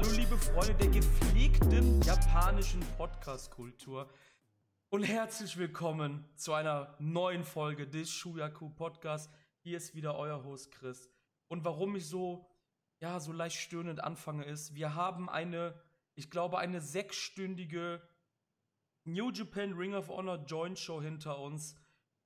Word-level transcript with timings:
Hallo 0.00 0.12
liebe 0.12 0.38
Freunde 0.38 0.74
der 0.76 0.88
gepflegten 0.88 2.00
japanischen 2.00 2.80
Podcast-Kultur 2.96 4.08
und 4.88 5.02
herzlich 5.02 5.58
willkommen 5.58 6.24
zu 6.36 6.54
einer 6.54 6.96
neuen 6.98 7.44
Folge 7.44 7.86
des 7.86 8.10
Shuyaku 8.10 8.70
Podcast. 8.70 9.30
Hier 9.58 9.76
ist 9.76 9.94
wieder 9.94 10.16
euer 10.16 10.42
Host 10.42 10.72
Chris. 10.72 11.10
Und 11.48 11.66
warum 11.66 11.96
ich 11.96 12.06
so, 12.06 12.46
ja, 13.00 13.20
so 13.20 13.30
leicht 13.30 13.58
stöhnend 13.58 14.02
anfange 14.02 14.46
ist, 14.46 14.74
wir 14.74 14.94
haben 14.94 15.28
eine, 15.28 15.78
ich 16.14 16.30
glaube, 16.30 16.56
eine 16.56 16.80
sechsstündige 16.80 18.00
New 19.04 19.30
Japan 19.30 19.74
Ring 19.74 19.92
of 19.92 20.08
Honor 20.08 20.42
Joint 20.46 20.78
Show 20.78 21.02
hinter 21.02 21.38
uns. 21.38 21.76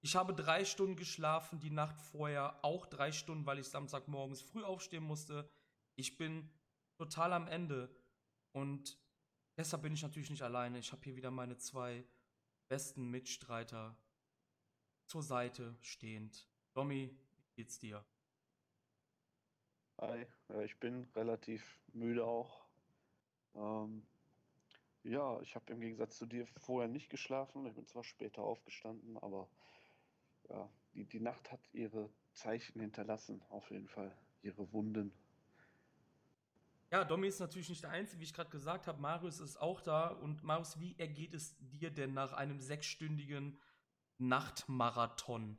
Ich 0.00 0.14
habe 0.14 0.32
drei 0.32 0.64
Stunden 0.64 0.94
geschlafen, 0.94 1.58
die 1.58 1.70
Nacht 1.70 2.00
vorher 2.00 2.64
auch 2.64 2.86
drei 2.86 3.10
Stunden, 3.10 3.46
weil 3.46 3.58
ich 3.58 3.66
Samstagmorgens 3.66 4.42
früh 4.42 4.62
aufstehen 4.62 5.02
musste. 5.02 5.50
Ich 5.96 6.16
bin 6.16 6.52
total 6.96 7.32
am 7.32 7.46
Ende 7.48 7.94
und 8.52 8.98
deshalb 9.56 9.82
bin 9.82 9.94
ich 9.94 10.02
natürlich 10.02 10.30
nicht 10.30 10.42
alleine. 10.42 10.78
Ich 10.78 10.92
habe 10.92 11.02
hier 11.02 11.16
wieder 11.16 11.30
meine 11.30 11.56
zwei 11.56 12.04
besten 12.68 13.10
Mitstreiter 13.10 13.96
zur 15.06 15.22
Seite 15.22 15.76
stehend. 15.80 16.48
Domi, 16.72 17.16
wie 17.46 17.54
geht's 17.54 17.78
dir? 17.78 18.04
Hi, 20.00 20.26
ich 20.64 20.78
bin 20.80 21.04
relativ 21.14 21.80
müde 21.92 22.24
auch. 22.24 22.66
Ähm, 23.54 24.06
ja, 25.04 25.40
ich 25.42 25.54
habe 25.54 25.72
im 25.72 25.80
Gegensatz 25.80 26.18
zu 26.18 26.26
dir 26.26 26.46
vorher 26.56 26.88
nicht 26.88 27.10
geschlafen. 27.10 27.66
Ich 27.66 27.74
bin 27.74 27.86
zwar 27.86 28.04
später 28.04 28.42
aufgestanden, 28.42 29.16
aber 29.18 29.48
ja, 30.48 30.68
die, 30.94 31.04
die 31.04 31.20
Nacht 31.20 31.52
hat 31.52 31.60
ihre 31.72 32.10
Zeichen 32.32 32.80
hinterlassen, 32.80 33.42
auf 33.50 33.70
jeden 33.70 33.88
Fall. 33.88 34.16
Ihre 34.42 34.72
Wunden. 34.72 35.12
Ja, 36.94 37.02
Domi 37.02 37.26
ist 37.26 37.40
natürlich 37.40 37.68
nicht 37.68 37.82
der 37.82 37.90
Einzige, 37.90 38.20
wie 38.20 38.24
ich 38.24 38.32
gerade 38.32 38.50
gesagt 38.50 38.86
habe. 38.86 39.02
Marius 39.02 39.40
ist 39.40 39.56
auch 39.56 39.80
da. 39.80 40.06
Und 40.06 40.44
Marius, 40.44 40.78
wie 40.78 40.96
ergeht 40.96 41.34
es 41.34 41.56
dir 41.58 41.90
denn 41.90 42.14
nach 42.14 42.32
einem 42.34 42.60
sechsstündigen 42.60 43.58
Nachtmarathon? 44.18 45.58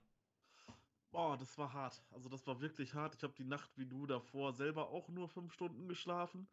Boah, 1.11 1.35
das 1.35 1.57
war 1.57 1.73
hart. 1.73 2.01
Also 2.11 2.29
das 2.29 2.47
war 2.47 2.61
wirklich 2.61 2.93
hart. 2.93 3.15
Ich 3.15 3.23
habe 3.23 3.33
die 3.33 3.43
Nacht 3.43 3.69
wie 3.75 3.85
du 3.85 4.05
davor 4.05 4.53
selber 4.53 4.91
auch 4.91 5.09
nur 5.09 5.27
fünf 5.27 5.51
Stunden 5.51 5.89
geschlafen 5.89 6.47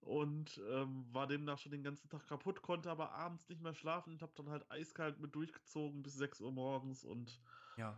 und 0.00 0.58
ähm, 0.70 1.04
war 1.12 1.26
demnach 1.26 1.58
schon 1.58 1.72
den 1.72 1.82
ganzen 1.82 2.08
Tag 2.08 2.26
kaputt, 2.26 2.62
konnte 2.62 2.90
aber 2.90 3.12
abends 3.12 3.46
nicht 3.50 3.60
mehr 3.60 3.74
schlafen 3.74 4.14
und 4.14 4.22
habe 4.22 4.32
dann 4.36 4.48
halt 4.48 4.70
eiskalt 4.70 5.20
mit 5.20 5.34
durchgezogen 5.34 6.02
bis 6.02 6.14
6 6.14 6.40
Uhr 6.40 6.50
morgens 6.50 7.04
und 7.04 7.42
ja. 7.76 7.94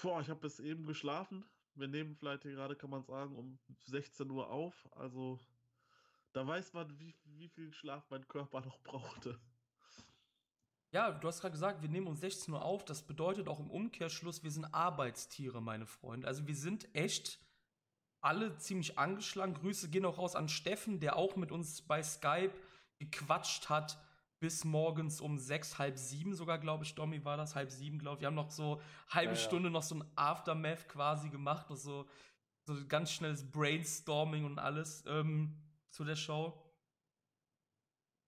Boah, 0.00 0.22
ich 0.22 0.30
habe 0.30 0.40
bis 0.40 0.58
eben 0.58 0.86
geschlafen. 0.86 1.44
Wir 1.74 1.88
nehmen 1.88 2.16
vielleicht 2.16 2.44
hier 2.44 2.52
gerade, 2.52 2.76
kann 2.76 2.90
man 2.90 3.04
sagen, 3.04 3.36
um 3.36 3.58
16 3.84 4.30
Uhr 4.30 4.48
auf. 4.48 4.88
Also 4.96 5.38
da 6.32 6.46
weiß 6.46 6.72
man, 6.72 6.98
wie, 6.98 7.14
wie 7.24 7.48
viel 7.48 7.72
Schlaf 7.72 8.04
mein 8.10 8.26
Körper 8.28 8.60
noch 8.60 8.80
brauchte. 8.82 9.38
Ja, 10.92 11.12
du 11.12 11.28
hast 11.28 11.40
gerade 11.40 11.52
gesagt, 11.52 11.82
wir 11.82 11.88
nehmen 11.88 12.08
um 12.08 12.16
16 12.16 12.52
Uhr 12.52 12.62
auf. 12.62 12.84
Das 12.84 13.02
bedeutet 13.02 13.48
auch 13.48 13.60
im 13.60 13.70
Umkehrschluss, 13.70 14.42
wir 14.42 14.50
sind 14.50 14.66
Arbeitstiere, 14.74 15.62
meine 15.62 15.86
Freunde. 15.86 16.26
Also 16.26 16.46
wir 16.46 16.56
sind 16.56 16.92
echt 16.94 17.38
alle 18.20 18.56
ziemlich 18.58 18.98
angeschlagen. 18.98 19.54
Grüße 19.54 19.88
gehen 19.88 20.04
auch 20.04 20.18
raus 20.18 20.34
an 20.34 20.48
Steffen, 20.48 20.98
der 20.98 21.16
auch 21.16 21.36
mit 21.36 21.52
uns 21.52 21.82
bei 21.82 22.02
Skype 22.02 22.52
gequatscht 22.98 23.68
hat 23.68 23.98
bis 24.40 24.64
morgens 24.64 25.20
um 25.20 25.38
sechs, 25.38 25.78
halb 25.78 25.98
sieben 25.98 26.34
sogar, 26.34 26.58
glaube 26.58 26.84
ich, 26.84 26.94
Domi 26.94 27.24
war 27.24 27.36
das, 27.36 27.54
halb 27.54 27.70
sieben, 27.70 27.98
glaube 27.98 28.16
ich. 28.16 28.20
Wir 28.22 28.28
haben 28.28 28.34
noch 28.34 28.50
so 28.50 28.80
halbe 29.10 29.34
ja, 29.34 29.38
Stunde 29.38 29.68
ja. 29.68 29.72
noch 29.72 29.82
so 29.82 29.96
ein 29.96 30.04
Aftermath 30.16 30.88
quasi 30.88 31.28
gemacht, 31.28 31.66
so, 31.68 32.08
so 32.66 32.86
ganz 32.88 33.12
schnelles 33.12 33.48
Brainstorming 33.50 34.46
und 34.46 34.58
alles 34.58 35.04
ähm, 35.06 35.56
zu 35.90 36.04
der 36.04 36.16
Show. 36.16 36.60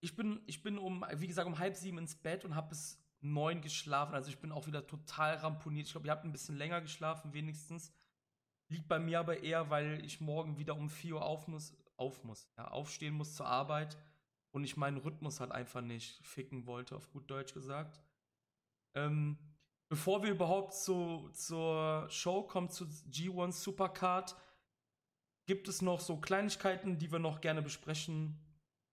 Ich 0.01 0.17
bin, 0.17 0.43
ich 0.47 0.63
bin 0.63 0.79
um, 0.79 1.05
wie 1.15 1.27
gesagt, 1.27 1.47
um 1.47 1.59
halb 1.59 1.77
sieben 1.77 1.99
ins 1.99 2.17
Bett 2.17 2.45
und 2.45 2.55
habe 2.55 2.71
bis 2.71 3.01
neun 3.21 3.63
geschlafen. 3.63 4.15
Also 4.15 4.31
ich 4.31 4.39
bin 4.39 4.53
auch 4.53 4.67
wieder 4.67 4.87
total 4.87 5.37
ramponiert. 5.37 5.87
Ich 5.87 5.93
glaube, 5.93 6.09
ihr 6.09 6.11
habt 6.11 6.25
ein 6.25 6.33
bisschen 6.33 6.57
länger 6.57 6.81
geschlafen, 6.81 7.33
wenigstens. 7.33 7.93
Liegt 8.69 8.89
bei 8.89 8.99
mir 8.99 9.21
aber 9.21 9.43
eher, 9.43 9.71
weil 9.71 10.05
ich 10.05 10.21
morgen 10.21 10.59
wieder 10.59 10.77
um 10.77 10.89
4 10.89 11.17
Uhr 11.17 11.25
auf 11.25 11.47
muss, 11.47 11.77
auf 11.97 12.25
muss, 12.25 12.51
ja, 12.57 12.69
aufstehen 12.69 13.15
muss 13.15 13.37
zur 13.37 13.47
Arbeit 13.47 13.99
und 14.51 14.65
ich 14.65 14.77
meinen 14.77 14.99
Rhythmus 14.99 15.41
halt 15.41 15.53
einfach 15.53 15.83
nicht 15.83 16.25
ficken 16.25 16.67
wollte, 16.67 16.97
auf 16.97 17.11
gut 17.11 17.31
Deutsch 17.31 17.55
gesagt. 17.55 18.01
Ähm, 18.95 19.39
bevor 19.89 20.23
wir 20.23 20.31
überhaupt 20.31 20.75
zu, 20.75 21.31
zur 21.33 22.09
Show 22.09 22.43
kommen, 22.45 22.71
zu 22.71 22.85
G1 22.85 23.53
Supercard, 23.53 24.37
gibt 25.47 25.69
es 25.69 25.83
noch 25.83 26.01
so 26.01 26.19
Kleinigkeiten, 26.19 26.99
die 26.99 27.11
wir 27.11 27.19
noch 27.19 27.41
gerne 27.41 27.63
besprechen 27.63 28.39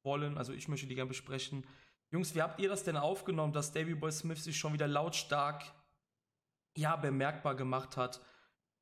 wollen. 0.03 0.37
Also 0.37 0.53
ich 0.53 0.67
möchte 0.67 0.87
die 0.87 0.95
gerne 0.95 1.09
besprechen. 1.09 1.65
Jungs, 2.11 2.33
wie 2.35 2.41
habt 2.41 2.59
ihr 2.59 2.69
das 2.69 2.83
denn 2.83 2.97
aufgenommen, 2.97 3.53
dass 3.53 3.71
Davy 3.71 3.95
Boy 3.95 4.11
Smith 4.11 4.43
sich 4.43 4.57
schon 4.57 4.73
wieder 4.73 4.87
lautstark, 4.87 5.63
ja, 6.75 6.95
bemerkbar 6.95 7.55
gemacht 7.55 7.97
hat? 7.97 8.21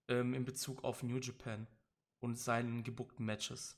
ähm, 0.08 0.34
in 0.34 0.46
Bezug 0.46 0.84
auf 0.84 1.04
New 1.04 1.18
Japan 1.18 1.68
und 2.20 2.36
seinen 2.36 2.84
gebuckten 2.84 3.26
Matches. 3.26 3.78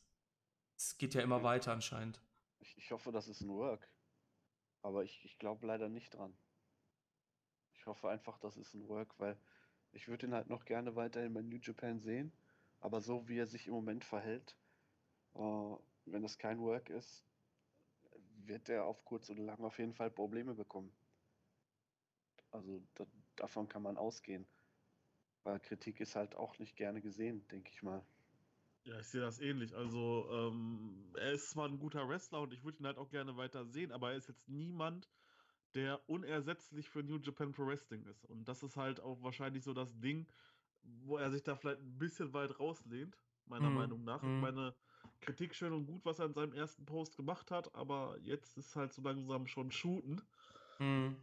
Es 0.76 0.98
geht 0.98 1.14
ja 1.14 1.22
immer 1.22 1.44
weiter 1.44 1.74
anscheinend. 1.74 2.22
Ich, 2.60 2.78
ich 2.78 2.92
hoffe, 2.92 3.12
das 3.12 3.28
ist 3.28 3.42
ein 3.42 3.50
Work. 3.50 3.88
Aber 4.82 5.04
ich, 5.04 5.24
ich 5.26 5.38
glaube 5.40 5.68
leider 5.68 5.90
nicht 5.90 6.14
dran. 6.14 6.34
Ich 7.74 7.86
hoffe 7.86 8.10
einfach, 8.10 8.38
das 8.40 8.58
ist 8.58 8.74
ein 8.74 8.88
Work, 8.88 9.14
weil 9.20 9.38
ich 9.92 10.08
würde 10.08 10.28
ihn 10.28 10.34
halt 10.34 10.50
noch 10.50 10.66
gerne 10.66 10.96
weiterhin 10.96 11.34
bei 11.34 11.42
New 11.42 11.58
Japan 11.58 12.00
sehen. 12.00 12.32
Aber 12.80 13.02
so 13.02 13.28
wie 13.28 13.38
er 13.38 13.48
sich 13.48 13.68
im 13.68 13.74
Moment 13.74 14.06
verhält, 14.06 14.58
äh, 15.36 15.76
wenn 16.06 16.22
das 16.22 16.38
kein 16.38 16.60
Work 16.60 16.90
ist, 16.90 17.26
wird 18.46 18.70
er 18.70 18.86
auf 18.86 19.06
kurz 19.06 19.30
oder 19.30 19.44
lang 19.44 19.64
auf 19.64 19.78
jeden 19.80 19.94
Fall 19.94 20.10
Probleme 20.10 20.56
bekommen. 20.56 20.92
Also 22.52 22.82
da, 22.96 23.06
davon 23.36 23.68
kann 23.68 23.84
man 23.84 23.98
ausgehen. 23.98 24.48
Weil 25.44 25.60
Kritik 25.60 26.00
ist 26.00 26.16
halt 26.16 26.36
auch 26.36 26.58
nicht 26.60 26.76
gerne 26.76 27.02
gesehen, 27.02 27.48
denke 27.50 27.72
ich 27.72 27.84
mal. 27.84 28.04
Ja, 28.84 29.00
ich 29.00 29.08
sehe 29.08 29.22
das 29.22 29.40
ähnlich. 29.40 29.76
Also, 29.76 30.28
ähm, 30.32 31.14
er 31.18 31.34
ist 31.34 31.52
zwar 31.52 31.68
ein 31.68 31.80
guter 31.80 32.08
Wrestler 32.08 32.42
und 32.42 32.54
ich 32.54 32.64
würde 32.64 32.80
ihn 32.80 32.88
halt 32.88 32.98
auch 32.98 33.10
gerne 33.10 33.38
weiter 33.38 33.66
sehen, 33.66 33.92
aber 33.92 34.12
er 34.12 34.18
ist 34.18 34.28
jetzt 34.28 34.48
niemand, 34.48 35.10
der 35.76 36.02
unersetzlich 36.10 36.90
für 36.90 37.04
New 37.04 37.20
Japan 37.20 37.52
Pro 37.52 37.68
Wrestling 37.68 38.06
ist. 38.06 38.26
Und 38.26 38.48
das 38.48 38.64
ist 38.64 38.78
halt 38.78 39.00
auch 39.00 39.22
wahrscheinlich 39.22 39.64
so 39.64 39.74
das 39.74 40.00
Ding, 40.00 40.28
wo 40.84 41.18
er 41.18 41.32
sich 41.32 41.44
da 41.44 41.56
vielleicht 41.56 41.82
ein 41.82 41.98
bisschen 41.98 42.34
weit 42.34 42.60
rauslehnt, 42.60 43.18
meiner 43.46 43.70
mhm. 43.70 43.76
Meinung 43.76 44.04
nach. 44.04 44.22
Mhm. 44.22 44.40
Meine 44.42 44.76
Kritik 45.22 45.56
schön 45.56 45.74
und 45.74 45.86
gut, 45.86 46.06
was 46.06 46.20
er 46.20 46.26
in 46.26 46.34
seinem 46.34 46.54
ersten 46.54 46.86
Post 46.86 47.16
gemacht 47.16 47.52
hat, 47.52 47.74
aber 47.76 48.18
jetzt 48.22 48.58
ist 48.58 48.76
halt 48.76 48.94
so 48.94 49.02
langsam 49.02 49.48
schon 49.48 49.72
Shooten. 49.72 50.22
Mhm. 50.80 51.16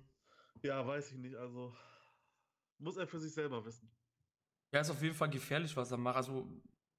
Ja, 0.62 0.86
weiß 0.86 1.12
ich 1.12 1.18
nicht. 1.18 1.36
Also 1.36 1.74
muss 2.78 2.96
er 2.96 3.06
für 3.06 3.18
sich 3.18 3.32
selber 3.32 3.64
wissen. 3.64 3.90
Ja, 4.72 4.80
ist 4.80 4.90
auf 4.90 5.02
jeden 5.02 5.14
Fall 5.14 5.30
gefährlich, 5.30 5.76
was 5.76 5.90
er 5.90 5.98
macht. 5.98 6.16
Also, 6.16 6.46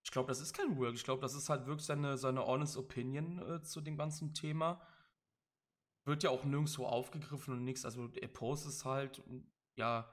ich 0.04 0.12
glaube, 0.12 0.30
das 0.30 0.42
ist 0.42 0.54
kein 0.54 0.78
Work. 0.78 0.96
Ich 0.96 1.04
glaube, 1.04 1.22
das 1.22 1.34
ist 1.34 1.50
halt 1.50 1.68
wirklich 1.68 1.86
seine, 1.86 2.18
seine 2.18 2.46
honest 2.46 2.78
Opinion 2.78 3.40
äh, 3.40 3.62
zu 3.62 3.82
dem 3.82 3.98
ganzen 3.98 4.34
Thema. 4.34 4.82
Wird 6.06 6.24
ja 6.24 6.30
auch 6.30 6.46
nirgendwo 6.46 6.86
aufgegriffen 6.86 7.54
und 7.54 7.64
nichts. 7.64 7.86
Also, 7.86 8.10
er 8.10 8.28
postet 8.30 8.84
halt, 8.86 9.22
ja, 9.76 10.10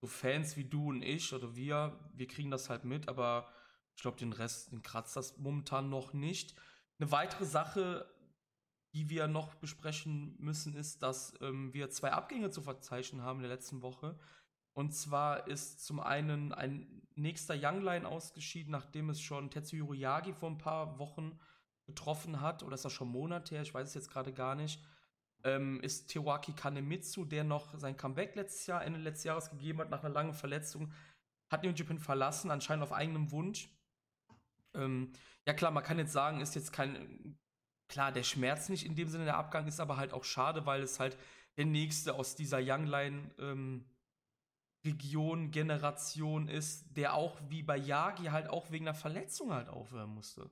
so 0.00 0.06
Fans 0.06 0.56
wie 0.56 0.64
du 0.64 0.90
und 0.90 1.02
ich 1.02 1.32
oder 1.32 1.56
wir, 1.56 1.98
wir 2.14 2.26
kriegen 2.26 2.50
das 2.50 2.70
halt 2.70 2.84
mit, 2.84 3.08
aber 3.08 3.48
ich 3.96 4.02
glaube, 4.02 4.18
den 4.18 4.32
Rest, 4.32 4.70
den 4.70 4.82
kratzt 4.82 5.16
das 5.16 5.38
momentan 5.38 5.90
noch 5.90 6.12
nicht. 6.12 6.54
Eine 6.98 7.10
weitere 7.10 7.44
Sache, 7.44 8.08
die 8.94 9.10
wir 9.10 9.26
noch 9.26 9.54
besprechen 9.56 10.36
müssen, 10.38 10.74
ist, 10.74 11.02
dass 11.02 11.34
ähm, 11.40 11.74
wir 11.74 11.90
zwei 11.90 12.12
Abgänge 12.12 12.50
zu 12.50 12.62
verzeichnen 12.62 13.22
haben 13.22 13.38
in 13.38 13.42
der 13.42 13.52
letzten 13.52 13.82
Woche. 13.82 14.18
Und 14.72 14.92
zwar 14.92 15.48
ist 15.48 15.84
zum 15.84 15.98
einen 15.98 16.52
ein 16.52 17.02
nächster 17.16 17.56
Youngline 17.56 18.06
ausgeschieden, 18.06 18.70
nachdem 18.70 19.10
es 19.10 19.20
schon 19.20 19.50
Tetsuyori 19.50 19.98
Yagi 19.98 20.32
vor 20.32 20.50
ein 20.50 20.58
paar 20.58 21.00
Wochen 21.00 21.38
getroffen 21.84 22.40
hat, 22.40 22.62
oder 22.62 22.74
ist 22.74 22.84
das 22.84 22.92
schon 22.92 23.08
Monate 23.08 23.56
her, 23.56 23.62
ich 23.62 23.74
weiß 23.74 23.88
es 23.88 23.94
jetzt 23.94 24.10
gerade 24.10 24.32
gar 24.32 24.54
nicht, 24.54 24.80
ähm, 25.56 25.80
ist 25.80 26.08
Tewaki 26.08 26.52
Kanemitsu, 26.52 27.24
der 27.24 27.44
noch 27.44 27.78
sein 27.78 27.96
Comeback 27.96 28.34
letztes 28.34 28.66
Jahr, 28.66 28.84
Ende 28.84 29.00
letztes 29.00 29.24
Jahres 29.24 29.50
gegeben 29.50 29.80
hat, 29.80 29.90
nach 29.90 30.04
einer 30.04 30.14
langen 30.14 30.34
Verletzung, 30.34 30.92
hat 31.50 31.62
New 31.64 31.70
Japan 31.70 31.98
verlassen, 31.98 32.50
anscheinend 32.50 32.82
auf 32.82 32.92
eigenem 32.92 33.30
Wunsch. 33.30 33.68
Ähm, 34.74 35.12
ja 35.46 35.54
klar, 35.54 35.70
man 35.70 35.82
kann 35.82 35.98
jetzt 35.98 36.12
sagen, 36.12 36.40
ist 36.40 36.54
jetzt 36.54 36.72
kein, 36.72 37.38
klar, 37.88 38.12
der 38.12 38.22
Schmerz 38.22 38.68
nicht 38.68 38.84
in 38.84 38.94
dem 38.94 39.08
Sinne, 39.08 39.24
der 39.24 39.36
Abgang 39.36 39.66
ist 39.66 39.80
aber 39.80 39.96
halt 39.96 40.12
auch 40.12 40.24
schade, 40.24 40.66
weil 40.66 40.82
es 40.82 41.00
halt 41.00 41.16
der 41.56 41.64
nächste 41.64 42.14
aus 42.14 42.36
dieser 42.36 42.58
Youngline 42.60 43.30
ähm, 43.38 43.84
Region, 44.84 45.50
Generation 45.50 46.48
ist, 46.48 46.96
der 46.96 47.14
auch 47.14 47.40
wie 47.48 47.62
bei 47.62 47.76
Yagi 47.76 48.26
halt 48.26 48.48
auch 48.48 48.70
wegen 48.70 48.86
einer 48.86 48.94
Verletzung 48.94 49.52
halt 49.52 49.68
aufhören 49.68 50.10
musste. 50.10 50.50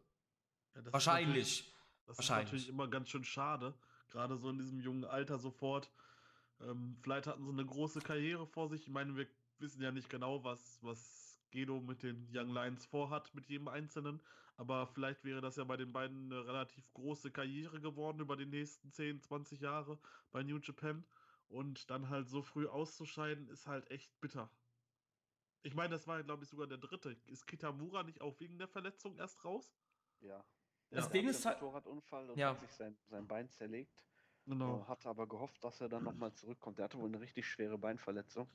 Ja, 0.75 0.93
Wahrscheinlich. 0.93 1.73
Das 2.07 2.19
Wahrscheinlich. 2.19 2.45
ist 2.45 2.53
natürlich 2.53 2.69
immer 2.69 2.89
ganz 2.89 3.09
schön 3.09 3.25
schade, 3.25 3.75
gerade 4.11 4.37
so 4.37 4.51
in 4.51 4.59
diesem 4.59 4.81
jungen 4.81 5.05
Alter 5.05 5.39
sofort. 5.39 5.93
Ähm, 6.61 6.97
vielleicht 7.03 7.27
hatten 7.27 7.45
sie 7.45 7.53
eine 7.53 7.67
große 7.67 8.01
Karriere 8.01 8.47
vor 8.47 8.69
sich. 8.69 8.83
Ich 8.83 8.89
meine, 8.91 9.17
wir 9.17 9.29
wissen 9.59 9.83
ja 9.83 9.93
nicht 9.93 10.11
genau, 10.11 10.45
was, 10.45 10.83
was 10.83 11.43
Gedo 11.51 11.81
mit 11.81 12.03
den 12.03 12.29
Young 12.33 12.53
Lions 12.53 12.87
vorhat, 12.87 13.35
mit 13.35 13.47
jedem 13.47 13.69
Einzelnen. 13.69 14.21
Aber 14.57 14.87
vielleicht 14.87 15.25
wäre 15.25 15.41
das 15.41 15.57
ja 15.57 15.65
bei 15.65 15.77
den 15.77 15.93
beiden 15.93 16.33
eine 16.33 16.47
relativ 16.47 16.93
große 16.95 17.31
Karriere 17.31 17.81
geworden 17.81 18.21
über 18.21 18.37
die 18.37 18.47
nächsten 18.47 18.91
10, 18.93 19.21
20 19.23 19.61
Jahre 19.61 19.99
bei 20.31 20.43
New 20.43 20.59
Japan. 20.59 21.05
Und 21.49 21.91
dann 21.91 22.09
halt 22.09 22.29
so 22.29 22.43
früh 22.43 22.67
auszuscheiden, 22.67 23.49
ist 23.49 23.67
halt 23.67 23.91
echt 23.91 24.21
bitter. 24.21 24.51
Ich 25.63 25.75
meine, 25.75 25.91
das 25.91 26.07
war, 26.07 26.23
glaube 26.23 26.45
ich, 26.45 26.49
sogar 26.49 26.67
der 26.67 26.79
dritte. 26.79 27.17
Ist 27.27 27.47
Kitamura 27.47 28.03
nicht 28.03 28.21
auch 28.21 28.39
wegen 28.41 28.59
der 28.59 28.69
Verletzung 28.69 29.17
erst 29.19 29.45
raus? 29.45 29.77
Ja. 30.21 30.45
Das 30.91 31.07
Er 31.07 31.11
Ding 31.13 31.23
hatte 31.27 31.31
ist 31.37 31.47
einen 31.47 31.55
halt- 31.55 31.63
Motorradunfall 31.63 32.31
und 32.31 32.39
Ja. 32.39 32.51
hat 32.51 32.61
sich 32.61 32.73
sein, 32.73 32.97
sein 33.09 33.27
Bein 33.27 33.49
zerlegt. 33.51 34.05
Genau. 34.47 34.81
Äh, 34.81 34.85
hatte 34.85 35.09
aber 35.09 35.27
gehofft, 35.27 35.63
dass 35.65 35.81
er 35.81 35.89
dann 35.89 36.05
nochmal 36.05 36.33
zurückkommt. 36.35 36.79
Der 36.79 36.85
hatte 36.85 36.99
wohl 36.99 37.09
eine 37.09 37.21
richtig 37.21 37.47
schwere 37.47 37.77
Beinverletzung. 37.77 38.49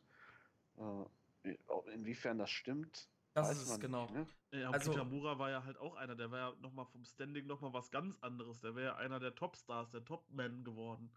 Äh, 0.78 1.56
inwiefern 1.94 2.38
das 2.38 2.50
stimmt, 2.50 3.10
Das 3.34 3.48
weiß 3.50 3.58
ist 3.58 3.64
es, 3.64 3.70
man 3.70 3.80
genau. 3.82 4.06
nicht. 4.06 4.14
Ne? 4.52 4.60
Ja, 4.62 4.68
und 4.70 4.74
Also- 4.76 4.92
Kitamura 4.92 5.38
war 5.38 5.50
ja 5.50 5.64
halt 5.64 5.78
auch 5.78 5.96
einer, 5.96 6.16
der 6.16 6.32
war 6.32 6.40
ja 6.52 6.56
nochmal 6.62 6.86
vom 6.86 7.04
Standing 7.04 7.46
nochmal 7.48 7.74
was 7.74 7.92
ganz 7.92 8.18
anderes. 8.22 8.60
Der 8.62 8.76
wäre 8.76 8.86
ja 8.88 8.96
einer 8.96 9.20
der 9.20 9.36
Topstars, 9.36 9.90
der 9.92 10.06
Topman 10.06 10.64
geworden. 10.64 11.12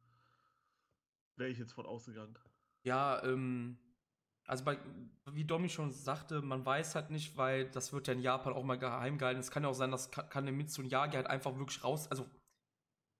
Wäre 1.37 1.51
ich 1.51 1.59
jetzt 1.59 1.73
von 1.73 1.87
ausgegangen. 1.87 2.37
Ja, 2.83 3.23
ähm, 3.25 3.79
also 4.47 4.65
bei, 4.65 4.79
wie 5.31 5.45
Domi 5.45 5.69
schon 5.69 5.91
sagte, 5.91 6.43
man 6.43 6.65
weiß 6.65 6.95
halt 6.95 7.11
nicht, 7.11 7.37
weil 7.37 7.71
das 7.71 7.93
wird 7.93 8.09
ja 8.09 8.13
in 8.13 8.21
Japan 8.21 8.53
auch 8.53 8.65
mal 8.65 8.79
geheim 8.79 9.19
gehalten. 9.19 9.41
Es 9.41 9.51
kann 9.51 9.63
ja 9.63 9.69
auch 9.69 9.75
sein, 9.75 9.91
dass 9.91 10.11
Ka- 10.11 10.23
Kanemitsu 10.23 10.83
und 10.83 10.89
Yagi 10.89 11.17
halt 11.17 11.27
einfach 11.27 11.57
wirklich 11.57 11.83
raus, 11.83 12.09
also 12.11 12.29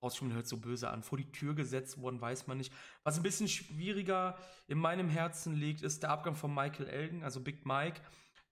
rausschwimmen 0.03 0.35
hört 0.35 0.47
so 0.47 0.59
böse 0.59 0.91
an, 0.91 1.03
vor 1.03 1.17
die 1.17 1.33
Tür 1.33 1.55
gesetzt 1.55 1.99
worden, 2.01 2.21
weiß 2.21 2.47
man 2.47 2.59
nicht. 2.59 2.73
Was 3.05 3.17
ein 3.17 3.23
bisschen 3.23 3.49
schwieriger 3.49 4.37
in 4.67 4.79
meinem 4.79 5.09
Herzen 5.09 5.55
liegt, 5.55 5.83
ist 5.83 6.03
der 6.03 6.11
Abgang 6.11 6.35
von 6.35 6.55
Michael 6.55 6.89
Elgin, 6.89 7.25
also 7.25 7.41
Big 7.41 7.65
Mike, 7.65 8.01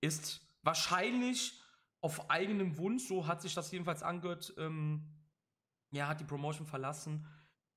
ist 0.00 0.40
wahrscheinlich 0.62 1.60
auf 2.00 2.30
eigenem 2.30 2.78
Wunsch, 2.78 3.06
so 3.06 3.26
hat 3.26 3.42
sich 3.42 3.54
das 3.54 3.70
jedenfalls 3.70 4.02
angehört, 4.02 4.54
ähm, 4.56 5.06
ja, 5.92 6.08
hat 6.08 6.20
die 6.20 6.24
Promotion 6.24 6.66
verlassen. 6.66 7.26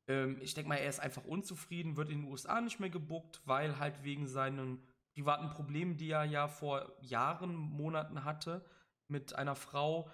Ähm, 0.07 0.37
ich 0.41 0.53
denke 0.53 0.69
mal, 0.69 0.75
er 0.75 0.89
ist 0.89 0.99
einfach 0.99 1.25
unzufrieden, 1.25 1.97
wird 1.97 2.09
in 2.09 2.21
den 2.21 2.31
USA 2.31 2.61
nicht 2.61 2.79
mehr 2.79 2.89
gebuckt, 2.89 3.41
weil 3.45 3.79
halt 3.79 4.03
wegen 4.03 4.27
seinen 4.27 4.83
privaten 5.13 5.49
Problemen, 5.49 5.97
die 5.97 6.09
er 6.09 6.25
ja 6.25 6.47
vor 6.47 6.91
Jahren, 7.01 7.55
Monaten 7.55 8.25
hatte 8.25 8.65
mit 9.07 9.35
einer 9.35 9.55
Frau, 9.55 10.09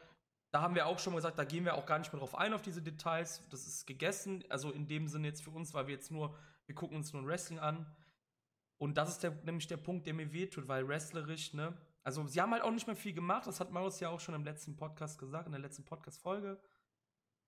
da 0.52 0.62
haben 0.62 0.76
wir 0.76 0.86
auch 0.86 1.00
schon 1.00 1.14
mal 1.14 1.18
gesagt, 1.18 1.40
da 1.40 1.46
gehen 1.46 1.64
wir 1.64 1.76
auch 1.76 1.86
gar 1.86 1.98
nicht 1.98 2.12
mehr 2.12 2.20
drauf 2.20 2.36
ein, 2.36 2.54
auf 2.54 2.62
diese 2.62 2.82
Details. 2.82 3.48
Das 3.50 3.68
ist 3.68 3.88
gegessen. 3.88 4.44
Also 4.50 4.72
in 4.72 4.86
dem 4.86 5.08
Sinne 5.08 5.30
jetzt 5.30 5.44
für 5.44 5.50
uns, 5.50 5.74
weil 5.74 5.88
wir 5.88 5.96
jetzt 5.96 6.12
nur, 6.12 6.38
wir 6.66 6.76
gucken 6.76 6.98
uns 6.98 7.14
nur 7.14 7.26
Wrestling 7.26 7.60
an. 7.60 7.86
Und 8.78 8.98
das 8.98 9.10
ist 9.10 9.24
der, 9.24 9.32
nämlich 9.46 9.68
der 9.68 9.78
Punkt, 9.78 10.08
der 10.08 10.14
mir 10.14 10.34
wehtut, 10.34 10.68
weil 10.68 10.88
wrestlerisch, 10.88 11.54
ne? 11.54 11.78
Also 12.04 12.26
sie 12.26 12.42
haben 12.42 12.52
halt 12.52 12.64
auch 12.64 12.72
nicht 12.72 12.88
mehr 12.88 12.96
viel 12.96 13.14
gemacht. 13.14 13.48
Das 13.48 13.60
hat 13.60 13.72
Marius 13.72 14.00
ja 14.00 14.10
auch 14.10 14.20
schon 14.20 14.36
im 14.36 14.44
letzten 14.44 14.76
Podcast 14.76 15.20
gesagt, 15.20 15.46
in 15.46 15.52
der 15.52 15.62
letzten 15.62 15.86
Podcast-Folge. 15.86 16.60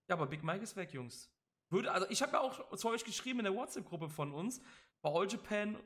Ja, 0.08 0.16
aber 0.16 0.28
Big 0.28 0.44
Mike 0.44 0.64
ist 0.64 0.76
weg, 0.76 0.94
Jungs. 0.94 1.30
Würde, 1.70 1.92
also 1.92 2.08
ich 2.10 2.22
habe 2.22 2.34
ja 2.34 2.40
auch 2.40 2.76
zu 2.76 2.90
euch 2.90 3.04
geschrieben 3.04 3.40
in 3.40 3.46
der 3.46 3.56
WhatsApp-Gruppe 3.56 4.10
von 4.10 4.32
uns, 4.32 4.62
bei 5.02 5.10
All 5.10 5.28
Japan 5.30 5.78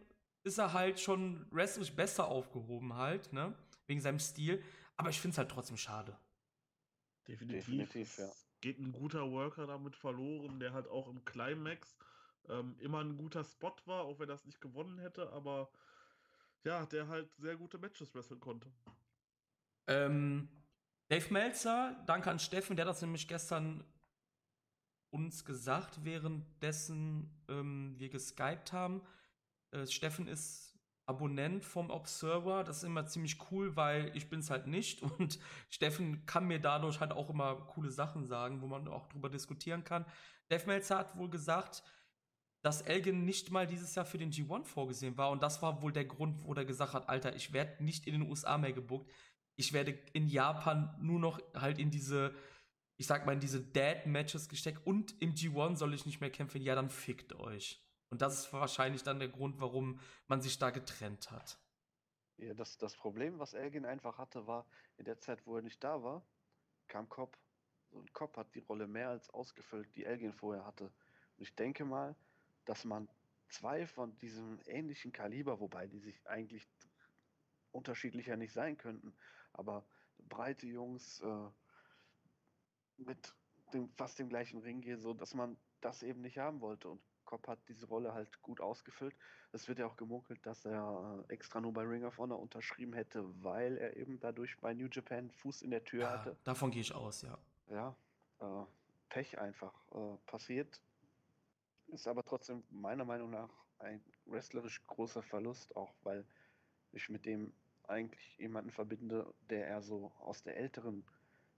ist 0.44 0.58
er 0.58 0.74
halt 0.74 1.00
schon 1.00 1.48
wrestlerisch 1.52 1.94
besser 1.94 2.28
aufgehoben 2.28 2.94
halt, 2.94 3.34
ne? 3.34 3.54
Wegen 3.88 4.02
seinem 4.02 4.20
Stil. 4.20 4.64
Aber 4.96 5.10
ich 5.10 5.20
finde 5.20 5.34
es 5.34 5.38
halt 5.38 5.50
trotzdem 5.50 5.78
schade. 5.78 6.18
Definitiv. 7.28 7.66
Definitiv, 7.66 8.18
ja. 8.18 8.26
Es 8.26 8.48
Geht 8.62 8.80
ein 8.80 8.92
guter 8.92 9.30
Worker 9.30 9.68
damit 9.68 9.96
verloren, 9.96 10.60
der 10.60 10.74
halt 10.74 10.88
auch 10.88 11.08
im 11.08 11.24
Climax 11.26 11.96
ähm, 12.50 12.76
immer 12.80 13.02
ein 13.02 13.18
guter 13.18 13.44
Spot 13.44 13.76
war, 13.86 14.04
auch 14.04 14.20
wenn 14.20 14.30
er 14.30 14.34
das 14.34 14.46
nicht 14.46 14.62
gewonnen 14.62 15.00
hätte, 15.00 15.32
aber 15.32 15.70
ja, 16.64 16.86
der 16.86 17.08
halt 17.08 17.30
sehr 17.36 17.56
gute 17.56 17.78
Matches 17.78 18.14
wresteln 18.16 18.40
konnte. 18.40 18.72
Ähm, 19.88 20.50
Dave 21.10 21.32
Meltzer, 21.32 22.04
danke 22.08 22.32
an 22.32 22.40
Steffen, 22.40 22.76
der 22.76 22.86
hat 22.86 22.92
das 22.94 23.02
nämlich 23.02 23.28
gestern 23.28 23.84
uns 25.10 25.46
gesagt, 25.46 26.04
währenddessen 26.04 27.32
ähm, 27.48 27.96
wir 27.98 28.10
geskypt 28.10 28.74
haben. 28.74 29.02
Äh, 29.72 29.88
Steffen 29.88 30.28
ist 30.28 30.78
Abonnent 31.06 31.64
vom 31.64 31.90
Observer. 31.90 32.64
Das 32.64 32.78
ist 32.78 32.84
immer 32.84 33.06
ziemlich 33.06 33.38
cool, 33.52 33.76
weil 33.76 34.12
ich 34.16 34.30
bin 34.30 34.40
es 34.40 34.50
halt 34.50 34.68
nicht. 34.68 35.02
Und 35.20 35.40
Steffen 35.70 36.26
kann 36.26 36.48
mir 36.48 36.60
dadurch 36.60 37.00
halt 37.00 37.12
auch 37.12 37.30
immer 37.30 37.56
coole 37.56 37.92
Sachen 37.92 38.28
sagen, 38.28 38.62
wo 38.62 38.68
man 38.68 38.88
auch 38.88 39.08
drüber 39.08 39.30
diskutieren 39.30 39.84
kann. 39.84 40.06
Dave 40.50 40.66
Meltzer 40.68 40.98
hat 40.98 41.18
wohl 41.18 41.30
gesagt, 41.30 41.84
dass 42.62 42.82
Elgin 42.82 43.24
nicht 43.24 43.52
mal 43.52 43.68
dieses 43.68 43.96
Jahr 43.96 44.06
für 44.06 44.18
den 44.18 44.32
G1 44.32 44.66
vorgesehen 44.66 45.18
war. 45.18 45.32
Und 45.32 45.42
das 45.42 45.62
war 45.62 45.82
wohl 45.82 45.94
der 45.94 46.06
Grund, 46.06 46.44
wo 46.44 46.54
der 46.54 46.66
gesagt 46.66 46.94
hat, 46.94 47.08
Alter, 47.08 47.36
ich 47.36 47.54
werde 47.54 47.84
nicht 47.84 48.08
in 48.08 48.14
den 48.14 48.30
USA 48.30 48.58
mehr 48.58 48.74
gebuckt. 48.74 49.10
Ich 49.56 49.72
werde 49.72 49.92
in 50.14 50.28
Japan 50.28 50.94
nur 51.00 51.20
noch 51.20 51.40
halt 51.54 51.80
in 51.80 51.90
diese, 51.90 52.36
ich 52.98 53.08
sag 53.08 53.26
mal, 53.26 53.34
in 53.34 53.40
diese 53.40 53.62
Dad-Matches 53.62 54.50
gesteckt. 54.50 54.86
Und 54.86 55.20
im 55.22 55.34
G1 55.34 55.78
soll 55.78 55.94
ich 55.94 56.06
nicht 56.06 56.20
mehr 56.20 56.32
kämpfen. 56.32 56.62
Ja, 56.62 56.76
dann 56.76 56.90
fickt 56.90 57.34
euch. 57.34 57.84
Und 58.10 58.22
das 58.22 58.40
ist 58.40 58.54
wahrscheinlich 58.54 59.04
dann 59.04 59.20
der 59.20 59.30
Grund, 59.30 59.60
warum 59.60 60.00
man 60.28 60.42
sich 60.42 60.58
da 60.58 60.72
getrennt 60.72 61.30
hat. 61.32 61.60
Ja, 62.38 62.54
das, 62.54 62.78
das 62.78 62.96
Problem, 62.96 63.40
was 63.40 63.54
Elgin 63.54 63.86
einfach 63.86 64.18
hatte, 64.18 64.48
war, 64.48 64.66
in 64.98 65.06
der 65.06 65.20
Zeit, 65.20 65.46
wo 65.46 65.56
er 65.56 65.62
nicht 65.62 65.84
da 65.84 66.04
war, 66.04 66.26
kam 66.88 67.10
Cobb. 67.10 67.38
Und 67.92 68.14
Cobb 68.14 68.38
hat 68.38 68.54
die 68.56 68.60
Rolle 68.60 68.88
mehr 68.88 69.10
als 69.10 69.30
ausgefüllt, 69.30 69.96
die 69.96 70.06
Elgin 70.06 70.34
vorher 70.34 70.66
hatte. 70.66 70.86
Und 70.86 71.44
ich 71.44 71.56
denke 71.56 71.86
mal, 71.86 72.16
dass 72.66 72.84
man 72.84 73.08
zwei 73.50 73.88
von 73.88 74.18
diesem 74.18 74.60
ähnlichen 74.66 75.12
Kaliber, 75.12 75.60
wobei 75.60 75.88
die 75.88 76.00
sich 76.00 76.28
eigentlich 76.28 76.68
unterschiedlicher 77.72 78.38
nicht 78.38 78.54
sein 78.54 78.78
könnten, 78.78 79.16
aber 79.54 79.86
breite 80.18 80.68
Jungs 80.68 81.22
äh, 81.22 81.50
mit 82.98 83.34
dem, 83.74 83.90
fast 83.96 84.20
dem 84.20 84.30
gleichen 84.30 84.60
Ring 84.60 84.82
gehen, 84.82 85.00
so 85.00 85.14
dass 85.14 85.34
man 85.34 85.58
das 85.82 86.04
eben 86.04 86.22
nicht 86.22 86.38
haben 86.38 86.62
wollte. 86.62 86.90
Und 86.90 87.02
Cobb 87.26 87.48
hat 87.48 87.60
diese 87.68 87.88
Rolle 87.88 88.14
halt 88.14 88.42
gut 88.42 88.62
ausgefüllt. 88.62 89.16
Es 89.52 89.68
wird 89.68 89.80
ja 89.80 89.86
auch 89.86 89.98
gemunkelt, 89.98 90.46
dass 90.46 90.66
er 90.66 91.26
äh, 91.30 91.34
extra 91.34 91.60
nur 91.60 91.74
bei 91.74 91.84
Ring 91.84 92.06
of 92.06 92.18
Honor 92.18 92.40
unterschrieben 92.40 92.94
hätte, 92.94 93.24
weil 93.44 93.78
er 93.78 93.98
eben 93.98 94.20
dadurch 94.20 94.58
bei 94.60 94.74
New 94.74 94.88
Japan 94.92 95.30
Fuß 95.32 95.62
in 95.62 95.72
der 95.72 95.84
Tür 95.84 96.04
Ja, 96.04 96.20
hatte. 96.20 96.38
davon 96.44 96.72
gehe 96.72 96.82
ich 96.82 96.94
aus, 96.94 97.22
ja. 97.22 97.38
Ja, 97.70 97.96
äh, 98.40 98.66
Pech 99.10 99.38
einfach 99.40 99.74
äh, 99.94 100.18
passiert. 100.26 100.82
Ist 101.88 102.08
aber 102.08 102.24
trotzdem 102.24 102.64
meiner 102.70 103.06
Meinung 103.06 103.30
nach 103.30 103.50
ein 103.80 104.02
wrestlerisch 104.26 104.86
großer 104.88 105.22
Verlust, 105.22 105.76
auch 105.76 105.94
weil 106.04 106.26
ich 106.92 107.10
mit 107.10 107.26
dem 107.26 107.54
eigentlich 107.88 108.38
jemanden 108.38 108.72
verbinde, 108.72 109.34
der 109.50 109.68
eher 109.68 109.82
so 109.82 110.12
aus 110.20 110.44
der 110.44 110.58
älteren 110.58 111.06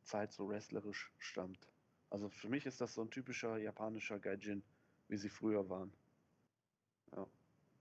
Zeit 0.10 0.34
so 0.34 0.50
wrestlerisch 0.50 1.12
stammt. 1.20 1.68
Also 2.10 2.30
für 2.30 2.50
mich 2.50 2.66
ist 2.66 2.82
das 2.82 2.94
so 2.94 3.02
ein 3.02 3.12
typischer 3.12 3.58
japanischer 3.58 4.20
Gaijin, 4.20 4.64
wie 5.08 5.18
sie 5.18 5.30
früher 5.30 5.70
waren. 5.70 5.94
Ja, 7.16 7.28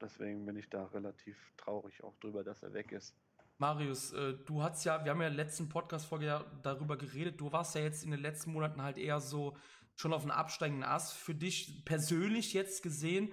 deswegen 0.00 0.44
bin 0.44 0.56
ich 0.56 0.68
da 0.68 0.86
relativ 0.86 1.36
traurig 1.56 2.04
auch 2.04 2.16
drüber, 2.18 2.44
dass 2.44 2.62
er 2.62 2.72
weg 2.72 2.92
ist. 2.92 3.16
Marius, 3.56 4.12
äh, 4.12 4.34
du 4.34 4.62
hast 4.62 4.84
ja, 4.84 5.04
wir 5.04 5.10
haben 5.10 5.20
ja 5.20 5.26
in 5.26 5.36
der 5.36 5.44
letzten 5.44 5.68
Podcast-Folge 5.68 6.26
ja 6.26 6.44
darüber 6.62 6.96
geredet, 6.96 7.40
du 7.40 7.50
warst 7.50 7.74
ja 7.74 7.80
jetzt 7.80 8.04
in 8.04 8.12
den 8.12 8.20
letzten 8.20 8.52
Monaten 8.52 8.82
halt 8.82 8.98
eher 8.98 9.18
so 9.20 9.56
schon 9.96 10.12
auf 10.12 10.22
einem 10.22 10.30
absteigenden 10.30 10.84
Ast. 10.84 11.14
Für 11.14 11.34
dich 11.34 11.84
persönlich 11.84 12.52
jetzt 12.52 12.84
gesehen, 12.84 13.32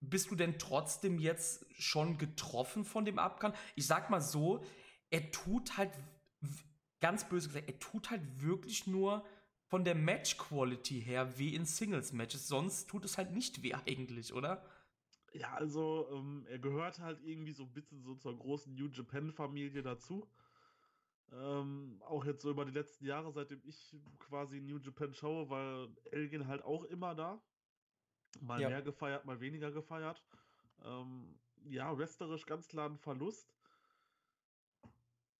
bist 0.00 0.30
du 0.30 0.36
denn 0.36 0.58
trotzdem 0.58 1.18
jetzt 1.18 1.66
schon 1.74 2.16
getroffen 2.16 2.84
von 2.84 3.04
dem 3.04 3.18
Abgang? 3.18 3.54
Ich 3.74 3.86
sag 3.86 4.08
mal 4.08 4.20
so, 4.20 4.64
er 5.10 5.32
tut 5.32 5.76
halt, 5.76 5.90
ganz 7.00 7.28
böse 7.28 7.48
gesagt, 7.48 7.68
er 7.68 7.78
tut 7.78 8.10
halt 8.10 8.42
wirklich 8.42 8.86
nur 8.86 9.24
von 9.66 9.84
der 9.84 9.94
Match-Quality 9.94 11.02
her 11.02 11.38
weh 11.38 11.54
in 11.54 11.64
Singles-Matches. 11.64 12.48
Sonst 12.48 12.88
tut 12.88 13.04
es 13.04 13.18
halt 13.18 13.32
nicht 13.32 13.62
weh 13.62 13.74
eigentlich, 13.74 14.32
oder? 14.32 14.64
Ja, 15.32 15.54
also 15.54 16.08
ähm, 16.12 16.46
er 16.48 16.58
gehört 16.58 16.98
halt 16.98 17.20
irgendwie 17.22 17.52
so 17.52 17.62
ein 17.64 17.72
bisschen 17.72 18.02
so 18.02 18.14
zur 18.16 18.36
großen 18.36 18.74
New 18.74 18.88
Japan-Familie 18.88 19.82
dazu. 19.82 20.28
Ähm, 21.32 22.02
auch 22.04 22.24
jetzt 22.24 22.42
so 22.42 22.50
über 22.50 22.64
die 22.64 22.72
letzten 22.72 23.04
Jahre, 23.06 23.30
seitdem 23.32 23.60
ich 23.64 23.96
quasi 24.18 24.60
New 24.60 24.78
Japan 24.78 25.14
schaue, 25.14 25.48
war 25.48 25.88
Elgin 26.10 26.48
halt 26.48 26.62
auch 26.64 26.84
immer 26.84 27.14
da. 27.14 27.40
Mal 28.40 28.60
Ja. 28.60 28.68
mehr 28.68 28.82
gefeiert, 28.82 29.24
mal 29.24 29.40
weniger 29.40 29.70
gefeiert. 29.70 30.24
Ähm, 30.84 31.38
ja, 31.64 31.96
wrestlerisch 31.96 32.46
ganz 32.46 32.66
klar 32.68 32.88
ein 32.88 32.98
Verlust. 32.98 33.54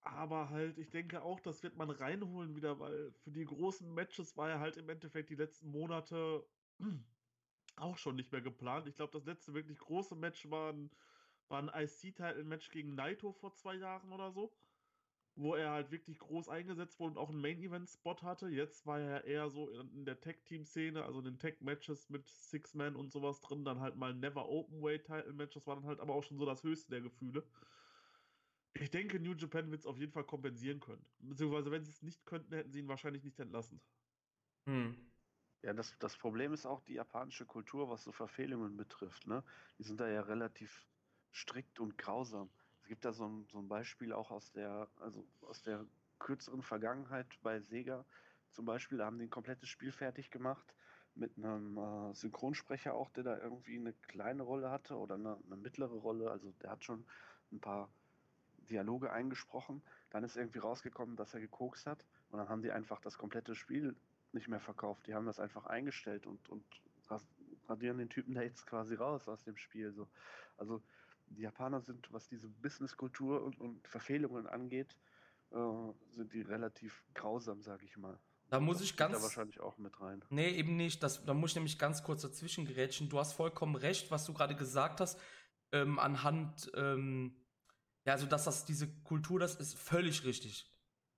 Aber 0.03 0.49
halt, 0.51 0.79
ich 0.79 0.91
denke 0.91 1.23
auch, 1.23 1.41
das 1.41 1.63
wird 1.63 1.77
man 1.77 1.91
reinholen 1.91 2.57
wieder, 2.57 2.79
weil 2.81 3.13
für 3.13 3.31
die 3.31 3.45
großen 3.45 3.93
Matches 3.93 4.37
war 4.37 4.49
er 4.51 4.61
halt 4.61 4.77
im 4.77 4.89
Endeffekt 4.89 5.31
die 5.31 5.35
letzten 5.35 5.71
Monate 5.71 6.45
auch 7.77 7.99
schon 7.99 8.17
nicht 8.17 8.33
mehr 8.33 8.41
geplant. 8.41 8.87
Ich 8.89 8.97
glaube, 8.97 9.13
das 9.13 9.27
letzte 9.27 9.55
wirklich 9.55 9.79
große 9.79 10.15
Match 10.15 10.51
war 10.51 10.73
ein, 10.73 10.91
war 11.49 11.63
ein 11.63 11.69
IC-Title-Match 11.69 12.71
gegen 12.71 12.95
Naito 12.95 13.33
vor 13.33 13.55
zwei 13.55 13.75
Jahren 13.75 14.13
oder 14.13 14.33
so, 14.33 14.57
wo 15.37 15.55
er 15.55 15.71
halt 15.71 15.91
wirklich 15.91 16.19
groß 16.19 16.49
eingesetzt 16.49 16.99
wurde 16.99 17.13
und 17.13 17.19
auch 17.19 17.31
einen 17.31 17.41
Main-Event-Spot 17.41 18.17
hatte. 18.23 18.49
Jetzt 18.49 18.87
war 18.87 19.01
er 19.01 19.25
eher 19.25 19.51
so 19.51 19.71
in, 19.71 20.05
der 20.07 20.21
Tag-Team-Szene, 20.21 21.05
also 21.05 21.21
in 21.21 21.27
den 21.27 21.39
Tag-Matches 21.39 22.09
mit 22.09 22.27
Six-Man 22.29 22.97
und 22.97 23.13
sowas 23.13 23.41
drin, 23.41 23.65
dann 23.65 23.81
halt 23.81 23.97
mal 23.97 24.15
Never 24.15 24.49
Open-Weight-Title-Match, 24.49 25.55
das 25.55 25.67
war 25.67 25.77
dann 25.77 25.87
halt 25.87 26.01
aber 26.01 26.15
auch 26.15 26.23
schon 26.23 26.39
so 26.39 26.47
das 26.47 26.63
höchste 26.63 26.91
der 26.91 27.03
Gefühle. 27.03 27.47
Ich 28.81 28.91
denke, 28.91 29.21
New 29.21 29.35
Japan 29.35 29.71
wird 29.71 29.81
es 29.81 29.87
auf 29.87 29.99
jeden 29.99 30.11
Fall 30.11 30.25
kompensieren 30.25 30.81
können. 30.81 31.05
Beziehungsweise, 31.19 31.71
wenn 31.71 31.85
sie 31.85 31.91
es 31.91 32.01
nicht 32.01 32.25
könnten, 32.25 32.55
hätten 32.55 32.73
sie 32.73 32.79
ihn 32.79 32.89
wahrscheinlich 32.89 33.23
nicht 33.23 33.39
entlassen. 33.39 33.83
Hm. 34.67 35.13
Ja, 35.63 35.75
das, 35.75 35.99
das 35.99 36.17
Problem 36.17 36.55
ist 36.55 36.65
auch 36.65 36.81
die 36.81 36.95
japanische 36.95 37.45
Kultur, 37.45 37.91
was 37.91 38.05
so 38.05 38.13
Verfehlungen 38.13 38.79
betrifft. 38.79 39.27
Ne? 39.27 39.45
Die 39.79 39.83
sind 39.83 40.01
da 40.01 40.09
ja 40.09 40.23
relativ 40.23 40.89
strikt 41.31 41.79
und 41.79 41.99
grausam. 41.99 42.55
Es 42.81 42.89
gibt 42.89 43.05
da 43.05 43.13
so 43.13 43.29
ein, 43.29 43.47
so 43.51 43.59
ein 43.59 43.69
Beispiel 43.69 44.15
auch 44.15 44.31
aus 44.31 44.51
der, 44.53 44.91
also 44.97 45.29
aus 45.43 45.61
der 45.61 45.87
kürzeren 46.19 46.63
Vergangenheit 46.63 47.39
bei 47.43 47.61
Sega. 47.61 48.07
Zum 48.51 48.65
Beispiel 48.65 48.97
da 48.97 49.05
haben 49.05 49.19
die 49.19 49.27
ein 49.27 49.31
komplettes 49.31 49.69
Spiel 49.69 49.93
fertig 49.93 50.31
gemacht 50.31 50.75
mit 51.15 51.37
einem 51.37 51.77
äh, 51.77 52.15
Synchronsprecher 52.15 52.95
auch, 52.95 53.11
der 53.11 53.25
da 53.25 53.39
irgendwie 53.39 53.77
eine 53.79 53.93
kleine 53.93 54.43
Rolle 54.43 54.71
hatte 54.71 54.97
oder 54.97 55.17
eine, 55.17 55.37
eine 55.45 55.57
mittlere 55.59 55.97
Rolle. 55.97 56.31
Also 56.31 56.53
der 56.53 56.71
hat 56.71 56.85
schon 56.85 57.07
ein 57.53 57.61
paar 57.61 57.95
Dialoge 58.71 59.13
eingesprochen. 59.13 59.83
Dann 60.11 60.25
ist 60.25 60.37
irgendwie 60.37 60.59
rausgekommen, 60.59 61.17
dass 61.17 61.35
er 61.35 61.41
gekokst 61.41 61.87
hat. 61.87 62.05
Und 62.31 62.39
dann 62.39 62.49
haben 62.49 62.63
die 62.63 62.71
einfach 62.71 63.01
das 63.01 63.19
komplette 63.19 63.55
Spiel 63.55 63.95
nicht 64.33 64.49
mehr 64.49 64.61
verkauft. 64.61 65.07
Die 65.07 65.15
haben 65.15 65.27
das 65.27 65.41
einfach 65.41 65.67
eingestellt 65.67 66.27
und, 66.27 66.49
und 66.49 66.65
radieren 67.69 67.99
den 67.99 68.09
Typen 68.09 68.35
da 68.35 68.43
jetzt 68.43 68.67
quasi 68.67 68.95
raus 68.95 69.29
aus 69.29 69.43
dem 69.43 69.57
Spiel. 69.57 69.93
So. 69.93 70.09
Also 70.57 70.83
die 71.29 71.43
Japaner 71.43 71.81
sind, 71.81 72.13
was 72.13 72.29
diese 72.29 72.49
Businesskultur 72.49 73.43
und, 73.43 73.59
und 73.61 73.87
Verfehlungen 73.87 74.47
angeht, 74.47 74.97
äh, 75.53 75.57
sind 76.17 76.33
die 76.33 76.43
relativ 76.43 77.05
grausam, 77.15 77.63
sage 77.63 77.85
ich 77.85 77.97
mal. 77.97 78.19
Da 78.49 78.59
muss 78.59 78.81
ich 78.81 78.97
ganz. 78.97 79.17
Da 79.17 79.23
wahrscheinlich 79.23 79.61
auch 79.61 79.79
mit 79.79 80.01
rein. 80.01 80.25
Nee, 80.29 80.51
eben 80.51 80.77
nicht. 80.77 81.03
Das, 81.05 81.25
da 81.25 81.35
muss 81.35 81.51
ich 81.51 81.57
nämlich 81.57 81.79
ganz 81.79 82.03
kurz 82.03 82.23
dazwischen 82.23 82.67
gerätschen. 82.67 83.09
Du 83.09 83.19
hast 83.19 83.33
vollkommen 83.33 83.77
recht, 83.77 84.11
was 84.11 84.25
du 84.25 84.35
gerade 84.35 84.57
gesagt 84.57 85.01
hast. 85.01 85.21
Ähm, 85.71 86.01
anhand, 86.01 86.71
ähm, 86.75 87.37
ja, 88.05 88.13
also 88.13 88.27
dass 88.27 88.45
das 88.45 88.65
diese 88.65 88.89
Kultur, 89.03 89.39
das 89.39 89.57
ist 89.57 89.75
völlig 89.75 90.25
richtig. 90.25 90.67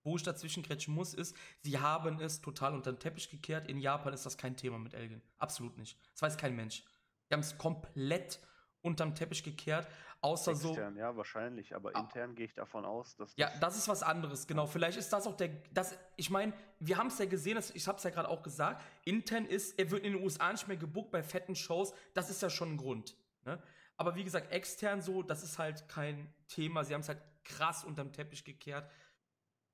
Wo 0.04 0.16
ich 0.16 0.22
dazwischen 0.24 0.64
grätschen 0.64 0.94
muss, 0.94 1.14
ist, 1.14 1.36
sie 1.60 1.78
haben 1.78 2.20
es 2.20 2.40
total 2.40 2.74
unter 2.74 2.92
den 2.92 2.98
Teppich 2.98 3.30
gekehrt. 3.30 3.68
In 3.68 3.78
Japan 3.78 4.12
ist 4.12 4.26
das 4.26 4.36
kein 4.36 4.56
Thema 4.56 4.78
mit 4.78 4.94
Elgin. 4.94 5.22
Absolut 5.38 5.78
nicht. 5.78 5.96
Das 6.12 6.22
weiß 6.22 6.36
kein 6.36 6.56
Mensch. 6.56 6.84
Die 7.30 7.34
haben 7.34 7.40
es 7.40 7.56
komplett 7.56 8.40
unterm 8.80 9.14
Teppich 9.14 9.44
gekehrt. 9.44 9.86
Außer 10.20 10.52
Extern, 10.52 10.94
so. 10.94 11.00
ja, 11.00 11.16
wahrscheinlich, 11.16 11.74
aber 11.74 11.90
ah. 11.94 12.00
intern 12.00 12.36
gehe 12.36 12.46
ich 12.46 12.54
davon 12.54 12.84
aus, 12.84 13.16
dass. 13.16 13.34
Das 13.34 13.36
ja, 13.36 13.58
das 13.58 13.76
ist 13.76 13.88
was 13.88 14.04
anderes, 14.04 14.46
genau. 14.46 14.66
Vielleicht 14.66 14.96
ist 14.96 15.12
das 15.12 15.26
auch 15.26 15.36
der. 15.36 15.50
Das, 15.72 15.98
ich 16.16 16.30
meine, 16.30 16.52
wir 16.78 16.96
haben 16.96 17.08
es 17.08 17.18
ja 17.18 17.26
gesehen, 17.26 17.58
ich 17.74 17.88
habe 17.88 17.98
es 17.98 18.04
ja 18.04 18.10
gerade 18.10 18.28
auch 18.28 18.42
gesagt. 18.44 18.84
Intern 19.04 19.46
ist, 19.46 19.76
er 19.80 19.90
wird 19.90 20.04
in 20.04 20.12
den 20.12 20.22
USA 20.22 20.52
nicht 20.52 20.68
mehr 20.68 20.76
gebucht 20.76 21.10
bei 21.10 21.24
fetten 21.24 21.56
Shows. 21.56 21.92
Das 22.14 22.30
ist 22.30 22.40
ja 22.40 22.50
schon 22.50 22.74
ein 22.74 22.76
Grund. 22.76 23.16
Ne? 23.44 23.60
Aber 23.96 24.14
wie 24.14 24.24
gesagt, 24.24 24.50
extern 24.50 25.00
so, 25.00 25.22
das 25.22 25.42
ist 25.42 25.58
halt 25.58 25.88
kein 25.88 26.32
Thema. 26.48 26.84
Sie 26.84 26.94
haben 26.94 27.02
es 27.02 27.08
halt 27.08 27.22
krass 27.44 27.84
unterm 27.84 28.12
Teppich 28.12 28.44
gekehrt, 28.44 28.90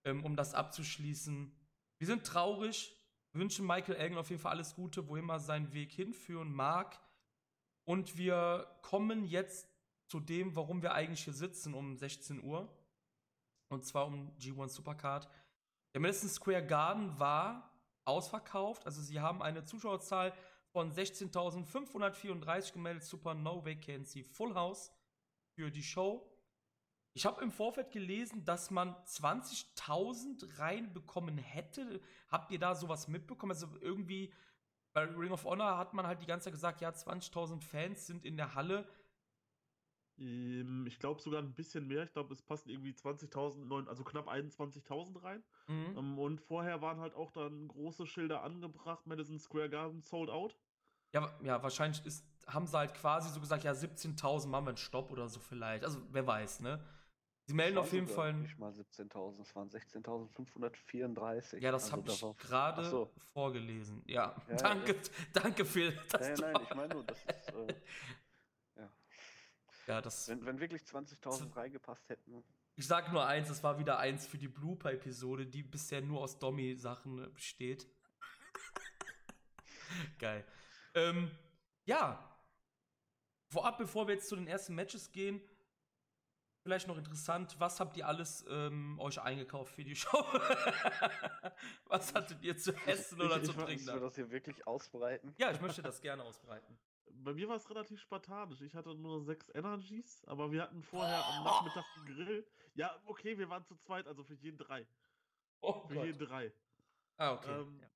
ähm, 0.05 0.25
um 0.25 0.37
das 0.37 0.55
abzuschließen. 0.55 1.55
Wir 1.99 2.07
sind 2.07 2.27
traurig, 2.27 2.97
wünschen 3.33 3.67
Michael 3.67 3.97
Elgin 3.97 4.19
auf 4.19 4.31
jeden 4.31 4.43
Fall 4.43 4.53
alles 4.53 4.75
Gute, 4.75 5.09
wo 5.09 5.17
immer 5.17 5.39
seinen 5.39 5.73
Weg 5.73 5.93
hinführen 5.93 6.53
mag. 6.53 7.01
Und 7.85 8.19
wir 8.19 8.67
kommen 8.83 9.25
jetzt 9.25 9.69
zu 10.07 10.21
dem, 10.21 10.57
warum 10.57 10.83
wir 10.83 10.93
eigentlich 10.93 11.25
hier 11.25 11.33
sitzen 11.33 11.75
um 11.75 11.97
16 11.97 12.43
Uhr. 12.43 12.69
Und 13.69 13.85
zwar 13.85 14.07
um 14.07 14.35
G1 14.39 14.69
Supercard. 14.69 15.29
Der 15.95 16.01
Madison 16.01 16.29
Square 16.29 16.67
Garden 16.67 17.19
war 17.19 17.71
ausverkauft. 18.05 18.87
Also 18.87 19.03
sie 19.03 19.21
haben 19.21 19.43
eine 19.43 19.65
Zuschauerzahl 19.65 20.33
von 20.73 20.93
16.534 20.93 22.73
gemeldet. 22.73 23.05
Super 23.05 23.35
No 23.35 23.65
Vacancy 23.65 24.23
Full 24.23 24.55
House 24.55 24.93
für 25.55 25.71
die 25.71 25.83
Show. 25.83 26.29
Ich 27.15 27.27
habe 27.27 27.43
im 27.43 27.51
Vorfeld 27.51 27.91
gelesen, 27.91 28.45
dass 28.45 28.71
man 28.71 28.95
20.000 29.07 30.59
reinbekommen 30.59 31.37
hätte. 31.37 32.01
Habt 32.29 32.53
ihr 32.53 32.59
da 32.59 32.75
sowas 32.75 33.09
mitbekommen? 33.09 33.53
Also 33.53 33.67
irgendwie 33.81 34.33
bei 34.93 35.05
Ring 35.05 35.33
of 35.33 35.45
Honor 35.45 35.79
hat 35.79 35.95
man 35.95 36.07
halt 36.07 36.23
die 36.23 36.27
ganze 36.27 36.45
Zeit 36.45 36.53
gesagt, 36.53 36.81
ja, 36.81 36.91
20.000 36.91 37.61
Fans 37.63 38.07
sind 38.07 38.25
in 38.25 38.37
der 38.37 38.55
Halle. 38.55 38.89
Ähm, 40.19 40.87
ich 40.87 40.99
glaube 40.99 41.21
sogar 41.21 41.41
ein 41.41 41.55
bisschen 41.55 41.87
mehr. 41.87 42.03
Ich 42.05 42.13
glaube, 42.13 42.33
es 42.35 42.43
passen 42.43 42.71
irgendwie 42.71 42.93
20.000, 42.93 43.89
also 43.89 44.05
knapp 44.05 44.29
21.000 44.29 45.23
rein. 45.23 45.43
Mhm. 45.67 45.95
Ähm, 45.97 46.19
und 46.19 46.41
vorher 46.41 46.81
waren 46.83 47.01
halt 47.01 47.15
auch 47.15 47.31
dann 47.31 47.69
große 47.69 48.07
Schilder 48.07 48.43
angebracht: 48.43 49.07
Madison 49.07 49.39
Square 49.39 49.71
Garden 49.71 50.03
sold 50.03 50.31
out. 50.31 50.57
Ja, 51.15 51.33
ja 51.43 51.63
wahrscheinlich 51.63 52.05
ist, 52.05 52.25
haben 52.47 52.67
sie 52.67 52.77
halt 52.77 52.95
quasi 52.95 53.31
so 53.31 53.41
gesagt: 53.41 53.65
ja, 53.65 53.73
17.000 53.73 54.49
machen 54.49 54.67
wir 54.67 54.71
einen 54.71 54.77
Stopp 54.77 55.11
oder 55.11 55.29
so 55.29 55.41
vielleicht. 55.41 55.85
Also, 55.85 56.01
wer 56.11 56.27
weiß, 56.27 56.61
ne? 56.61 56.83
Sie 57.49 57.55
melden 57.55 57.79
auf 57.79 57.93
jeden 57.95 58.07
Fall. 58.07 58.35
Nicht 58.35 58.59
mal 58.59 58.71
17.000, 58.71 59.41
es 59.41 59.57
waren 59.57 59.71
16.534. 59.71 61.57
Ja, 61.61 61.73
das 61.73 61.85
also 61.85 61.97
habe 61.97 62.11
ich 62.11 62.47
gerade 62.47 62.85
so. 62.85 63.11
vorgelesen. 63.33 64.03
Ja, 64.05 64.37
ja 64.51 64.57
danke, 64.57 64.93
ja. 64.93 65.01
danke 65.33 65.65
für 65.65 65.93
das. 66.11 66.29
Ja, 66.29 66.35
nein, 66.53 66.63
ich 66.63 66.75
meine 66.75 66.93
nur, 66.93 67.05
das 67.05 67.19
ist. 67.25 67.55
Äh, 67.55 67.75
ja, 69.89 70.01
das. 70.03 70.29
Wenn, 70.29 70.45
wenn 70.45 70.61
wirklich 70.61 70.83
20.000 70.83 71.57
reingepasst 71.57 72.09
hätten. 72.09 72.45
Ich 72.77 72.87
sag 72.87 73.11
nur 73.13 73.27
eins, 73.27 73.49
es 73.49 73.63
war 73.63 73.79
wieder 73.79 73.99
eins 73.99 74.27
für 74.27 74.39
die 74.39 74.49
Blooper-Episode, 74.49 75.47
die 75.47 75.63
bisher 75.63 76.03
nur 76.03 76.21
aus 76.21 76.39
Dommy-Sachen 76.39 77.25
äh, 77.25 77.29
besteht. 77.29 77.89
Geil. 80.19 80.45
Ähm, 80.95 81.31
ja. 81.87 82.25
Vorab, 83.51 83.79
bevor 83.79 84.07
wir 84.07 84.15
jetzt 84.15 84.29
zu 84.29 84.37
den 84.37 84.47
ersten 84.47 84.75
Matches 84.75 85.11
gehen, 85.11 85.41
vielleicht 86.63 86.87
noch 86.87 86.99
interessant, 86.99 87.57
was 87.59 87.81
habt 87.81 87.97
ihr 87.97 88.07
alles 88.07 88.45
ähm, 88.51 89.01
euch 89.01 89.21
eingekauft 89.21 89.75
für 89.75 89.85
die 89.85 89.97
Show? 89.97 90.23
was 91.87 92.15
hattet 92.15 92.43
ihr 92.43 92.59
zu 92.59 92.75
essen 92.87 93.23
oder 93.23 93.39
ich, 93.39 93.45
zu 93.45 93.53
trinken? 93.55 93.71
Möchtest 93.71 93.89
du 93.89 94.01
das 94.01 94.15
hier 94.17 94.31
wirklich 94.31 94.67
ausbreiten? 94.67 95.35
Ja, 95.39 95.51
ich 95.51 95.61
möchte 95.63 95.81
das 95.81 96.03
gerne 96.03 96.23
ausbreiten 96.25 96.79
bei 97.13 97.35
mir 97.35 97.49
war 97.49 97.57
es 97.57 97.69
relativ 97.71 98.01
spartanisch. 98.01 98.61
Ich 98.61 98.75
hatte 98.75 98.95
nur 98.95 99.23
sechs 99.23 99.49
Energies, 99.55 100.25
aber 100.27 100.51
wir 100.51 100.63
hatten 100.63 100.83
vorher 100.83 101.25
am 101.25 101.45
Nachmittag 101.45 101.85
einen 101.97 102.07
Grill. 102.07 102.47
Ja, 102.75 103.01
okay, 103.07 103.39
wir 103.39 103.49
waren 103.49 103.65
zu 103.65 103.77
zweit, 103.77 104.07
also 104.07 104.25
für 104.25 104.35
jeden 104.35 104.59
drei. 104.59 104.87
Oh 105.61 105.87
für 105.87 105.95
Gott. 105.95 106.07
jeden 106.07 106.19
drei. 106.19 106.53
Ah, 107.17 107.33
okay. 107.33 107.61
Ähm, 107.61 107.81
ja. 107.81 107.89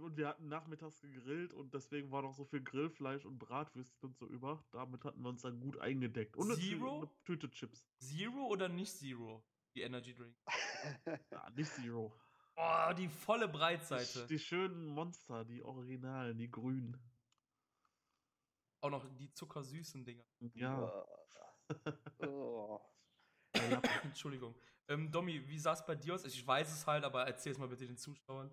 Und 0.00 0.16
wir 0.16 0.28
hatten 0.28 0.48
nachmittags 0.48 1.00
gegrillt 1.00 1.54
und 1.54 1.72
deswegen 1.72 2.10
war 2.10 2.22
noch 2.22 2.34
so 2.34 2.44
viel 2.44 2.62
Grillfleisch 2.62 3.24
und 3.24 3.38
Bratwürstchen 3.38 4.10
und 4.10 4.18
so 4.18 4.26
über. 4.26 4.62
Damit 4.72 5.04
hatten 5.04 5.22
wir 5.22 5.28
uns 5.30 5.42
dann 5.42 5.58
gut 5.60 5.78
eingedeckt. 5.78 6.36
Und 6.36 6.54
Zero? 6.54 6.98
eine 6.98 7.10
Tüte 7.24 7.50
Chips. 7.50 7.88
Zero 7.98 8.46
oder 8.46 8.68
nicht 8.68 8.92
Zero? 8.92 9.42
Die 9.74 9.82
Energy 9.82 10.14
Drink. 10.14 10.36
ja, 11.30 11.50
nicht 11.50 11.70
Zero. 11.70 12.12
Oh, 12.56 12.92
die 12.96 13.08
volle 13.08 13.48
Breitseite. 13.48 14.22
Die, 14.22 14.34
die 14.34 14.38
schönen 14.38 14.86
Monster, 14.86 15.44
die 15.44 15.62
Originalen, 15.62 16.38
die 16.38 16.50
grünen. 16.50 16.98
Auch 18.86 18.90
noch 18.90 19.04
die 19.18 19.32
zuckersüßen 19.32 20.04
Dinger. 20.04 20.24
Ja. 20.54 21.04
oh. 22.24 22.80
Entschuldigung. 24.04 24.54
Ähm, 24.86 25.10
Domi, 25.10 25.42
wie 25.48 25.58
sah 25.58 25.72
es 25.72 25.84
bei 25.84 25.96
dir 25.96 26.14
aus? 26.14 26.24
Ich 26.24 26.46
weiß 26.46 26.72
es 26.72 26.86
halt, 26.86 27.02
aber 27.02 27.26
erzähl 27.26 27.50
es 27.50 27.58
mal 27.58 27.66
bitte 27.66 27.84
den 27.84 27.96
Zuschauern, 27.96 28.48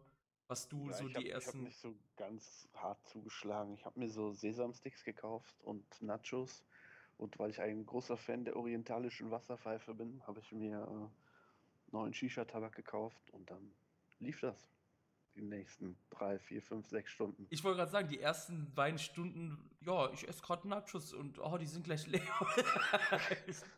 was 0.48 0.68
du 0.68 0.90
ja, 0.90 0.94
so 0.94 1.08
die 1.08 1.14
hab, 1.14 1.24
ersten. 1.26 1.50
Ich 1.50 1.56
habe 1.56 1.64
nicht 1.66 1.78
so 1.78 1.96
ganz 2.16 2.68
hart 2.74 3.06
zugeschlagen. 3.06 3.76
Ich 3.76 3.86
habe 3.86 4.00
mir 4.00 4.10
so 4.10 4.32
Sesamsticks 4.32 5.04
gekauft 5.04 5.56
und 5.62 5.86
Nachos. 6.02 6.66
Und 7.18 7.38
weil 7.38 7.52
ich 7.52 7.62
ein 7.62 7.86
großer 7.86 8.18
Fan 8.18 8.44
der 8.44 8.56
orientalischen 8.56 9.30
Wasserpfeife 9.30 9.94
bin, 9.94 10.26
habe 10.26 10.40
ich 10.40 10.52
mir 10.52 10.82
äh, 10.82 11.92
neuen 11.92 12.12
Shisha-Tabak 12.12 12.74
gekauft 12.74 13.30
und 13.30 13.52
dann 13.52 13.72
lief 14.18 14.40
das 14.40 14.68
die 15.36 15.42
nächsten 15.42 15.98
drei, 16.10 16.38
vier, 16.40 16.62
fünf, 16.62 16.88
sechs 16.88 17.12
Stunden. 17.12 17.48
Ich 17.50 17.64
wollte 17.64 17.78
gerade 17.78 17.92
sagen, 17.92 18.08
die 18.08 18.20
ersten 18.20 18.74
beiden 18.74 19.00
Stunden, 19.00 19.72
ja, 19.82 20.12
ich 20.12 20.28
esse 20.28 20.42
gerade 20.42 20.68
Nachos 20.68 21.14
und 21.14 21.40
oh, 21.40 21.58
die 21.58 21.66
sind 21.66 21.84
gleich 21.84 22.06
leer. 22.08 22.22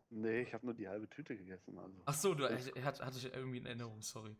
nee, 0.09 0.41
ich 0.41 0.53
habe 0.53 0.65
nur 0.65 0.75
die 0.75 0.87
halbe 0.87 1.09
Tüte 1.09 1.37
gegessen. 1.37 1.77
Also. 1.77 2.01
Ach 2.05 2.13
so, 2.13 2.33
du 2.33 2.45
ich, 2.47 2.83
hatte 2.83 3.17
ich 3.17 3.33
irgendwie 3.33 3.57
in 3.57 3.65
Erinnerung, 3.65 4.01
sorry. 4.01 4.35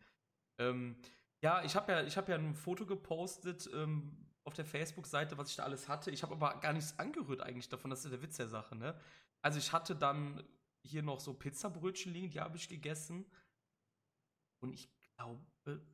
Ähm, 0.58 0.96
ja, 1.42 1.64
ich 1.64 1.76
habe 1.76 1.92
ja, 1.92 2.06
hab 2.08 2.28
ja 2.28 2.36
ein 2.36 2.54
Foto 2.54 2.86
gepostet 2.86 3.68
ähm, 3.74 4.26
auf 4.44 4.54
der 4.54 4.64
Facebook-Seite, 4.64 5.38
was 5.38 5.50
ich 5.50 5.56
da 5.56 5.64
alles 5.64 5.88
hatte. 5.88 6.10
Ich 6.10 6.22
habe 6.22 6.34
aber 6.34 6.60
gar 6.60 6.72
nichts 6.72 6.98
angerührt 6.98 7.40
eigentlich 7.40 7.68
davon, 7.68 7.90
das 7.90 8.04
ist 8.04 8.12
der 8.12 8.22
Witz 8.22 8.36
der 8.36 8.48
Sache, 8.48 8.76
ne? 8.76 8.98
Also 9.42 9.58
ich 9.58 9.72
hatte 9.72 9.94
dann 9.94 10.42
hier 10.82 11.02
noch 11.02 11.20
so 11.20 11.34
Pizzabrötchen 11.34 12.12
liegen, 12.12 12.30
die 12.30 12.40
habe 12.40 12.56
ich 12.56 12.68
gegessen. 12.68 13.26
Und 14.60 14.72
ich 14.72 14.88
glaube, 15.16 15.44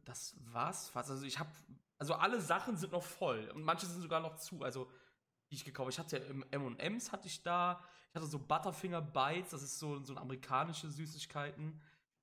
das 0.05 0.37
war's 0.52 0.88
fast. 0.88 1.11
Also 1.11 1.25
ich 1.25 1.38
habe, 1.38 1.50
also 1.99 2.14
alle 2.14 2.41
Sachen 2.41 2.76
sind 2.76 2.93
noch 2.93 3.02
voll 3.02 3.50
und 3.55 3.62
manche 3.62 3.87
sind 3.87 4.00
sogar 4.00 4.21
noch 4.21 4.37
zu. 4.37 4.62
Also 4.62 4.88
die 5.52 5.57
ich 5.57 5.64
gekauft. 5.64 5.93
Ich 5.93 5.99
hatte 5.99 6.25
M&M's 6.50 7.12
hatte 7.12 7.29
ich 7.29 7.43
da. 7.43 7.85
Ich 8.09 8.17
hatte 8.17 8.26
so 8.26 8.38
Butterfinger 8.38 9.02
Bites, 9.02 9.50
das 9.50 9.62
ist 9.62 9.79
so 9.79 10.02
so 10.02 10.17
amerikanische 10.17 10.91
Süßigkeiten. 10.91 11.81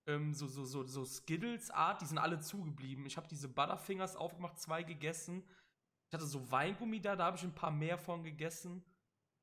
Ähm, 0.07 0.33
so 0.33 0.47
so 0.47 0.65
so 0.65 0.83
so 0.83 1.05
Skittles 1.05 1.69
Art, 1.69 2.01
die 2.01 2.05
sind 2.05 2.17
alle 2.17 2.39
zugeblieben. 2.39 3.05
Ich 3.05 3.17
habe 3.17 3.27
diese 3.27 3.47
Butterfingers 3.47 4.15
aufgemacht, 4.15 4.59
zwei 4.59 4.81
gegessen. 4.83 5.43
Ich 6.07 6.13
hatte 6.13 6.25
so 6.25 6.51
Weingummi 6.51 6.99
da, 6.99 7.15
da 7.15 7.25
habe 7.25 7.37
ich 7.37 7.43
ein 7.43 7.53
paar 7.53 7.71
mehr 7.71 7.99
von 7.99 8.23
gegessen. 8.23 8.83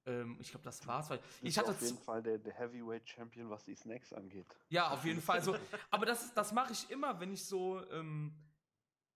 Ähm, 0.07 0.37
ich 0.41 0.51
glaube, 0.51 0.65
das 0.65 0.87
war's. 0.87 1.11
Weil 1.11 1.21
ich 1.43 1.59
hatte 1.59 1.71
auf 1.71 1.81
jeden 1.81 1.99
Fall 1.99 2.23
der, 2.23 2.39
der 2.39 2.55
Heavyweight 2.55 3.09
Champion, 3.09 3.51
was 3.51 3.65
die 3.65 3.75
Snacks 3.75 4.13
angeht. 4.13 4.47
Ja, 4.69 4.91
auf 4.91 5.05
jeden 5.05 5.21
Fall. 5.21 5.43
So, 5.43 5.57
aber 5.91 6.07
das, 6.07 6.33
das 6.35 6.53
mache 6.53 6.73
ich 6.73 6.91
immer, 6.91 7.19
wenn 7.21 7.33
ich 7.33 7.45
so, 7.45 7.85
ähm, 7.91 8.35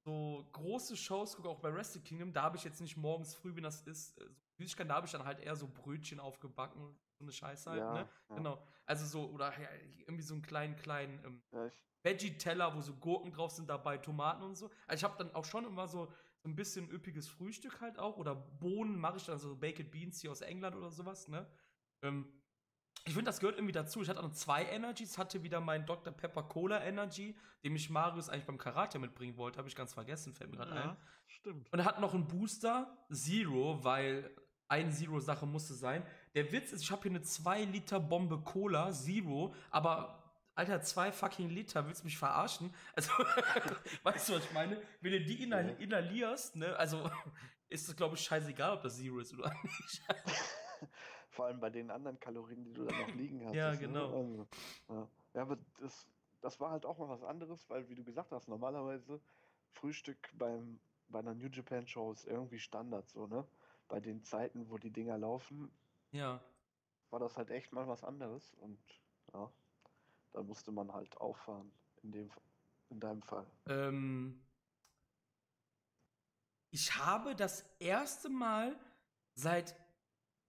so 0.05 0.49
große 0.53 0.97
Shows 0.97 1.37
gucke, 1.37 1.49
auch 1.49 1.61
bei 1.61 1.73
Wrestle 1.75 2.01
Kingdom. 2.01 2.33
Da 2.33 2.43
habe 2.43 2.57
ich 2.57 2.65
jetzt 2.65 2.81
nicht 2.81 2.97
morgens 2.97 3.35
früh, 3.35 3.55
wenn 3.55 3.63
das 3.63 3.83
ist, 3.83 4.19
äh, 4.19 4.25
so 4.25 4.65
Süßigkeiten, 4.65 4.89
da 4.89 4.97
habe 4.97 5.07
ich 5.07 5.13
dann 5.13 5.25
halt 5.25 5.41
eher 5.41 5.57
so 5.57 5.69
Brötchen 5.69 6.21
aufgebacken 6.21 6.95
so 7.21 7.25
eine 7.25 7.33
Scheiße 7.33 7.71
halt, 7.71 7.81
Ja, 7.81 7.93
ne? 7.93 8.09
ja. 8.31 8.37
Genau. 8.37 8.63
Also 8.87 9.07
so, 9.07 9.31
oder 9.31 9.53
ja, 9.61 9.69
irgendwie 10.07 10.23
so 10.23 10.35
einen 10.35 10.43
kleinen, 10.43 10.77
kleinen 10.77 11.23
ähm, 11.25 11.71
Veggie-Teller, 12.03 12.75
wo 12.75 12.81
so 12.81 12.95
Gurken 12.95 13.31
drauf 13.31 13.53
sind, 13.53 13.69
dabei 13.69 13.99
Tomaten 13.99 14.43
und 14.43 14.57
so. 14.57 14.71
Also 14.87 15.01
ich 15.01 15.05
habe 15.05 15.23
dann 15.23 15.35
auch 15.35 15.45
schon 15.45 15.67
immer 15.67 15.87
so, 15.87 16.11
so 16.43 16.49
ein 16.49 16.57
bisschen 16.57 16.91
üppiges 16.91 17.29
Frühstück 17.29 17.81
halt 17.81 17.99
auch. 17.99 18.17
Oder 18.17 18.35
Bohnen 18.35 18.99
mache 18.99 19.19
ich 19.19 19.25
dann 19.25 19.39
so 19.39 19.57
Baked 19.57 19.91
Beans 19.91 20.21
hier 20.21 20.31
aus 20.31 20.41
England 20.41 20.77
oder 20.77 20.91
sowas, 20.91 21.29
ne? 21.29 21.47
Ähm, 22.03 22.27
ich 23.07 23.15
finde, 23.15 23.31
das 23.31 23.41
gehört 23.41 23.57
irgendwie 23.57 23.73
dazu. 23.73 24.03
Ich 24.03 24.09
hatte 24.09 24.21
dann 24.21 24.35
zwei 24.35 24.65
Energies, 24.65 25.17
hatte 25.17 25.43
wieder 25.43 25.61
meinen 25.61 25.87
Dr. 25.87 26.13
Pepper 26.13 26.43
Cola 26.43 26.83
Energy, 26.83 27.37
den 27.65 27.73
mich 27.73 27.89
Marius 27.89 28.29
eigentlich 28.29 28.45
beim 28.45 28.59
Karate 28.59 28.99
mitbringen 28.99 29.37
wollte. 29.37 29.59
Habe 29.59 29.69
ich 29.69 29.77
ganz 29.77 29.95
vergessen, 29.95 30.35
fällt 30.35 30.51
mir 30.51 30.59
gerade 30.59 30.73
ein. 30.73 30.89
Ja, 30.89 30.97
stimmt. 31.27 31.73
Und 31.73 31.79
er 31.79 31.87
hat 31.87 32.01
noch 32.01 32.15
einen 32.15 32.29
Booster, 32.29 32.99
Zero, 33.11 33.83
weil 33.83 34.31
eine 34.69 34.91
Zero-Sache 34.91 35.47
musste 35.47 35.75
sein. 35.75 36.07
Der 36.35 36.53
Witz 36.53 36.73
ist, 36.73 36.83
ich 36.83 36.91
habe 36.91 37.03
hier 37.03 37.11
eine 37.11 37.23
2 37.23 37.65
Liter 37.65 38.01
Bombe 38.01 38.43
Cola, 38.43 38.93
Zero, 38.93 39.55
aber 39.71 40.20
Alter, 40.55 40.83
2 40.83 41.13
fucking 41.13 41.49
Liter, 41.49 41.87
willst 41.87 42.03
du 42.03 42.07
mich 42.07 42.19
verarschen? 42.19 42.75
Also, 42.95 43.11
weißt 44.03 44.29
du, 44.29 44.35
was 44.35 44.45
ich 44.45 44.53
meine? 44.53 44.81
Wenn 45.01 45.13
du 45.13 45.21
die 45.21 45.43
inhal 45.43 45.71
inhalierst, 45.81 46.57
ne, 46.57 46.77
also 46.77 47.11
ist 47.69 47.89
es, 47.89 47.97
glaube 47.97 48.17
ich, 48.17 48.23
scheißegal, 48.23 48.77
ob 48.77 48.83
das 48.83 48.97
Zero 48.97 49.21
ist 49.21 49.33
oder 49.33 49.53
nicht. 49.63 50.03
vor 51.31 51.47
allem 51.47 51.61
bei 51.61 51.71
den 51.71 51.91
anderen 51.91 52.19
Kalorien, 52.19 52.65
die 52.65 52.73
du 52.73 52.85
da 52.85 52.99
noch 52.99 53.15
liegen 53.15 53.47
hast. 53.47 53.55
Ja, 53.55 53.73
ne? 53.73 53.79
genau. 53.79 54.17
Also, 54.17 54.49
ja. 54.89 55.09
ja, 55.35 55.43
aber 55.43 55.59
das, 55.79 56.07
das 56.41 56.61
war 56.61 56.71
halt 56.71 56.85
auch 56.85 56.99
mal 56.99 57.09
was 57.09 57.23
anderes, 57.23 57.69
weil, 57.71 57.89
wie 57.89 57.95
du 57.95 58.05
gesagt 58.05 58.33
hast, 58.33 58.49
normalerweise 58.49 59.21
Frühstück 59.73 60.31
beim, 60.35 60.81
bei 61.09 61.21
einer 61.21 61.35
New 61.35 61.49
Japan 61.49 61.87
Show 61.87 62.13
ist 62.13 62.27
irgendwie 62.27 62.59
Standard, 62.59 63.09
so, 63.09 63.27
ne? 63.27 63.47
Bei 63.89 64.01
den 64.01 64.23
Zeiten, 64.23 64.69
wo 64.71 64.79
die 64.79 64.91
Dinger 64.91 65.19
laufen, 65.19 65.73
ja. 66.13 66.41
war 67.11 67.19
das 67.19 67.37
halt 67.37 67.51
echt 67.51 67.73
mal 67.73 67.89
was 67.89 68.05
anderes 68.05 68.55
und 68.55 68.79
ja, 69.33 69.51
da 70.33 70.43
musste 70.43 70.73
man 70.73 70.93
halt 70.93 71.17
auffahren, 71.19 71.71
in 72.03 72.13
dem, 72.13 72.31
in 72.89 73.01
deinem 73.01 73.23
Fall. 73.23 73.47
Ähm, 73.67 74.41
ich 76.71 76.97
habe 76.97 77.35
das 77.35 77.65
erste 77.79 78.29
Mal 78.29 78.79
seit 79.35 79.75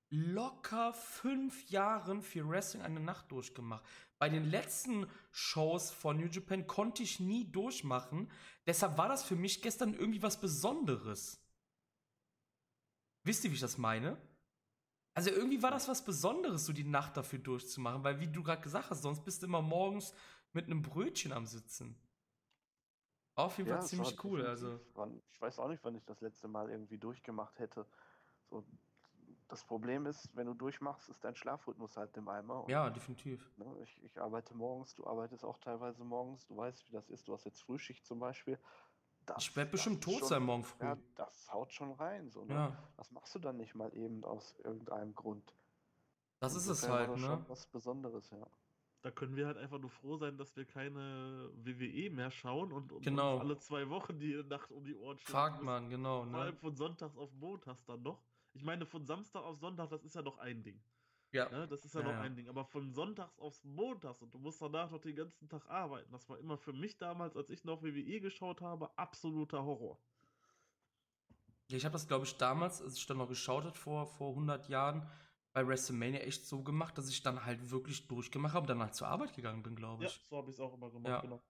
locker 0.09 0.93
fünf 0.93 1.69
Jahren 1.69 2.21
für 2.21 2.47
Wrestling 2.47 2.83
eine 2.83 2.99
Nacht 2.99 3.31
durchgemacht. 3.31 3.83
Bei 4.19 4.29
den 4.29 4.45
letzten 4.45 5.09
Shows 5.31 5.89
von 5.89 6.17
New 6.17 6.27
Japan 6.27 6.67
konnte 6.67 7.01
ich 7.01 7.19
nie 7.19 7.49
durchmachen. 7.49 8.29
Deshalb 8.67 8.97
war 8.97 9.07
das 9.07 9.23
für 9.23 9.35
mich 9.35 9.61
gestern 9.61 9.93
irgendwie 9.93 10.21
was 10.21 10.39
Besonderes. 10.39 11.41
Wisst 13.23 13.43
ihr, 13.43 13.51
wie 13.51 13.55
ich 13.55 13.61
das 13.61 13.77
meine? 13.77 14.17
Also 15.13 15.29
irgendwie 15.29 15.61
war 15.61 15.71
das 15.71 15.87
was 15.87 16.05
Besonderes, 16.05 16.65
so 16.65 16.73
die 16.73 16.85
Nacht 16.85 17.17
dafür 17.17 17.39
durchzumachen, 17.39 18.03
weil 18.03 18.19
wie 18.19 18.27
du 18.27 18.43
gerade 18.43 18.61
gesagt 18.61 18.89
hast, 18.89 19.01
sonst 19.01 19.23
bist 19.25 19.41
du 19.41 19.47
immer 19.47 19.61
morgens 19.61 20.13
mit 20.53 20.65
einem 20.65 20.81
Brötchen 20.81 21.33
am 21.33 21.45
Sitzen. 21.45 21.95
War 23.35 23.45
Auf 23.45 23.57
jeden 23.57 23.69
Fall 23.69 23.79
es 23.79 23.87
ziemlich 23.89 24.23
cool, 24.23 24.45
also. 24.45 24.79
wann- 24.93 25.21
Ich 25.31 25.41
weiß 25.41 25.59
auch 25.59 25.67
nicht, 25.67 25.83
wann 25.83 25.95
ich 25.95 26.05
das 26.05 26.21
letzte 26.21 26.47
Mal 26.47 26.69
irgendwie 26.69 26.97
durchgemacht 26.97 27.59
hätte. 27.59 27.85
So, 28.49 28.63
das 29.47 29.63
Problem 29.65 30.05
ist, 30.05 30.29
wenn 30.35 30.47
du 30.47 30.53
durchmachst, 30.53 31.09
ist 31.09 31.23
dein 31.23 31.35
Schlafrhythmus 31.35 31.97
halt 31.97 32.15
im 32.17 32.27
Eimer. 32.29 32.63
und, 32.63 32.71
Ja, 32.71 32.89
definitiv. 32.89 33.49
Ne, 33.57 33.77
ich, 33.83 34.01
ich 34.03 34.19
arbeite 34.21 34.53
morgens, 34.55 34.95
du 34.95 35.05
arbeitest 35.05 35.43
auch 35.43 35.57
teilweise 35.57 36.03
morgens, 36.03 36.45
du 36.47 36.55
weißt, 36.55 36.87
wie 36.87 36.91
das 36.91 37.09
ist. 37.09 37.27
Du 37.27 37.33
hast 37.33 37.45
jetzt 37.45 37.61
Frühschicht 37.61 38.05
zum 38.05 38.19
Beispiel. 38.19 38.57
Das, 39.25 39.43
Ich 39.43 39.55
werde 39.55 39.71
bestimmt 39.71 40.03
tot 40.03 40.19
schon- 40.19 40.27
sein 40.27 40.43
morgen 40.43 40.63
früh. 40.63 40.83
Ja, 40.83 40.97
das 41.15 41.51
haut 41.53 41.71
schon 41.71 41.91
rein. 41.93 42.29
So, 42.31 42.43
ne? 42.45 42.53
Ja, 42.53 42.77
Das 42.97 43.11
machst 43.11 43.33
du 43.35 43.39
dann 43.39 43.57
nicht 43.57 43.75
mal 43.75 43.95
eben 43.95 44.23
aus 44.23 44.57
irgendeinem 44.63 45.13
Grund. 45.15 45.55
das 46.39 46.55
ist 46.55 46.67
es 46.67 46.87
halt, 46.89 47.09
das 47.09 47.19
ne? 47.19 47.27
schon 47.27 47.49
was 47.49 47.65
Besonderes, 47.67 48.29
ja. 48.31 48.45
Da 49.03 49.09
können 49.11 49.35
wir 49.35 49.47
halt 49.47 49.57
einfach 49.57 49.79
nur 49.79 49.89
froh 49.89 50.17
sein, 50.17 50.37
dass 50.37 50.55
wir 50.55 50.65
keine 50.65 51.49
WWE 51.55 52.09
mehr 52.11 52.29
schauen 52.29 52.71
und, 52.71 52.91
und 52.91 53.03
Genau. 53.03 53.33
uns 53.33 53.41
alle 53.41 53.57
zwei 53.57 53.89
Wochen 53.89 54.19
die 54.19 54.35
Nacht 54.43 54.71
um 54.71 54.83
die 54.85 54.95
Ohren 54.95 55.17
schlagen 55.17 55.53
Fragt 55.55 55.63
man, 55.63 55.89
genau, 55.89 56.17
Vor 56.23 56.25
ne? 56.31 56.37
allem 56.37 56.57
von 56.57 56.75
Sonntags 56.75 57.17
auf 57.17 57.31
Montags 57.33 57.83
dann 57.85 58.01
noch. 58.03 58.21
Ich 58.53 58.63
meine, 58.63 58.85
von 58.85 59.05
Samstag 59.05 59.43
auf 59.43 59.57
Sonntag, 59.59 59.89
das 59.89 60.03
ist 60.03 60.13
ja 60.15 60.21
noch 60.21 60.37
ein 60.39 60.61
Ding. 60.63 60.79
Ja. 61.31 61.49
Ne? 61.49 61.67
Das 61.67 61.85
ist 61.85 61.93
ja, 61.95 62.01
Ja, 62.01 62.07
noch 62.07 62.13
ja. 62.13 62.21
ein 62.21 62.35
Ding. 62.35 62.49
Aber 62.49 62.65
von 62.65 62.91
Sonntags 62.91 63.39
aufs 63.39 63.63
Montags 63.63 64.21
und 64.21 64.33
du 64.33 64.37
musst 64.39 64.61
danach 64.61 64.91
noch 64.91 64.99
den 65.01 65.15
ganzen 65.15 65.47
Tag 65.49 65.69
arbeiten. 65.69 66.11
Das 66.11 66.27
war 66.29 66.37
immer 66.39 66.57
für 66.57 66.73
mich 66.73 66.97
damals, 66.97 67.35
als 67.37 67.49
ich 67.49 67.63
noch 67.63 67.81
WWE 67.83 68.19
geschaut 68.19 68.61
habe, 68.61 68.97
absoluter 68.97 69.63
Horror. 69.63 69.97
Ja, 71.69 71.77
ich 71.77 71.85
habe 71.85 71.93
das, 71.93 72.07
glaube 72.07 72.25
ich, 72.25 72.35
damals, 72.37 72.81
als 72.81 72.97
ich 72.97 73.05
dann 73.05 73.17
noch 73.17 73.29
geschaut 73.29 73.63
habe, 73.63 73.77
vor, 73.77 74.05
vor 74.07 74.31
100 74.31 74.67
Jahren, 74.67 75.07
bei 75.53 75.65
WrestleMania 75.67 76.21
echt 76.21 76.45
so 76.45 76.63
gemacht, 76.63 76.97
dass 76.97 77.09
ich 77.09 77.23
dann 77.23 77.45
halt 77.45 77.71
wirklich 77.71 78.07
durchgemacht 78.07 78.53
habe 78.53 78.63
und 78.63 78.69
dann 78.69 78.79
halt 78.81 78.95
zur 78.95 79.07
Arbeit 79.07 79.33
gegangen 79.35 79.63
bin, 79.63 79.75
glaube 79.75 80.03
Ja, 80.03 80.09
ich. 80.09 80.21
so 80.29 80.37
habe 80.37 80.49
ich 80.49 80.55
es 80.55 80.59
auch 80.61 80.73
immer 80.73 80.89
gemacht. 80.89 81.11
Ja. 81.11 81.21
Genau. 81.21 81.41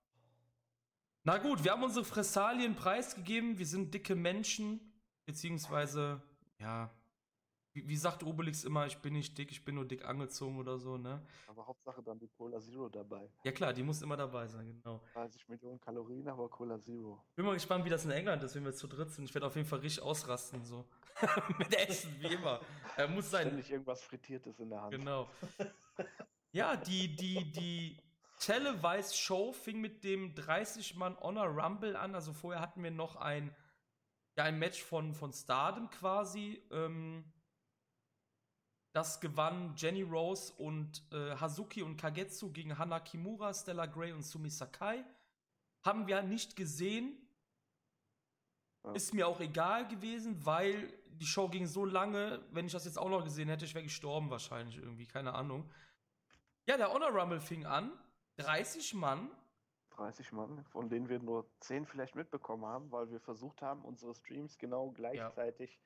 Na 1.24 1.38
gut, 1.38 1.64
wir 1.64 1.72
haben 1.72 1.84
unsere 1.84 2.04
Fressalien 2.04 2.76
preisgegeben. 2.76 3.60
Wir 3.60 3.68
sind 3.68 3.94
dicke 3.94 4.16
Menschen, 4.16 4.80
beziehungsweise, 5.26 6.22
ja, 6.58 6.90
wie, 7.74 7.88
wie 7.88 7.96
sagt 7.96 8.24
Obelix 8.24 8.64
immer, 8.64 8.86
ich 8.86 8.98
bin 8.98 9.14
nicht 9.14 9.38
dick, 9.38 9.52
ich 9.52 9.64
bin 9.64 9.76
nur 9.76 9.86
dick 9.86 10.06
angezogen 10.06 10.58
oder 10.58 10.78
so, 10.78 10.98
ne? 10.98 11.22
Aber 11.48 11.66
Hauptsache 11.66 12.04
dann 12.04 12.20
die 12.20 12.28
Cola 12.28 12.60
Zero 12.60 12.90
dabei. 12.90 13.30
Ja 13.44 13.52
klar, 13.52 13.74
die 13.74 13.84
muss 13.84 14.02
immer 14.02 14.18
dabei 14.18 14.48
sein, 14.48 14.68
genau. 14.68 15.02
30 15.14 15.48
Millionen 15.48 15.80
Kalorien, 15.80 16.28
aber 16.28 16.50
Cola 16.50 16.80
Zero. 16.80 17.24
Bin 17.36 17.46
mal 17.46 17.54
gespannt, 17.54 17.86
wie 17.86 17.90
das 17.90 18.06
in 18.06 18.12
England 18.12 18.44
ist, 18.44 18.56
wenn 18.56 18.66
wir 18.66 18.74
zu 18.74 18.88
dritt 18.88 19.12
sind. 19.12 19.26
Ich 19.26 19.34
werde 19.34 19.48
auf 19.48 19.56
jeden 19.56 19.68
Fall 19.68 19.80
richtig 19.80 20.04
ausrasten, 20.04 20.66
so. 20.66 20.86
Mit 21.58 21.74
Essen, 21.76 22.16
wie 22.20 22.34
immer. 22.34 22.60
Äh, 22.98 23.08
muss 23.08 23.30
sein. 23.30 23.48
Ständig 23.48 23.72
irgendwas 23.72 24.04
Frittiertes 24.04 24.60
in 24.60 24.70
der 24.70 24.82
Hand. 24.82 24.92
Genau. 24.92 25.30
Ja, 26.52 26.76
die, 26.76 27.16
die, 27.16 27.52
die 27.52 27.98
Televised 28.40 29.16
Show 29.16 29.54
fing 29.54 29.80
mit 29.80 30.04
dem 30.04 30.34
30-Mann 30.34 31.18
Honor 31.20 31.46
Rumble 31.46 31.96
an. 31.96 32.16
Also 32.16 32.34
vorher 32.34 32.60
hatten 32.60 32.84
wir 32.84 32.92
noch 32.92 33.16
ein, 33.16 33.56
ja, 34.36 34.46
ein 34.46 34.60
Match 34.60 34.84
von, 34.84 35.14
von 35.14 35.32
Stardom 35.32 35.90
quasi. 35.90 36.62
Ähm, 36.72 37.24
das 38.94 39.22
gewann 39.22 39.74
Jenny 39.78 40.04
Rose 40.04 40.54
und 40.58 41.04
äh, 41.12 41.36
Hazuki 41.36 41.82
und 41.82 41.98
Kagetsu 41.98 42.52
gegen 42.52 42.78
Hana 42.78 43.00
Kimura, 43.00 43.54
Stella 43.54 43.86
Gray 43.86 44.12
und 44.12 44.24
Sumi 44.24 44.50
Sakai. 44.50 45.04
Haben 45.84 46.08
wir 46.08 46.22
nicht 46.22 46.56
gesehen. 46.56 47.18
Ja. 48.84 48.94
Ist 48.94 49.14
mir 49.14 49.28
auch 49.28 49.40
egal 49.40 49.88
gewesen, 49.88 50.46
weil 50.46 50.92
die 51.08 51.26
Show 51.26 51.48
ging 51.48 51.68
so 51.68 51.86
lange, 51.86 52.44
wenn 52.52 52.66
ich 52.66 52.72
das 52.72 52.86
jetzt 52.86 52.98
auch 52.98 53.10
noch 53.10 53.24
gesehen 53.24 53.48
hätte, 53.48 53.66
ich 53.66 53.76
wäre 53.76 53.84
gestorben 53.84 54.30
wahrscheinlich 54.30 54.78
irgendwie, 54.78 55.06
keine 55.06 55.34
Ahnung. 55.34 55.70
Ja, 56.66 56.78
der 56.78 56.92
Honor 56.92 57.10
Rumble 57.10 57.40
fing 57.40 57.66
an. 57.66 57.92
30 58.38 58.96
Mann. 58.96 59.30
30 59.92 60.32
Mann, 60.32 60.64
von 60.66 60.90
denen 60.90 61.10
wir 61.10 61.20
nur 61.20 61.46
10 61.60 61.86
vielleicht 61.86 62.16
mitbekommen 62.16 62.66
haben, 62.66 62.92
weil 62.92 63.12
wir 63.12 63.20
versucht 63.20 63.62
haben, 63.62 63.84
unsere 63.84 64.16
Streams 64.16 64.58
genau 64.58 64.90
gleichzeitig 64.92 65.80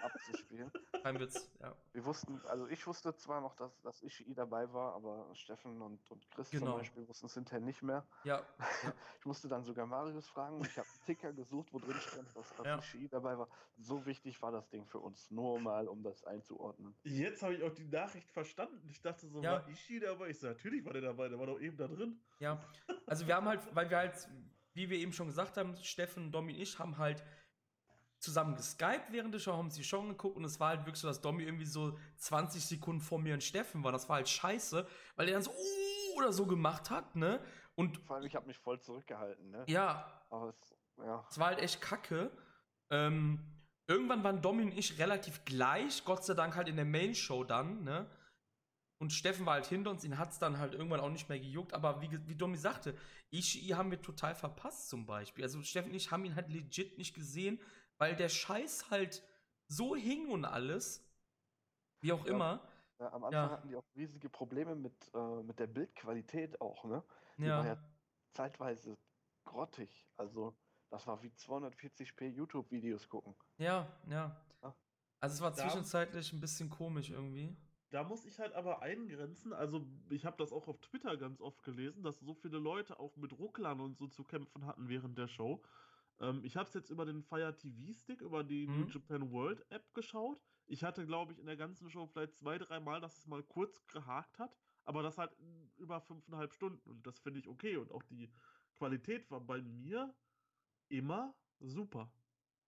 abzuspielen. 0.00 0.70
Kein 1.02 1.18
Witz, 1.18 1.50
ja. 1.60 1.74
Wir 1.92 2.04
wussten, 2.04 2.40
also 2.46 2.66
ich 2.68 2.86
wusste 2.86 3.14
zwar 3.16 3.40
noch, 3.40 3.54
dass, 3.56 3.80
dass 3.82 4.02
Ishii 4.02 4.34
dabei 4.34 4.72
war, 4.72 4.94
aber 4.94 5.34
Steffen 5.34 5.80
und, 5.82 6.00
und 6.10 6.30
Chris 6.30 6.50
Genau. 6.50 6.66
zum 6.66 6.74
Beispiel 6.78 7.08
wussten 7.08 7.26
es 7.26 7.34
hinterher 7.34 7.60
nicht 7.60 7.82
mehr. 7.82 8.06
Ja, 8.24 8.46
Ich 9.18 9.26
musste 9.26 9.48
dann 9.48 9.64
sogar 9.64 9.86
Marius 9.86 10.28
fragen 10.28 10.60
ich 10.64 10.78
habe 10.78 10.88
einen 10.88 11.04
Ticker 11.06 11.32
gesucht, 11.32 11.72
wo 11.72 11.78
drin 11.78 11.94
stand, 11.98 12.28
dass, 12.36 12.54
dass 12.54 12.66
Ja. 12.66 12.78
Ishii 12.78 13.08
dabei 13.08 13.36
war. 13.36 13.48
So 13.78 14.04
wichtig 14.06 14.40
war 14.42 14.52
das 14.52 14.68
Ding 14.70 14.86
für 14.86 14.98
uns, 15.00 15.30
nur 15.30 15.58
mal, 15.60 15.88
um 15.88 16.02
das 16.02 16.24
einzuordnen. 16.24 16.94
Jetzt 17.02 17.42
habe 17.42 17.54
ich 17.54 17.62
auch 17.62 17.72
die 17.72 17.84
Nachricht 17.86 18.30
verstanden. 18.30 18.88
Ich 18.90 19.00
dachte 19.00 19.26
so, 19.26 19.42
Ja. 19.42 19.52
war 19.52 19.68
Ishii 19.68 20.00
dabei? 20.00 20.28
Ich 20.30 20.38
so, 20.38 20.46
natürlich 20.46 20.84
war 20.84 20.92
der 20.92 21.02
dabei, 21.02 21.28
der 21.28 21.38
war 21.38 21.46
doch 21.46 21.60
eben 21.60 21.76
da 21.76 21.88
drin. 21.88 22.20
ja. 22.38 22.62
Also 23.06 23.26
wir 23.26 23.34
haben 23.36 23.46
halt, 23.48 23.60
weil 23.74 23.90
wir 23.90 23.96
halt, 23.98 24.28
wie 24.74 24.88
wir 24.88 24.96
eben 24.98 25.12
schon 25.12 25.26
gesagt 25.26 25.56
haben, 25.56 25.76
Steffen, 25.76 26.30
Domi 26.32 26.54
und 26.54 26.60
ich 26.60 26.78
haben 26.78 26.96
halt 26.96 27.22
zusammen 28.22 28.54
geskypt 28.56 29.10
während 29.10 29.34
der 29.34 29.40
Show, 29.40 29.52
haben 29.52 29.70
sie 29.70 29.84
schon 29.84 30.08
geguckt 30.08 30.36
und 30.36 30.44
es 30.44 30.60
war 30.60 30.70
halt 30.70 30.80
wirklich 30.80 31.00
so, 31.00 31.08
dass 31.08 31.20
Domi 31.20 31.42
irgendwie 31.42 31.64
so 31.64 31.98
20 32.16 32.64
Sekunden 32.64 33.00
vor 33.00 33.18
mir 33.18 33.34
und 33.34 33.42
Steffen 33.42 33.82
war. 33.82 33.92
Das 33.92 34.08
war 34.08 34.16
halt 34.16 34.28
scheiße, 34.28 34.86
weil 35.16 35.28
er 35.28 35.34
dann 35.34 35.42
so 35.42 35.50
uh, 35.50 36.18
oder 36.18 36.32
so 36.32 36.46
gemacht 36.46 36.90
hat, 36.90 37.16
ne? 37.16 37.40
Und 37.74 37.98
Vor 37.98 38.16
allem, 38.16 38.26
ich 38.26 38.36
habe 38.36 38.46
mich 38.46 38.58
voll 38.58 38.80
zurückgehalten, 38.80 39.50
ne? 39.50 39.64
ja, 39.66 40.22
Aber 40.30 40.50
es, 40.50 40.74
ja, 40.98 41.26
Es 41.28 41.38
war 41.38 41.48
halt 41.48 41.58
echt 41.58 41.80
kacke. 41.80 42.30
Ähm, 42.90 43.40
irgendwann 43.86 44.22
waren 44.22 44.40
Domi 44.40 44.62
und 44.62 44.78
ich 44.78 44.98
relativ 44.98 45.44
gleich, 45.44 46.04
Gott 46.04 46.24
sei 46.24 46.34
Dank 46.34 46.54
halt 46.54 46.68
in 46.68 46.76
der 46.76 46.84
Main-Show 46.84 47.44
dann, 47.44 47.82
ne? 47.82 48.08
Und 48.98 49.12
Steffen 49.12 49.46
war 49.46 49.54
halt 49.54 49.66
hinter 49.66 49.90
uns, 49.90 50.04
ihn 50.04 50.16
hat 50.16 50.30
es 50.30 50.38
dann 50.38 50.58
halt 50.58 50.74
irgendwann 50.74 51.00
auch 51.00 51.10
nicht 51.10 51.28
mehr 51.28 51.40
gejuckt, 51.40 51.74
aber 51.74 52.00
wie, 52.00 52.20
wie 52.28 52.36
Domi 52.36 52.56
sagte, 52.56 52.96
Ishii 53.32 53.70
haben 53.70 53.90
wir 53.90 54.00
total 54.00 54.36
verpasst 54.36 54.90
zum 54.90 55.06
Beispiel. 55.06 55.42
Also 55.42 55.60
Steffen 55.62 55.90
und 55.90 55.96
ich 55.96 56.12
haben 56.12 56.24
ihn 56.24 56.36
halt 56.36 56.50
legit 56.50 56.98
nicht 56.98 57.12
gesehen, 57.12 57.58
weil 58.02 58.16
der 58.16 58.28
Scheiß 58.28 58.90
halt 58.90 59.22
so 59.68 59.94
hing 59.94 60.28
und 60.28 60.44
alles. 60.44 61.04
Wie 62.00 62.12
auch 62.12 62.26
Ja. 62.26 62.32
immer. 62.32 62.68
Ja, 62.98 63.12
am 63.12 63.24
Anfang 63.24 63.32
Ja. 63.32 63.50
hatten 63.50 63.68
die 63.68 63.76
auch 63.76 63.84
riesige 63.94 64.28
Probleme 64.28 64.74
mit, 64.74 64.92
äh, 65.14 65.42
mit 65.42 65.58
der 65.60 65.68
Bildqualität 65.68 66.60
auch, 66.60 66.84
ne? 66.84 67.02
Die 67.38 67.46
war 67.48 67.64
Ja. 67.66 67.78
zeitweise 68.32 68.98
grottig. 69.44 70.08
Also, 70.16 70.56
das 70.90 71.06
war 71.06 71.22
wie 71.22 71.32
240p 71.32 72.26
YouTube-Videos 72.28 73.08
gucken. 73.08 73.34
Ja, 73.58 73.86
ja. 74.08 74.36
Ja. 74.62 74.74
Also 75.20 75.34
es 75.34 75.40
war 75.40 75.50
Da- 75.52 75.56
zwischenzeitlich 75.58 76.32
ein 76.32 76.40
bisschen 76.40 76.70
komisch 76.70 77.10
irgendwie. 77.10 77.56
Da 77.90 78.02
muss 78.02 78.24
ich 78.24 78.38
halt 78.40 78.52
aber 78.54 78.82
eingrenzen. 78.82 79.52
Also, 79.52 79.86
ich 80.10 80.24
habe 80.24 80.36
das 80.38 80.52
auch 80.52 80.66
auf 80.66 80.80
Twitter 80.80 81.16
ganz 81.16 81.40
oft 81.40 81.62
gelesen, 81.62 82.02
dass 82.02 82.18
so 82.18 82.34
viele 82.34 82.58
Leute 82.58 82.98
auch 82.98 83.16
mit 83.16 83.32
Rucklern 83.38 83.80
und 83.80 83.96
so 83.98 84.08
zu 84.08 84.24
kämpfen 84.24 84.66
hatten 84.66 84.88
während 84.88 85.16
der 85.18 85.28
Show. 85.28 85.62
Ähm, 86.22 86.42
ich 86.44 86.56
habe 86.56 86.68
es 86.68 86.74
jetzt 86.74 86.88
über 86.90 87.04
den 87.04 87.22
Fire 87.22 87.54
TV 87.56 87.92
Stick, 87.92 88.22
über 88.22 88.42
die 88.44 88.66
Mhm. 88.66 88.80
New 88.80 88.86
Japan 88.86 89.30
World 89.32 89.66
App 89.70 89.92
geschaut. 89.92 90.40
Ich 90.66 90.84
hatte, 90.84 91.04
glaube 91.04 91.32
ich, 91.32 91.38
in 91.38 91.46
der 91.46 91.56
ganzen 91.56 91.90
Show 91.90 92.06
vielleicht 92.06 92.36
zwei, 92.36 92.56
drei 92.58 92.80
Mal, 92.80 93.00
dass 93.00 93.18
es 93.18 93.26
mal 93.26 93.42
kurz 93.42 93.84
gehakt 93.88 94.38
hat, 94.38 94.56
aber 94.84 95.02
das 95.02 95.18
halt 95.18 95.36
über 95.76 96.00
fünfeinhalb 96.00 96.54
Stunden. 96.54 96.88
Und 96.88 97.06
das 97.06 97.18
finde 97.18 97.40
ich 97.40 97.48
okay. 97.48 97.76
Und 97.76 97.90
auch 97.90 98.02
die 98.04 98.32
Qualität 98.76 99.30
war 99.30 99.40
bei 99.40 99.60
mir 99.60 100.14
immer 100.88 101.34
super. 101.58 102.10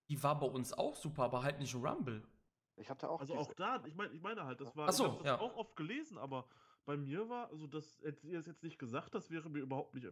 Die 0.09 0.21
war 0.21 0.37
bei 0.39 0.47
uns 0.47 0.73
auch 0.73 0.95
super, 0.95 1.23
aber 1.23 1.41
halt 1.41 1.59
nicht 1.59 1.73
Rumble. 1.73 2.27
Ich 2.75 2.89
hatte 2.89 3.09
auch 3.09 3.21
Also 3.21 3.35
auch 3.35 3.53
da, 3.53 3.83
ich 3.85 3.95
meine, 3.95 4.13
ich 4.13 4.21
meine 4.21 4.43
halt, 4.43 4.59
das 4.59 4.75
war, 4.75 4.89
Ach 4.89 4.93
so, 4.93 5.05
ich 5.05 5.09
habe 5.11 5.17
das 5.19 5.27
ja. 5.27 5.39
auch 5.39 5.55
oft 5.55 5.75
gelesen, 5.77 6.17
aber 6.17 6.45
bei 6.83 6.97
mir 6.97 7.27
war, 7.29 7.49
also 7.49 7.65
das 7.67 7.99
hättet 8.01 8.25
ihr 8.25 8.37
es 8.37 8.45
jetzt 8.45 8.63
nicht 8.63 8.77
gesagt, 8.77 9.15
das 9.15 9.31
wäre 9.31 9.49
mir 9.49 9.59
überhaupt 9.59 9.93
nicht. 9.93 10.11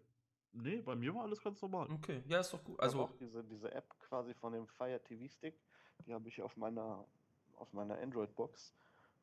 Nee, 0.54 0.82
bei 0.82 0.96
mir 0.96 1.13
war 1.16 1.24
alles 1.24 1.42
ganz 1.42 1.62
normal. 1.62 1.89
Okay, 1.92 2.24
ja, 2.28 2.39
ist 2.39 2.54
doch 2.54 2.63
gut. 2.63 2.80
Also, 2.80 3.02
auch 3.02 3.13
diese, 3.13 3.44
diese 3.44 3.72
App 3.74 3.89
quasi 4.00 4.34
von 4.36 4.54
dem 4.54 4.68
Fire 4.68 5.02
TV 5.04 5.28
Stick, 5.28 5.60
die 6.06 6.13
habe 6.13 6.28
ich 6.28 6.42
auf 6.42 6.56
meiner, 6.58 7.06
auf 7.56 7.74
meiner 7.74 7.98
Android-Box. 7.98 8.74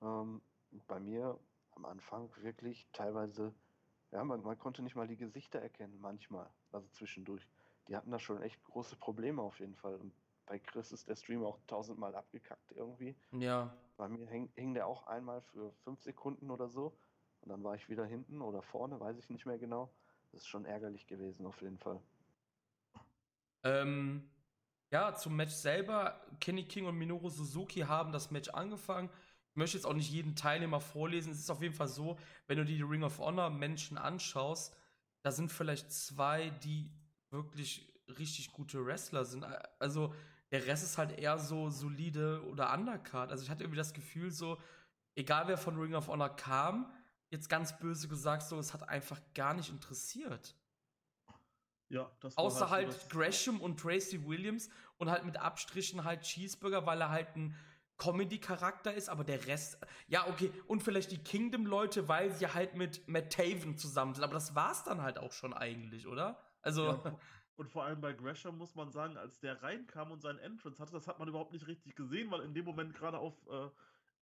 Ähm, 0.03 0.43
bei 0.87 0.99
mir 0.99 1.39
am 1.73 1.85
Anfang 1.85 2.31
wirklich 2.43 2.89
teilweise, 2.93 3.55
ja, 4.11 4.25
man, 4.25 4.43
man 4.43 4.59
konnte 4.59 4.83
nicht 4.83 4.97
mal 4.97 5.07
die 5.07 5.17
Gesichter 5.17 5.61
erkennen, 5.61 5.99
manchmal, 6.01 6.51
also 6.73 6.89
zwischendurch. 6.89 7.49
Die 7.89 7.97
hatten 7.97 8.11
da 8.11 8.19
schon 8.19 8.43
echt 8.43 8.63
große 8.65 8.97
Probleme 8.97 9.43
auf 9.43 9.59
jeden 9.61 9.77
Fall. 9.77 9.97
Und 9.97 10.13
bei 10.47 10.59
Chris 10.59 10.91
ist 10.93 11.09
der 11.09 11.17
Stream 11.17 11.45
auch 11.45 11.59
tausendmal 11.67 12.15
abgekackt 12.15 12.73
irgendwie. 12.73 13.17
ja. 13.33 13.73
Bei 13.97 14.09
mir 14.09 14.27
häng, 14.27 14.51
hing 14.55 14.73
der 14.73 14.87
auch 14.87 15.07
einmal 15.07 15.43
für 15.43 15.73
fünf 15.85 16.01
Sekunden 16.01 16.51
oder 16.51 16.69
so. 16.71 16.97
Und 17.43 17.51
dann 17.51 17.63
war 17.63 17.75
ich 17.75 17.89
wieder 17.91 18.07
hinten 18.07 18.41
oder 18.41 18.63
vorne, 18.63 18.99
weiß 18.99 19.19
ich 19.19 19.29
nicht 19.29 19.45
mehr 19.45 19.59
genau. 19.59 19.93
Das 20.33 20.43
ist 20.43 20.49
schon 20.49 20.65
ärgerlich 20.65 21.07
gewesen, 21.07 21.47
auf 21.47 21.61
jeden 21.61 21.79
Fall. 21.79 22.01
Ähm, 23.63 24.31
ja, 24.93 25.15
zum 25.15 25.37
Match 25.37 25.53
selber. 25.53 26.21
Kenny 26.41 26.65
King 26.65 26.87
und 26.87 26.97
Minoru 26.97 27.29
Suzuki 27.29 27.81
haben 27.81 28.13
das 28.13 28.31
Match 28.31 28.49
angefangen. 28.49 29.11
Ich 29.51 29.57
möchte 29.57 29.77
jetzt 29.77 29.87
auch 29.87 29.95
nicht 29.95 30.11
jeden 30.11 30.37
Teilnehmer 30.37 30.81
vorlesen. 30.81 31.33
Es 31.33 31.41
ist 31.41 31.51
auf 31.51 31.63
jeden 31.63 31.75
Fall 31.75 31.89
so, 31.89 32.19
wenn 32.47 32.59
du 32.59 32.65
dir 32.65 32.77
die 32.77 32.83
Ring 32.83 33.03
of 33.03 33.19
Honor 33.19 33.51
Menschen 33.51 33.99
anschaust, 33.99 34.75
da 35.23 35.33
sind 35.33 35.51
vielleicht 35.53 35.93
zwei, 35.93 36.51
die 36.65 36.91
wirklich 37.31 37.93
richtig 38.19 38.53
gute 38.53 38.85
Wrestler 38.85 39.25
sind. 39.25 39.45
Also 39.79 40.15
der 40.51 40.67
Rest 40.67 40.85
ist 40.85 40.99
halt 40.99 41.19
eher 41.19 41.39
so 41.39 41.71
solide 41.71 42.43
oder 42.47 42.73
Undercard. 42.73 43.31
Also 43.31 43.45
ich 43.45 43.51
hatte 43.51 43.65
irgendwie 43.65 43.79
das 43.79 43.93
Gefühl 43.93 44.31
so, 44.31 44.59
egal 45.15 45.47
wer 45.47 45.59
von 45.59 45.79
Ring 45.79 45.95
of 45.95 46.09
Honor 46.09 46.35
kam, 46.35 46.93
jetzt 47.31 47.49
ganz 47.49 47.79
böse 47.79 48.09
gesagt 48.09 48.43
so, 48.43 48.59
es 48.59 48.75
hat 48.75 48.89
einfach 48.89 49.21
gar 49.35 49.55
nicht 49.55 49.71
interessiert. 49.71 50.55
Ja, 51.89 52.11
das 52.21 52.37
war 52.37 52.45
Außer 52.45 52.67
so 52.67 52.71
halt 52.71 53.11
Gresham 53.11 53.61
und 53.61 53.81
Tracy 53.81 54.25
Williams 54.25 54.71
und 54.99 55.11
halt 55.11 55.25
mit 55.25 55.37
Abstrichen 55.37 56.05
halt 56.05 56.23
Cheeseburger, 56.23 56.87
weil 56.87 57.01
er 57.01 57.11
halt 57.11 57.35
ein 57.37 57.57
Comedy-Charakter 58.01 58.95
ist, 58.95 59.09
aber 59.09 59.25
der 59.25 59.47
Rest, 59.47 59.79
ja, 60.09 60.27
okay, 60.29 60.51
und 60.67 60.83
vielleicht 60.83 61.11
die 61.11 61.23
Kingdom-Leute, 61.23 62.09
weil 62.09 62.33
sie 62.33 62.47
halt 62.47 62.75
mit 62.75 63.07
Matt 63.07 63.33
Taven 63.33 63.77
zusammen 63.77 64.15
sind, 64.15 64.25
aber 64.25 64.33
das 64.33 64.55
war's 64.55 64.85
dann 64.85 65.03
halt 65.03 65.19
auch 65.19 65.33
schon 65.33 65.53
eigentlich, 65.53 66.07
oder? 66.07 66.41
Also, 66.63 66.87
Ja, 66.87 67.19
und 67.57 67.69
vor 67.71 67.85
allem 67.85 68.01
bei 68.01 68.15
Gresham 68.15 68.57
muss 68.57 68.75
man 68.75 68.91
sagen, 68.91 69.19
als 69.19 69.39
der 69.41 69.63
reinkam 69.63 70.13
und 70.13 70.23
seinen 70.23 70.39
Entrance 70.39 70.81
hatte, 70.81 70.93
das 70.93 71.07
hat 71.07 71.19
man 71.19 71.29
überhaupt 71.29 71.53
nicht 71.53 71.67
richtig 71.67 71.95
gesehen, 71.95 72.31
weil 72.31 72.41
in 72.41 72.55
dem 72.55 72.65
Moment 72.65 72.95
gerade 72.95 73.19
auf, 73.19 73.35
äh, 73.51 73.69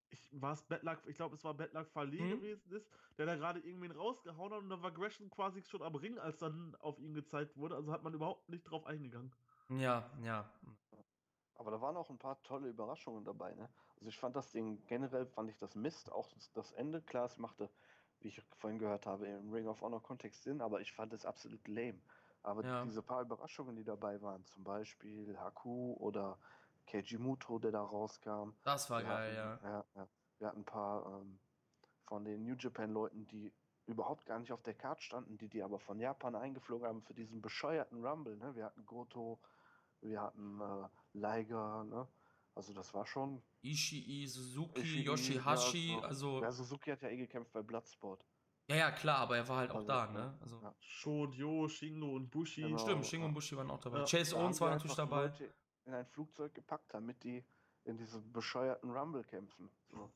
ich 0.10 0.30
war 0.41 0.54
es 0.54 0.63
Bedlag, 0.67 1.06
ich 1.08 1.15
glaube, 1.15 1.36
es 1.36 1.43
war 1.43 1.54
Bedlag 1.54 1.89
Fale 1.89 2.12
Mhm. 2.17 2.28
gewesen 2.28 2.72
ist, 2.72 2.89
der 3.17 3.26
da 3.26 3.36
gerade 3.36 3.60
irgendwen 3.60 3.91
rausgehauen 3.91 4.54
hat 4.54 4.60
und 4.62 4.70
dann 4.70 4.82
war 4.84 4.91
Gresham 4.91 5.30
quasi 5.30 5.62
schon 5.63 5.82
am 5.84 5.96
Ring, 5.96 6.17
als 6.20 6.39
dann 6.39 6.76
auf 6.76 7.00
ihn 7.00 7.13
gezeigt 7.13 7.58
wurde. 7.58 7.76
Also 7.76 7.91
hat 7.91 8.04
man 8.04 8.13
überhaupt 8.13 8.50
nicht 8.50 8.63
drauf 8.63 8.86
eingegangen. 8.86 9.36
ja, 9.70 10.12
ja. 10.22 10.52
Aber 11.56 11.72
da 11.72 11.82
waren 11.82 11.98
auch 11.98 12.10
ein 12.10 12.20
paar 12.20 12.43
tolle 12.43 12.70
Überraschungen 12.70 13.26
dabei, 13.26 13.56
ne? 13.56 13.74
Also 13.96 14.08
ich 14.10 14.17
fand 14.20 14.36
das 14.36 14.52
Ding, 14.52 14.86
generell 14.86 15.26
fand 15.26 15.50
ich 15.50 15.58
das 15.58 15.76
Mist, 15.76 16.12
auch 16.12 16.28
das, 16.28 16.52
das 16.54 16.72
Ende, 16.72 17.02
klar, 17.02 17.26
es 17.26 17.38
machte, 17.38 17.72
wie 18.20 18.28
ich 18.28 18.41
vorhin 18.54 18.78
gehört 18.80 19.06
habe, 19.08 19.28
im 19.28 19.52
Ring 19.52 19.67
of 19.67 19.82
Honor 19.82 20.02
Kontext 20.04 20.43
Sinn, 20.43 20.62
aber 20.62 20.82
ich 20.82 20.91
fand 20.93 21.13
es 21.13 21.26
absolut 21.26 21.67
lame. 21.67 22.04
Aber 22.43 22.63
Ja. 22.63 22.84
diese 22.84 23.02
paar 23.04 23.24
Überraschungen, 23.24 23.76
die 23.76 23.84
dabei 23.84 24.22
waren, 24.22 24.46
zum 24.46 24.63
Beispiel 24.63 25.38
Haku 25.39 25.93
oder 25.96 26.39
Keiji 26.88 27.17
Muto, 27.17 27.60
der 27.60 27.71
da 27.71 27.82
rauskam. 27.82 28.52
Das 28.63 28.89
war 28.89 29.02
Wir 29.02 29.10
geil, 29.10 29.36
ja. 29.36 29.43
hatten, 29.52 29.65
ja. 29.65 29.86
ja. 29.95 30.08
Wir 30.39 30.47
hatten 30.47 30.60
ein 30.62 30.65
paar 30.65 31.06
ähm, 31.21 31.39
von 32.06 32.23
den 32.23 32.43
New 32.43 32.56
Japan-Leuten, 32.56 33.28
die 33.28 33.54
überhaupt 33.86 34.26
gar 34.26 34.39
nicht 34.39 34.52
auf 34.52 34.62
der 34.63 34.73
Karte 34.73 35.02
standen, 35.02 35.38
die 35.38 35.47
die 35.47 35.63
aber 35.63 35.80
von 35.80 36.00
Japan 36.00 36.36
eingeflogen 36.36 36.88
haben 36.88 37.02
für 37.04 37.13
diesen 37.13 37.41
bescheuerten 37.41 38.06
Rumble. 38.06 38.36
Ne? 38.38 38.56
Wir 38.56 38.65
hatten 38.65 38.86
Goto, 38.86 39.39
wir 40.02 40.21
hatten 40.21 40.60
äh, 40.62 40.88
Liger, 41.13 41.84
ne? 41.86 42.08
Also 42.54 42.73
das 42.73 42.91
war 42.93 43.06
schon. 43.06 43.43
Ishii, 43.62 44.26
Suzuki, 44.26 44.82
Ishii, 44.82 45.04
Yoshihashi, 45.04 45.91
ja, 45.93 46.00
also, 46.00 46.41
Ja, 46.41 46.52
Suzuki 46.52 46.89
hat 46.89 47.02
ja 47.04 47.10
eh 47.10 47.17
gekämpft 47.17 47.54
bei 47.54 47.62
Bloodsport. 47.62 48.26
ja, 48.67 48.76
ja, 48.76 48.91
klar, 48.91 49.19
aber 49.19 49.38
er 49.38 49.47
war 49.47 49.58
halt 49.58 49.71
auch 49.71 49.76
Also, 49.76 49.88
da, 49.88 50.06
ja, 50.06 50.12
ne? 50.12 50.38
Also, 50.41 50.60
ja. 50.62 50.76
Shodio, 50.80 51.67
Shingo 51.67 52.15
und 52.15 52.30
Bushi. 52.32 52.63
Genau. 52.63 52.78
stimmt, 52.80 53.06
Shingo 53.06 53.26
ja. 53.26 53.28
und 53.28 53.34
Bushi 53.36 53.56
waren 53.56 53.69
auch 53.69 53.80
dabei. 53.80 54.00
Ja. 54.00 54.06
Chase 54.06 54.36
Owens 54.36 54.60
war 54.60 54.71
natürlich 54.71 54.95
dabei. 54.95 55.28
Leute 55.28 55.54
in 55.88 55.93
ein 55.93 56.06
Flugzeug 56.06 56.54
gepackt, 56.54 56.93
damit 56.93 57.23
die 57.23 57.43
in 57.86 57.97
diesem 57.97 58.32
bescheuerten 58.32 58.91
Rumble 58.91 59.23
kämpfen. 59.23 59.69
So. 59.89 60.12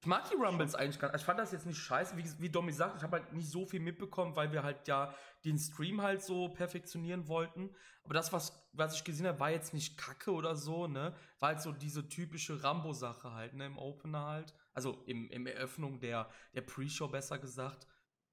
Ich 0.00 0.06
mag 0.06 0.28
die 0.28 0.36
Rumbles 0.36 0.74
eigentlich 0.74 1.00
gar 1.00 1.08
nicht. 1.08 1.20
Ich 1.20 1.26
fand 1.26 1.38
das 1.38 1.52
jetzt 1.52 1.66
nicht 1.66 1.78
scheiße, 1.78 2.16
wie, 2.16 2.24
wie 2.40 2.50
Domi 2.50 2.72
sagt. 2.72 2.96
Ich 2.96 3.02
habe 3.02 3.18
halt 3.18 3.32
nicht 3.32 3.50
so 3.50 3.66
viel 3.66 3.80
mitbekommen, 3.80 4.36
weil 4.36 4.52
wir 4.52 4.62
halt 4.62 4.86
ja 4.86 5.12
den 5.44 5.58
Stream 5.58 6.02
halt 6.02 6.22
so 6.22 6.48
perfektionieren 6.50 7.26
wollten. 7.28 7.74
Aber 8.04 8.14
das, 8.14 8.32
was, 8.32 8.68
was 8.72 8.94
ich 8.94 9.04
gesehen 9.04 9.26
habe, 9.26 9.40
war 9.40 9.50
jetzt 9.50 9.74
nicht 9.74 9.98
kacke 9.98 10.32
oder 10.32 10.54
so, 10.54 10.86
ne? 10.86 11.14
War 11.40 11.48
halt 11.48 11.60
so 11.60 11.72
diese 11.72 12.08
typische 12.08 12.62
Rambo-Sache 12.62 13.32
halt, 13.32 13.54
ne? 13.54 13.66
Im 13.66 13.78
Opener 13.78 14.26
halt. 14.26 14.54
Also 14.74 15.02
im, 15.06 15.28
im 15.30 15.46
Eröffnung 15.46 15.98
der, 15.98 16.30
der 16.54 16.60
Pre-Show 16.60 17.08
besser 17.08 17.38
gesagt. 17.38 17.88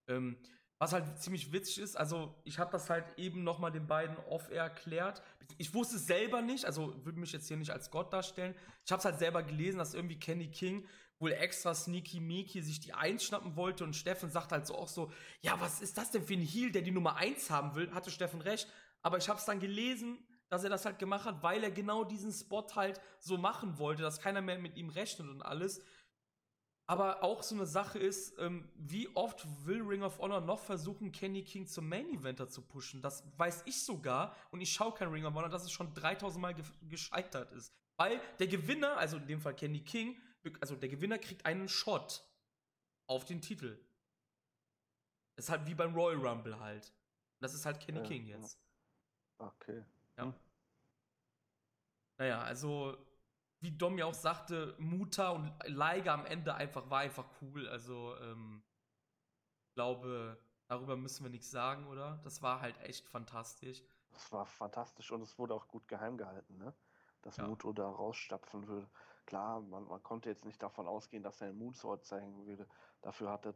Ähm, 0.07 0.37
was 0.79 0.93
halt 0.93 1.21
ziemlich 1.21 1.51
witzig 1.51 1.79
ist, 1.79 1.95
also 1.95 2.35
ich 2.43 2.59
habe 2.59 2.71
das 2.71 2.89
halt 2.89 3.05
eben 3.17 3.43
nochmal 3.43 3.71
den 3.71 3.87
beiden 3.87 4.17
off-air 4.17 4.63
erklärt. 4.63 5.21
Ich 5.57 5.73
wusste 5.73 5.95
es 5.95 6.07
selber 6.07 6.41
nicht, 6.41 6.65
also 6.65 6.93
würde 7.05 7.19
mich 7.19 7.31
jetzt 7.31 7.47
hier 7.47 7.57
nicht 7.57 7.71
als 7.71 7.91
Gott 7.91 8.11
darstellen. 8.11 8.55
Ich 8.85 8.91
habe 8.91 8.99
es 8.99 9.05
halt 9.05 9.19
selber 9.19 9.43
gelesen, 9.43 9.77
dass 9.77 9.93
irgendwie 9.93 10.19
Kenny 10.19 10.49
King 10.49 10.85
wohl 11.19 11.31
extra 11.31 11.73
sneaky 11.73 12.19
Miki 12.19 12.61
sich 12.61 12.79
die 12.79 12.93
Eins 12.93 13.23
schnappen 13.23 13.55
wollte 13.55 13.83
und 13.83 13.95
Steffen 13.95 14.29
sagt 14.29 14.51
halt 14.51 14.67
so 14.67 14.75
auch 14.75 14.87
so, 14.87 15.11
ja, 15.41 15.59
was 15.61 15.81
ist 15.81 15.97
das 15.97 16.11
denn 16.11 16.23
für 16.23 16.33
ein 16.33 16.41
Heal, 16.41 16.71
der 16.71 16.81
die 16.81 16.91
Nummer 16.91 17.15
Eins 17.15 17.49
haben 17.49 17.75
will? 17.75 17.93
Hatte 17.93 18.11
Steffen 18.11 18.41
recht, 18.41 18.67
aber 19.01 19.17
ich 19.17 19.29
habe 19.29 19.39
es 19.39 19.45
dann 19.45 19.59
gelesen, 19.59 20.17
dass 20.49 20.63
er 20.63 20.69
das 20.69 20.85
halt 20.85 20.99
gemacht 20.99 21.25
hat, 21.25 21.41
weil 21.41 21.63
er 21.63 21.71
genau 21.71 22.03
diesen 22.03 22.31
Spot 22.31 22.67
halt 22.75 22.99
so 23.19 23.37
machen 23.37 23.79
wollte, 23.79 24.03
dass 24.03 24.19
keiner 24.19 24.41
mehr 24.41 24.59
mit 24.59 24.75
ihm 24.75 24.89
rechnet 24.89 25.29
und 25.29 25.41
alles. 25.41 25.81
Aber 26.85 27.23
auch 27.23 27.43
so 27.43 27.55
eine 27.55 27.65
Sache 27.65 27.97
ist, 27.97 28.37
ähm, 28.39 28.69
wie 28.75 29.07
oft 29.15 29.45
will 29.65 29.81
Ring 29.81 30.03
of 30.03 30.19
Honor 30.19 30.41
noch 30.41 30.59
versuchen, 30.59 31.11
Kenny 31.11 31.43
King 31.43 31.65
zum 31.65 31.87
Main 31.87 32.09
Eventer 32.09 32.49
zu 32.49 32.61
pushen? 32.61 33.01
Das 33.01 33.23
weiß 33.37 33.63
ich 33.65 33.83
sogar 33.83 34.35
und 34.51 34.59
ich 34.59 34.73
schaue 34.73 34.93
kein 34.93 35.07
Ring 35.07 35.25
of 35.25 35.33
Honor, 35.33 35.49
dass 35.49 35.63
es 35.63 35.71
schon 35.71 35.93
3000 35.93 36.41
Mal 36.41 36.53
ge 36.53 36.65
gescheitert 36.89 37.51
ist. 37.53 37.73
Weil 37.95 38.19
der 38.39 38.47
Gewinner, 38.47 38.97
also 38.97 39.17
in 39.17 39.27
dem 39.27 39.39
Fall 39.39 39.55
Kenny 39.55 39.79
King, 39.79 40.19
also 40.59 40.75
der 40.75 40.89
Gewinner 40.89 41.17
kriegt 41.17 41.45
einen 41.45 41.69
Shot 41.69 42.23
auf 43.07 43.23
den 43.23 43.41
Titel. 43.41 43.79
Das 45.35 45.45
ist 45.45 45.51
halt 45.51 45.65
wie 45.65 45.75
beim 45.75 45.95
Royal 45.95 46.19
Rumble 46.25 46.59
halt. 46.59 46.87
Und 46.87 47.41
das 47.41 47.53
ist 47.53 47.65
halt 47.65 47.79
Kenny 47.79 47.99
Ja, 47.99 48.05
King 48.05 48.27
jetzt. 48.27 48.59
Okay. 49.37 49.83
Ja. 50.17 50.25
Hm. 50.25 50.33
Naja, 52.17 52.41
also 52.41 52.97
wie 53.63 53.71
Dom 53.71 53.97
ja 53.97 54.05
auch 54.05 54.13
sagte, 54.13 54.75
Muta 54.77 55.29
und 55.29 55.53
Liger 55.65 56.13
am 56.13 56.25
Ende 56.25 56.53
einfach 56.53 56.89
war 56.89 56.99
einfach 56.99 57.25
cool. 57.41 57.67
Also 57.69 58.15
ähm, 58.21 58.61
ich 59.69 59.73
glaube, 59.73 60.37
darüber 60.67 60.97
müssen 60.97 61.23
wir 61.23 61.29
nichts 61.31 61.49
sagen, 61.49 61.87
oder? 61.87 62.19
Das 62.23 62.41
war 62.41 62.59
halt 62.59 62.77
echt 62.81 63.07
fantastisch. 63.07 63.81
Das 64.11 64.31
war 64.33 64.45
fantastisch 64.45 65.11
und 65.11 65.21
es 65.21 65.39
wurde 65.39 65.53
auch 65.55 65.67
gut 65.69 65.87
geheim 65.87 66.17
gehalten, 66.17 66.57
ne? 66.57 66.73
Dass 67.21 67.37
Ja. 67.37 67.47
Muto 67.47 67.71
da 67.71 67.87
rausstapfen 67.89 68.67
würde. 68.67 68.89
Klar, 69.25 69.61
man, 69.61 69.85
man 69.85 70.03
konnte 70.03 70.29
jetzt 70.29 70.43
nicht 70.43 70.61
davon 70.61 70.85
ausgehen, 70.85 71.23
dass 71.23 71.39
er 71.39 71.47
einen 71.47 71.57
Moonsault 71.57 72.05
zeigen 72.05 72.45
würde. 72.45 72.67
Dafür 73.01 73.31
hat 73.31 73.45
er 73.45 73.55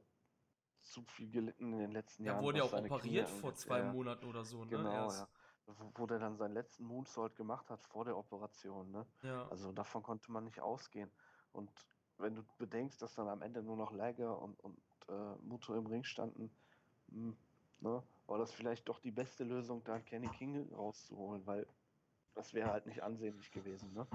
zu 0.82 1.04
viel 1.04 1.30
gelitten 1.30 1.74
in 1.74 1.80
den 1.80 1.92
letzten 1.92 2.24
Er 2.24 2.34
Jahren. 2.34 2.44
wurde 2.46 2.60
ja 2.60 2.64
auch 2.64 2.72
operiert 2.72 3.30
vor 3.30 3.54
zwei 3.56 3.80
Ja, 3.80 3.86
ja. 3.88 3.92
Monaten 3.92 4.26
oder 4.26 4.46
so, 4.46 4.64
ne? 4.64 4.70
Genau, 4.78 5.12
ja. 5.12 5.28
Wo, 5.96 6.08
der 6.08 6.20
dann 6.20 6.38
seinen 6.38 6.54
letzten 6.54 6.86
Moonsault 6.86 7.36
gemacht 7.36 7.70
hat 7.70 7.82
vor 7.84 8.06
der 8.06 8.18
Operation, 8.18 8.90
ne? 8.92 9.06
ja. 9.22 9.48
Also 9.50 9.72
davon 9.74 10.02
konnte 10.02 10.32
man 10.32 10.46
nicht 10.46 10.62
ausgehen. 10.62 11.12
Und 11.52 11.70
wenn 12.18 12.36
du 12.36 12.44
bedenkst, 12.58 13.02
dass 13.02 13.16
dann 13.16 13.28
am 13.28 13.42
Ende 13.42 13.62
nur 13.62 13.76
noch 13.76 13.92
Lager 13.92 14.42
und, 14.42 14.60
und 14.62 14.80
äh, 15.10 15.36
Muto 15.44 15.76
im 15.76 15.86
Ring 15.86 16.04
standen, 16.04 16.50
mh, 17.08 17.32
hm, 17.32 17.38
ne, 17.82 18.04
war 18.28 18.38
das 18.38 18.54
vielleicht 18.54 18.88
doch 18.88 19.00
die 19.00 19.12
beste 19.12 19.44
Lösung, 19.44 19.84
da 19.84 20.00
Kenny 20.00 20.30
King 20.30 20.74
rauszuholen, 20.74 21.46
weil 21.46 21.68
das 22.34 22.54
wäre 22.54 22.72
halt 22.72 22.86
nicht 22.86 23.04
ansehnlich 23.04 23.52
gewesen, 23.52 23.94
ne? 23.94 24.08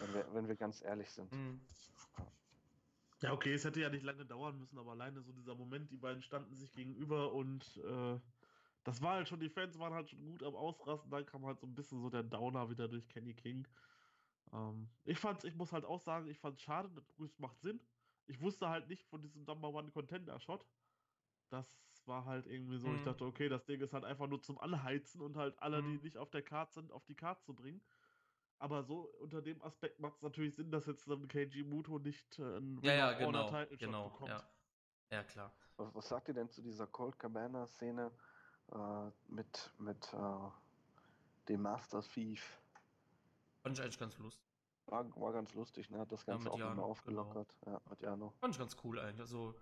Wenn 0.00 0.14
wir, 0.14 0.34
wenn 0.34 0.48
wir 0.48 0.56
ganz 0.56 0.82
ehrlich 0.82 1.10
sind. 1.10 1.32
Mhm. 1.32 1.60
Ja, 3.20 3.32
okay, 3.32 3.54
es 3.54 3.64
hätte 3.64 3.80
ja 3.80 3.88
nicht 3.88 4.04
lange 4.04 4.26
dauern 4.26 4.58
müssen, 4.58 4.78
aber 4.78 4.92
alleine 4.92 5.22
so 5.22 5.32
dieser 5.32 5.54
Moment, 5.54 5.90
die 5.90 5.96
beiden 5.96 6.22
standen 6.22 6.54
sich 6.54 6.72
gegenüber 6.74 7.32
und 7.32 7.76
äh, 7.78 8.18
das 8.84 9.00
war 9.00 9.14
halt 9.14 9.28
schon, 9.28 9.40
die 9.40 9.48
Fans 9.48 9.78
waren 9.78 9.94
halt 9.94 10.10
schon 10.10 10.22
gut 10.24 10.42
am 10.42 10.54
Ausrasten, 10.54 11.10
dann 11.10 11.26
kam 11.26 11.44
halt 11.46 11.58
so 11.58 11.66
ein 11.66 11.74
bisschen 11.74 12.00
so 12.00 12.10
der 12.10 12.22
Downer 12.22 12.68
wieder 12.70 12.86
durch 12.86 13.08
Kenny 13.08 13.34
King. 13.34 13.66
Ähm, 14.52 14.88
ich 15.04 15.18
fand's, 15.18 15.44
ich 15.44 15.54
muss 15.54 15.72
halt 15.72 15.84
auch 15.84 16.00
sagen, 16.00 16.28
ich 16.28 16.38
fand's 16.38 16.62
schade, 16.62 16.90
das 17.18 17.38
macht 17.38 17.60
Sinn. 17.60 17.80
Ich 18.26 18.40
wusste 18.40 18.68
halt 18.68 18.88
nicht 18.88 19.04
von 19.06 19.22
diesem 19.22 19.44
Number 19.44 19.68
One 19.68 19.90
Contender 19.90 20.38
Shot. 20.38 20.64
Das 21.48 21.78
war 22.06 22.24
halt 22.24 22.46
irgendwie 22.46 22.78
so, 22.78 22.88
mhm. 22.88 22.96
ich 22.96 23.02
dachte, 23.02 23.24
okay, 23.24 23.48
das 23.48 23.64
Ding 23.64 23.80
ist 23.80 23.92
halt 23.92 24.04
einfach 24.04 24.26
nur 24.26 24.42
zum 24.42 24.58
Anheizen 24.58 25.20
und 25.20 25.36
halt 25.36 25.58
alle, 25.60 25.82
mhm. 25.82 25.98
die 25.98 26.04
nicht 26.04 26.16
auf 26.18 26.30
der 26.30 26.42
Karte 26.42 26.74
sind, 26.74 26.92
auf 26.92 27.04
die 27.04 27.14
Karte 27.14 27.42
zu 27.42 27.54
bringen. 27.54 27.82
Aber 28.58 28.82
so 28.82 29.02
unter 29.20 29.42
dem 29.42 29.60
Aspekt 29.62 30.00
macht 30.00 30.16
es 30.16 30.22
natürlich 30.22 30.54
Sinn, 30.54 30.70
dass 30.70 30.86
jetzt 30.86 31.08
dann 31.08 31.26
KG 31.28 31.64
Muto 31.64 31.98
nicht 31.98 32.38
äh, 32.38 32.42
einen 32.42 32.80
ja, 32.82 32.94
ja, 32.94 33.12
genau, 33.12 33.66
genau, 33.78 34.08
bekommt. 34.10 34.30
Ja. 34.30 34.42
ja, 35.10 35.24
klar. 35.24 35.54
Was, 35.76 35.94
was, 35.94 36.08
sagt 36.08 36.28
ihr 36.28 36.34
denn 36.34 36.48
zu 36.48 36.62
dieser 36.62 36.86
Cold 36.86 37.18
Cabana 37.18 37.66
Szene 37.66 38.12
äh, 38.72 39.10
mit, 39.28 39.72
mit 39.78 40.12
äh, 40.12 41.48
dem 41.48 41.62
Master 41.62 42.02
Thief? 42.02 42.60
Fand 43.62 43.78
ich 43.78 43.82
eigentlich 43.82 43.98
ganz 43.98 44.18
lustig. 44.18 44.44
War, 44.86 45.04
war 45.16 45.32
ganz 45.32 45.54
lustig, 45.54 45.90
ne? 45.90 45.98
Hat 45.98 46.12
das 46.12 46.26
Ganze 46.26 46.46
ja, 46.46 46.52
auch 46.52 46.72
immer 46.72 46.84
aufgelockert. 46.84 47.56
Genau. 47.60 47.76
Ja, 47.76 47.90
mit 47.90 48.02
Jano. 48.02 48.34
Fand 48.40 48.54
ich 48.54 48.58
ganz 48.58 48.76
cool 48.84 48.98
eigentlich. 48.98 49.20
Also, 49.20 49.54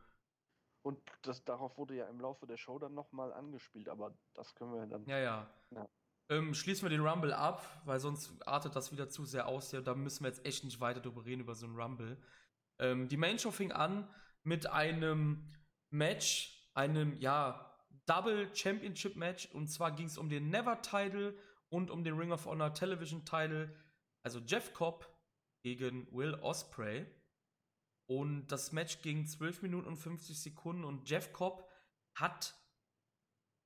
und 0.83 1.01
das, 1.23 1.45
darauf 1.45 1.79
wurde 1.79 1.95
ja 1.95 2.07
im 2.07 2.21
Laufe 2.21 2.47
der 2.47 2.57
Show 2.57 2.79
dann 2.79 2.95
nochmal 2.95 3.33
angespielt, 3.33 3.89
aber 3.89 4.17
das 4.35 4.55
können 4.55 4.75
wir 4.75 4.87
dann. 4.87 5.07
Ja, 5.07 5.19
ja. 5.19 5.51
ja. 5.71 5.89
Ähm, 6.29 6.55
schließen 6.55 6.85
wir 6.85 6.91
den 6.91 7.07
Rumble 7.07 7.33
ab, 7.33 7.63
weil 7.85 8.01
sonst 8.01 8.35
artet 8.47 8.75
das 8.75 8.91
wieder 8.91 9.09
zu 9.09 9.25
sehr 9.25 9.47
aus. 9.47 9.71
Ja, 9.71 9.81
da 9.81 9.95
müssen 9.95 10.25
wir 10.25 10.29
jetzt 10.29 10.45
echt 10.45 10.65
nicht 10.65 10.81
weiter 10.81 11.01
drüber 11.01 11.25
reden, 11.25 11.43
über 11.43 11.55
so 11.55 11.67
einen 11.67 11.79
Rumble. 11.79 12.21
Ähm, 12.79 13.09
die 13.09 13.17
Main 13.17 13.39
Show 13.39 13.51
fing 13.51 13.71
an 13.71 14.09
mit 14.43 14.67
einem 14.67 15.53
Match, 15.91 16.71
einem, 16.75 17.17
ja, 17.19 17.72
Double 18.13 18.55
Championship 18.55 19.17
Match. 19.17 19.47
Und 19.53 19.69
zwar 19.69 19.93
ging 19.93 20.07
es 20.07 20.19
um 20.19 20.29
den 20.29 20.51
Never 20.51 20.83
Title 20.83 21.35
und 21.71 21.91
um 21.91 22.05
den 22.05 22.15
Ring 22.19 22.31
of 22.31 22.45
Honor 22.45 22.75
Television 22.75 23.25
Title. 23.25 23.75
Also 24.23 24.39
Jeff 24.41 24.75
Cobb 24.75 25.09
gegen 25.63 26.07
Will 26.13 26.35
Osprey. 26.35 27.07
Und 28.07 28.49
das 28.49 28.73
Match 28.73 29.01
ging 29.01 29.27
12 29.27 29.63
Minuten 29.63 29.89
und 29.89 29.97
50 29.97 30.39
Sekunden 30.39 30.85
und 30.85 31.09
Jeff 31.09 31.33
Cobb 31.33 31.67
hat 32.15 32.55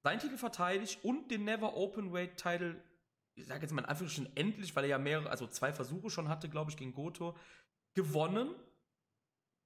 seinen 0.04 0.20
Titel 0.20 0.36
verteidigt 0.36 1.02
und 1.02 1.32
den 1.32 1.44
Never 1.44 1.76
Open 1.76 2.12
Weight 2.12 2.36
Title, 2.36 2.80
ich 3.34 3.46
sage 3.46 3.62
jetzt 3.62 3.72
mal 3.72 3.82
in 3.82 3.88
Anführungsstrichen 3.88 4.36
endlich, 4.36 4.76
weil 4.76 4.84
er 4.84 4.90
ja 4.90 4.98
mehrere, 4.98 5.28
also 5.28 5.48
zwei 5.48 5.72
Versuche 5.72 6.10
schon 6.10 6.28
hatte, 6.28 6.48
glaube 6.48 6.70
ich, 6.70 6.76
gegen 6.76 6.94
Goto, 6.94 7.36
gewonnen 7.94 8.54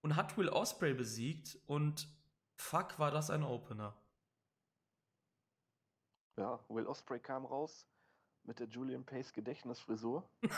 und 0.01 0.16
hat 0.16 0.38
Will 0.38 0.49
Osprey 0.49 0.95
besiegt 0.95 1.59
und 1.66 2.09
fuck, 2.57 2.99
war 2.99 3.11
das 3.11 3.29
ein 3.29 3.43
Opener. 3.43 3.95
Ja, 6.40 6.59
Will 6.70 6.87
Osprey 6.87 7.20
kam 7.20 7.44
raus 7.44 7.87
mit 8.44 8.59
der 8.59 8.66
Julian 8.66 9.05
Pace 9.05 9.33
Gedächtnisfrisur. 9.33 10.29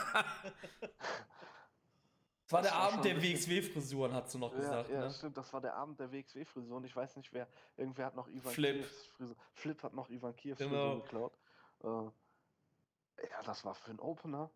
Das 2.44 2.56
war 2.56 2.62
der 2.62 2.74
Abend 2.74 2.96
war 2.98 3.04
der 3.04 3.22
WXW-Frisuren, 3.22 4.12
hast 4.12 4.34
du 4.34 4.38
noch 4.38 4.54
gesagt. 4.54 4.90
Ja, 4.90 5.00
ne? 5.00 5.10
stimmt, 5.10 5.38
das 5.38 5.50
war 5.54 5.62
der 5.62 5.74
Abend 5.74 5.98
der 5.98 6.12
WXW-Frisuren. 6.12 6.84
Ich 6.84 6.94
weiß 6.94 7.16
nicht, 7.16 7.32
wer. 7.32 7.48
Irgendwer 7.78 8.04
hat 8.04 8.14
noch 8.14 8.28
Ivan 8.28 8.52
Flip. 8.52 8.76
Kievs 8.76 9.06
Frisur. 9.06 9.36
Flip 9.54 9.82
hat 9.82 9.94
noch 9.94 10.10
Ivan 10.10 10.36
Kievs 10.36 10.58
genau. 10.58 11.00
Frisur 11.00 11.02
geklaut. 11.02 11.38
Äh, 11.82 13.26
ja, 13.30 13.42
das 13.46 13.64
war 13.64 13.74
für 13.74 13.88
einen 13.88 14.00
Opener. 14.00 14.50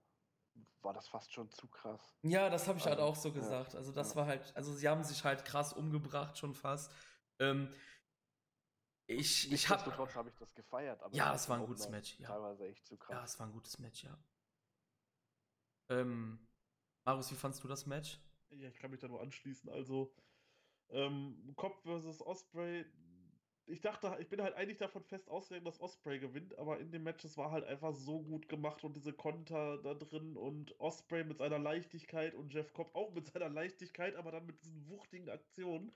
War 0.82 0.92
das 0.92 1.08
fast 1.08 1.32
schon 1.32 1.48
zu 1.48 1.68
krass. 1.68 2.18
Ja, 2.20 2.50
das 2.50 2.68
habe 2.68 2.78
ich 2.78 2.84
halt 2.84 2.98
also, 2.98 3.06
halt 3.06 3.16
auch 3.16 3.22
so 3.22 3.32
gesagt. 3.32 3.72
Ja, 3.72 3.78
also, 3.78 3.92
das 3.92 4.10
ja. 4.10 4.16
war 4.16 4.26
halt. 4.26 4.54
Also, 4.54 4.74
sie 4.74 4.86
haben 4.86 5.02
sich 5.02 5.24
halt 5.24 5.46
krass 5.46 5.72
umgebracht, 5.72 6.36
schon 6.36 6.52
fast. 6.52 6.92
Ähm, 7.38 7.70
ich, 9.06 9.52
ich 9.52 9.68
habe. 9.68 10.14
habe 10.14 10.28
ich 10.28 10.36
das 10.36 10.54
gefeiert. 10.54 11.00
Aber 11.02 11.14
ja, 11.14 11.34
es 11.34 11.48
war 11.48 11.58
ein 11.58 11.66
gutes 11.66 11.88
Match. 11.88 12.18
Ja. 12.18 12.28
Teilweise 12.28 12.66
echt 12.66 12.86
zu 12.86 12.96
krass. 12.96 13.14
Ja, 13.14 13.24
es 13.24 13.38
war 13.38 13.46
ein 13.46 13.52
gutes 13.52 13.78
Match, 13.78 14.04
ja. 14.04 14.18
Ähm, 15.88 16.38
Marius, 17.04 17.30
wie 17.30 17.36
fandst 17.36 17.62
du 17.62 17.68
das 17.68 17.86
Match? 17.86 18.18
Ja, 18.50 18.68
ich 18.68 18.78
kann 18.78 18.90
mich 18.90 19.00
da 19.00 19.08
nur 19.08 19.20
anschließen. 19.20 19.70
Also, 19.70 20.12
ähm, 20.90 21.52
Cobb 21.56 21.80
versus 21.82 22.20
Osprey. 22.20 22.84
Ich 23.68 23.80
dachte, 23.80 24.16
ich 24.20 24.28
bin 24.28 24.40
halt 24.40 24.54
eigentlich 24.54 24.78
davon 24.78 25.02
fest 25.02 25.28
ausgegangen, 25.28 25.64
dass 25.64 25.80
Osprey 25.80 26.20
gewinnt, 26.20 26.56
aber 26.56 26.78
in 26.78 26.92
dem 26.92 27.02
Match, 27.02 27.24
es 27.24 27.36
war 27.36 27.50
halt 27.50 27.64
einfach 27.64 27.94
so 27.94 28.22
gut 28.22 28.48
gemacht 28.48 28.84
und 28.84 28.94
diese 28.94 29.12
Konter 29.12 29.78
da 29.78 29.94
drin 29.94 30.36
und 30.36 30.78
Osprey 30.78 31.24
mit 31.24 31.38
seiner 31.38 31.58
Leichtigkeit 31.58 32.34
und 32.34 32.54
Jeff 32.54 32.72
Cobb 32.72 32.94
auch 32.94 33.12
mit 33.12 33.26
seiner 33.26 33.48
Leichtigkeit, 33.48 34.14
aber 34.14 34.30
dann 34.30 34.46
mit 34.46 34.62
diesen 34.62 34.88
wuchtigen 34.88 35.28
Aktionen. 35.28 35.92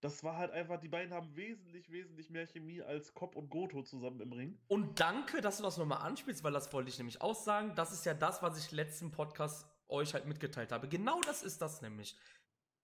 Das 0.00 0.22
war 0.22 0.36
halt 0.36 0.52
einfach, 0.52 0.78
die 0.78 0.88
beiden 0.88 1.12
haben 1.12 1.34
wesentlich, 1.34 1.90
wesentlich 1.90 2.30
mehr 2.30 2.46
Chemie 2.46 2.82
als 2.82 3.14
Cobb 3.14 3.34
und 3.34 3.50
Goto 3.50 3.82
zusammen 3.82 4.20
im 4.20 4.32
Ring. 4.32 4.58
Und 4.68 5.00
danke, 5.00 5.40
dass 5.40 5.56
du 5.56 5.64
das 5.64 5.76
nochmal 5.76 6.02
anspielst, 6.02 6.44
weil 6.44 6.52
das 6.52 6.72
wollte 6.72 6.88
ich 6.88 6.98
nämlich 6.98 7.20
aussagen. 7.20 7.74
Das 7.74 7.92
ist 7.92 8.06
ja 8.06 8.14
das, 8.14 8.40
was 8.40 8.64
ich 8.64 8.70
letzten 8.70 9.10
Podcast 9.10 9.66
euch 9.88 10.14
halt 10.14 10.26
mitgeteilt 10.26 10.70
habe. 10.70 10.88
Genau 10.88 11.20
das 11.22 11.42
ist 11.42 11.60
das 11.60 11.82
nämlich. 11.82 12.16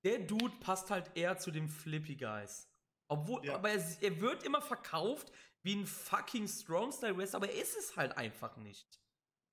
Der 0.02 0.18
Dude 0.18 0.56
passt 0.60 0.90
halt 0.90 1.16
eher 1.16 1.38
zu 1.38 1.52
den 1.52 1.68
Flippy 1.68 2.16
Guys. 2.16 2.68
Obwohl, 3.06 3.44
ja. 3.44 3.54
aber 3.54 3.70
er, 3.70 3.82
er, 4.00 4.20
wird 4.20 4.42
immer 4.42 4.60
verkauft 4.60 5.30
wie 5.62 5.76
ein 5.76 5.86
fucking 5.86 6.48
Strong 6.48 6.90
Style 6.90 7.16
Wrestler, 7.16 7.36
aber 7.36 7.50
er 7.50 7.62
ist 7.62 7.76
es 7.76 7.96
halt 7.96 8.16
einfach 8.16 8.56
nicht. 8.56 9.00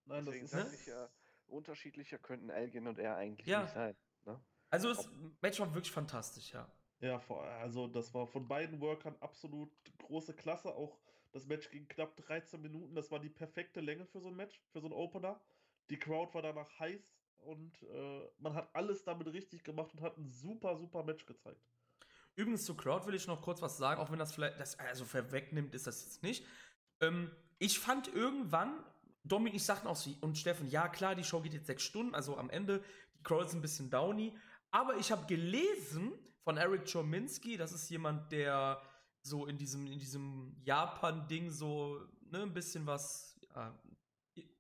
Nein, 0.05 0.25
das 0.25 0.35
ist 0.35 0.53
ne? 0.53 0.67
ja, 0.87 1.09
unterschiedlicher 1.47 2.17
könnten 2.17 2.49
Elgin 2.49 2.87
und 2.87 2.97
er 2.97 3.17
eigentlich 3.17 3.47
ja. 3.47 3.63
nicht 3.63 3.73
sein. 3.73 3.95
Ne? 4.25 4.39
Also 4.69 4.89
das 4.89 5.09
Match 5.41 5.59
war 5.59 5.73
wirklich 5.73 5.91
fantastisch, 5.91 6.53
ja. 6.53 6.67
Ja, 7.01 7.19
also 7.61 7.87
das 7.87 8.13
war 8.13 8.27
von 8.27 8.47
beiden 8.47 8.79
Workern 8.79 9.15
absolut 9.19 9.71
große 9.97 10.33
Klasse. 10.33 10.73
Auch 10.73 10.99
das 11.31 11.47
Match 11.47 11.69
ging 11.71 11.87
knapp 11.87 12.15
13 12.15 12.61
Minuten. 12.61 12.93
Das 12.93 13.09
war 13.09 13.19
die 13.19 13.29
perfekte 13.29 13.81
Länge 13.81 14.05
für 14.05 14.19
so 14.19 14.27
ein 14.29 14.35
Match, 14.35 14.61
für 14.71 14.81
so 14.81 14.87
ein 14.87 14.93
Opener. 14.93 15.41
Die 15.89 15.97
Crowd 15.97 16.33
war 16.33 16.43
danach 16.43 16.79
heiß 16.79 17.01
und 17.37 17.81
äh, 17.83 18.29
man 18.37 18.53
hat 18.53 18.69
alles 18.73 19.03
damit 19.03 19.27
richtig 19.33 19.63
gemacht 19.63 19.91
und 19.93 20.01
hat 20.01 20.17
ein 20.17 20.27
super, 20.27 20.77
super 20.77 21.03
Match 21.03 21.25
gezeigt. 21.25 21.59
Übrigens 22.35 22.65
zur 22.65 22.77
Crowd 22.77 23.07
will 23.07 23.15
ich 23.15 23.27
noch 23.27 23.41
kurz 23.41 23.61
was 23.61 23.77
sagen, 23.77 23.99
auch 23.99 24.11
wenn 24.11 24.19
das 24.19 24.33
vielleicht, 24.33 24.59
das 24.59 24.79
also 24.79 25.03
vorwegnimmt, 25.03 25.73
ist 25.73 25.87
das 25.87 26.03
jetzt 26.03 26.23
nicht. 26.23 26.45
Ähm, 27.01 27.31
ich 27.57 27.79
fand 27.79 28.07
irgendwann, 28.09 28.83
Dominik, 29.23 29.55
ich 29.55 29.69
auch 29.69 29.95
sie 29.95 30.17
und 30.21 30.37
Steffen, 30.37 30.69
ja 30.69 30.87
klar, 30.87 31.15
die 31.15 31.23
Show 31.23 31.41
geht 31.41 31.53
jetzt 31.53 31.67
sechs 31.67 31.83
Stunden, 31.83 32.15
also 32.15 32.37
am 32.37 32.49
Ende, 32.49 32.83
die 33.17 33.23
Crowd 33.23 33.45
ist 33.45 33.53
ein 33.53 33.61
bisschen 33.61 33.89
downy, 33.89 34.33
aber 34.71 34.97
ich 34.97 35.11
habe 35.11 35.25
gelesen 35.25 36.13
von 36.43 36.57
Eric 36.57 36.91
Chominski, 36.91 37.57
das 37.57 37.71
ist 37.71 37.89
jemand, 37.89 38.31
der 38.31 38.81
so 39.21 39.45
in 39.45 39.57
diesem, 39.57 39.85
in 39.87 39.99
diesem 39.99 40.55
Japan-Ding 40.63 41.51
so, 41.51 41.99
ne, 42.21 42.41
ein 42.41 42.53
bisschen 42.53 42.85
was, 42.87 43.39
ja, 43.55 43.77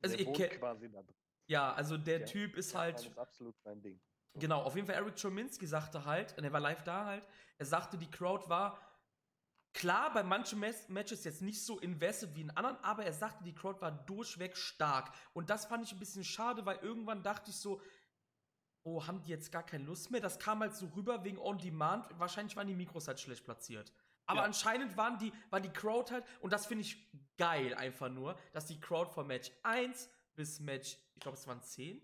also 0.01 0.17
der 0.17 0.27
ihr 0.27 0.33
kennt 0.33 0.59
quasi 0.59 0.91
da 0.91 1.01
drin. 1.01 1.15
Ja, 1.47 1.73
also 1.73 1.97
der 1.97 2.19
ja, 2.21 2.25
Typ 2.25 2.55
ist 2.55 2.75
halt. 2.75 2.95
Das 2.95 3.07
ist 3.07 3.17
absolut 3.17 3.55
mein 3.65 3.81
Ding. 3.81 3.99
So. 4.33 4.39
Genau, 4.39 4.61
auf 4.61 4.75
jeden 4.75 4.87
Fall 4.87 4.95
Eric 4.95 5.19
Chominski 5.19 5.67
sagte 5.67 6.05
halt, 6.05 6.37
und 6.37 6.43
er 6.43 6.53
war 6.53 6.61
live 6.61 6.83
da 6.83 7.05
halt, 7.05 7.27
er 7.57 7.65
sagte, 7.65 7.97
die 7.97 8.09
Crowd 8.09 8.47
war 8.47 8.79
klar 9.73 10.13
bei 10.13 10.23
manchen 10.23 10.59
Matches 10.59 11.23
jetzt 11.23 11.41
nicht 11.41 11.65
so 11.65 11.79
invested 11.79 12.35
wie 12.35 12.41
in 12.41 12.51
anderen, 12.51 12.77
aber 12.83 13.05
er 13.05 13.13
sagte, 13.13 13.43
die 13.43 13.55
Crowd 13.55 13.81
war 13.81 13.91
durchweg 13.91 14.57
stark. 14.57 15.13
Und 15.33 15.49
das 15.49 15.65
fand 15.65 15.83
ich 15.85 15.91
ein 15.93 15.99
bisschen 15.99 16.23
schade, 16.23 16.65
weil 16.65 16.77
irgendwann 16.77 17.23
dachte 17.23 17.51
ich 17.51 17.57
so, 17.57 17.81
oh, 18.83 19.05
haben 19.05 19.21
die 19.21 19.29
jetzt 19.29 19.51
gar 19.51 19.63
keine 19.63 19.83
Lust 19.85 20.11
mehr? 20.11 20.21
Das 20.21 20.39
kam 20.39 20.61
halt 20.61 20.75
so 20.75 20.87
rüber 20.95 21.23
wegen 21.23 21.37
On 21.37 21.57
Demand. 21.57 22.07
Wahrscheinlich 22.19 22.55
waren 22.55 22.67
die 22.67 22.75
Mikros 22.75 23.07
halt 23.07 23.19
schlecht 23.19 23.43
platziert. 23.43 23.91
Aber 24.25 24.39
ja. 24.39 24.45
anscheinend 24.45 24.95
waren 24.97 25.17
die, 25.17 25.31
war 25.49 25.59
die 25.59 25.69
Crowd 25.69 26.11
halt, 26.11 26.25
und 26.39 26.53
das 26.53 26.65
finde 26.65 26.83
ich 26.83 26.97
geil 27.37 27.73
einfach 27.73 28.09
nur, 28.09 28.37
dass 28.53 28.65
die 28.65 28.79
Crowd 28.79 29.11
von 29.11 29.27
Match 29.27 29.51
1 29.63 30.09
bis 30.35 30.59
Match, 30.59 30.97
ich 31.15 31.21
glaube, 31.21 31.37
es 31.37 31.47
waren 31.47 31.61
10. 31.61 32.01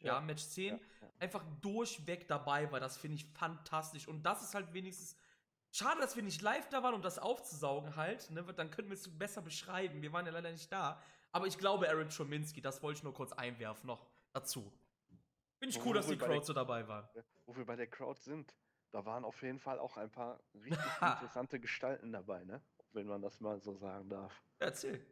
Ja, 0.00 0.14
ja 0.14 0.20
Match 0.20 0.44
10. 0.44 0.74
Ja. 0.74 0.80
Einfach 1.18 1.44
durchweg 1.60 2.28
dabei 2.28 2.70
war. 2.70 2.80
Das 2.80 2.96
finde 2.96 3.16
ich 3.16 3.26
fantastisch. 3.26 4.08
Und 4.08 4.24
das 4.24 4.42
ist 4.42 4.54
halt 4.54 4.72
wenigstens. 4.72 5.16
Schade, 5.72 6.00
dass 6.00 6.16
wir 6.16 6.22
nicht 6.22 6.40
live 6.40 6.68
da 6.70 6.82
waren, 6.82 6.94
um 6.94 7.02
das 7.02 7.18
aufzusaugen 7.18 7.96
halt. 7.96 8.30
Ne? 8.30 8.42
Dann 8.44 8.70
könnten 8.70 8.90
wir 8.90 8.96
es 8.96 9.18
besser 9.18 9.42
beschreiben. 9.42 10.00
Wir 10.00 10.12
waren 10.12 10.24
ja 10.24 10.32
leider 10.32 10.50
nicht 10.50 10.72
da. 10.72 11.02
Aber 11.32 11.46
ich 11.46 11.58
glaube, 11.58 11.88
Aaron 11.88 12.10
Schominski, 12.10 12.62
das 12.62 12.82
wollte 12.82 12.98
ich 12.98 13.02
nur 13.02 13.12
kurz 13.12 13.32
einwerfen 13.32 13.88
noch 13.88 14.06
dazu. 14.32 14.72
Finde 15.58 15.76
ich 15.76 15.84
cool, 15.84 15.94
dass 15.94 16.06
die 16.06 16.18
Crowd 16.18 16.44
so 16.44 16.52
dabei 16.52 16.86
war. 16.86 17.10
Wo 17.46 17.56
wir 17.56 17.64
bei 17.64 17.76
der 17.76 17.86
Crowd 17.86 18.20
sind, 18.20 18.54
da 18.90 19.04
waren 19.04 19.24
auf 19.24 19.42
jeden 19.42 19.58
Fall 19.58 19.78
auch 19.78 19.96
ein 19.96 20.10
paar 20.10 20.40
richtig 20.54 20.78
interessante 21.00 21.60
Gestalten 21.60 22.12
dabei, 22.12 22.44
ne? 22.44 22.62
Wenn 22.92 23.06
man 23.06 23.22
das 23.22 23.40
mal 23.40 23.60
so 23.60 23.74
sagen 23.74 24.08
darf. 24.08 24.42
Erzähl. 24.58 25.04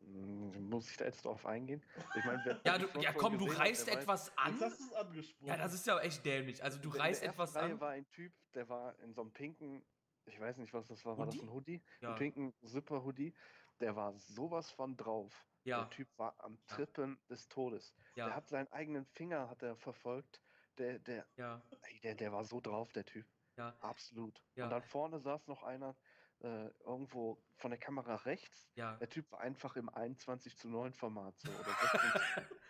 Hm, 0.00 0.68
Muss 0.68 0.90
ich 0.90 0.96
da 0.96 1.04
jetzt 1.06 1.24
drauf 1.24 1.46
eingehen? 1.46 1.82
Ich 2.16 2.24
meine, 2.24 2.60
Ja, 2.64 2.78
du, 2.78 2.86
ja 3.00 3.12
komm, 3.12 3.38
du 3.38 3.46
gesehen 3.46 3.58
hat, 3.58 3.66
reißt 3.66 3.86
der 3.86 3.94
weiß, 3.96 4.02
etwas 4.02 4.38
an. 4.38 4.58
Du 4.58 4.64
es 4.64 4.92
angesprochen. 4.92 5.48
Ja, 5.48 5.56
das 5.56 5.72
ist 5.72 5.86
ja 5.86 5.98
echt 6.00 6.24
dämlich. 6.24 6.62
Also 6.62 6.78
du 6.78 6.90
reißt 6.90 7.22
etwas 7.22 7.54
Reihe 7.54 7.72
an. 7.72 7.80
war 7.80 7.90
ein 7.90 8.08
Typ, 8.10 8.32
der 8.54 8.68
war 8.68 8.98
in 9.00 9.14
so 9.14 9.22
einem 9.22 9.32
pinken, 9.32 9.84
ich 10.26 10.38
weiß 10.38 10.58
nicht, 10.58 10.72
was 10.74 10.86
das 10.88 11.04
war, 11.04 11.16
war 11.18 11.26
das 11.26 11.36
Hoodie? 11.36 11.46
ein 11.46 11.52
Hoodie? 11.52 11.82
Ja. 12.00 12.10
Ein 12.10 12.16
pinken 12.16 12.54
Zipper-Hoodie. 12.62 13.34
Der 13.80 13.96
war 13.96 14.14
sowas 14.18 14.70
von 14.70 14.96
drauf. 14.96 15.46
Ja, 15.66 15.80
Der 15.80 15.90
Typ 15.90 16.08
war 16.16 16.34
am 16.38 16.58
Ja. 16.68 16.74
Trippen 16.76 17.18
des 17.28 17.48
Todes. 17.48 17.94
Der 18.16 18.28
ja, 18.28 18.34
hat 18.34 18.48
seinen 18.48 18.68
eigenen 18.72 19.04
Finger 19.06 19.48
hat 19.50 19.62
er 19.62 19.76
verfolgt. 19.76 20.40
Der, 20.78 20.98
der, 20.98 21.26
ja, 21.36 21.60
ey, 21.82 22.00
der, 22.00 22.14
der 22.14 22.32
war 22.32 22.44
so 22.44 22.60
drauf, 22.60 22.92
der 22.92 23.04
Typ. 23.04 23.26
ja. 23.56 23.74
Absolut. 23.80 24.42
Ja. 24.54 24.64
Und 24.64 24.70
dann 24.70 24.82
vorne 24.82 25.18
saß 25.18 25.46
noch 25.48 25.62
einer 25.62 25.96
äh, 26.40 26.68
irgendwo 26.84 27.42
von 27.56 27.70
der 27.70 27.80
Kamera 27.80 28.14
rechts. 28.16 28.68
ja. 28.74 28.96
Der 28.98 29.08
Typ 29.08 29.30
war 29.32 29.40
einfach 29.40 29.74
im 29.76 29.88
21 29.88 30.56
zu 30.56 30.68
9 30.68 30.92
Format 30.92 31.38
so 31.38 31.50
oder 31.50 31.64
16 31.64 32.00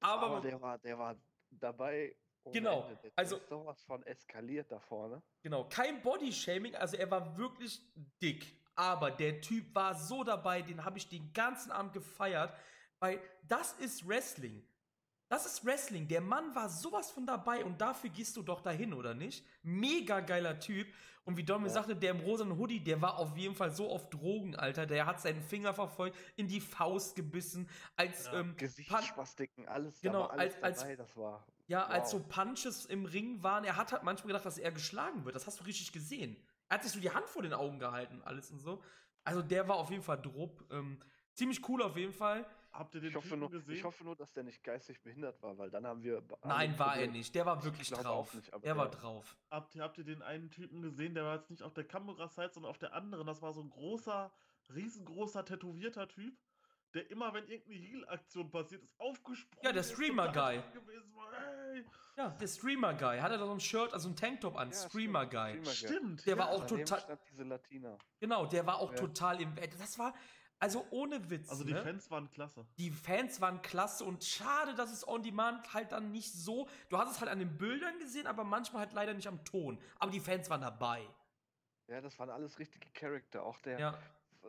Aber, 0.00 0.26
Aber 0.26 0.40
der 0.40 0.60
war, 0.60 0.78
der 0.78 0.98
war 0.98 1.16
dabei. 1.50 2.14
Genau, 2.52 2.82
Ende. 2.82 2.96
Der, 3.02 3.12
also- 3.16 3.34
der 3.36 3.42
ist 3.44 3.48
sowas 3.48 3.82
von 3.82 4.02
eskaliert 4.04 4.70
da 4.70 4.78
vorne. 4.78 5.22
genau, 5.42 5.64
kein 5.68 6.00
Bodyshaming, 6.02 6.76
also 6.76 6.96
er 6.96 7.10
war 7.10 7.36
wirklich 7.36 7.82
dick. 8.22 8.56
Aber 8.78 9.10
der 9.10 9.40
Typ 9.40 9.74
war 9.74 9.96
so 9.96 10.22
dabei, 10.22 10.62
den 10.62 10.84
habe 10.84 10.98
ich 10.98 11.08
den 11.08 11.32
ganzen 11.32 11.72
Abend 11.72 11.92
gefeiert, 11.92 12.54
weil 13.00 13.20
das 13.48 13.72
ist 13.72 14.06
Wrestling. 14.06 14.64
Das 15.28 15.46
ist 15.46 15.64
Wrestling. 15.66 16.06
Der 16.06 16.20
Mann 16.20 16.54
war 16.54 16.68
sowas 16.70 17.10
von 17.10 17.26
dabei 17.26 17.64
und 17.64 17.80
dafür 17.80 18.08
gehst 18.08 18.36
du 18.36 18.42
doch 18.42 18.60
dahin, 18.60 18.94
oder 18.94 19.14
nicht? 19.14 19.44
Mega 19.64 20.20
geiler 20.20 20.60
Typ. 20.60 20.86
Und 21.24 21.36
wie 21.36 21.42
Domi 21.44 21.66
Ja. 21.66 21.74
sagte, 21.74 21.96
der 21.96 22.12
im 22.12 22.20
rosanen 22.20 22.56
Hoodie, 22.56 22.78
der 22.78 23.02
war 23.02 23.18
auf 23.18 23.36
jeden 23.36 23.56
Fall 23.56 23.72
so 23.72 23.90
auf 23.90 24.08
Drogen, 24.10 24.54
Alter. 24.54 24.86
Der 24.86 25.06
hat 25.06 25.20
seinen 25.20 25.42
Finger 25.42 25.74
verfolgt, 25.74 26.16
in 26.36 26.46
die 26.46 26.60
Faust 26.60 27.16
gebissen, 27.16 27.68
als 27.96 28.26
Ja. 28.26 28.34
ähm, 28.34 28.46
Pan 28.50 28.56
Gesichtsschwastiken, 28.58 29.66
alles, 29.66 30.00
Genau, 30.00 30.22
da 30.22 30.28
war 30.28 30.38
alles 30.38 30.54
als- 30.54 30.62
als- 30.62 30.78
dabei, 30.82 30.96
das 30.96 31.16
war. 31.16 31.44
Ja, 31.66 31.84
als 31.86 32.12
Wow. 32.14 32.22
so 32.22 32.28
Punches 32.28 32.86
im 32.86 33.04
Ring 33.04 33.42
waren, 33.42 33.64
er 33.64 33.76
hat 33.76 33.90
halt 33.92 34.04
manchmal 34.04 34.28
gedacht, 34.28 34.46
dass 34.46 34.56
er 34.56 34.70
geschlagen 34.70 35.24
wird. 35.24 35.34
Das 35.34 35.46
hast 35.48 35.58
du 35.60 35.64
richtig 35.64 35.92
gesehen. 35.92 36.36
Er 36.68 36.74
hat 36.76 36.82
sich 36.82 36.92
so 36.92 37.00
die 37.00 37.10
Hand 37.10 37.28
vor 37.28 37.42
den 37.42 37.52
Augen 37.54 37.78
gehalten, 37.78 38.20
alles 38.24 38.50
und 38.50 38.58
so. 38.60 38.82
Also 39.24 39.42
der 39.42 39.66
war 39.68 39.76
auf 39.76 39.90
jeden 39.90 40.02
Fall 40.02 40.20
drupp. 40.20 40.64
Ähm, 40.70 40.98
ziemlich 41.34 41.66
cool 41.68 41.82
auf 41.82 41.96
jeden 41.96 42.12
Fall. 42.12 42.46
Habt 42.70 42.94
ihr 42.94 43.00
den 43.00 43.10
Ich 43.10 43.16
hoffe, 43.16 43.28
Typen 43.28 43.40
nur, 43.40 43.50
gesehen? 43.50 43.74
ich 43.74 43.84
hoffe 43.84 44.04
nur, 44.04 44.14
dass 44.14 44.32
der 44.34 44.44
nicht 44.44 44.62
geistig 44.62 45.02
behindert 45.02 45.42
war, 45.42 45.56
weil 45.56 45.70
dann 45.70 45.86
haben 45.86 46.02
wir. 46.02 46.22
Nein, 46.44 46.78
war 46.78 46.96
er 46.96 47.06
nicht. 47.08 47.34
Der 47.34 47.46
war 47.46 47.58
Ich 47.58 47.64
wirklich 47.64 47.88
drauf. 47.90 48.34
nicht, 48.34 48.52
aber 48.52 48.62
der 48.62 48.76
war 48.76 48.84
ja. 48.86 48.90
drauf. 48.90 49.36
Habt 49.50 49.74
ihr, 49.74 49.82
habt 49.82 49.98
ihr 49.98 50.04
den 50.04 50.22
einen 50.22 50.50
Typen 50.50 50.82
gesehen, 50.82 51.14
der 51.14 51.24
war 51.24 51.36
jetzt 51.36 51.50
nicht 51.50 51.62
auf 51.62 51.72
der 51.72 51.84
Kameraseite, 51.84 52.54
sondern 52.54 52.70
auf 52.70 52.78
der 52.78 52.92
anderen? 52.92 53.26
Das 53.26 53.40
war 53.40 53.52
so 53.54 53.62
ein 53.62 53.70
großer, 53.70 54.30
riesengroßer, 54.74 55.44
tätowierter 55.46 56.08
Typ, 56.08 56.36
der 56.98 57.10
immer, 57.10 57.32
wenn 57.34 57.46
irgendeine 57.48 57.78
Heal-Aktion 57.86 58.50
passiert 58.50 58.82
ist, 58.82 58.98
aufgesprungen 59.00 59.64
Ja, 59.64 59.72
der 59.72 59.82
Streamer-Guy. 59.82 60.56
da 60.62 60.78
gewesen 60.80 61.14
war, 61.14 61.32
ey. 61.72 61.84
Ja, 62.16 62.28
der 62.30 62.46
Streamer-Guy. 62.48 63.20
Hat 63.20 63.30
er 63.32 63.38
da 63.38 63.46
so 63.46 63.52
ein 63.52 63.60
Shirt, 63.60 63.92
also 63.92 64.08
ein 64.08 64.16
Tanktop 64.16 64.56
an. 64.56 64.70
Ja, 64.70 64.74
stimmt, 64.76 64.90
Streamer-Guy. 64.90 65.50
Streamer-Guy. 65.52 65.74
Stimmt. 65.74 66.26
Der 66.26 66.38
war 66.38 66.46
ja. 66.46 66.52
auch 66.52 66.66
Daneben 66.66 66.86
total- 66.86 67.18
diese 67.30 67.44
Latina. 67.44 67.96
Genau, 68.20 68.46
der 68.46 68.66
war 68.66 68.78
auch 68.78 68.90
Ja. 68.92 68.98
total 68.98 69.40
im. 69.40 69.54
Das 69.78 69.98
war. 69.98 70.14
Also 70.60 70.84
ohne 70.90 71.30
Witz. 71.30 71.48
Also 71.50 71.62
die 71.62 71.72
ne? 71.72 71.80
Fans 71.84 72.10
waren 72.10 72.28
klasse. 72.32 72.66
Die 72.78 72.90
Fans 72.90 73.40
waren 73.40 73.62
klasse 73.62 74.04
und 74.04 74.24
schade, 74.24 74.74
dass 74.74 74.90
es 74.92 75.06
on 75.06 75.22
demand 75.22 75.72
halt 75.72 75.92
dann 75.92 76.10
nicht 76.10 76.32
so. 76.32 76.68
Du 76.88 76.98
hast 76.98 77.12
es 77.12 77.20
halt 77.20 77.30
an 77.30 77.38
den 77.38 77.56
Bildern 77.56 77.96
gesehen, 78.00 78.26
aber 78.26 78.42
manchmal 78.42 78.80
halt 78.80 78.92
leider 78.92 79.14
nicht 79.14 79.28
am 79.28 79.44
Ton. 79.44 79.78
Aber 80.00 80.10
die 80.10 80.18
Fans 80.18 80.50
waren 80.50 80.60
dabei. 80.62 81.06
Ja, 81.86 82.00
das 82.00 82.18
waren 82.18 82.28
alles 82.30 82.58
richtige 82.58 82.88
Charakter. 82.90 83.44
Auch 83.44 83.60
der, 83.60 83.78
Ja, 83.78 83.98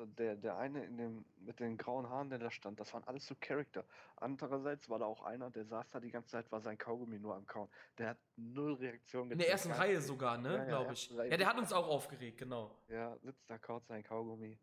der, 0.05 0.35
der 0.35 0.57
eine 0.57 0.83
in 0.85 0.97
dem, 0.97 1.25
mit 1.37 1.59
den 1.59 1.77
grauen 1.77 2.09
Haaren, 2.09 2.29
der 2.29 2.39
da 2.39 2.51
stand, 2.51 2.79
das 2.79 2.93
waren 2.93 3.03
alles 3.05 3.25
so 3.27 3.35
Charakter. 3.39 3.85
Andererseits 4.15 4.89
war 4.89 4.99
da 4.99 5.05
auch 5.05 5.23
einer, 5.23 5.49
der 5.49 5.65
saß 5.65 5.91
da 5.91 5.99
die 5.99 6.11
ganze 6.11 6.31
Zeit, 6.31 6.51
war 6.51 6.61
sein 6.61 6.77
Kaugummi 6.77 7.19
nur 7.19 7.35
am 7.35 7.45
Kauen. 7.45 7.69
Der 7.97 8.09
hat 8.09 8.17
null 8.35 8.73
Reaktion 8.73 9.31
in 9.31 9.37
der 9.37 9.49
ersten 9.49 9.71
Reihe 9.71 9.97
nicht. 9.97 10.07
sogar, 10.07 10.37
ne, 10.37 10.57
Ja, 10.57 10.65
glaube 10.65 10.93
ich. 10.93 11.09
Ja, 11.09 11.37
der 11.37 11.47
hat 11.47 11.57
uns 11.57 11.73
auch 11.73 11.87
aufgeregt, 11.87 12.37
genau. 12.37 12.75
Ja, 12.87 13.17
sitzt 13.19 13.49
da, 13.49 13.57
kaut 13.57 13.85
sein 13.87 14.03
Kaugummi. 14.03 14.59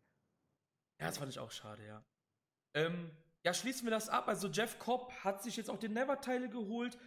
Ja, 0.99 1.07
das 1.07 1.17
fand 1.17 1.31
ich 1.31 1.39
auch 1.39 1.51
schade, 1.51 1.85
ja. 1.85 2.03
Ähm, 2.73 3.11
ja, 3.43 3.53
schließen 3.53 3.85
wir 3.85 3.91
das 3.91 4.09
ab. 4.09 4.27
Also 4.27 4.47
Jeff 4.47 4.79
Cobb 4.79 5.11
hat 5.23 5.43
sich 5.43 5.55
jetzt 5.57 5.69
auch 5.69 5.77
den 5.77 5.93
Never-Teile 5.93 6.49
geholt. 6.49 6.97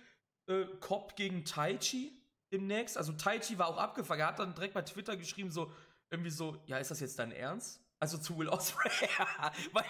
Äh, 0.47 0.64
Cobb 0.81 1.16
gegen 1.16 1.45
Taichi 1.45 2.21
demnächst. 2.53 2.97
Also 2.97 3.12
Taichi 3.12 3.59
war 3.59 3.69
auch 3.69 3.79
abgefangen. 3.79 4.21
Er 4.21 4.29
hat 4.29 4.38
dann 4.38 4.55
direkt 4.55 4.75
bei 4.75 4.83
Twitter 4.83 5.16
geschrieben, 5.16 5.51
so, 5.51 5.73
irgendwie 6.11 6.31
so, 6.31 6.62
ja, 6.66 6.79
ist 6.79 6.90
das 6.90 7.01
jetzt 7.01 7.19
dein 7.19 7.33
Ernst? 7.33 7.81
Also 8.01 8.17
zu 8.19 8.37
Will 8.39 8.49
Osprey, 8.49 8.91
weil, 9.73 9.85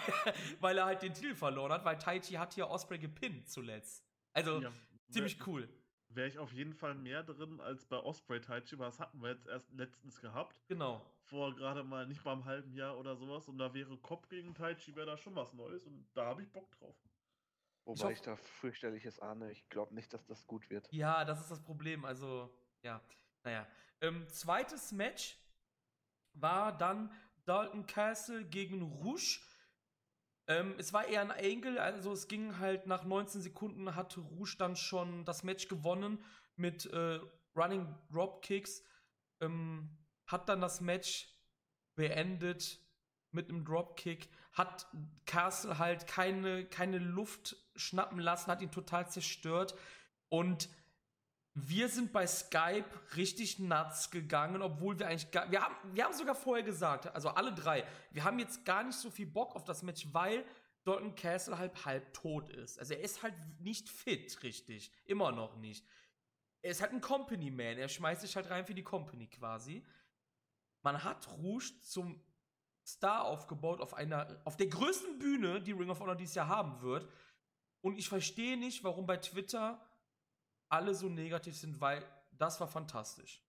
weil 0.59 0.77
er 0.77 0.85
halt 0.85 1.01
den 1.01 1.13
Titel 1.13 1.33
verloren 1.33 1.71
hat, 1.71 1.85
weil 1.85 1.97
Taichi 1.97 2.33
hat 2.33 2.53
hier 2.53 2.69
Osprey 2.69 2.99
gepinnt 2.99 3.49
zuletzt. 3.49 4.05
Also 4.33 4.61
Ja, 4.61 4.71
ziemlich 5.09 5.39
wär- 5.39 5.47
cool. 5.47 5.69
Wäre 6.13 6.27
ich 6.27 6.37
auf 6.37 6.51
jeden 6.51 6.73
Fall 6.73 6.93
mehr 6.93 7.23
drin 7.23 7.61
als 7.61 7.85
bei 7.85 7.95
Osprey 7.95 8.41
Taichi, 8.41 8.77
weil 8.77 8.87
das 8.87 8.99
hatten 8.99 9.21
wir 9.21 9.29
jetzt 9.29 9.47
erst 9.47 9.71
letztens 9.71 10.19
gehabt. 10.19 10.61
Genau. 10.67 11.01
Vor 11.23 11.55
gerade 11.55 11.85
mal 11.85 12.05
nicht 12.05 12.25
mal 12.25 12.33
einem 12.33 12.43
halben 12.43 12.73
Jahr 12.73 12.97
oder 12.97 13.15
sowas. 13.15 13.47
Und 13.47 13.57
da 13.57 13.73
wäre 13.73 13.95
Kopf 13.99 14.27
gegen 14.27 14.53
Taichi, 14.53 14.93
wäre 14.93 15.05
da 15.05 15.15
schon 15.17 15.33
was 15.37 15.53
Neues. 15.53 15.85
Und 15.87 16.05
da 16.13 16.25
habe 16.25 16.41
ich 16.43 16.51
Bock 16.51 16.69
drauf. 16.71 16.97
Wobei 17.85 18.03
hoff- 18.03 18.11
ich, 18.11 18.21
da 18.21 18.35
fürchterliches 18.35 19.21
ahne. 19.21 19.51
Ich 19.53 19.69
glaube 19.69 19.95
nicht, 19.95 20.11
dass 20.13 20.25
das 20.25 20.45
gut 20.45 20.69
wird. 20.69 20.91
Ja, 20.91 21.23
das 21.23 21.39
ist 21.39 21.49
das 21.49 21.61
Problem. 21.63 22.03
Also, 22.03 22.53
ja, 22.83 22.99
naja. 23.45 23.65
Ähm, 24.01 24.27
zweites 24.27 24.91
Match 24.91 25.37
war 26.33 26.77
dann 26.77 27.09
Dalton 27.45 27.85
Castle 27.85 28.45
gegen 28.45 28.81
Rouge. 28.81 29.39
Ähm, 30.47 30.75
es 30.77 30.93
war 30.93 31.07
eher 31.07 31.21
ein 31.21 31.31
Angle, 31.31 31.81
also 31.81 32.11
es 32.11 32.27
ging 32.27 32.59
halt 32.59 32.87
nach 32.87 33.03
19 33.03 33.41
Sekunden, 33.41 33.95
hatte 33.95 34.19
Rouge 34.19 34.55
dann 34.57 34.75
schon 34.75 35.25
das 35.25 35.43
Match 35.43 35.67
gewonnen 35.67 36.23
mit 36.55 36.85
äh, 36.87 37.19
Running 37.55 37.87
Dropkicks. 38.11 38.83
Ähm, 39.39 39.97
hat 40.25 40.49
dann 40.49 40.61
das 40.61 40.81
Match 40.81 41.27
beendet 41.95 42.79
mit 43.31 43.49
einem 43.49 43.65
Dropkick, 43.65 44.29
hat 44.53 44.87
Castle 45.25 45.77
halt 45.77 46.07
keine, 46.07 46.65
keine 46.65 46.97
Luft 46.97 47.55
schnappen 47.75 48.19
lassen, 48.19 48.51
hat 48.51 48.61
ihn 48.61 48.71
total 48.71 49.09
zerstört. 49.09 49.75
Und 50.29 50.69
wir 51.53 51.89
sind 51.89 52.13
bei 52.13 52.25
Skype 52.25 52.85
richtig 53.15 53.59
nuts 53.59 54.09
gegangen, 54.09 54.61
obwohl 54.61 54.97
wir 54.97 55.07
eigentlich 55.07 55.31
gar, 55.31 55.51
wir 55.51 55.61
haben, 55.61 55.75
wir 55.93 56.05
haben 56.05 56.13
sogar 56.13 56.35
vorher 56.35 56.63
gesagt, 56.63 57.13
also 57.13 57.29
alle 57.29 57.53
drei, 57.53 57.85
wir 58.11 58.23
haben 58.23 58.39
jetzt 58.39 58.63
gar 58.63 58.83
nicht 58.83 58.97
so 58.97 59.09
viel 59.09 59.25
Bock 59.25 59.55
auf 59.55 59.65
das 59.65 59.83
Match, 59.83 60.07
weil 60.13 60.45
Dalton 60.83 61.13
Castle 61.15 61.57
halt 61.57 61.85
halb 61.85 62.13
tot 62.13 62.49
ist. 62.49 62.79
Also 62.79 62.93
er 62.93 63.01
ist 63.01 63.21
halt 63.21 63.35
nicht 63.59 63.89
fit, 63.89 64.41
richtig. 64.43 64.91
Immer 65.05 65.31
noch 65.31 65.57
nicht. 65.57 65.85
Er 66.61 66.71
ist 66.71 66.81
halt 66.81 66.91
ein 66.91 67.01
Company 67.01 67.51
Man. 67.51 67.77
Er 67.77 67.89
schmeißt 67.89 68.21
sich 68.21 68.35
halt 68.35 68.49
rein 68.49 68.65
für 68.65 68.73
die 68.73 68.83
Company 68.83 69.27
quasi. 69.27 69.83
Man 70.81 71.03
hat 71.03 71.27
Rouge 71.37 71.79
zum 71.81 72.23
Star 72.85 73.25
aufgebaut 73.25 73.79
auf 73.79 73.93
einer, 73.93 74.41
auf 74.43 74.57
der 74.57 74.67
größten 74.67 75.19
Bühne, 75.19 75.61
die 75.61 75.71
Ring 75.71 75.89
of 75.89 75.99
Honor 75.99 76.15
dieses 76.15 76.35
Jahr 76.35 76.47
haben 76.47 76.81
wird. 76.81 77.07
Und 77.81 77.97
ich 77.97 78.09
verstehe 78.09 78.57
nicht, 78.57 78.83
warum 78.83 79.05
bei 79.05 79.17
Twitter 79.17 79.79
alle 80.71 80.95
so 80.95 81.09
negativ 81.09 81.55
sind, 81.57 81.81
weil 81.81 82.03
das 82.37 82.59
war 82.59 82.67
fantastisch. 82.67 83.43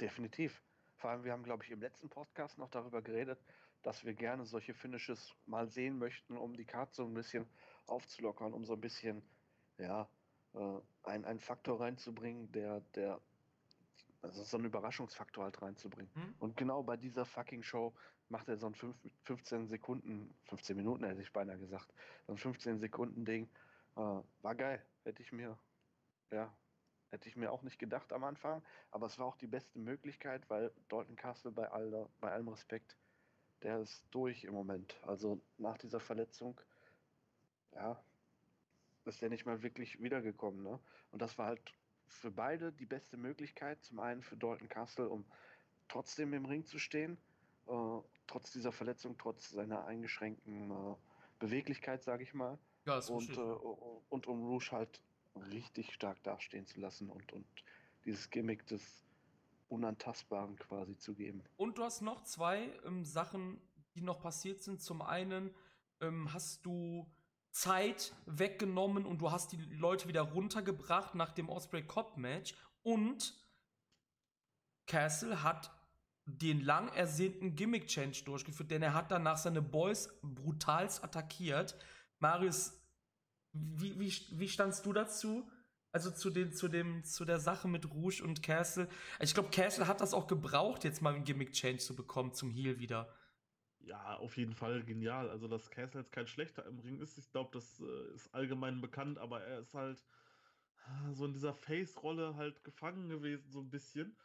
Definitiv. 0.00 0.62
Vor 0.96 1.10
allem, 1.10 1.24
wir 1.24 1.32
haben, 1.32 1.44
glaube 1.44 1.64
ich, 1.64 1.70
im 1.70 1.80
letzten 1.80 2.08
Podcast 2.08 2.58
noch 2.58 2.70
darüber 2.70 3.02
geredet, 3.02 3.38
dass 3.82 4.04
wir 4.04 4.14
gerne 4.14 4.46
solche 4.46 4.74
Finishes 4.74 5.34
mal 5.44 5.68
sehen 5.68 5.98
möchten, 5.98 6.36
um 6.36 6.56
die 6.56 6.64
Karte 6.64 6.94
so 6.94 7.04
ein 7.04 7.14
bisschen 7.14 7.46
aufzulockern, 7.86 8.52
um 8.52 8.64
so 8.64 8.72
ein 8.72 8.80
bisschen, 8.80 9.22
ja, 9.78 10.08
äh, 10.54 10.80
ein, 11.04 11.24
einen 11.24 11.40
Faktor 11.40 11.80
reinzubringen, 11.80 12.50
der, 12.52 12.80
der, 12.94 13.20
also 14.22 14.42
so 14.44 14.56
einen 14.56 14.66
Überraschungsfaktor 14.66 15.44
halt 15.44 15.60
reinzubringen. 15.60 16.10
Hm? 16.14 16.34
Und 16.38 16.56
genau 16.56 16.82
bei 16.82 16.96
dieser 16.96 17.26
fucking 17.26 17.62
Show 17.62 17.94
macht 18.30 18.48
er 18.48 18.56
so 18.56 18.66
ein 18.66 18.74
5, 18.74 18.96
15 19.24 19.68
Sekunden, 19.68 20.34
15 20.46 20.74
Minuten 20.76 21.04
hätte 21.04 21.20
ich 21.20 21.32
beinahe 21.32 21.58
gesagt, 21.58 21.92
so 22.26 22.32
ein 22.32 22.38
15 22.38 22.80
Sekunden 22.80 23.24
Ding. 23.26 23.48
Äh, 23.96 24.00
war 24.00 24.54
geil. 24.54 24.84
Hätte 25.04 25.22
ich 25.22 25.32
mir, 25.32 25.56
ja, 26.30 26.52
hätte 27.10 27.28
ich 27.28 27.36
mir 27.36 27.52
auch 27.52 27.62
nicht 27.62 27.78
gedacht 27.78 28.12
am 28.12 28.24
Anfang. 28.24 28.62
Aber 28.90 29.06
es 29.06 29.18
war 29.18 29.26
auch 29.26 29.36
die 29.36 29.46
beste 29.46 29.78
Möglichkeit, 29.78 30.48
weil 30.50 30.72
Dalton 30.88 31.16
Castle 31.16 31.50
bei, 31.50 31.68
aller, 31.70 32.08
bei 32.20 32.30
allem 32.32 32.48
Respekt, 32.48 32.96
der 33.62 33.80
ist 33.80 34.04
durch 34.10 34.44
im 34.44 34.54
Moment. 34.54 34.98
Also 35.02 35.40
nach 35.58 35.78
dieser 35.78 36.00
Verletzung, 36.00 36.60
ja, 37.72 38.02
ist 39.04 39.22
der 39.22 39.30
nicht 39.30 39.46
mal 39.46 39.62
wirklich 39.62 40.02
wiedergekommen. 40.02 40.62
Ne? 40.62 40.80
Und 41.10 41.22
das 41.22 41.38
war 41.38 41.46
halt 41.46 41.74
für 42.08 42.30
beide 42.30 42.72
die 42.72 42.86
beste 42.86 43.16
Möglichkeit. 43.16 43.82
Zum 43.82 44.00
einen 44.00 44.22
für 44.22 44.36
Dalton 44.36 44.68
Castle, 44.68 45.08
um 45.08 45.24
trotzdem 45.88 46.32
im 46.34 46.44
Ring 46.44 46.64
zu 46.64 46.78
stehen, 46.78 47.16
äh, 47.66 47.98
trotz 48.26 48.52
dieser 48.52 48.72
Verletzung, 48.72 49.16
trotz 49.18 49.50
seiner 49.50 49.84
eingeschränkten 49.84 50.70
äh, 50.70 50.96
Beweglichkeit, 51.38 52.02
sage 52.02 52.22
ich 52.22 52.34
mal. 52.34 52.58
Ja, 52.84 52.98
Und, 52.98 53.30
äh, 53.30 53.40
und 53.40 54.26
um 54.26 54.44
Rouge 54.44 54.70
halt 54.72 55.00
richtig 55.36 55.92
stark 55.92 56.22
dastehen 56.22 56.66
zu 56.66 56.80
lassen 56.80 57.08
und, 57.08 57.32
und 57.32 57.46
dieses 58.04 58.30
Gimmick 58.30 58.66
des 58.66 59.04
Unantastbaren 59.68 60.56
quasi 60.56 60.96
zu 60.96 61.14
geben. 61.14 61.42
Und 61.56 61.78
du 61.78 61.82
hast 61.82 62.02
noch 62.02 62.22
zwei 62.22 62.70
ähm, 62.84 63.04
Sachen, 63.04 63.60
die 63.94 64.02
noch 64.02 64.20
passiert 64.20 64.62
sind. 64.62 64.80
Zum 64.80 65.02
einen 65.02 65.54
ähm, 66.00 66.32
hast 66.32 66.64
du 66.64 67.10
Zeit 67.50 68.14
weggenommen 68.26 69.06
und 69.06 69.18
du 69.18 69.30
hast 69.30 69.52
die 69.52 69.56
Leute 69.56 70.08
wieder 70.08 70.20
runtergebracht 70.20 71.14
nach 71.14 71.32
dem 71.32 71.48
Osprey 71.48 71.82
Cop 71.82 72.16
Match 72.16 72.54
und 72.82 73.34
Castle 74.86 75.42
hat 75.42 75.72
den 76.26 76.60
lang 76.60 76.88
ersehnten 76.88 77.56
Gimmick 77.56 77.86
Change 77.86 78.24
durchgeführt, 78.24 78.70
denn 78.70 78.82
er 78.82 78.94
hat 78.94 79.10
danach 79.10 79.38
seine 79.38 79.62
Boys 79.62 80.10
brutalst 80.22 81.02
attackiert. 81.02 81.78
Marius, 82.18 82.78
wie, 83.74 83.98
wie, 83.98 84.12
wie 84.32 84.48
standst 84.48 84.84
du 84.86 84.92
dazu? 84.92 85.48
Also 85.92 86.10
zu, 86.10 86.30
den, 86.30 86.52
zu, 86.52 86.68
dem, 86.68 87.04
zu 87.04 87.24
der 87.24 87.38
Sache 87.38 87.68
mit 87.68 87.90
Rouge 87.90 88.22
und 88.22 88.42
Castle. 88.42 88.88
Ich 89.20 89.32
glaube, 89.32 89.48
Castle 89.50 89.86
hat 89.86 90.00
das 90.00 90.12
auch 90.12 90.26
gebraucht, 90.26 90.84
jetzt 90.84 91.00
mal 91.00 91.14
einen 91.14 91.24
Gimmick 91.24 91.52
Change 91.52 91.78
zu 91.78 91.96
bekommen 91.96 92.34
zum 92.34 92.50
Heal 92.50 92.78
wieder. 92.78 93.08
Ja, 93.80 94.16
auf 94.16 94.36
jeden 94.36 94.54
Fall 94.54 94.82
genial. 94.84 95.30
Also, 95.30 95.48
dass 95.48 95.70
Castle 95.70 96.00
jetzt 96.00 96.12
kein 96.12 96.26
schlechter 96.26 96.66
im 96.66 96.80
Ring 96.80 97.00
ist, 97.00 97.16
ich 97.18 97.30
glaube, 97.30 97.50
das 97.52 97.80
äh, 97.80 98.14
ist 98.14 98.34
allgemein 98.34 98.80
bekannt, 98.80 99.18
aber 99.18 99.42
er 99.42 99.60
ist 99.60 99.74
halt 99.74 100.04
äh, 100.86 101.14
so 101.14 101.24
in 101.24 101.32
dieser 101.32 101.54
Face-Rolle 101.54 102.36
halt 102.36 102.64
gefangen 102.64 103.08
gewesen, 103.08 103.50
so 103.50 103.60
ein 103.60 103.70
bisschen. 103.70 104.16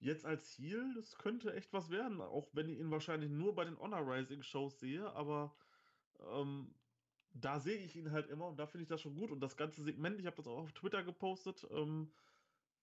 Jetzt 0.00 0.26
als 0.26 0.58
Heal, 0.58 0.92
das 0.94 1.16
könnte 1.16 1.54
echt 1.54 1.72
was 1.72 1.88
werden, 1.88 2.20
auch 2.20 2.50
wenn 2.52 2.68
ich 2.68 2.78
ihn 2.78 2.90
wahrscheinlich 2.90 3.30
nur 3.30 3.54
bei 3.54 3.64
den 3.64 3.78
Honor 3.78 4.00
Rising 4.00 4.42
Shows 4.42 4.78
sehe, 4.78 5.10
aber 5.14 5.56
ähm, 6.32 6.74
da 7.34 7.58
sehe 7.58 7.78
ich 7.78 7.96
ihn 7.96 8.12
halt 8.12 8.28
immer 8.30 8.46
und 8.46 8.58
da 8.58 8.66
finde 8.66 8.82
ich 8.82 8.88
das 8.88 9.00
schon 9.00 9.14
gut. 9.14 9.30
Und 9.30 9.40
das 9.40 9.56
ganze 9.56 9.82
Segment, 9.82 10.18
ich 10.20 10.26
habe 10.26 10.36
das 10.36 10.46
auch 10.46 10.58
auf 10.58 10.72
Twitter 10.72 11.02
gepostet, 11.02 11.66
ähm, 11.70 12.10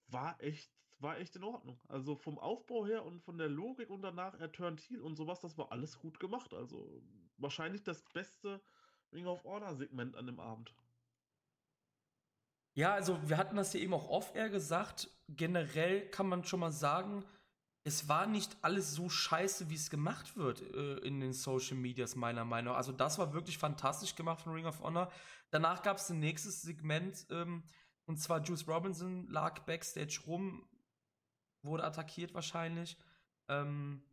war 0.08 0.42
echt, 0.42 0.70
war 1.00 1.18
echt 1.18 1.36
in 1.36 1.44
Ordnung. 1.44 1.80
Also 1.88 2.16
vom 2.16 2.38
Aufbau 2.38 2.86
her 2.86 3.06
und 3.06 3.22
von 3.22 3.38
der 3.38 3.48
Logik 3.48 3.90
und 3.90 4.02
danach 4.02 4.40
er 4.40 4.52
turned 4.52 4.82
heel 4.82 5.02
und 5.02 5.16
sowas, 5.16 5.40
das 5.40 5.58
war 5.58 5.72
alles 5.72 5.98
gut 5.98 6.20
gemacht. 6.20 6.54
Also 6.54 7.02
wahrscheinlich 7.38 7.84
das 7.84 8.04
beste 8.14 8.62
Ring 9.14 9.26
of 9.26 9.44
Honor 9.46 9.76
Segment 9.76 10.16
an 10.16 10.26
dem 10.26 10.40
Abend. 10.40 10.74
Ja, 12.74 12.94
also 12.94 13.18
wir 13.30 13.38
hatten 13.38 13.58
das 13.58 13.74
ja 13.74 13.80
eben 13.80 13.94
auch 13.94 14.08
off-air 14.08 14.50
gesagt. 14.50 15.10
Generell 15.28 16.10
kann 16.10 16.28
man 16.28 16.44
schon 16.44 16.62
mal 16.62 16.72
sagen, 16.72 17.26
es 17.84 18.08
war 18.08 18.28
nicht 18.28 18.56
alles 18.62 18.94
so 18.94 19.10
scheiße, 19.10 19.70
wie 19.70 19.76
es 19.76 19.90
gemacht 19.90 20.38
wird 20.38 20.62
äh, 20.62 20.98
in 21.00 21.20
den 21.20 21.34
Social 21.34 21.78
Medias, 21.78 22.16
meiner 22.16 22.46
Meinung 22.46 22.74
nach. 22.74 22.78
Also, 22.78 22.92
das 22.92 23.18
war 23.18 23.34
wirklich 23.34 23.58
fantastisch 23.58 24.16
gemacht 24.16 24.42
von 24.42 24.54
Ring 24.54 24.66
of 24.66 24.82
Honor. 24.82 25.12
Danach 25.50 25.82
gab 25.82 25.98
es 25.98 26.10
ein 26.10 26.20
nächstes 26.20 26.62
Segment, 26.62 27.26
ähm, 27.32 27.64
und 28.06 28.18
zwar 28.18 28.44
Juice 28.44 28.68
Robinson 28.68 29.28
lag 29.30 29.60
backstage 29.66 30.22
rum, 30.28 30.68
wurde 31.64 31.84
attackiert 31.84 32.34
wahrscheinlich. 32.34 32.98
Ähm, 33.48 34.04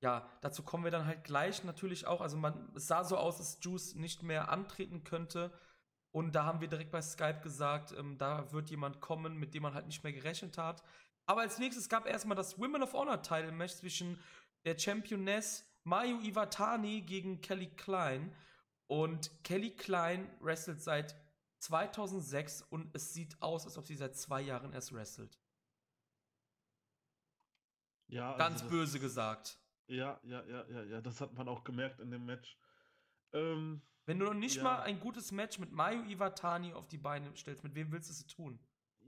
ja, 0.00 0.28
dazu 0.40 0.62
kommen 0.62 0.84
wir 0.84 0.90
dann 0.90 1.06
halt 1.06 1.24
gleich 1.24 1.64
natürlich 1.64 2.06
auch. 2.06 2.22
Also, 2.22 2.38
man, 2.38 2.72
es 2.74 2.86
sah 2.86 3.04
so 3.04 3.18
aus, 3.18 3.36
dass 3.36 3.58
Juice 3.60 3.94
nicht 3.94 4.22
mehr 4.22 4.48
antreten 4.48 5.04
könnte. 5.04 5.52
Und 6.12 6.34
da 6.34 6.44
haben 6.44 6.60
wir 6.60 6.68
direkt 6.68 6.90
bei 6.90 7.02
Skype 7.02 7.40
gesagt, 7.42 7.94
ähm, 7.96 8.16
da 8.16 8.52
wird 8.52 8.70
jemand 8.70 9.00
kommen, 9.00 9.36
mit 9.36 9.54
dem 9.54 9.62
man 9.62 9.74
halt 9.74 9.86
nicht 9.86 10.02
mehr 10.02 10.12
gerechnet 10.12 10.56
hat. 10.56 10.82
Aber 11.26 11.42
als 11.42 11.58
nächstes 11.58 11.88
gab 11.88 12.06
erstmal 12.06 12.36
das 12.36 12.58
Women 12.58 12.82
of 12.82 12.92
Honor 12.92 13.22
Title 13.22 13.52
Match 13.52 13.74
zwischen 13.74 14.18
der 14.64 14.78
Championess 14.78 15.64
Mayu 15.84 16.20
Iwatani 16.20 17.02
gegen 17.02 17.40
Kelly 17.40 17.68
Klein. 17.68 18.34
Und 18.86 19.30
Kelly 19.44 19.70
Klein 19.70 20.28
wrestelt 20.40 20.82
seit 20.82 21.16
2006 21.58 22.62
und 22.62 22.94
es 22.94 23.14
sieht 23.14 23.40
aus, 23.40 23.64
als 23.64 23.78
ob 23.78 23.86
sie 23.86 23.94
seit 23.94 24.16
zwei 24.16 24.42
Jahren 24.42 24.72
erst 24.72 24.92
wrestelt. 24.92 25.38
Ja, 28.08 28.32
also 28.32 28.38
ganz 28.38 28.62
böse 28.68 29.00
gesagt. 29.00 29.58
Ja, 29.86 30.20
ja, 30.22 30.44
ja, 30.44 30.68
ja, 30.68 30.82
ja, 30.82 31.00
das 31.00 31.20
hat 31.20 31.32
man 31.34 31.48
auch 31.48 31.64
gemerkt 31.64 32.00
in 32.00 32.10
dem 32.10 32.26
Match. 32.26 32.58
Ähm, 33.32 33.80
Wenn 34.04 34.18
du 34.18 34.26
noch 34.26 34.34
nicht 34.34 34.56
ja. 34.56 34.62
mal 34.62 34.82
ein 34.82 35.00
gutes 35.00 35.32
Match 35.32 35.58
mit 35.58 35.72
Mayu 35.72 36.02
Iwatani 36.04 36.74
auf 36.74 36.88
die 36.88 36.98
Beine 36.98 37.34
stellst, 37.36 37.64
mit 37.64 37.74
wem 37.74 37.90
willst 37.92 38.08
du 38.08 38.12
es 38.12 38.26
tun? 38.26 38.58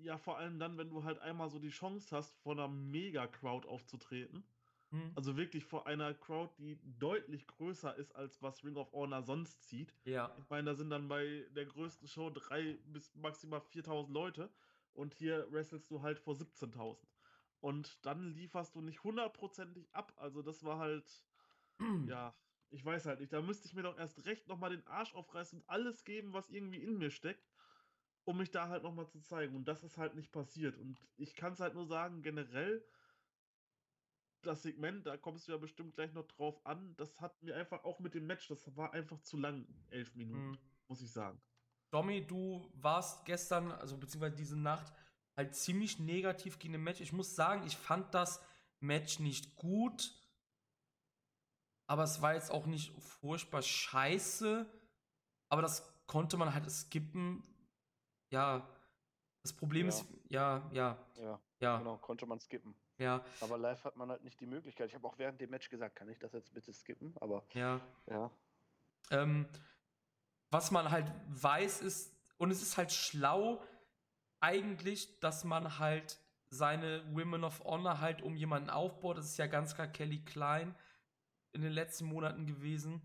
Ja, 0.02 0.18
vor 0.18 0.38
allem 0.38 0.58
dann, 0.58 0.76
wenn 0.76 0.90
du 0.90 1.04
halt 1.04 1.18
einmal 1.20 1.48
so 1.48 1.58
die 1.58 1.70
Chance 1.70 2.14
hast, 2.14 2.34
vor 2.34 2.52
einer 2.52 2.68
Mega-Crowd 2.68 3.66
aufzutreten. 3.66 4.44
Hm. 4.90 5.12
Also 5.14 5.36
wirklich 5.36 5.64
vor 5.64 5.86
einer 5.86 6.14
Crowd, 6.14 6.52
die 6.58 6.78
deutlich 6.98 7.46
größer 7.46 7.94
ist, 7.96 8.14
als 8.14 8.42
was 8.42 8.64
Ring 8.64 8.76
of 8.76 8.92
Honor 8.92 9.22
sonst 9.22 9.64
zieht. 9.64 9.92
Ja. 10.04 10.34
Ich 10.38 10.48
meine, 10.50 10.70
da 10.70 10.74
sind 10.74 10.90
dann 10.90 11.08
bei 11.08 11.46
der 11.54 11.66
größten 11.66 12.08
Show 12.08 12.30
drei 12.30 12.78
bis 12.92 13.14
maximal 13.14 13.60
4000 13.60 14.12
Leute 14.12 14.50
und 14.92 15.14
hier 15.14 15.50
wrestelst 15.50 15.90
du 15.90 16.02
halt 16.02 16.18
vor 16.18 16.34
17.000. 16.34 17.08
Und 17.60 18.04
dann 18.04 18.34
lieferst 18.34 18.74
du 18.76 18.82
nicht 18.82 19.04
hundertprozentig 19.04 19.94
ab. 19.94 20.12
Also 20.16 20.42
das 20.42 20.64
war 20.64 20.78
halt, 20.78 21.24
ja, 22.06 22.34
ich 22.70 22.84
weiß 22.84 23.06
halt 23.06 23.20
nicht. 23.20 23.32
Da 23.32 23.40
müsste 23.40 23.66
ich 23.66 23.74
mir 23.74 23.82
doch 23.82 23.98
erst 23.98 24.26
recht 24.26 24.48
nochmal 24.48 24.70
den 24.70 24.86
Arsch 24.86 25.14
aufreißen 25.14 25.60
und 25.60 25.68
alles 25.68 26.04
geben, 26.04 26.32
was 26.34 26.50
irgendwie 26.50 26.82
in 26.82 26.98
mir 26.98 27.10
steckt 27.10 27.53
um 28.24 28.38
mich 28.38 28.50
da 28.50 28.68
halt 28.68 28.82
nochmal 28.82 29.08
zu 29.08 29.20
zeigen. 29.20 29.54
Und 29.54 29.66
das 29.66 29.84
ist 29.84 29.98
halt 29.98 30.14
nicht 30.14 30.32
passiert. 30.32 30.76
Und 30.78 31.00
ich 31.16 31.34
kann 31.34 31.52
es 31.52 31.60
halt 31.60 31.74
nur 31.74 31.86
sagen, 31.86 32.22
generell, 32.22 32.84
das 34.42 34.62
Segment, 34.62 35.06
da 35.06 35.16
kommst 35.16 35.48
du 35.48 35.52
ja 35.52 35.58
bestimmt 35.58 35.94
gleich 35.94 36.12
noch 36.12 36.26
drauf 36.26 36.64
an, 36.66 36.94
das 36.96 37.20
hat 37.20 37.42
mir 37.42 37.56
einfach 37.56 37.84
auch 37.84 37.98
mit 37.98 38.14
dem 38.14 38.26
Match, 38.26 38.48
das 38.48 38.76
war 38.76 38.92
einfach 38.92 39.20
zu 39.20 39.38
lang, 39.38 39.66
elf 39.88 40.14
Minuten, 40.14 40.50
mhm. 40.50 40.58
muss 40.86 41.00
ich 41.00 41.10
sagen. 41.10 41.40
Domi, 41.90 42.26
du 42.26 42.70
warst 42.74 43.24
gestern, 43.24 43.72
also 43.72 43.96
beziehungsweise 43.96 44.36
diese 44.36 44.58
Nacht, 44.58 44.92
halt 45.36 45.54
ziemlich 45.54 45.98
negativ 45.98 46.58
gegen 46.58 46.74
den 46.74 46.82
Match. 46.82 47.00
Ich 47.00 47.12
muss 47.12 47.34
sagen, 47.34 47.66
ich 47.66 47.76
fand 47.76 48.14
das 48.14 48.40
Match 48.80 49.18
nicht 49.18 49.56
gut, 49.56 50.14
aber 51.86 52.04
es 52.04 52.22
war 52.22 52.34
jetzt 52.34 52.50
auch 52.50 52.66
nicht 52.66 52.92
furchtbar 53.00 53.62
scheiße. 53.62 54.66
Aber 55.48 55.62
das 55.62 56.06
konnte 56.06 56.36
man 56.36 56.54
halt 56.54 56.70
skippen, 56.70 57.42
ja, 58.30 58.66
das 59.42 59.52
Problem 59.52 59.86
ja. 59.86 59.88
ist, 59.88 60.04
ja, 60.28 60.70
ja. 60.72 60.98
Ja, 61.16 61.40
ja. 61.60 61.78
genau, 61.78 61.96
konnte 61.98 62.26
man 62.26 62.40
skippen. 62.40 62.74
Ja. 62.98 63.24
Aber 63.40 63.58
live 63.58 63.84
hat 63.84 63.96
man 63.96 64.10
halt 64.10 64.22
nicht 64.22 64.40
die 64.40 64.46
Möglichkeit. 64.46 64.88
Ich 64.88 64.94
habe 64.94 65.06
auch 65.06 65.18
während 65.18 65.40
dem 65.40 65.50
Match 65.50 65.68
gesagt, 65.68 65.96
kann 65.96 66.08
ich 66.08 66.18
das 66.18 66.32
jetzt 66.32 66.54
bitte 66.54 66.72
skippen? 66.72 67.14
Aber. 67.20 67.44
Ja. 67.52 67.80
Ja. 68.06 68.30
Ähm, 69.10 69.46
was 70.50 70.70
man 70.70 70.90
halt 70.90 71.12
weiß 71.28 71.80
ist, 71.82 72.14
und 72.38 72.50
es 72.50 72.62
ist 72.62 72.76
halt 72.76 72.92
schlau, 72.92 73.62
eigentlich, 74.40 75.18
dass 75.20 75.44
man 75.44 75.78
halt 75.78 76.18
seine 76.48 77.02
Women 77.14 77.44
of 77.44 77.60
Honor 77.64 78.00
halt 78.00 78.22
um 78.22 78.36
jemanden 78.36 78.70
aufbaut. 78.70 79.18
Das 79.18 79.26
ist 79.26 79.36
ja 79.36 79.46
ganz 79.46 79.74
klar 79.74 79.88
Kelly 79.88 80.24
Klein 80.24 80.74
in 81.52 81.62
den 81.62 81.72
letzten 81.72 82.06
Monaten 82.06 82.46
gewesen. 82.46 83.02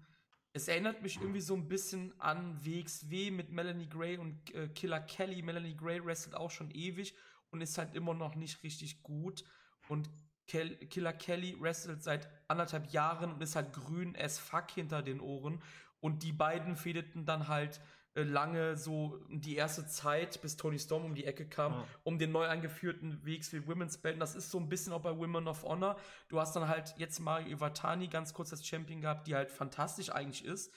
Es 0.52 0.68
erinnert 0.68 1.02
mich 1.04 1.22
irgendwie 1.22 1.41
so 1.41 1.56
ein 1.56 1.68
bisschen 1.68 2.14
an 2.20 2.58
WXW 2.66 3.32
mit 3.32 3.52
Melanie 3.52 3.88
Gray 3.88 4.18
und 4.18 4.54
äh, 4.56 4.68
Killer 4.70 5.00
Kelly. 5.00 5.41
Melanie 5.41 5.76
Gray 5.76 6.04
wrestelt 6.04 6.36
auch 6.36 6.50
schon 6.50 6.72
ewig 6.72 7.16
und 7.52 7.62
ist 7.62 7.78
halt 7.78 7.95
immer 7.95 8.14
noch 8.14 8.36
nicht 8.36 8.64
richtig 8.64 9.04
gut. 9.04 9.43
Und 9.88 10.10
Kel 10.47 10.76
Killer 10.88 11.14
Kelly 11.14 11.56
wrestelt 11.60 12.02
seit 12.02 12.28
anderthalb 12.47 12.91
Jahren 12.91 13.32
und 13.32 13.41
ist 13.41 13.56
halt 13.56 13.74
grün 13.74 14.16
as 14.20 14.39
fuck 14.39 14.72
hinter 14.72 15.04
den 15.04 15.20
Ohren. 15.20 15.62
Und 16.00 16.24
die 16.24 16.34
beiden 16.34 16.76
fädeten 16.76 17.26
dann 17.26 17.47
halt 17.47 17.80
lange 18.24 18.78
so 18.78 19.20
die 19.30 19.56
erste 19.56 19.88
Zeit, 19.88 20.42
bis 20.42 20.58
Tony 20.58 20.80
Storm 20.80 21.06
um 21.06 21.16
die 21.16 21.26
Ecke 21.26 21.48
kam, 21.48 21.74
ja. 21.74 21.88
um 22.04 22.18
den 22.20 22.32
neu 22.32 22.48
eingeführten 22.48 23.26
WXW 23.26 23.68
Women's 23.68 23.98
Belt. 23.98 24.20
das 24.22 24.36
ist 24.36 24.52
so 24.52 24.60
ein 24.60 24.70
bisschen 24.70 24.94
auch 24.94 25.02
bei 25.02 25.16
Women 25.16 25.48
of 25.48 25.64
Honor. 25.64 25.98
Du 26.28 26.40
hast 26.40 26.56
dann 26.56 26.68
halt 26.68 26.96
jetzt 26.98 27.20
Mario 27.20 27.48
Iwatani 27.48 28.08
ganz 28.08 28.34
kurz 28.34 28.52
als 28.52 28.66
Champion 28.66 29.02
gehabt, 29.02 29.28
die 29.28 29.36
halt 29.36 29.52
fantastisch 29.52 30.12
eigentlich 30.12 30.46
ist. 30.46 30.74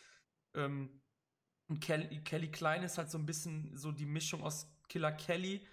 Ähm, 0.54 1.00
und 1.68 1.80
Kelly, 1.80 2.22
Kelly 2.22 2.50
Klein 2.50 2.82
ist 2.82 2.98
halt 2.98 3.10
so 3.10 3.18
ein 3.18 3.26
bisschen 3.26 3.76
so 3.76 3.92
die 3.92 4.06
Mischung 4.06 4.42
aus 4.42 4.68
Killer 4.88 5.12
Kelly. 5.12 5.66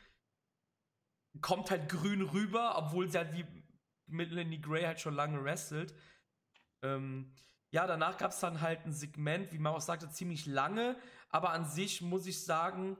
Kommt 1.41 1.71
halt 1.71 1.89
grün 1.89 2.21
rüber, 2.21 2.77
obwohl 2.77 3.09
sie 3.09 3.17
halt 3.17 3.33
wie 3.33 3.45
Melanie 4.07 4.61
Gray 4.61 4.83
halt 4.83 4.99
schon 4.99 5.15
lange 5.15 5.43
wrestelt. 5.43 5.93
Ähm, 6.81 7.33
ja, 7.71 7.85
danach 7.85 8.17
gab 8.17 8.31
es 8.31 8.39
dann 8.39 8.61
halt 8.61 8.85
ein 8.85 8.93
Segment, 8.93 9.51
wie 9.51 9.59
man 9.59 9.73
auch 9.73 9.81
sagte, 9.81 10.09
ziemlich 10.09 10.45
lange, 10.45 10.97
aber 11.29 11.51
an 11.51 11.65
sich 11.65 12.01
muss 12.01 12.25
ich 12.25 12.43
sagen, 12.43 12.97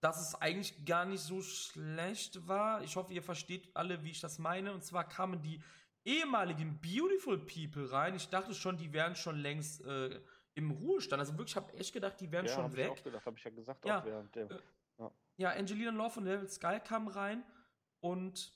dass 0.00 0.20
es 0.20 0.34
eigentlich 0.34 0.84
gar 0.84 1.04
nicht 1.04 1.22
so 1.22 1.42
schlecht 1.42 2.48
war. 2.48 2.82
Ich 2.82 2.96
hoffe, 2.96 3.12
ihr 3.12 3.22
versteht 3.22 3.70
alle, 3.74 4.02
wie 4.02 4.10
ich 4.10 4.20
das 4.20 4.38
meine. 4.38 4.72
Und 4.72 4.82
zwar 4.84 5.08
kamen 5.08 5.42
die 5.42 5.62
ehemaligen 6.04 6.80
Beautiful 6.80 7.38
People 7.38 7.90
rein. 7.92 8.16
Ich 8.16 8.28
dachte 8.28 8.54
schon, 8.54 8.76
die 8.76 8.92
wären 8.92 9.14
schon 9.14 9.38
längst 9.38 9.84
äh, 9.84 10.20
im 10.54 10.70
Ruhestand. 10.72 11.20
Also 11.20 11.32
wirklich, 11.34 11.52
ich 11.52 11.56
habe 11.56 11.72
echt 11.74 11.92
gedacht, 11.92 12.20
die 12.20 12.30
wären 12.32 12.46
ja, 12.46 12.52
schon 12.52 12.64
hab 12.64 12.76
weg. 12.76 12.92
Ich 12.94 13.00
auch 13.00 13.04
gedacht, 13.04 13.26
habe 13.26 13.36
ich 13.38 13.44
ja 13.44 13.50
gesagt, 13.50 13.84
ja, 13.84 14.00
auch 14.00 14.04
während 14.04 14.34
dem. 14.34 14.50
Äh, 14.50 14.58
ja. 14.98 15.12
ja, 15.36 15.50
Angelina 15.50 15.90
Love 15.90 16.18
und 16.18 16.24
Devil 16.26 16.48
Skull 16.48 16.80
kamen 16.80 17.08
rein 17.08 17.44
und 18.00 18.52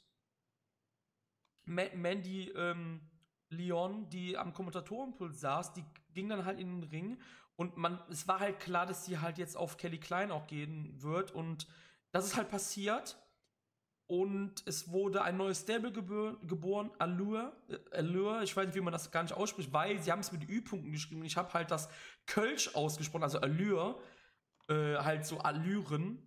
Mandy 1.64 2.50
ähm, 2.50 3.08
Leon, 3.50 4.08
die 4.08 4.36
am 4.36 4.52
Kommentatorenpult 4.52 5.36
saß, 5.36 5.72
die 5.72 5.84
ging 6.12 6.28
dann 6.28 6.44
halt 6.44 6.58
in 6.58 6.80
den 6.80 6.90
Ring 6.90 7.20
und 7.56 7.76
man, 7.76 8.00
es 8.10 8.28
war 8.28 8.40
halt 8.40 8.60
klar, 8.60 8.86
dass 8.86 9.04
sie 9.06 9.18
halt 9.18 9.38
jetzt 9.38 9.56
auf 9.56 9.76
Kelly 9.76 9.98
Klein 9.98 10.30
auch 10.30 10.46
gehen 10.46 11.00
wird 11.02 11.32
und 11.32 11.66
das 12.12 12.26
ist 12.26 12.36
halt 12.36 12.48
passiert. 12.50 13.16
und 14.08 14.62
es 14.66 14.92
wurde 14.92 15.22
ein 15.22 15.36
neues 15.36 15.62
Stable 15.62 15.90
gebor 15.90 16.36
geboren, 16.46 16.92
Allure, 17.00 17.52
äh, 17.68 17.96
Allure, 17.96 18.44
ich 18.44 18.56
weiß 18.56 18.66
nicht, 18.66 18.76
wie 18.76 18.80
man 18.80 18.92
das 18.92 19.10
gar 19.10 19.22
nicht 19.24 19.34
ausspricht, 19.34 19.72
weil 19.72 20.00
sie 20.00 20.12
haben 20.12 20.20
es 20.20 20.30
mit 20.30 20.48
Ü-Punkten 20.48 20.92
geschrieben. 20.92 21.24
Ich 21.24 21.36
habe 21.36 21.52
halt 21.54 21.72
das 21.72 21.88
Kölsch 22.26 22.72
ausgesprochen, 22.76 23.24
also 23.24 23.40
Allure, 23.40 24.00
äh, 24.68 24.94
halt 24.98 25.26
so 25.26 25.38
Allüren. 25.38 26.22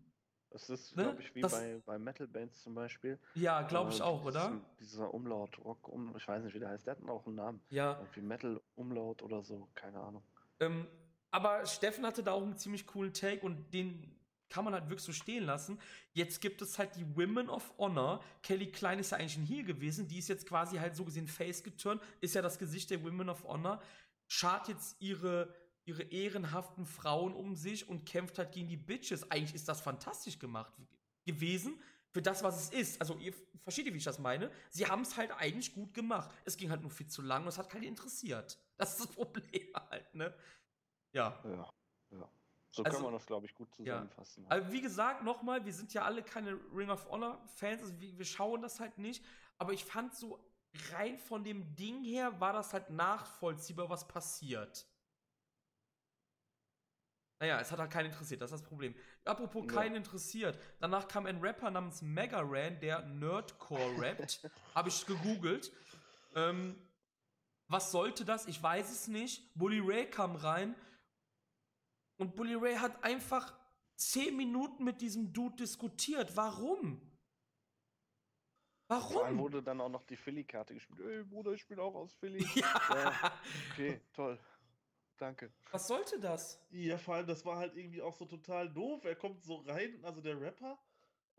Das 0.49 0.69
ist, 0.69 0.93
Ne? 0.97 1.03
glaube 1.03 1.21
ich, 1.21 1.34
wie 1.36 1.39
Das- 1.41 1.53
bei, 1.53 1.82
bei 1.86 1.97
Metal-Bands 1.97 2.63
zum 2.63 2.73
Beispiel. 2.75 3.17
Ja, 3.36 3.61
glaube 3.61 3.91
ich 3.91 3.99
Äh, 4.01 4.03
auch, 4.03 4.25
oder? 4.25 4.47
diesen- 4.49 4.65
Dieser 4.82 5.13
Umlaut, 5.13 5.57
Rock, 5.63 5.88
um, 5.88 6.13
ich 6.17 6.27
weiß 6.27 6.43
nicht, 6.43 6.55
wie 6.55 6.59
der 6.59 6.69
heißt. 6.71 6.86
Der 6.86 6.97
hat 6.97 7.07
auch 7.07 7.25
einen 7.27 7.36
Namen. 7.36 7.61
Ja. 7.69 7.97
Irgendwie 7.99 8.21
Metal-Umlaut 8.23 9.21
oder 9.21 9.41
so, 9.41 9.69
keine 9.75 10.01
Ahnung. 10.01 10.23
Ähm, 10.59 10.86
aber 11.32 11.65
Steffen 11.65 12.05
hatte 12.05 12.23
da 12.23 12.32
auch 12.32 12.41
einen 12.41 12.57
ziemlich 12.57 12.86
coolen 12.88 13.13
Take 13.13 13.45
und 13.45 13.73
den 13.73 14.15
kann 14.49 14.65
man 14.65 14.73
halt 14.73 14.86
wirklich 14.86 15.03
so 15.03 15.13
stehen 15.13 15.45
lassen. 15.45 15.80
Jetzt 16.13 16.41
gibt 16.41 16.61
es 16.61 16.77
halt 16.80 16.95
die 16.95 17.15
Women 17.15 17.49
of 17.49 17.71
Honor. 17.77 18.23
Kelly 18.41 18.71
Klein 18.71 18.99
ist 18.99 19.11
ja 19.11 19.17
eigentlich 19.17 19.38
ein 19.38 19.45
Heel 19.45 19.63
gewesen. 19.63 20.07
Die 20.07 20.17
ist 20.17 20.27
jetzt 20.27 20.47
quasi 20.47 20.77
halt 20.77 20.95
so 20.95 21.05
gesehen 21.05 21.27
Face 21.27 21.63
geturnt. 21.63 22.01
Ist 22.19 22.36
ja 22.36 22.41
das 22.41 22.57
Gesicht 22.57 22.89
der 22.89 23.03
Women 23.03 23.30
of 23.30 23.43
Honor. 23.43 23.82
Schart 24.27 24.67
jetzt 24.67 24.99
ihre, 24.99 25.53
ihre 25.86 26.03
ehrenhaften 26.03 26.86
Frauen 26.86 27.34
um 27.34 27.55
sich 27.55 27.88
und 27.88 28.05
kämpft 28.05 28.39
halt 28.39 28.51
gegen 28.51 28.67
die 28.67 28.77
Bitches. 28.77 29.30
Eigentlich 29.30 29.55
ist 29.55 29.69
das 29.69 29.82
fantastisch 29.82 30.39
gemacht 30.39 30.73
gewesen. 31.25 31.80
Für 32.11 32.23
das, 32.23 32.41
was 32.41 32.63
es 32.63 32.69
ist. 32.71 33.01
Also, 33.01 33.17
ihr 33.19 33.34
versteht 33.61 33.86
ihr, 33.86 33.93
wie 33.93 33.97
ich 33.97 34.03
das 34.03 34.17
meine? 34.17 34.49
Sie 34.71 34.88
haben 34.88 35.03
es 35.03 35.15
halt 35.15 35.32
eigentlich 35.32 35.75
gut 35.75 35.93
gemacht. 35.93 36.32
Es 36.43 36.57
ging 36.57 36.71
halt 36.71 36.82
nur 36.82 36.89
viel 36.89 37.05
zu 37.05 37.21
lang 37.21 37.43
und 37.43 37.49
es 37.49 37.59
hat 37.59 37.69
keinen 37.69 37.84
interessiert. 37.84 38.57
Das 38.77 38.91
ist 38.93 39.01
das 39.01 39.07
Problem 39.15 39.67
halt, 39.75 40.15
ne? 40.15 40.34
Ja. 41.14 41.39
Ja, 41.43 41.74
ja. 42.12 42.30
So 42.72 42.84
Also- 42.84 42.97
kann 42.97 43.03
man 43.05 43.14
das, 43.14 43.26
glaube 43.26 43.45
ich, 43.47 43.55
gut 43.55 43.74
zusammenfassen. 43.74 44.45
Also 44.47 44.72
wie 44.72 44.82
gesagt, 44.82 45.24
nochmal, 45.24 45.66
wir 45.66 45.74
sind 45.74 45.91
ja 45.93 46.03
alle 46.03 46.22
keine 46.24 46.51
Ring 46.74 46.89
of 46.91 47.10
Honor 47.10 47.41
Fans, 47.55 47.82
also 47.82 47.99
wir, 47.99 48.16
wir 48.18 48.26
schauen 48.26 48.62
das 48.62 48.80
halt 48.80 48.97
nicht, 48.99 49.26
aber 49.57 49.74
ich 49.74 49.84
fand 49.84 50.14
so 50.14 50.39
rein 50.91 51.18
von 51.18 51.43
dem 51.43 51.76
Ding 51.76 52.03
her 52.03 52.39
war 52.39 52.53
das 52.53 52.74
halt 52.74 52.91
nachvollziehbar, 52.91 53.89
was 53.89 54.07
passiert. 54.07 54.86
Naja, 57.41 57.60
es 57.60 57.72
hat 57.72 57.80
halt 57.80 57.89
keinen 57.89 58.07
interessiert, 58.12 58.41
das 58.41 58.51
ist 58.51 58.62
das 58.62 58.68
Problem. 58.68 58.93
Apropos 59.26 59.64
Ja. 59.68 59.74
keinen 59.74 59.95
interessiert, 59.95 60.60
danach 60.80 61.07
kam 61.07 61.26
ein 61.26 61.39
Rapper 61.39 61.72
namens 61.72 62.01
Mega 62.01 62.41
Ran, 62.43 62.80
der 62.82 63.01
Nerdcore 63.05 63.99
rappt. 63.99 64.41
Habe 64.76 64.89
ich 64.89 65.05
gegoogelt. 65.05 65.72
Ähm, 66.36 66.76
was 67.68 67.91
sollte 67.91 68.26
das? 68.26 68.45
Ich 68.47 68.62
weiß 68.62 68.91
es 68.91 69.07
nicht. 69.07 69.53
Bully 69.55 69.80
Ray 69.80 70.10
kam 70.10 70.36
rein 70.36 70.76
und 72.20 72.36
Bully 72.36 72.55
Ray 72.55 72.76
hat 72.76 73.03
einfach 73.03 73.57
10 73.95 74.36
Minuten 74.38 74.84
mit 74.84 75.01
diesem 75.01 75.34
Dude 75.34 75.55
diskutiert. 75.55 76.36
Warum? 76.36 77.01
Warum? 78.88 79.38
wurde 79.38 79.61
dann 79.61 79.80
auch 79.82 79.89
noch 79.89 80.03
die 80.03 80.15
Philly-Karte 80.15 80.74
gespielt. 80.74 80.99
Ey, 80.99 81.24
Bruder, 81.24 81.53
ich 81.53 81.67
bin 81.67 81.80
auch 81.80 81.93
aus 81.95 82.13
Philly. 82.13 82.43
Ja, 82.55 82.82
Ja, 82.89 83.34
okay, 83.72 84.01
toll. 84.13 84.39
Danke. 85.17 85.51
was 85.72 85.88
sollte 85.88 86.17
das? 86.20 86.59
Ja, 86.70 86.97
vor 86.97 87.15
allem, 87.15 87.28
das 87.28 87.45
war 87.45 87.57
halt 87.57 87.76
irgendwie 87.76 88.01
auch 88.01 88.13
so 88.13 88.26
total 88.26 88.70
doof. 88.72 89.03
Er 89.03 89.15
kommt 89.15 89.43
so 89.43 89.57
rein, 89.57 89.99
also 90.03 90.22
der 90.22 90.39
Rapper, 90.39 90.80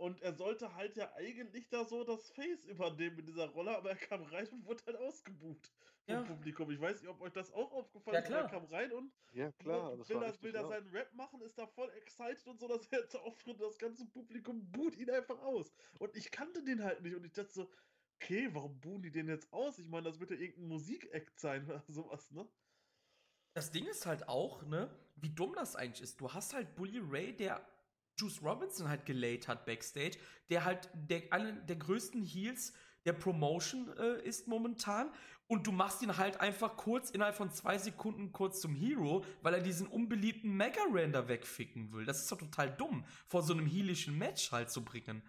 und 0.00 0.22
er 0.22 0.32
sollte 0.34 0.74
halt 0.74 0.96
ja 0.96 1.12
eigentlich 1.14 1.68
da 1.68 1.84
so 1.84 2.04
das 2.04 2.30
Face 2.30 2.64
übernehmen 2.64 3.16
mit 3.16 3.28
dieser 3.28 3.48
Rolle, 3.48 3.76
aber 3.76 3.90
er 3.90 3.96
kam 3.96 4.22
rein 4.22 4.48
und 4.48 4.64
wurde 4.64 4.82
halt 4.86 4.96
ausgebucht 4.96 5.72
vom 6.02 6.14
Ja. 6.14 6.22
Publikum. 6.22 6.70
Ich 6.70 6.80
weiß 6.80 7.00
nicht, 7.02 7.10
ob 7.10 7.20
euch 7.20 7.32
das 7.32 7.52
auch 7.52 7.70
aufgefallen 7.72 8.16
Ja, 8.16 8.20
ist, 8.20 8.26
aber 8.26 8.36
er 8.38 8.44
klar. 8.44 8.60
kam 8.60 8.64
rein 8.64 8.92
und 8.92 9.12
Ja, 9.32 9.52
klar, 9.52 9.90
will, 9.90 9.98
das 9.98 10.08
will, 10.08 10.16
war 10.16 10.20
das, 10.20 10.42
will 10.42 10.52
da 10.52 10.64
seinen 10.64 10.88
Rap 10.88 11.12
machen, 11.14 11.42
ist 11.42 11.58
da 11.58 11.66
voll 11.66 11.90
excited 11.90 12.46
und 12.48 12.58
so, 12.60 12.66
dass 12.66 12.86
er 12.88 13.00
jetzt 13.00 13.14
auftritt. 13.16 13.60
Das 13.60 13.78
ganze 13.78 14.06
Publikum 14.06 14.70
buht 14.72 14.96
ihn 14.96 15.10
einfach 15.10 15.40
aus. 15.42 15.74
Und 15.98 16.16
ich 16.16 16.30
kannte 16.30 16.62
den 16.64 16.82
halt 16.82 17.02
nicht 17.02 17.14
und 17.14 17.24
ich 17.24 17.32
dachte 17.32 17.52
so, 17.52 17.70
okay, 18.16 18.48
warum 18.52 18.80
buhen 18.80 19.02
die 19.02 19.10
den 19.10 19.28
jetzt 19.28 19.52
aus? 19.52 19.78
Ich 19.78 19.86
meine, 19.88 20.04
das 20.08 20.18
wird 20.18 20.30
ja 20.30 20.36
irgendein 20.36 20.68
Musikakt 20.68 21.38
sein 21.38 21.64
oder 21.66 21.84
sowas, 21.86 22.30
ne? 22.30 22.48
Das 23.54 23.70
Ding 23.72 23.86
ist 23.86 24.06
halt 24.06 24.28
auch, 24.28 24.62
ne, 24.62 24.90
wie 25.16 25.30
dumm 25.30 25.54
das 25.54 25.76
eigentlich 25.76 26.02
ist. 26.02 26.20
Du 26.20 26.32
hast 26.32 26.54
halt 26.54 26.74
Bully 26.76 27.00
Ray, 27.02 27.36
der 27.36 27.66
Juice 28.16 28.42
Robinson 28.42 28.88
halt 28.88 29.06
gelayt 29.06 29.48
hat 29.48 29.64
backstage, 29.66 30.18
der 30.48 30.64
halt 30.64 30.88
der, 30.94 31.32
einer 31.32 31.52
der 31.52 31.76
größten 31.76 32.22
Heels 32.22 32.72
der 33.04 33.12
Promotion 33.14 33.88
äh, 33.98 34.22
ist 34.22 34.46
momentan. 34.46 35.10
Und 35.46 35.66
du 35.66 35.72
machst 35.72 36.00
ihn 36.02 36.16
halt 36.16 36.40
einfach 36.40 36.76
kurz, 36.76 37.10
innerhalb 37.10 37.34
von 37.34 37.50
zwei 37.50 37.76
Sekunden 37.76 38.30
kurz 38.30 38.60
zum 38.60 38.72
Hero, 38.74 39.24
weil 39.42 39.54
er 39.54 39.60
diesen 39.60 39.88
unbeliebten 39.88 40.56
Mega 40.56 40.80
Render 40.92 41.26
wegficken 41.26 41.92
will. 41.92 42.04
Das 42.04 42.20
ist 42.20 42.30
doch 42.30 42.38
total 42.38 42.70
dumm, 42.70 43.04
vor 43.26 43.42
so 43.42 43.52
einem 43.52 43.66
heelischen 43.66 44.16
Match 44.16 44.52
halt 44.52 44.70
zu 44.70 44.84
bringen. 44.84 45.22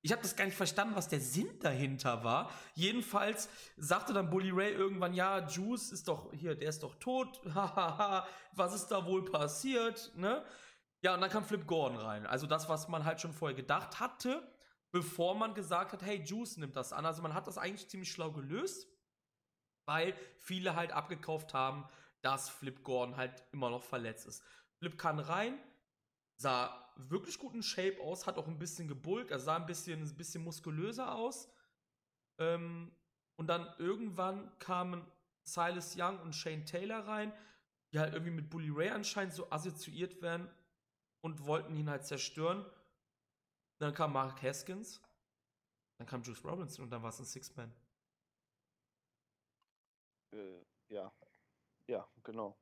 Ich 0.00 0.12
habe 0.12 0.22
das 0.22 0.36
gar 0.36 0.44
nicht 0.44 0.56
verstanden, 0.56 0.96
was 0.96 1.08
der 1.08 1.20
Sinn 1.20 1.58
dahinter 1.60 2.22
war. 2.22 2.50
Jedenfalls 2.74 3.48
sagte 3.76 4.12
dann 4.12 4.30
Bully 4.30 4.50
Ray 4.50 4.72
irgendwann, 4.72 5.12
ja, 5.12 5.46
Juice 5.48 5.92
ist 5.92 6.08
doch 6.08 6.32
hier, 6.32 6.54
der 6.54 6.68
ist 6.68 6.82
doch 6.82 6.94
tot. 6.96 7.40
Hahaha, 7.54 8.26
was 8.52 8.74
ist 8.74 8.88
da 8.88 9.04
wohl 9.06 9.24
passiert, 9.24 10.12
ne? 10.16 10.44
Ja, 11.02 11.14
und 11.14 11.20
dann 11.20 11.30
kam 11.30 11.44
Flip 11.44 11.66
Gordon 11.66 11.98
rein. 11.98 12.26
Also 12.26 12.46
das, 12.46 12.68
was 12.68 12.88
man 12.88 13.04
halt 13.04 13.20
schon 13.20 13.32
vorher 13.32 13.56
gedacht 13.56 14.00
hatte, 14.00 14.42
bevor 14.90 15.36
man 15.36 15.54
gesagt 15.54 15.92
hat, 15.92 16.02
hey, 16.02 16.22
Juice 16.24 16.56
nimmt 16.56 16.74
das 16.74 16.92
an. 16.92 17.06
Also 17.06 17.22
man 17.22 17.34
hat 17.34 17.46
das 17.46 17.58
eigentlich 17.58 17.88
ziemlich 17.88 18.10
schlau 18.10 18.32
gelöst, 18.32 18.88
weil 19.86 20.14
viele 20.38 20.74
halt 20.74 20.92
abgekauft 20.92 21.54
haben, 21.54 21.88
dass 22.20 22.48
Flip 22.50 22.82
Gordon 22.82 23.16
halt 23.16 23.44
immer 23.52 23.70
noch 23.70 23.84
verletzt 23.84 24.26
ist. 24.26 24.42
Flip 24.78 24.98
kann 24.98 25.20
rein, 25.20 25.58
sah 26.36 26.92
wirklich 26.96 27.38
gut 27.38 27.54
in 27.54 27.62
Shape 27.62 28.00
aus, 28.00 28.26
hat 28.26 28.36
auch 28.36 28.48
ein 28.48 28.58
bisschen 28.58 28.88
gebulkt, 28.88 29.30
er 29.30 29.38
sah 29.38 29.56
ein 29.56 29.66
bisschen, 29.66 30.02
ein 30.02 30.16
bisschen 30.16 30.42
muskulöser 30.42 31.14
aus. 31.14 31.48
Ähm, 32.38 32.92
und 33.36 33.46
dann 33.46 33.72
irgendwann 33.78 34.58
kamen 34.58 35.06
Silas 35.44 35.96
Young 35.96 36.18
und 36.20 36.34
Shane 36.34 36.66
Taylor 36.66 37.06
rein, 37.06 37.32
die 37.92 38.00
halt 38.00 38.14
irgendwie 38.14 38.32
mit 38.32 38.50
Bully 38.50 38.70
Ray 38.70 38.90
anscheinend 38.90 39.32
so 39.32 39.48
assoziiert 39.50 40.20
werden 40.22 40.50
und 41.20 41.46
wollten 41.46 41.74
ihn 41.76 41.90
halt 41.90 42.06
zerstören. 42.06 42.64
Dann 43.78 43.94
kam 43.94 44.12
Mark 44.12 44.42
Haskins, 44.42 45.00
dann 45.98 46.06
kam 46.06 46.22
Juice 46.22 46.44
Robinson 46.44 46.84
und 46.84 46.90
dann 46.90 47.02
war 47.02 47.10
es 47.10 47.18
ein 47.20 47.24
Six-Man. 47.26 47.72
Äh, 50.32 50.64
ja. 50.88 51.12
Ja, 51.86 52.08
genau. 52.22 52.58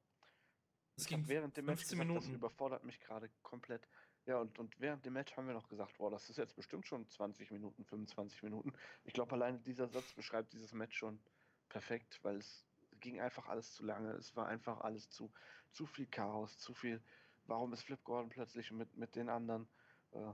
Es 0.96 1.06
ging 1.06 1.26
während 1.28 1.56
dem 1.56 1.66
Match 1.66 1.84
15 1.84 1.98
gesagt, 1.98 2.14
das 2.14 2.28
Minuten. 2.28 2.34
überfordert 2.34 2.84
mich 2.84 3.00
gerade 3.00 3.30
komplett. 3.42 3.88
Ja, 4.24 4.38
und, 4.40 4.58
und 4.58 4.78
während 4.80 5.04
dem 5.04 5.12
Match 5.12 5.36
haben 5.36 5.46
wir 5.46 5.54
noch 5.54 5.68
gesagt, 5.68 5.96
boah, 5.98 6.10
das 6.10 6.30
ist 6.30 6.36
jetzt 6.38 6.56
bestimmt 6.56 6.86
schon 6.86 7.06
20 7.06 7.50
Minuten, 7.50 7.84
25 7.84 8.42
Minuten. 8.42 8.72
Ich 9.04 9.12
glaube, 9.12 9.32
alleine 9.32 9.58
dieser 9.60 9.88
Satz 9.88 10.14
beschreibt 10.14 10.52
dieses 10.52 10.72
Match 10.72 10.96
schon 10.96 11.20
perfekt, 11.68 12.18
weil 12.22 12.36
es 12.38 12.66
ging 13.00 13.20
einfach 13.20 13.46
alles 13.48 13.74
zu 13.74 13.84
lange. 13.84 14.12
Es 14.12 14.34
war 14.36 14.46
einfach 14.48 14.80
alles 14.80 15.10
zu, 15.10 15.32
zu 15.70 15.86
viel 15.86 16.06
Chaos, 16.06 16.58
zu 16.58 16.74
viel. 16.74 17.02
Warum 17.46 17.72
ist 17.72 17.82
Flip 17.82 18.02
Gordon 18.04 18.28
plötzlich 18.28 18.70
mit, 18.72 18.96
mit 18.96 19.14
den 19.16 19.28
anderen? 19.28 19.68
Äh, 20.12 20.32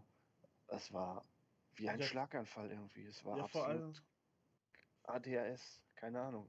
es 0.69 0.93
war 0.93 1.25
wie 1.75 1.89
ein 1.89 2.01
Ja. 2.01 2.07
Schlaganfall 2.07 2.71
irgendwie. 2.71 3.05
Es 3.05 3.25
war 3.25 3.37
Ja, 3.39 3.47
vor 3.49 3.67
allem- 3.67 3.89
absolut 3.91 4.03
ADHS, 5.05 5.83
keine 5.95 6.21
Ahnung. 6.21 6.49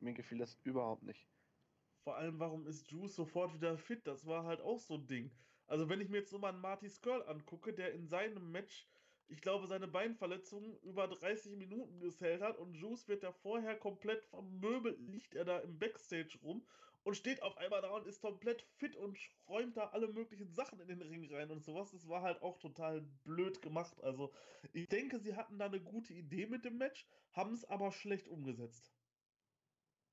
Mir 0.00 0.14
gefiel 0.14 0.38
das 0.38 0.54
überhaupt 0.64 1.02
nicht. 1.02 1.28
Vor 2.02 2.16
allem, 2.16 2.38
warum 2.38 2.66
ist 2.66 2.90
Juice 2.90 3.14
sofort 3.14 3.52
wieder 3.54 3.76
fit? 3.76 4.06
Das 4.06 4.26
war 4.26 4.44
halt 4.44 4.60
auch 4.60 4.78
so 4.78 4.94
ein 4.94 5.06
Ding. 5.06 5.30
Also, 5.66 5.88
wenn 5.88 6.00
ich 6.00 6.08
mir 6.08 6.18
jetzt 6.18 6.32
nur 6.32 6.40
mal 6.40 6.48
einen 6.48 6.60
Marty 6.60 6.88
Skrull 6.88 7.22
angucke, 7.28 7.72
der 7.74 7.92
in 7.92 8.06
seinem 8.06 8.50
Match, 8.50 8.88
ich 9.28 9.40
glaube, 9.42 9.66
seine 9.68 9.86
Beinverletzung 9.86 10.80
über 10.80 11.06
30 11.06 11.56
Minuten 11.56 12.00
gesellt 12.00 12.40
hat 12.42 12.56
und 12.56 12.74
Juice 12.74 13.06
wird 13.06 13.22
da 13.22 13.30
vorher 13.32 13.78
komplett 13.78 14.24
vermöbelt, 14.24 14.98
liegt 14.98 15.34
er 15.34 15.44
da 15.44 15.58
im 15.60 15.78
Backstage 15.78 16.38
rum 16.42 16.66
und 17.02 17.16
steht 17.16 17.42
auf 17.42 17.56
einmal 17.56 17.80
da 17.82 17.90
und 17.90 18.06
ist 18.06 18.20
komplett 18.20 18.62
fit 18.76 18.94
und 18.96 19.18
räumt 19.48 19.76
da 19.76 19.88
alle 19.88 20.08
möglichen 20.08 20.52
Sachen 20.52 20.80
in 20.80 20.88
den 20.88 21.02
Ring 21.02 21.32
rein 21.34 21.50
und 21.50 21.64
sowas. 21.64 21.90
Das 21.92 22.08
war 22.08 22.22
halt 22.22 22.42
auch 22.42 22.58
total 22.58 23.00
blöd 23.24 23.62
gemacht. 23.62 23.98
Also, 24.02 24.32
ich 24.72 24.88
denke, 24.88 25.18
sie 25.18 25.34
hatten 25.36 25.58
da 25.58 25.66
eine 25.66 25.80
gute 25.80 26.12
Idee 26.12 26.46
mit 26.46 26.64
dem 26.64 26.76
Match, 26.78 27.06
haben 27.32 27.54
es 27.54 27.64
aber 27.64 27.90
schlecht 27.92 28.28
umgesetzt. 28.28 28.92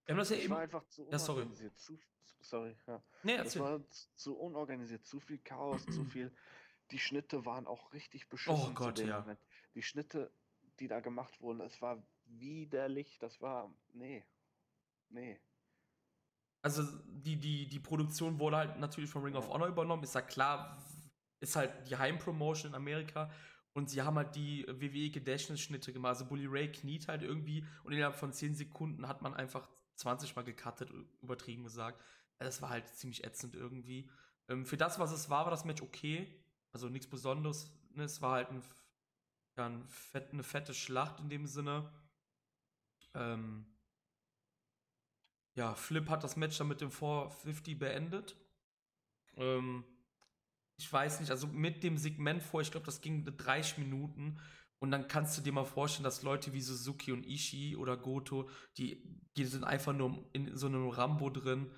Wir 0.05 0.13
haben 0.13 0.19
das 0.19 0.29
ja 0.29 0.37
Es 0.37 0.43
eben. 0.43 0.53
war 0.53 0.59
einfach 0.61 0.85
zu 0.87 1.03
Ja, 1.11 1.19
sorry. 1.19 1.41
unorganisiert. 1.41 1.77
Zu, 1.77 1.99
sorry, 2.39 2.75
ja. 2.87 3.03
Nee, 3.23 3.37
Das 3.37 3.59
war 3.59 3.81
zu 4.15 4.37
unorganisiert, 4.37 5.05
zu 5.05 5.19
viel 5.19 5.39
Chaos, 5.39 5.85
zu 5.85 6.05
viel. 6.05 6.31
Die 6.91 6.99
Schnitte 6.99 7.45
waren 7.45 7.67
auch 7.67 7.91
richtig 7.91 8.29
beschissen 8.29 8.69
Oh 8.69 8.73
Gott, 8.73 8.97
zu 8.97 9.03
dem 9.03 9.09
ja. 9.09 9.19
Moment. 9.19 9.41
Die 9.75 9.83
Schnitte, 9.83 10.31
die 10.79 10.87
da 10.87 11.01
gemacht 11.01 11.41
wurden, 11.41 11.59
es 11.59 11.81
war 11.81 12.01
widerlich. 12.23 13.17
Das 13.19 13.41
war. 13.41 13.73
Nee. 13.91 14.25
Nee. 15.09 15.41
Also 16.61 16.83
die, 17.05 17.37
die, 17.37 17.67
die 17.67 17.79
Produktion 17.79 18.39
wurde 18.39 18.57
halt 18.57 18.79
natürlich 18.79 19.09
von 19.09 19.23
Ring 19.23 19.35
of 19.35 19.49
Honor 19.49 19.67
übernommen, 19.67 20.03
ist 20.03 20.15
ja 20.15 20.21
klar, 20.21 20.77
ist 21.39 21.55
halt 21.55 21.71
die 21.89 21.97
Heimpromotion 21.97 22.71
in 22.71 22.75
Amerika 22.75 23.31
und 23.73 23.89
sie 23.89 24.01
haben 24.01 24.17
halt 24.17 24.35
die 24.35 24.65
WWE 24.67 25.09
Gedächtnisschnitte 25.11 25.93
gemacht. 25.93 26.09
Also 26.09 26.25
Bully 26.25 26.47
Ray 26.47 26.71
kniet 26.71 27.07
halt 27.07 27.21
irgendwie 27.21 27.65
und 27.83 27.93
innerhalb 27.93 28.15
von 28.15 28.33
10 28.33 28.55
Sekunden 28.55 29.07
hat 29.07 29.21
man 29.21 29.33
einfach 29.33 29.69
20 29.95 30.35
Mal 30.35 30.43
gecuttet, 30.43 30.91
übertrieben 31.21 31.63
gesagt. 31.63 32.01
Ja, 32.39 32.45
Das 32.45 32.61
war 32.61 32.69
halt 32.69 32.87
ziemlich 32.89 33.23
ätzend 33.23 33.55
irgendwie. 33.55 34.09
Ähm, 34.49 34.65
für 34.65 34.77
das, 34.77 34.99
was 34.99 35.11
es 35.11 35.29
war, 35.29 35.45
war 35.45 35.51
das 35.51 35.65
Match 35.65 35.81
okay. 35.81 36.43
Also 36.71 36.89
nichts 36.89 37.07
Besonderes. 37.07 37.71
Es 37.95 38.21
war 38.21 38.33
halt 38.33 38.49
ein 38.51 38.61
ja, 39.57 39.65
ein 39.65 39.87
fett, 39.87 40.31
eine 40.31 40.43
fette 40.43 40.73
Schlacht 40.73 41.19
in 41.19 41.29
dem 41.29 41.47
Sinne. 41.47 41.91
Ähm, 43.15 43.65
ja, 45.57 45.73
Flip 45.73 46.07
hat 46.07 46.23
das 46.23 46.35
Match 46.35 46.55
dann 46.59 46.67
mit 46.67 46.81
dem 46.81 46.91
450 46.91 47.79
beendet. 47.79 48.37
Ähm, 49.35 49.83
ich 50.79 50.93
weiß 50.93 51.19
nicht, 51.19 51.31
also 51.31 51.47
mit 51.47 51.83
dem 51.83 51.97
Segment 51.97 52.43
vor, 52.43 52.61
ich 52.61 52.69
glaube, 52.69 52.85
das 52.85 53.01
ging 53.01 53.25
30 53.25 53.79
Minuten. 53.79 54.39
Und 54.77 54.91
dann 54.91 55.07
kannst 55.07 55.35
du 55.35 55.41
dir 55.41 55.51
mal 55.51 55.65
vorstellen, 55.65 56.03
dass 56.03 56.21
Leute 56.21 56.53
wie 56.53 56.61
Suzuki 56.61 57.11
und 57.11 57.25
Ishii 57.25 57.75
oder 57.75 57.97
Goto, 57.97 58.47
die, 58.77 59.01
die 59.35 59.45
sind 59.45 59.63
einfach 59.63 59.93
nur 59.93 60.29
in 60.33 60.55
so 60.55 60.67
einem 60.67 60.89
Rambo 60.89 61.31
drin, 61.31 61.71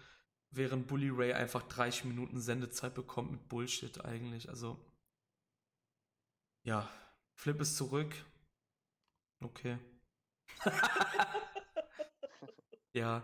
während 0.52 0.88
Bully 0.88 1.10
Ray 1.10 1.32
einfach 1.32 1.64
30 1.64 2.04
Minuten 2.04 2.42
Sendezeit 2.42 2.94
bekommt 2.94 3.32
mit 3.32 3.48
Bullshit 3.48 4.04
eigentlich. 4.04 4.50
Also, 4.50 4.78
ja, 6.66 6.90
Flip 7.36 7.62
ist 7.62 7.78
zurück. 7.78 8.14
Okay. 9.42 9.78
ja. 12.94 13.24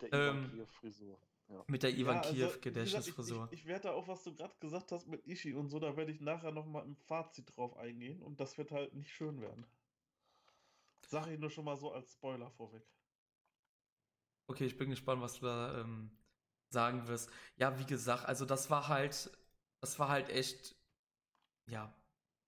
Mit 0.00 0.12
der 0.12 0.30
Ähm, 0.30 0.44
Ivan 0.44 0.50
Kiev-Frisur. 0.50 1.18
Ja. 1.48 1.64
Mit 1.66 1.82
der 1.82 1.96
Ivan 1.96 2.16
Ja, 2.16 2.22
also. 2.22 2.44
Ich, 2.74 3.08
ich, 3.08 3.60
ich 3.60 3.66
werde 3.66 3.84
da 3.84 3.92
auch, 3.92 4.06
was 4.06 4.22
du 4.22 4.34
gerade 4.34 4.54
gesagt 4.60 4.92
hast 4.92 5.06
mit 5.06 5.26
Ishii 5.26 5.54
und 5.54 5.68
so, 5.68 5.78
da 5.78 5.96
werde 5.96 6.12
ich 6.12 6.20
nachher 6.20 6.52
nochmal 6.52 6.84
im 6.84 6.94
Fazit 6.96 7.56
drauf 7.56 7.76
eingehen 7.76 8.22
und 8.22 8.38
das 8.38 8.58
wird 8.58 8.70
halt 8.70 8.94
nicht 8.94 9.10
schön 9.10 9.40
werden. 9.40 9.66
Sag 11.06 11.26
ich 11.28 11.38
nur 11.38 11.50
schon 11.50 11.64
mal 11.64 11.76
so 11.76 11.90
als 11.90 12.12
Spoiler 12.12 12.50
vorweg. 12.50 12.82
Okay, 14.46 14.66
ich 14.66 14.76
bin 14.76 14.90
gespannt, 14.90 15.22
was 15.22 15.34
du 15.40 15.46
da 15.46 15.80
ähm, 15.80 16.10
sagen 16.68 17.06
wirst. 17.08 17.30
Ja, 17.56 17.78
wie 17.78 17.86
gesagt, 17.86 18.26
also 18.26 18.44
das 18.44 18.68
war 18.68 18.88
halt, 18.88 19.30
das 19.80 19.98
war 19.98 20.08
halt 20.08 20.28
echt, 20.28 20.76
ja, 21.66 21.94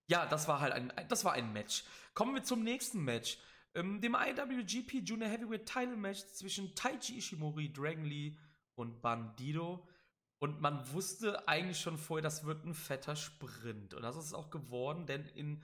ja, 0.09 0.27
das 0.27 0.49
war 0.49 0.61
halt 0.61 0.73
ein, 0.73 0.93
das 1.09 1.25
war 1.25 1.33
ein 1.33 1.53
Match. 1.53 1.85
Kommen 2.15 2.35
wir 2.35 2.43
zum 2.43 2.65
nächsten 2.65 3.03
Match, 3.05 3.39
ähm, 3.75 4.01
dem 4.01 4.15
IWGP 4.15 5.01
Junior 5.05 5.29
Heavyweight 5.29 5.67
Title 5.67 5.97
Match 5.97 6.25
zwischen 6.27 6.75
Taiji 6.75 7.19
Ishimori, 7.19 7.73
Dragon 7.73 8.05
Lee 8.05 8.37
und 8.75 9.01
Bandido. 9.01 9.87
Und 10.39 10.61
man 10.61 10.91
wusste 10.93 11.47
eigentlich 11.47 11.81
schon 11.81 11.99
vorher, 11.99 12.23
das 12.23 12.45
wird 12.45 12.65
ein 12.65 12.75
fetter 12.75 13.15
Sprint. 13.15 13.95
Und 13.95 14.03
das 14.03 14.17
ist 14.17 14.27
es 14.27 14.35
auch 14.35 14.51
geworden, 14.51 15.07
denn 15.07 15.27
in 15.27 15.63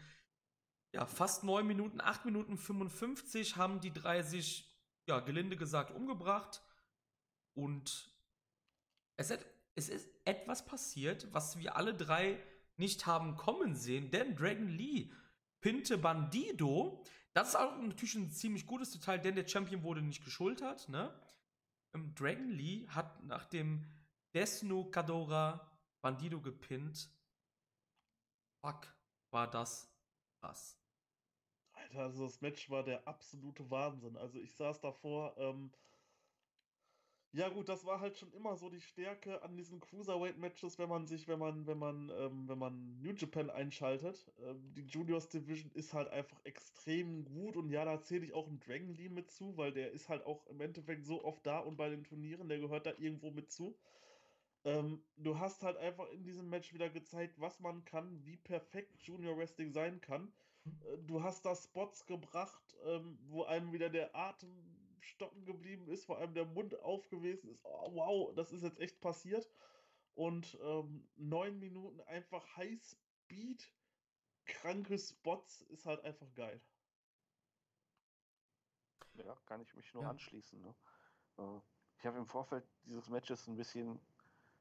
ja, 0.93 1.07
fast 1.07 1.45
9 1.45 1.67
Minuten, 1.67 2.01
8 2.01 2.25
Minuten 2.25 2.57
55 2.57 3.57
haben 3.57 3.81
die 3.81 3.93
drei 3.93 4.23
sich, 4.23 4.71
ja, 5.09 5.21
gelinde 5.21 5.57
gesagt, 5.57 5.91
umgebracht. 5.91 6.63
Und 7.55 8.11
es, 9.17 9.31
es 9.75 9.89
ist 9.89 10.09
etwas 10.25 10.65
passiert, 10.67 11.33
was 11.33 11.59
wir 11.59 11.77
alle 11.77 11.95
drei 11.95 12.39
nicht 12.77 13.07
haben 13.07 13.37
kommen 13.37 13.75
sehen, 13.75 14.11
denn 14.11 14.37
Dragon 14.37 14.69
Lee 14.69 15.11
pinte 15.67 15.99
Bandido. 15.99 17.03
Das 17.33 17.49
ist 17.49 17.57
auch 17.57 17.77
natürlich 17.77 18.15
ein 18.15 18.31
ziemlich 18.31 18.67
gutes 18.67 18.93
Detail, 18.93 19.19
denn 19.19 19.35
der 19.35 19.49
Champion 19.49 19.83
wurde 19.83 20.01
nicht 20.01 20.25
geschultert, 20.25 20.89
ne? 20.89 21.13
Ähm, 21.93 22.15
Dragon 22.15 22.51
Lee 22.51 22.87
hat 22.87 23.25
nach 23.25 23.47
dem 23.47 23.85
Desno 24.33 24.85
Kadora 24.85 25.69
Bandido 26.01 26.41
gepinnt. 26.41 27.11
Fuck, 28.61 28.95
war 29.33 29.51
das 29.51 29.93
krass. 30.39 30.79
Alter, 31.73 31.99
also 31.99 32.27
das 32.27 32.41
Match 32.41 32.71
war 32.71 32.85
der 32.85 33.09
absolute 33.09 33.69
Wahnsinn. 33.69 34.17
Also 34.17 34.39
ich 34.39 34.55
saß 34.55 34.81
davor, 34.81 35.37
ähm, 35.37 35.73
ja 37.37 37.49
gut, 37.51 37.69
das 37.69 37.85
war 37.85 38.01
halt 38.01 38.17
schon 38.17 38.33
immer 38.33 38.57
so 38.57 38.69
die 38.71 38.81
Stärke 38.81 39.43
an 39.43 39.57
diesen 39.57 39.81
Cruiserweight-Matches, 39.81 40.79
wenn 40.79 40.89
man 40.89 41.07
sich, 41.07 41.29
wenn 41.29 41.39
man, 41.39 41.67
wenn 41.67 41.79
man, 41.79 42.11
ähm, 42.11 42.49
wenn 42.49 42.59
man 42.59 43.01
New 43.01 43.13
Japan 43.13 43.51
einschaltet. 43.51 44.33
Ähm, 44.39 44.73
die 44.75 44.83
Juniors 44.83 45.29
Division 45.29 45.71
ist 45.73 45.93
halt 45.95 46.09
einfach 46.09 46.41
extrem 46.45 47.25
gut 47.25 47.57
und 47.57 47.71
ja, 47.71 47.85
da 47.85 48.01
zähle 48.03 48.25
ich 48.25 48.33
auch 48.35 48.49
einen 48.49 48.59
Dragon 48.61 48.95
Lee 48.95 49.09
mit 49.09 49.31
zu, 49.31 49.57
weil 49.57 49.73
der 49.73 49.93
ist 49.93 50.09
halt 50.09 50.25
auch 50.25 50.47
im 50.47 50.61
Endeffekt 50.61 51.05
so 51.05 51.25
oft 51.25 51.47
da 51.47 51.59
und 51.61 51.77
bei 51.77 51.91
den 51.91 52.05
Turnieren, 52.05 52.49
der 52.49 52.59
gehört 52.59 52.87
da 52.87 52.93
irgendwo 52.97 53.31
mit 53.31 53.51
zu. 53.51 53.79
Ähm, 54.65 55.05
du 55.17 55.39
hast 55.39 55.63
halt 55.63 55.77
einfach 55.77 56.09
in 56.11 56.25
diesem 56.25 56.49
Match 56.49 56.73
wieder 56.75 56.91
gezeigt, 56.91 57.41
was 57.41 57.61
man 57.61 57.85
kann, 57.85 58.25
wie 58.27 58.37
perfekt 58.37 59.03
Junior 59.03 59.37
Wrestling 59.37 59.71
sein 59.73 60.01
kann. 60.01 60.35
Äh, 60.81 60.99
Du 60.99 61.23
hast 61.23 61.45
da 61.47 61.55
Spots 61.55 62.07
gebracht, 62.07 62.77
ähm, 62.85 63.19
wo 63.23 63.45
einem 63.45 63.73
wieder 63.73 63.91
der 63.91 64.17
Atem 64.17 64.76
stocken 65.07 65.45
geblieben 65.45 65.89
ist, 65.89 66.05
vor 66.05 66.19
allem 66.19 66.35
der 66.35 66.45
Mund 66.45 66.79
aufgewesen 66.81 67.51
ist. 67.51 67.65
Oh, 67.65 67.95
wow, 67.95 68.35
das 68.35 68.53
ist 68.53 68.63
jetzt 68.63 68.79
echt 68.81 69.01
passiert. 69.01 69.49
Und 70.15 70.59
ähm, 70.63 71.09
neun 71.17 71.59
Minuten 71.59 72.01
einfach 72.03 72.57
High-Speed, 72.57 73.73
kranke 74.47 74.99
Spots 74.99 75.61
ist 75.63 75.87
halt 75.87 76.03
einfach 76.05 76.33
geil. 76.35 76.61
Ja, 79.15 79.35
kann 79.47 79.61
ich 79.63 79.75
mich 79.75 79.93
nur 79.95 80.03
Ja. 80.03 80.11
anschließen. 80.11 80.61
Ne? 80.63 80.75
Äh, 81.39 81.61
Ich 81.99 82.07
habe 82.07 82.19
im 82.19 82.27
Vorfeld 82.27 82.65
dieses 82.85 83.09
Matches 83.09 83.47
ein 83.47 83.57
bisschen 83.57 83.99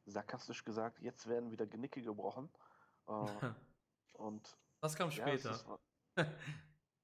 sarkastisch 0.06 0.64
gesagt, 0.64 1.00
jetzt 1.00 1.28
werden 1.28 1.52
wieder 1.52 1.66
Genicke 1.66 2.02
gebrochen. 2.02 2.50
Äh, 3.08 3.12
Und 4.14 4.58
Das 4.82 4.96
kam 4.96 5.10
ja, 5.12 5.28
es 5.28 5.42
später. 5.42 5.52
ist, 5.52 5.66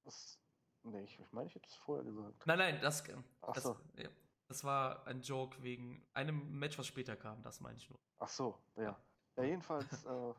das, 0.03 0.39
nee, 0.83 1.03
ich, 1.03 1.19
ich 1.19 1.31
meine, 1.31 1.47
ich 1.47 1.55
hätte 1.55 1.67
es 1.67 1.75
vorher 1.75 2.03
gesagt. 2.03 2.45
Nein, 2.45 2.57
nein, 2.57 2.79
das, 2.81 3.03
Ach 3.41 3.53
das, 3.53 3.63
so. 3.63 3.77
ja, 3.97 4.09
das 4.47 4.63
war 4.63 5.05
ein 5.07 5.21
Joke 5.21 5.61
wegen 5.63 6.05
einem 6.13 6.59
Match, 6.59 6.77
was 6.77 6.87
später 6.87 7.15
kam, 7.15 7.41
das 7.41 7.61
meine 7.61 7.77
ich 7.77 7.89
nur. 7.89 7.99
Ach 8.19 8.29
so, 8.29 8.57
ja. 8.75 8.99
Ja, 9.37 9.43
jedenfalls, 9.43 10.03
äh, 10.05 10.33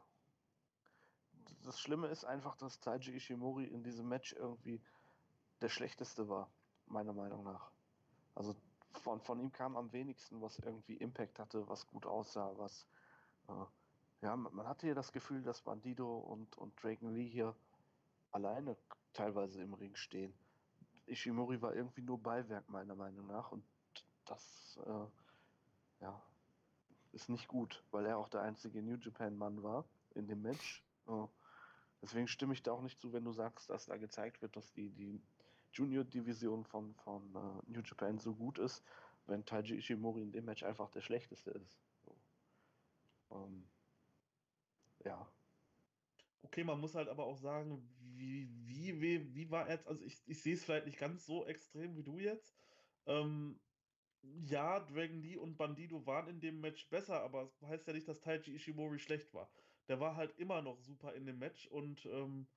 das 1.64 1.80
Schlimme 1.80 2.09
ist 2.09 2.24
einfach, 2.24 2.57
dass 2.57 2.80
Taiji 2.80 3.14
Ishimori 3.14 3.64
in 3.64 3.82
diesem 3.82 4.09
Match 4.09 4.32
irgendwie 4.32 4.82
der 5.61 5.68
schlechteste 5.68 6.28
war, 6.28 6.51
meiner 6.86 7.12
Meinung 7.12 7.45
nach. 7.45 7.70
Also 8.34 8.55
von, 9.01 9.20
von 9.20 9.40
ihm 9.40 9.53
kam 9.53 9.76
am 9.76 9.93
wenigsten, 9.93 10.40
was 10.40 10.59
irgendwie 10.59 10.97
Impact 10.97 11.38
hatte, 11.38 11.68
was 11.68 11.86
gut 11.86 12.07
aussah, 12.07 12.53
was. 12.57 12.86
Äh, 13.49 13.64
ja, 14.22 14.36
man 14.36 14.68
hatte 14.68 14.86
hier 14.86 14.95
das 14.95 15.11
Gefühl, 15.11 15.43
dass 15.43 15.62
Bandido 15.62 16.18
und, 16.18 16.57
und 16.57 16.80
Dragon 16.82 17.12
Lee 17.12 17.28
hier 17.28 17.57
alleine 18.30 18.76
teilweise 19.13 19.63
im 19.63 19.75
Ring 19.75 19.95
stehen. 19.97 20.35
Ishimori 21.07 21.61
war 21.61 21.75
irgendwie 21.75 22.03
nur 22.03 22.23
Beiwerk, 22.23 22.69
meiner 22.69 22.95
Meinung 22.95 23.27
nach, 23.27 23.53
und 23.53 23.65
das, 24.25 24.79
äh, 24.87 26.05
ja, 26.05 26.23
ist 27.13 27.29
nicht 27.29 27.49
gut, 27.49 27.85
weil 27.91 28.07
er 28.07 28.19
auch 28.19 28.29
der 28.29 28.43
einzige 28.43 28.83
New 28.83 28.97
Japan-Mann 28.97 29.63
war 29.63 29.85
in 30.15 30.27
dem 30.27 30.43
Match. 30.43 30.83
Äh, 31.07 31.27
deswegen 32.01 32.29
stimme 32.29 32.55
ich 32.55 32.63
da 32.63 32.73
auch 32.73 32.83
nicht 32.83 33.01
zu, 33.01 33.13
wenn 33.13 33.25
du 33.25 33.33
sagst, 33.33 33.69
dass 33.69 33.87
da 33.87 33.97
gezeigt 33.97 34.41
wird, 34.41 34.57
dass 34.57 34.73
die, 34.73 34.91
die 34.91 35.21
Junior-Division 35.73 36.65
von, 36.65 36.95
von 36.97 37.23
äh, 37.35 37.71
New 37.71 37.81
Japan 37.81 38.19
so 38.19 38.35
gut 38.35 38.59
ist, 38.59 38.83
wenn 39.27 39.45
Taiji 39.45 39.77
Ishimori 39.77 40.23
in 40.23 40.33
dem 40.33 40.45
Match 40.45 40.63
einfach 40.63 40.91
der 40.91 41.01
schlechteste 41.01 41.51
ist. 41.51 41.81
So. 42.05 42.17
Ähm, 43.31 43.69
ja, 45.05 45.27
Okay, 46.43 46.64
man 46.64 46.80
muss 46.80 46.95
halt 46.95 47.09
aber 47.09 47.24
auch 47.26 47.36
sagen, 47.36 47.88
wie, 48.01 48.49
wie, 48.66 49.01
wie, 49.01 49.34
wie 49.34 49.51
war 49.51 49.66
er 49.68 49.74
jetzt, 49.76 49.86
also 49.86 50.05
ich, 50.05 50.22
ich 50.26 50.43
sehe 50.43 50.55
es 50.55 50.64
vielleicht 50.64 50.86
nicht 50.86 50.99
ganz 50.99 51.24
so 51.24 51.47
extrem 51.47 51.97
wie 51.97 52.03
du 52.03 52.18
jetzt. 52.18 52.57
Ähm, 53.07 53.61
ja, 54.22 54.80
Dragon 54.80 55.20
Lee 55.22 55.36
und 55.36 55.57
Bandido 55.57 56.07
waren 56.07 56.28
in 56.28 56.40
dem 56.40 56.61
Match 56.61 56.88
besser, 56.90 57.22
aber 57.22 57.45
es 57.45 57.62
heißt 57.62 57.86
ja 57.88 57.93
nicht, 57.93 58.09
dass 58.09 58.20
Taiji 58.20 58.55
Ishimori 58.55 58.99
schlecht 58.99 59.34
war. 59.34 59.51
Der 59.88 60.01
war 60.01 60.16
halt 60.16 60.38
immer 60.38 60.62
noch 60.62 60.80
super 60.80 61.14
in 61.14 61.26
dem 61.26 61.38
Match 61.38 61.66
und 61.68 62.07
ähm, 62.07 62.49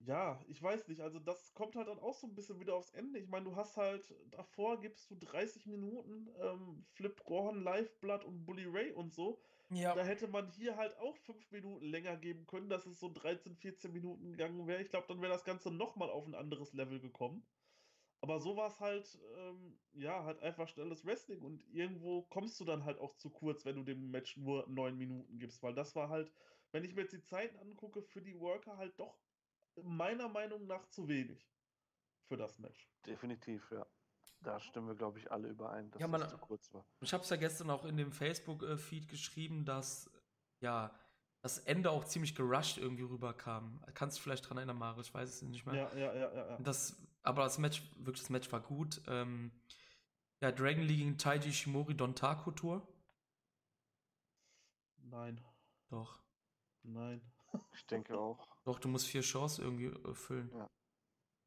ja, 0.00 0.40
ich 0.48 0.62
weiß 0.62 0.88
nicht, 0.88 1.00
also 1.00 1.18
das 1.18 1.54
kommt 1.54 1.76
halt 1.76 1.88
dann 1.88 1.98
auch 1.98 2.14
so 2.14 2.26
ein 2.26 2.34
bisschen 2.34 2.60
wieder 2.60 2.74
aufs 2.74 2.90
Ende. 2.90 3.18
Ich 3.18 3.28
meine, 3.28 3.46
du 3.46 3.56
hast 3.56 3.76
halt, 3.76 4.14
davor 4.30 4.80
gibst 4.80 5.10
du 5.10 5.16
30 5.16 5.66
Minuten 5.66 6.28
ähm, 6.40 6.84
Flip 6.90 7.22
Gorham, 7.24 7.62
Lifeblood 7.62 8.24
und 8.24 8.44
Bully 8.44 8.66
Ray 8.66 8.92
und 8.92 9.12
so. 9.14 9.40
Ja. 9.76 9.94
Da 9.94 10.04
hätte 10.04 10.28
man 10.28 10.48
hier 10.50 10.76
halt 10.76 10.96
auch 10.98 11.16
fünf 11.18 11.50
Minuten 11.50 11.84
länger 11.84 12.16
geben 12.16 12.46
können, 12.46 12.68
dass 12.68 12.86
es 12.86 13.00
so 13.00 13.12
13, 13.12 13.56
14 13.56 13.92
Minuten 13.92 14.32
gegangen 14.32 14.66
wäre. 14.66 14.82
Ich 14.82 14.90
glaube, 14.90 15.06
dann 15.08 15.20
wäre 15.22 15.32
das 15.32 15.44
Ganze 15.44 15.70
nochmal 15.70 16.10
auf 16.10 16.26
ein 16.26 16.34
anderes 16.34 16.72
Level 16.72 17.00
gekommen. 17.00 17.46
Aber 18.20 18.40
so 18.40 18.56
war 18.56 18.68
es 18.68 18.80
halt, 18.80 19.18
ähm, 19.36 19.78
ja, 19.92 20.24
halt 20.24 20.40
einfach 20.40 20.68
schnelles 20.68 21.04
Wrestling 21.04 21.42
und 21.42 21.62
irgendwo 21.68 22.22
kommst 22.22 22.58
du 22.60 22.64
dann 22.64 22.84
halt 22.84 22.98
auch 22.98 23.14
zu 23.16 23.30
kurz, 23.30 23.64
wenn 23.66 23.76
du 23.76 23.84
dem 23.84 24.10
Match 24.10 24.36
nur 24.38 24.66
neun 24.68 24.96
Minuten 24.96 25.38
gibst, 25.38 25.62
weil 25.62 25.74
das 25.74 25.94
war 25.94 26.08
halt, 26.08 26.32
wenn 26.72 26.84
ich 26.84 26.94
mir 26.94 27.02
jetzt 27.02 27.12
die 27.12 27.22
Zeiten 27.22 27.58
angucke, 27.58 28.02
für 28.02 28.22
die 28.22 28.38
Worker 28.40 28.78
halt 28.78 28.98
doch 28.98 29.20
meiner 29.82 30.28
Meinung 30.28 30.66
nach 30.66 30.88
zu 30.88 31.08
wenig 31.08 31.50
für 32.22 32.36
das 32.38 32.58
Match. 32.58 32.90
definitiv, 33.06 33.70
ja. 33.70 33.86
Da 34.44 34.60
stimmen 34.60 34.86
wir, 34.88 34.94
glaube 34.94 35.18
ich, 35.18 35.32
alle 35.32 35.48
überein, 35.48 35.90
dass 35.90 36.00
Ja, 36.00 36.06
man- 36.06 36.20
das 36.20 36.30
zu 36.30 36.38
kurz 36.38 36.72
war. 36.72 36.84
Ich 37.00 37.12
habe 37.12 37.22
es 37.24 37.30
ja 37.30 37.36
gestern 37.36 37.70
auch 37.70 37.84
in 37.84 37.96
dem 37.96 38.12
Facebook-Feed 38.12 39.08
geschrieben, 39.08 39.64
dass 39.64 40.10
ja 40.60 40.94
das 41.42 41.58
Ende 41.58 41.90
auch 41.90 42.04
ziemlich 42.04 42.34
gerusht 42.34 42.78
irgendwie 42.78 43.02
rüberkam. 43.02 43.82
Kannst 43.94 44.16
du 44.16 44.18
dich 44.18 44.22
vielleicht 44.22 44.48
dran 44.48 44.56
erinnern, 44.58 44.78
Mario? 44.78 45.00
Ich 45.02 45.12
weiß 45.12 45.28
es 45.28 45.42
nicht 45.42 45.66
mehr. 45.66 45.74
Ja, 45.74 45.94
ja, 45.96 46.14
ja, 46.14 46.32
ja. 46.34 46.48
ja. 46.50 46.58
Das, 46.58 46.96
aber 47.22 47.42
das 47.44 47.58
Match, 47.58 47.82
wirklich, 47.96 48.20
das 48.22 48.30
Match 48.30 48.50
war 48.52 48.60
gut. 48.60 49.02
Ähm, 49.08 49.50
ja, 50.40 50.52
Dragon 50.52 50.82
League 50.82 50.98
gegen 50.98 51.18
Taiji 51.18 51.52
Shimori 51.52 51.94
Dontaku 51.96 52.50
Tour. 52.52 52.86
Nein, 54.98 55.40
Doch. 55.90 56.18
nein. 56.82 57.20
Ich 57.74 57.86
denke 57.86 58.18
auch. 58.18 58.46
Doch, 58.64 58.78
du 58.80 58.88
musst 58.88 59.06
vier 59.06 59.22
Shows 59.22 59.58
irgendwie 59.58 59.92
erfüllen. 60.08 60.50
Ja. 60.54 60.68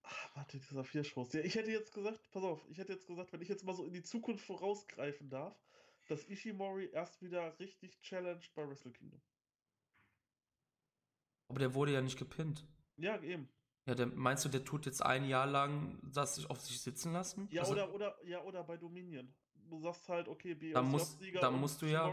Ach, 0.09 0.35
warte, 0.35 0.57
dieser 0.57 0.83
vier 0.85 1.03
Shows. 1.03 1.33
Ja, 1.33 1.41
ich 1.41 1.55
hätte 1.55 1.69
jetzt 1.71 1.93
gesagt, 1.93 2.29
pass 2.31 2.43
auf, 2.43 2.65
ich 2.69 2.77
hätte 2.77 2.93
jetzt 2.93 3.07
gesagt, 3.07 3.33
wenn 3.33 3.41
ich 3.41 3.49
jetzt 3.49 3.65
mal 3.65 3.73
so 3.75 3.83
in 3.85 3.91
die 3.93 4.03
Zukunft 4.03 4.45
vorausgreifen 4.45 5.29
darf, 5.29 5.53
dass 6.07 6.23
Ishimori 6.29 6.89
erst 6.93 7.21
wieder 7.21 7.59
richtig 7.59 7.99
challenged 8.01 8.53
bei 8.55 8.67
Wrestle 8.67 8.91
Kingdom. 8.91 9.21
Aber 11.49 11.59
der 11.59 11.73
wurde 11.73 11.93
ja 11.93 12.01
nicht 12.01 12.17
gepinnt. 12.17 12.65
Ja, 12.97 13.21
eben. 13.21 13.49
Ja, 13.85 13.95
der, 13.95 14.07
meinst 14.07 14.43
du, 14.45 14.49
der 14.49 14.63
tut 14.63 14.85
jetzt 14.85 15.01
ein 15.01 15.25
Jahr 15.25 15.45
lang 15.47 15.99
das 16.13 16.35
sich 16.35 16.49
auf 16.49 16.59
sich 16.61 16.81
sitzen 16.81 17.13
lassen? 17.13 17.47
Ja, 17.51 17.61
Also, 17.61 17.73
oder, 17.73 17.93
oder, 17.93 18.25
ja, 18.25 18.41
oder 18.43 18.63
bei 18.63 18.77
Dominion. 18.77 19.33
Du 19.55 19.79
sagst 19.81 20.07
halt, 20.07 20.27
okay, 20.29 20.55
Dann 20.71 20.85
musst- 20.85 21.17
BOSJ-Sieger. 21.19 21.41
dann 21.41 21.53
und 21.55 21.59
musst 21.61 21.81
du 21.81 21.85
ja- 21.87 22.05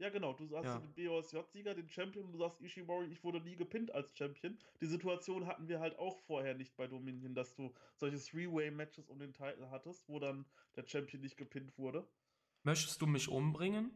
Ja, 0.00 0.08
genau, 0.08 0.32
du 0.32 0.56
hast 0.56 0.64
Ja. 0.64 0.78
den 0.78 0.94
BOSJ-Sieger, 0.94 1.74
den 1.74 1.86
Champion, 1.90 2.32
du 2.32 2.38
sagst 2.38 2.58
Ishimori, 2.62 3.04
ich 3.12 3.22
wurde 3.22 3.38
nie 3.38 3.54
gepinnt 3.54 3.92
als 3.94 4.16
Champion. 4.16 4.58
Die 4.80 4.86
Situation 4.86 5.46
hatten 5.46 5.68
wir 5.68 5.78
halt 5.78 5.98
auch 5.98 6.18
vorher 6.20 6.54
nicht 6.54 6.74
bei 6.74 6.86
Dominion, 6.86 7.34
dass 7.34 7.54
du 7.54 7.74
solche 7.96 8.18
Three-Way-Matches 8.18 9.10
um 9.10 9.18
den 9.18 9.34
Titel 9.34 9.66
hattest, 9.70 10.08
wo 10.08 10.18
dann 10.18 10.46
der 10.74 10.86
Champion 10.86 11.20
nicht 11.20 11.36
gepinnt 11.36 11.76
wurde. 11.76 12.08
Möchtest 12.62 13.02
du 13.02 13.06
mich 13.06 13.28
umbringen? 13.28 13.90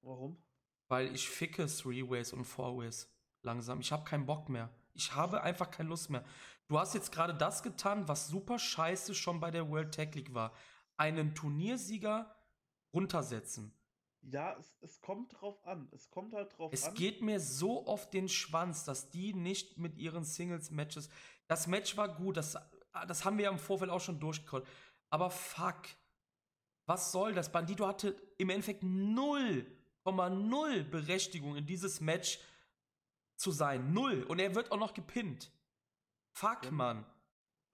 Warum? 0.00 0.42
Weil 0.88 1.14
ich 1.14 1.28
ficke 1.28 1.66
Three-Ways 1.66 2.32
und 2.32 2.46
Four-Ways 2.46 3.14
langsam. 3.42 3.80
Ich 3.80 3.92
habe 3.92 4.04
keinen 4.04 4.24
Bock 4.24 4.48
mehr. 4.48 4.74
Ich 4.94 5.14
habe 5.14 5.42
einfach 5.42 5.70
keine 5.70 5.90
Lust 5.90 6.08
mehr. 6.08 6.24
Du 6.66 6.78
hast 6.78 6.94
jetzt 6.94 7.12
gerade 7.12 7.34
das 7.34 7.62
getan, 7.62 8.08
was 8.08 8.28
super 8.28 8.58
scheiße 8.58 9.14
schon 9.14 9.38
bei 9.38 9.50
der 9.50 9.68
World 9.68 9.94
Tag 9.94 10.14
League 10.14 10.32
war. 10.32 10.54
Einen 10.96 11.34
Turniersieger 11.34 12.34
runtersetzen. 12.94 13.74
Ja, 14.30 14.56
es, 14.58 14.76
es 14.80 15.00
kommt 15.00 15.40
drauf 15.40 15.64
an. 15.66 15.88
Es 15.92 16.10
kommt 16.10 16.32
halt 16.34 16.56
drauf 16.56 16.72
Es 16.72 16.84
an. 16.84 16.94
geht 16.94 17.20
mir 17.22 17.40
so 17.40 17.86
auf 17.86 18.10
den 18.10 18.28
Schwanz, 18.28 18.84
dass 18.84 19.10
die 19.10 19.34
nicht 19.34 19.76
mit 19.78 19.98
ihren 19.98 20.24
Singles-Matches. 20.24 21.08
Das 21.46 21.66
Match 21.66 21.96
war 21.96 22.08
gut, 22.14 22.36
das, 22.38 22.56
das 23.06 23.24
haben 23.24 23.36
wir 23.38 23.44
ja 23.44 23.50
im 23.50 23.58
Vorfeld 23.58 23.90
auch 23.90 24.00
schon 24.00 24.18
durchgekommen. 24.20 24.66
Aber 25.10 25.30
fuck. 25.30 25.82
Was 26.86 27.12
soll 27.12 27.32
das? 27.34 27.50
Bandito 27.52 27.86
hatte 27.86 28.14
im 28.38 28.48
Endeffekt 28.50 28.82
0,0 28.82 30.84
Berechtigung 30.84 31.56
in 31.56 31.66
dieses 31.66 32.00
Match 32.00 32.38
zu 33.36 33.50
sein. 33.50 33.92
Null. 33.92 34.22
Und 34.24 34.38
er 34.38 34.54
wird 34.54 34.72
auch 34.72 34.78
noch 34.78 34.94
gepinnt. 34.94 35.50
Fuck, 36.32 36.64
Ja, 36.64 36.70
Mann. 36.70 37.04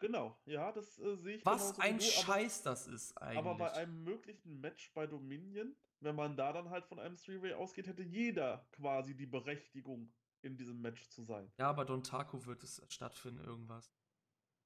Genau, 0.00 0.36
ja, 0.46 0.72
das 0.72 0.98
äh, 0.98 1.16
sehe 1.16 1.36
ich 1.36 1.46
Was 1.46 1.78
ein 1.78 1.98
du, 1.98 2.04
aber- 2.04 2.12
Scheiß 2.12 2.62
das 2.62 2.86
ist 2.88 3.16
eigentlich. 3.18 3.38
Aber 3.38 3.54
bei 3.56 3.72
einem 3.72 4.02
möglichen 4.02 4.60
Match 4.60 4.92
bei 4.94 5.06
Dominion, 5.06 5.76
wenn 6.00 6.16
man 6.16 6.36
da 6.36 6.52
dann 6.52 6.70
halt 6.70 6.86
von 6.86 6.98
einem 6.98 7.16
Three-Way 7.16 7.52
ausgeht, 7.54 7.86
hätte 7.86 8.02
jeder 8.02 8.66
quasi 8.72 9.14
die 9.14 9.26
Berechtigung, 9.26 10.12
in 10.42 10.56
diesem 10.56 10.80
Match 10.80 11.06
zu 11.10 11.22
sein. 11.22 11.52
Ja, 11.58 11.70
bei 11.74 11.84
Don 11.84 12.02
Taco 12.02 12.46
wird 12.46 12.64
es 12.64 12.82
stattfinden, 12.88 13.44
irgendwas. 13.44 13.92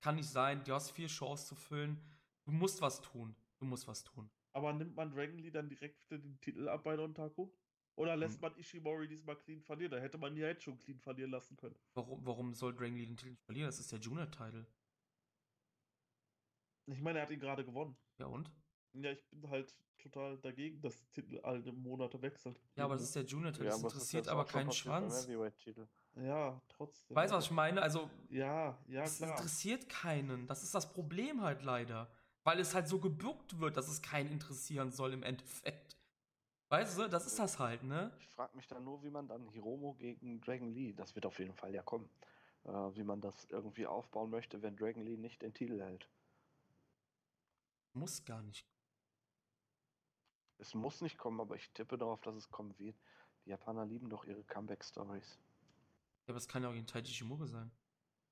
Kann 0.00 0.14
nicht 0.14 0.28
sein, 0.28 0.62
du 0.62 0.72
hast 0.72 0.92
vier 0.92 1.08
Chancen 1.08 1.48
zu 1.48 1.54
füllen. 1.56 2.00
Du 2.44 2.52
musst 2.52 2.80
was 2.80 3.00
tun. 3.00 3.34
Du 3.58 3.64
musst 3.66 3.88
was 3.88 4.04
tun. 4.04 4.30
Aber 4.52 4.72
nimmt 4.72 4.94
man 4.94 5.10
Dragon 5.10 5.36
Lee 5.38 5.50
dann 5.50 5.68
direkt 5.68 6.08
den 6.12 6.38
Titel 6.40 6.68
ab 6.68 6.84
bei 6.84 6.94
Don 6.94 7.12
Taco? 7.12 7.52
Oder 7.96 8.14
lässt 8.16 8.36
Hm. 8.36 8.42
man 8.42 8.56
Ishimori 8.58 9.08
diesmal 9.08 9.36
clean 9.36 9.62
verlieren? 9.62 9.90
Da 9.90 9.98
hätte 9.98 10.16
man 10.18 10.36
ja 10.36 10.46
jetzt 10.46 10.62
schon 10.62 10.78
clean 10.78 11.00
verlieren 11.00 11.32
lassen 11.32 11.56
können. 11.56 11.74
Warum, 11.94 12.24
warum 12.24 12.54
soll 12.54 12.72
Dragon 12.72 12.94
Lee 12.96 13.06
den 13.06 13.16
Titel 13.16 13.34
verlieren? 13.44 13.66
Das 13.66 13.80
ist 13.80 13.90
der 13.90 13.98
Junior-Title. 13.98 14.66
Ich 16.86 17.00
meine, 17.00 17.18
er 17.18 17.22
hat 17.22 17.30
ihn 17.30 17.40
gerade 17.40 17.64
gewonnen. 17.64 17.96
Ja 18.18 18.26
und? 18.26 18.50
Ja, 18.92 19.10
ich 19.10 19.24
bin 19.30 19.48
halt 19.50 19.74
total 19.98 20.38
dagegen, 20.38 20.80
dass 20.80 21.08
Titel 21.10 21.40
alle 21.42 21.72
Monate 21.72 22.20
wechseln. 22.20 22.56
Ja, 22.76 22.84
aber 22.84 22.94
das 22.94 23.04
ist 23.04 23.16
der 23.16 23.24
Junior-Titel. 23.24 23.64
das 23.64 23.76
es 23.76 23.80
ist 23.80 23.84
interessiert 23.92 24.24
jetzt 24.26 24.32
aber 24.32 24.44
keinen 24.44 24.70
Schwanz. 24.70 25.26
Ja, 26.16 26.60
trotzdem. 26.68 27.16
Weißt 27.16 27.32
du, 27.32 27.36
was 27.36 27.46
ich 27.46 27.50
meine? 27.50 27.82
Also, 27.82 28.08
Ja, 28.28 28.78
ja, 28.86 29.02
es 29.02 29.16
klar. 29.16 29.30
interessiert 29.30 29.88
keinen. 29.88 30.46
Das 30.46 30.62
ist 30.62 30.74
das 30.74 30.92
Problem 30.92 31.42
halt 31.42 31.62
leider. 31.62 32.08
Weil 32.44 32.60
es 32.60 32.74
halt 32.74 32.88
so 32.88 33.00
gebuckt 33.00 33.58
wird, 33.58 33.76
dass 33.76 33.88
es 33.88 34.02
keinen 34.02 34.30
interessieren 34.30 34.92
soll 34.92 35.14
im 35.14 35.22
Endeffekt. 35.22 35.96
Weißt 36.68 36.98
du, 36.98 37.08
das 37.08 37.26
ist 37.26 37.38
das 37.38 37.58
halt, 37.58 37.82
ne? 37.82 38.12
Ich 38.18 38.28
frage 38.28 38.54
mich 38.56 38.66
dann 38.66 38.84
nur, 38.84 39.02
wie 39.02 39.10
man 39.10 39.26
dann 39.26 39.48
Hiromo 39.48 39.94
gegen 39.94 40.40
Dragon 40.40 40.72
Lee, 40.72 40.92
das 40.92 41.14
wird 41.14 41.24
auf 41.24 41.38
jeden 41.38 41.54
Fall 41.54 41.72
ja 41.72 41.82
kommen, 41.82 42.08
äh, 42.64 42.68
wie 42.70 43.02
man 43.02 43.20
das 43.20 43.46
irgendwie 43.46 43.86
aufbauen 43.86 44.30
möchte, 44.30 44.60
wenn 44.62 44.76
Dragon 44.76 45.02
Lee 45.02 45.16
nicht 45.16 45.40
den 45.42 45.54
Titel 45.54 45.80
hält. 45.80 46.08
Muss 47.94 48.24
gar 48.24 48.42
nicht. 48.42 48.66
Es 50.58 50.74
muss 50.74 51.00
nicht 51.00 51.16
kommen, 51.16 51.40
aber 51.40 51.56
ich 51.56 51.70
tippe 51.70 51.96
darauf, 51.96 52.20
dass 52.20 52.34
es 52.34 52.50
kommen 52.50 52.76
wird. 52.78 52.96
Die 53.44 53.50
Japaner 53.50 53.86
lieben 53.86 54.08
doch 54.08 54.24
ihre 54.24 54.44
Comeback-Stories. 54.44 55.38
Ja, 56.26 56.32
aber 56.32 56.38
es 56.38 56.48
kann 56.48 56.62
ja 56.62 56.68
auch 56.68 56.72
gegen 56.72 56.86
Taiji 56.86 57.12
Shimura 57.12 57.46
sein. 57.46 57.70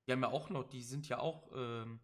Die 0.07 0.13
haben 0.13 0.23
ja 0.23 0.31
auch 0.31 0.51
noch, 0.51 0.65
die 0.65 0.83
sind 0.83 1.09
ja 1.09 1.19
auch, 1.19 1.51
ähm, 1.55 2.01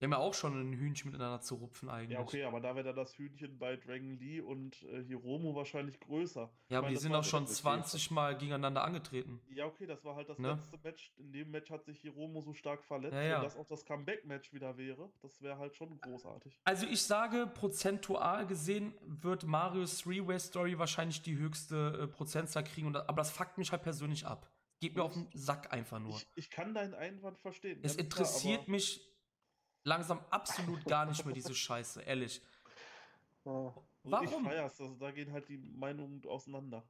die 0.00 0.04
haben 0.04 0.12
ja 0.12 0.18
auch 0.18 0.34
schon 0.34 0.60
ein 0.60 0.72
Hühnchen 0.74 1.10
miteinander 1.10 1.40
zu 1.40 1.54
rupfen 1.54 1.88
eigentlich. 1.88 2.18
Ja, 2.18 2.20
okay, 2.20 2.44
aber 2.44 2.60
da 2.60 2.74
wäre 2.74 2.84
dann 2.88 2.96
das 2.96 3.16
Hühnchen 3.16 3.58
bei 3.58 3.76
Dragon 3.76 4.18
Lee 4.18 4.40
und 4.40 4.82
äh, 4.82 5.02
Hiromo 5.04 5.54
wahrscheinlich 5.54 5.98
größer. 6.00 6.50
Ja, 6.68 6.78
aber 6.78 6.88
meine, 6.88 6.96
die 6.96 7.02
sind 7.02 7.14
auch 7.14 7.24
so- 7.24 7.30
schon 7.30 7.44
das 7.44 7.52
ist 7.52 7.58
20 7.58 8.10
Mal 8.10 8.36
gegeneinander 8.36 8.84
angetreten. 8.84 9.40
Ja, 9.48 9.64
okay, 9.66 9.86
das 9.86 10.04
war 10.04 10.16
halt 10.16 10.28
das 10.28 10.38
Ne? 10.38 10.50
letzte 10.52 10.78
Match. 10.82 11.12
In 11.16 11.32
dem 11.32 11.50
Match 11.50 11.70
hat 11.70 11.84
sich 11.86 12.00
Hiromo 12.00 12.42
so 12.42 12.52
stark 12.52 12.84
verletzt. 12.84 13.14
Ja, 13.14 13.22
ja. 13.22 13.34
Wenn 13.36 13.42
das 13.44 13.56
auch 13.56 13.66
das 13.66 13.84
Comeback-Match 13.86 14.52
wieder 14.52 14.76
wäre, 14.76 15.10
das 15.22 15.40
wäre 15.40 15.56
halt 15.58 15.74
schon 15.76 15.98
großartig. 16.00 16.60
Also 16.64 16.86
ich 16.86 17.00
sage, 17.02 17.46
prozentual 17.46 18.46
gesehen 18.46 18.92
wird 19.00 19.44
Marios 19.44 19.98
Three-Way 19.98 20.38
Story 20.40 20.78
wahrscheinlich 20.78 21.22
die 21.22 21.36
höchste 21.38 22.00
äh, 22.02 22.06
Prozentzahl 22.06 22.64
kriegen, 22.64 22.88
und, 22.88 22.96
aber 22.96 23.16
das 23.16 23.30
fuckt 23.30 23.56
mich 23.56 23.72
halt 23.72 23.82
persönlich 23.82 24.26
ab. 24.26 24.50
Geht 24.80 24.94
mir 24.94 25.04
auf 25.04 25.14
den 25.14 25.26
Sack 25.32 25.72
einfach 25.72 25.98
nur. 25.98 26.10
Ich, 26.16 26.26
ich 26.34 26.50
kann 26.50 26.74
deinen 26.74 26.92
Einwand 26.92 27.38
verstehen. 27.38 27.80
Es 27.82 27.94
klar, 27.94 28.04
interessiert 28.04 28.60
aber- 28.64 28.70
mich 28.72 29.00
langsam 29.86 30.20
absolut 30.30 30.84
gar 30.84 31.06
nicht 31.06 31.24
mehr, 31.24 31.34
diese 31.34 31.54
Scheiße, 31.54 32.02
ehrlich. 32.02 32.42
Also 33.44 33.86
Warum? 34.02 34.44
Ich 34.44 34.50
feier's, 34.50 34.80
also 34.80 34.94
da 34.96 35.10
gehen 35.10 35.32
halt 35.32 35.48
die 35.48 35.58
Meinungen 35.58 36.24
auseinander. 36.26 36.84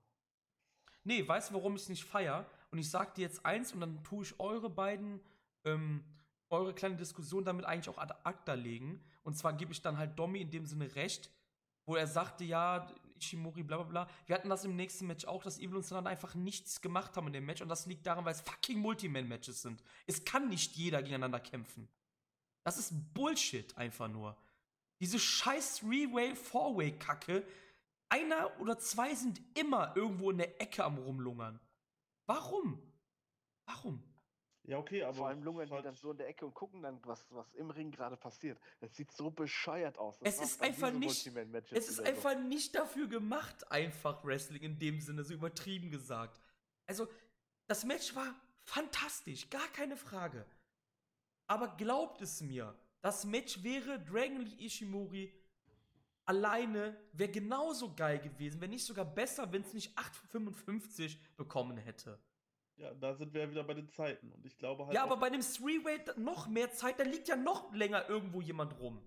Nee, 1.04 1.26
weißt 1.26 1.50
du, 1.50 1.54
warum 1.54 1.76
ich 1.76 1.82
es 1.82 1.88
nicht 1.88 2.04
feier? 2.04 2.46
Und 2.70 2.78
ich 2.78 2.90
sag 2.90 3.14
dir 3.14 3.22
jetzt 3.22 3.44
eins 3.46 3.72
und 3.72 3.80
dann 3.80 4.02
tue 4.02 4.24
ich 4.24 4.40
eure 4.40 4.68
beiden, 4.68 5.20
ähm, 5.64 6.04
eure 6.48 6.74
kleine 6.74 6.96
Diskussion 6.96 7.44
damit 7.44 7.64
eigentlich 7.64 7.88
auch 7.88 7.98
ad 7.98 8.14
acta 8.24 8.54
legen. 8.54 9.04
Und 9.22 9.36
zwar 9.36 9.52
gebe 9.52 9.72
ich 9.72 9.82
dann 9.82 9.98
halt 9.98 10.18
Domi 10.18 10.40
in 10.40 10.50
dem 10.50 10.66
Sinne 10.66 10.94
recht, 10.94 11.30
wo 11.84 11.96
er 11.96 12.06
sagte, 12.06 12.44
ja, 12.44 12.90
Ishimori, 13.18 13.62
bla 13.62 13.76
bla 13.78 13.86
bla. 13.86 14.08
Wir 14.26 14.34
hatten 14.34 14.48
das 14.48 14.64
im 14.64 14.74
nächsten 14.74 15.06
Match 15.06 15.26
auch, 15.26 15.42
dass 15.42 15.58
Evil 15.58 15.76
und 15.76 15.84
Sanan 15.84 16.06
einfach 16.06 16.34
nichts 16.34 16.80
gemacht 16.80 17.16
haben 17.16 17.28
in 17.28 17.34
dem 17.34 17.46
Match. 17.46 17.62
Und 17.62 17.68
das 17.68 17.86
liegt 17.86 18.06
daran, 18.06 18.24
weil 18.24 18.34
es 18.34 18.40
fucking 18.40 18.78
Multiman-Matches 18.78 19.62
sind. 19.62 19.82
Es 20.06 20.24
kann 20.24 20.48
nicht 20.48 20.76
jeder 20.76 21.02
gegeneinander 21.02 21.40
kämpfen. 21.40 21.88
Das 22.66 22.78
ist 22.78 22.92
Bullshit 23.14 23.76
einfach 23.78 24.08
nur. 24.08 24.36
Diese 24.98 25.20
scheiß 25.20 25.76
Three-Way, 25.76 26.34
Four-Way-Kacke. 26.34 27.46
Einer 28.08 28.58
oder 28.58 28.76
zwei 28.76 29.14
sind 29.14 29.40
immer 29.56 29.94
irgendwo 29.96 30.32
in 30.32 30.38
der 30.38 30.60
Ecke 30.60 30.82
am 30.82 30.98
rumlungern. 30.98 31.60
Warum? 32.26 32.82
Warum? 33.66 34.02
Ja, 34.64 34.78
okay, 34.78 35.04
aber. 35.04 35.14
Vor 35.14 35.28
allem 35.28 35.44
lungern 35.44 35.68
die 35.68 35.72
halt- 35.74 35.84
dann 35.84 35.94
so 35.94 36.10
in 36.10 36.18
der 36.18 36.26
Ecke 36.26 36.44
und 36.44 36.54
gucken 36.54 36.82
dann, 36.82 36.98
was, 37.04 37.24
was 37.30 37.54
im 37.54 37.70
Ring 37.70 37.92
gerade 37.92 38.16
passiert. 38.16 38.58
Es 38.80 38.96
sieht 38.96 39.12
so 39.12 39.30
bescheuert 39.30 39.96
aus. 39.96 40.18
Es 40.22 40.38
macht 40.38 40.46
ist 40.48 40.60
einfach 40.60 40.90
nicht- 40.90 41.24
Es 41.70 41.88
ist 41.88 41.98
wieder 41.98 41.98
so. 41.98 42.02
einfach 42.02 42.36
nicht 42.36 42.74
dafür 42.74 43.06
gemacht, 43.06 43.70
einfach 43.70 44.24
Wrestling 44.24 44.62
in 44.62 44.76
dem 44.80 45.00
Sinne, 45.00 45.22
so 45.22 45.34
übertrieben 45.34 45.92
gesagt. 45.92 46.40
Also, 46.86 47.06
das 47.68 47.84
Match 47.84 48.12
war 48.16 48.34
fantastisch, 48.64 49.48
gar 49.50 49.68
keine 49.68 49.96
Frage. 49.96 50.44
Aber 51.46 51.76
glaubt 51.76 52.20
es 52.22 52.40
mir, 52.40 52.74
das 53.00 53.24
Match 53.24 53.62
wäre 53.62 54.02
Dragon 54.02 54.40
Lee 54.40 54.66
Ishimori 54.66 55.32
alleine, 56.24 56.96
wäre 57.12 57.30
genauso 57.30 57.94
geil 57.94 58.18
gewesen, 58.18 58.60
wenn 58.60 58.70
nicht 58.70 58.84
sogar 58.84 59.04
besser, 59.04 59.50
wenn 59.52 59.62
es 59.62 59.72
nicht 59.72 59.96
8,55 59.96 61.16
bekommen 61.36 61.78
hätte. 61.78 62.18
Ja, 62.76 62.92
da 62.92 63.14
sind 63.14 63.32
wir 63.32 63.42
ja 63.42 63.50
wieder 63.50 63.64
bei 63.64 63.74
den 63.74 63.88
Zeiten. 63.88 64.30
Und 64.32 64.44
ich 64.44 64.58
glaube 64.58 64.84
halt. 64.84 64.94
Ja, 64.94 65.04
aber 65.04 65.16
bei 65.16 65.30
dem 65.30 65.40
Three-Way 65.40 66.16
noch 66.18 66.46
mehr 66.48 66.70
Zeit, 66.72 66.98
da 66.98 67.04
liegt 67.04 67.28
ja 67.28 67.36
noch 67.36 67.72
länger 67.72 68.08
irgendwo 68.08 68.42
jemand 68.42 68.78
rum. 68.78 69.00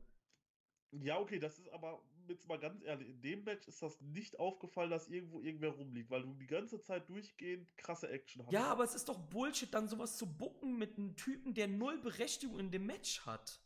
Ja, 0.91 1.19
okay, 1.19 1.37
das 1.37 1.59
ist 1.59 1.69
aber, 1.69 2.01
jetzt 2.29 2.47
mal 2.47 2.59
ganz 2.59 2.83
ehrlich, 2.83 3.09
in 3.09 3.21
dem 3.21 3.43
Match 3.43 3.67
ist 3.67 3.81
das 3.81 3.99
nicht 4.01 4.39
aufgefallen, 4.39 4.89
dass 4.89 5.07
irgendwo 5.07 5.41
irgendwer 5.41 5.71
rumliegt, 5.71 6.09
weil 6.09 6.23
du 6.23 6.33
die 6.33 6.47
ganze 6.47 6.81
Zeit 6.81 7.09
durchgehend 7.09 7.75
krasse 7.77 8.09
Action 8.09 8.45
hast. 8.45 8.51
Ja, 8.51 8.65
aber 8.65 8.83
es 8.83 8.95
ist 8.95 9.09
doch 9.09 9.17
Bullshit, 9.17 9.73
dann 9.73 9.87
sowas 9.87 10.17
zu 10.17 10.25
bucken 10.25 10.77
mit 10.77 10.97
einem 10.97 11.15
Typen, 11.15 11.53
der 11.53 11.67
null 11.67 11.97
Berechtigung 11.99 12.59
in 12.59 12.71
dem 12.71 12.85
Match 12.85 13.25
hat. 13.25 13.61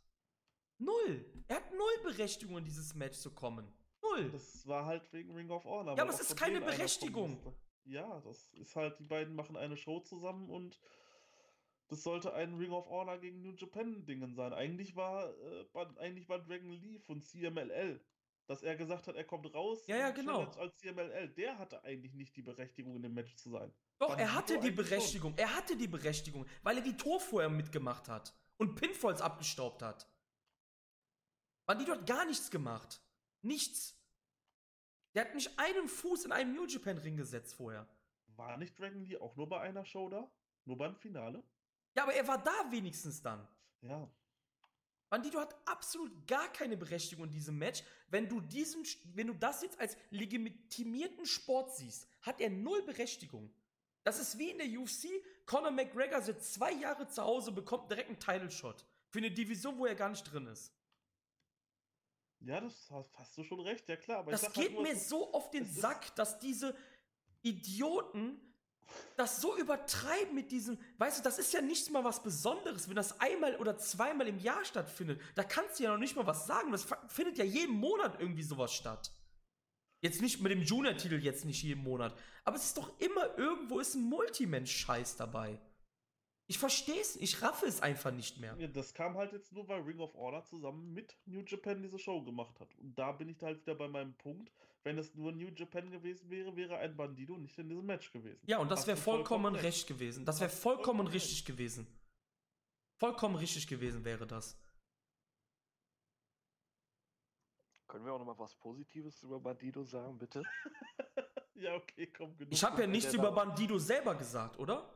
Null. 0.77 1.25
Er 1.47 1.57
hat 1.57 1.71
null 1.71 2.11
Berechtigung 2.11 2.57
in 2.57 2.65
dieses 2.65 2.93
Match 2.95 3.17
zu 3.17 3.31
kommen. 3.31 3.71
Null. 4.01 4.31
Das 4.31 4.67
war 4.67 4.85
halt 4.85 5.11
wegen 5.13 5.33
Ring 5.33 5.49
of 5.49 5.63
Honor. 5.65 5.95
Ja, 5.95 6.03
aber 6.03 6.13
es 6.13 6.19
ist 6.19 6.35
keine 6.35 6.59
Berechtigung. 6.61 7.39
Ja, 7.85 8.21
das 8.21 8.51
ist 8.53 8.75
halt, 8.75 8.99
die 8.99 9.05
beiden 9.05 9.35
machen 9.35 9.57
eine 9.57 9.77
Show 9.77 9.99
zusammen 9.99 10.49
und 10.49 10.79
das 11.89 12.03
sollte 12.03 12.33
ein 12.33 12.55
Ring 12.55 12.71
of 12.71 12.89
Honor 12.89 13.17
gegen 13.17 13.41
New 13.41 13.53
Japan 13.53 14.05
Dingen 14.05 14.33
sein. 14.35 14.53
Eigentlich 14.53 14.95
war, 14.95 15.29
äh, 15.29 15.65
eigentlich 15.97 16.29
war 16.29 16.39
Dragon 16.39 16.71
Lee 16.71 16.99
von 16.99 17.21
CMLL 17.21 17.99
dass 18.47 18.63
er 18.63 18.75
gesagt 18.75 19.07
hat, 19.07 19.15
er 19.15 19.23
kommt 19.23 19.53
raus. 19.53 19.85
Ja, 19.87 19.97
ja, 19.97 20.09
genau. 20.11 20.43
Als 20.43 20.77
CMLL, 20.77 21.29
der 21.29 21.57
hatte 21.57 21.83
eigentlich 21.83 22.13
nicht 22.13 22.35
die 22.35 22.41
Berechtigung, 22.41 22.95
in 22.95 23.03
dem 23.03 23.13
Match 23.13 23.35
zu 23.35 23.49
sein. 23.49 23.73
Doch, 23.99 24.09
Bandido 24.09 24.29
er 24.29 24.35
hatte 24.35 24.53
die 24.53 24.59
eigentlich 24.59 24.75
schon. 24.75 24.85
Berechtigung. 24.85 25.33
Er 25.37 25.55
hatte 25.55 25.77
die 25.77 25.87
Berechtigung, 25.87 26.45
weil 26.61 26.77
er 26.77 26.83
die 26.83 26.97
Tour 26.97 27.19
vorher 27.19 27.49
mitgemacht 27.49 28.09
hat 28.09 28.33
und 28.57 28.75
Pinfalls 28.75 29.21
abgestaubt 29.21 29.81
hat. 29.81 30.09
Bandido 31.65 31.93
hat 31.93 32.05
gar 32.05 32.25
nichts 32.25 32.51
gemacht. 32.51 33.01
Nichts. 33.41 33.99
Der 35.15 35.25
hat 35.25 35.35
nicht 35.35 35.57
einen 35.57 35.87
Fuß 35.87 36.25
in 36.25 36.31
einen 36.31 36.53
New 36.53 36.65
Japan 36.65 36.97
Ring 36.97 37.17
gesetzt 37.17 37.55
vorher. 37.55 37.87
War 38.27 38.57
nicht 38.57 38.77
Dragon 38.79 39.05
Lee 39.05 39.17
auch 39.17 39.35
nur 39.35 39.47
bei 39.47 39.61
einer 39.61 39.85
Show 39.85 40.09
da? 40.09 40.29
Nur 40.65 40.77
beim 40.77 40.95
Finale? 40.95 41.43
Ja, 41.95 42.03
aber 42.03 42.13
er 42.13 42.27
war 42.27 42.41
da 42.41 42.71
wenigstens 42.71 43.21
dann. 43.21 43.47
Ja. 43.81 44.09
Bandido 45.13 45.39
hat 45.39 45.55
absolut 45.65 46.25
gar 46.25 46.51
keine 46.53 46.75
Berechtigung 46.75 47.25
in 47.25 47.31
diesem 47.31 47.55
Match. 47.55 47.83
Wenn 48.09 48.27
du 48.27 48.41
diesen, 48.41 48.83
wenn 49.13 49.27
du 49.27 49.35
das 49.35 49.61
jetzt 49.61 49.79
als 49.79 49.95
legitimierten 50.09 51.27
Sport 51.27 51.75
siehst, 51.75 52.07
hat 52.23 52.41
er 52.41 52.49
null 52.49 52.81
Berechtigung. 52.81 53.53
Das 54.03 54.19
ist 54.19 54.39
wie 54.39 54.49
in 54.49 54.57
der 54.57 54.65
UFC. 54.67 55.09
Conor 55.45 55.69
McGregor 55.69 56.19
sitzt 56.19 56.55
zwei 56.55 56.71
Jahre 56.71 57.07
zu 57.07 57.21
Hause, 57.21 57.51
bekommt 57.51 57.91
direkt 57.91 58.09
einen 58.09 58.19
Title 58.19 58.49
Shot. 58.49 58.87
Für 59.11 59.19
eine 59.19 59.29
Division, 59.29 59.77
wo 59.77 59.85
er 59.85 59.93
gar 59.93 60.09
nicht 60.09 60.23
drin 60.23 60.47
ist. 60.47 60.73
Ja, 62.39 62.59
das 62.59 62.89
hast 63.13 63.37
du 63.37 63.43
schon 63.43 63.59
recht, 63.59 63.87
ja 63.87 63.97
klar. 63.97 64.25
Das 64.25 64.41
halt 64.41 64.55
geht 64.55 64.73
nur, 64.73 64.81
mir 64.81 64.95
so 64.97 65.31
auf 65.31 65.51
den 65.51 65.71
Sack, 65.71 66.15
dass 66.15 66.39
diese 66.39 66.75
Idioten 67.43 68.41
das 69.15 69.41
so 69.41 69.57
übertreiben 69.57 70.33
mit 70.33 70.51
diesem, 70.51 70.77
weißt 70.97 71.19
du, 71.19 71.23
das 71.23 71.39
ist 71.39 71.53
ja 71.53 71.61
nicht 71.61 71.91
mal 71.91 72.03
was 72.03 72.23
Besonderes, 72.23 72.87
wenn 72.87 72.95
das 72.95 73.19
einmal 73.19 73.55
oder 73.57 73.77
zweimal 73.77 74.27
im 74.27 74.39
Jahr 74.39 74.63
stattfindet. 74.65 75.21
Da 75.35 75.43
kannst 75.43 75.79
du 75.79 75.83
ja 75.83 75.91
noch 75.91 75.99
nicht 75.99 76.15
mal 76.15 76.27
was 76.27 76.47
sagen. 76.47 76.71
Das 76.71 76.87
findet 77.07 77.37
ja 77.37 77.43
jeden 77.43 77.75
Monat 77.75 78.19
irgendwie 78.19 78.43
sowas 78.43 78.73
statt. 78.73 79.11
Jetzt 80.01 80.21
nicht 80.21 80.41
mit 80.41 80.51
dem 80.51 80.63
Junior-Titel, 80.63 81.15
jetzt 81.15 81.45
nicht 81.45 81.63
jeden 81.63 81.83
Monat. 81.83 82.13
Aber 82.43 82.57
es 82.57 82.65
ist 82.65 82.77
doch 82.77 82.99
immer 82.99 83.37
irgendwo 83.37 83.79
ist 83.79 83.95
ein 83.95 84.03
Multimensch-Scheiß 84.03 85.15
dabei. 85.15 85.61
Ich 86.47 86.59
verstehe 86.59 86.99
es, 86.99 87.15
ich 87.15 87.41
raffe 87.41 87.65
es 87.65 87.81
einfach 87.81 88.11
nicht 88.11 88.37
mehr. 88.39 88.55
Ja, 88.59 88.67
das 88.67 88.93
kam 88.93 89.17
halt 89.17 89.31
jetzt 89.31 89.53
nur, 89.53 89.67
weil 89.69 89.79
Ring 89.81 89.99
of 89.99 90.13
Honor 90.13 90.43
zusammen 90.43 90.93
mit 90.93 91.17
New 91.25 91.41
Japan 91.41 91.81
diese 91.81 91.97
Show 91.97 92.21
gemacht 92.21 92.59
hat. 92.59 92.75
Und 92.75 92.99
da 92.99 93.13
bin 93.13 93.29
ich 93.29 93.41
halt 93.41 93.61
wieder 93.61 93.75
bei 93.75 93.87
meinem 93.87 94.13
Punkt. 94.17 94.51
Wenn 94.83 94.97
es 94.97 95.15
nur 95.15 95.31
New 95.31 95.49
Japan 95.49 95.89
gewesen 95.89 96.29
wäre, 96.29 96.55
wäre 96.55 96.77
ein 96.77 96.95
Bandido 96.95 97.37
nicht 97.37 97.57
in 97.57 97.69
diesem 97.69 97.85
Match 97.85 98.11
gewesen. 98.11 98.41
Ja, 98.45 98.57
und 98.57 98.69
das 98.69 98.85
wäre 98.85 98.97
du 98.97 99.03
vollkommen 99.03 99.55
recht 99.55 99.87
gewesen. 99.87 100.25
Das 100.25 100.41
wäre 100.41 100.49
vollkommen 100.49 100.83
vollkommen 100.83 101.07
recht. 101.07 101.15
richtig 101.23 101.45
gewesen. 101.45 101.87
Vollkommen 102.97 103.35
richtig 103.35 103.67
gewesen 103.67 104.03
wäre 104.03 104.27
das. 104.27 104.57
Können 107.87 108.05
wir 108.05 108.13
auch 108.13 108.19
noch 108.19 108.25
mal 108.25 108.37
was 108.39 108.55
Positives 108.55 109.21
über 109.23 109.39
Bandido 109.39 109.83
sagen, 109.83 110.17
bitte? 110.17 110.43
Ja, 111.55 111.75
okay, 111.75 112.07
komm, 112.07 112.35
genug. 112.35 112.51
Ich 112.51 112.63
habe 112.63 112.81
ja 112.81 112.87
nichts 112.87 113.13
über 113.13 113.31
Bandido 113.31 113.77
selber 113.77 114.15
gesagt, 114.15 114.57
oder? 114.59 114.89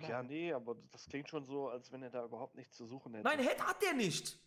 Ja, 0.00 0.22
nee, 0.22 0.52
aber 0.52 0.76
das 0.90 1.06
klingt 1.06 1.28
schon 1.28 1.44
so, 1.44 1.68
als 1.68 1.90
wenn 1.92 2.02
er 2.02 2.10
da 2.10 2.24
überhaupt 2.24 2.54
nichts 2.54 2.76
zu 2.76 2.86
suchen 2.86 3.14
hätte. 3.14 3.24
Nein, 3.24 3.46
hat 3.46 3.82
er 3.82 3.94
nicht. 3.94 4.38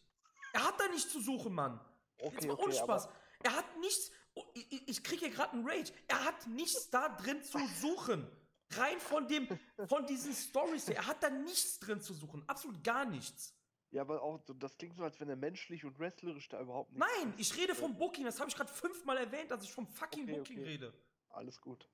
Er 0.54 0.68
hat 0.68 0.80
da 0.80 0.88
nichts 0.90 1.12
zu 1.12 1.22
suchen, 1.22 1.54
Mann. 1.54 1.80
Jetzt 2.18 2.38
okay, 2.38 2.48
mal 2.48 2.54
okay, 2.54 2.66
Unspaß. 2.66 3.10
Er 3.44 3.56
hat 3.56 3.80
nichts. 3.80 4.12
Oh, 4.36 4.44
Ich, 4.54 4.88
ich- 4.90 5.04
kriege 5.04 5.26
hier 5.26 5.34
gerade 5.34 5.54
einen 5.54 5.68
Rage. 5.68 5.92
Er 6.08 6.24
hat 6.26 6.48
nichts 6.48 6.90
da 6.90 7.10
drin 7.10 7.42
zu 7.44 7.60
suchen. 7.82 8.28
Rein 8.72 9.00
von 9.00 9.28
dem, 9.28 9.48
von 9.88 10.06
diesen 10.08 10.34
Stories 10.34 10.88
her. 10.88 10.96
Er 10.98 11.08
hat 11.08 11.22
da 11.24 11.30
nichts 11.30 11.80
drin 11.80 12.02
zu 12.02 12.14
suchen. 12.14 12.44
Absolut 12.48 12.84
gar 12.84 13.06
nichts. 13.06 13.54
Ja, 13.92 14.02
aber 14.02 14.22
auch, 14.22 14.40
das 14.58 14.78
klingt 14.78 14.96
so, 14.96 15.04
als 15.04 15.20
wenn 15.20 15.30
er 15.30 15.36
menschlich 15.36 15.86
und 15.86 15.98
wrestlerisch 16.00 16.50
da 16.50 16.60
überhaupt 16.60 16.92
nichts. 16.92 17.08
Nein, 17.18 17.34
ich 17.38 17.56
rede 17.56 17.76
vom 17.76 17.96
Booking. 17.98 18.26
Das 18.26 18.40
habe 18.40 18.50
ich 18.50 18.56
gerade 18.56 18.72
fünfmal 18.74 19.18
erwähnt, 19.18 19.52
dass 19.52 19.64
ich 19.64 19.72
vom 19.72 19.88
fucking 19.88 20.24
Okay, 20.24 20.38
Booking 20.38 20.60
okay. 20.60 20.68
rede. 20.70 20.94
Alles 21.30 21.62
gut. 21.62 21.88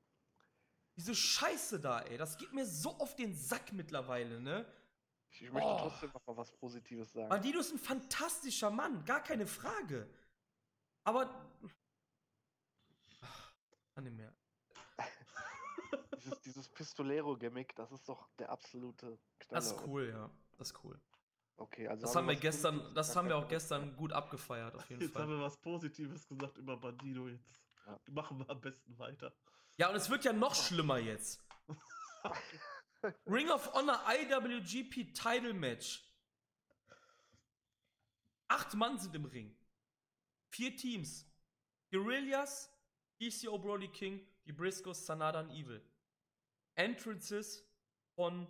Diese 0.96 1.14
Scheiße 1.14 1.80
da, 1.80 2.02
ey. 2.02 2.18
Das 2.18 2.38
geht 2.38 2.54
mir 2.54 2.66
so 2.66 2.92
auf 2.98 3.16
den 3.16 3.36
Sack 3.36 3.72
mittlerweile, 3.74 4.39
ne? 4.39 4.66
Ich, 5.30 5.42
ich 5.44 5.52
möchte 5.52 5.70
Oh. 5.70 5.78
trotzdem 5.80 6.12
noch 6.14 6.26
mal 6.26 6.38
was 6.38 6.52
Positives 6.52 7.12
sagen. 7.14 7.30
Bandido 7.30 7.60
ist 7.60 7.72
ein 7.72 7.80
fantastischer 7.80 8.70
Mann, 8.72 9.04
gar 9.06 9.22
keine 9.22 9.46
Frage. 9.46 10.10
Aber. 11.04 11.51
Kann 13.94 14.04
nicht 14.04 14.16
mehr. 14.16 14.34
Dieses, 16.18 16.42
dieses 16.42 16.70
Pistolero-Gimmick, 16.70 17.76
das 17.76 17.92
ist 17.92 18.08
doch 18.08 18.30
der 18.38 18.50
absolute 18.52 19.18
Knaller. 19.39 19.56
Das 19.60 19.72
ist 19.72 19.82
cool, 19.88 20.08
ja. 20.10 20.30
Das 20.58 20.70
ist 20.70 20.84
cool. 20.84 21.02
Okay, 21.58 21.88
also 21.88 22.04
Das 22.04 22.16
haben 22.16 22.24
haben 22.24 22.30
wir 22.30 22.36
gestern, 22.36 22.76
Positives 22.76 22.94
das 22.96 23.16
haben 23.16 23.28
wir 23.28 23.38
auch 23.38 23.48
gestern 23.48 23.96
gut 23.96 24.14
abgefeiert, 24.14 24.76
auf 24.76 24.89
jeden 24.89 25.02
Jetzt 25.02 25.16
haben 25.16 25.30
Fall. 25.30 25.38
wir 25.38 25.44
was 25.44 25.58
Positives 25.58 26.28
gesagt 26.28 26.58
über 26.58 26.78
Bandido 26.78 27.28
jetzt. 27.28 27.60
Ja. 27.86 28.00
Machen 28.08 28.39
wir 28.39 28.50
am 28.50 28.62
besten 28.62 28.98
weiter. 29.00 29.34
Ja, 29.78 29.89
und 29.89 29.96
es 29.96 30.10
wird 30.10 30.24
ja 30.24 30.34
noch 30.34 30.54
schlimmer 30.56 30.98
jetzt. 30.98 31.44
Ring 33.26 33.50
of 33.50 33.74
Honor 33.74 34.00
IWGP 34.08 35.14
Title 35.14 35.54
Match. 35.54 36.08
Acht 38.48 38.74
Mann 38.76 39.00
sind 39.00 39.16
im 39.16 39.26
Ring. 39.26 39.58
Vier 40.50 40.76
Teams. 40.76 41.28
Guerillas, 41.89 42.71
ECO 43.22 43.58
Brody 43.58 43.88
King, 43.88 44.26
die 44.46 44.52
Briscoes, 44.52 45.06
Sanada 45.06 45.42
und 45.42 45.52
Evil. 45.52 45.82
Entrances 46.76 47.64
von 48.16 48.48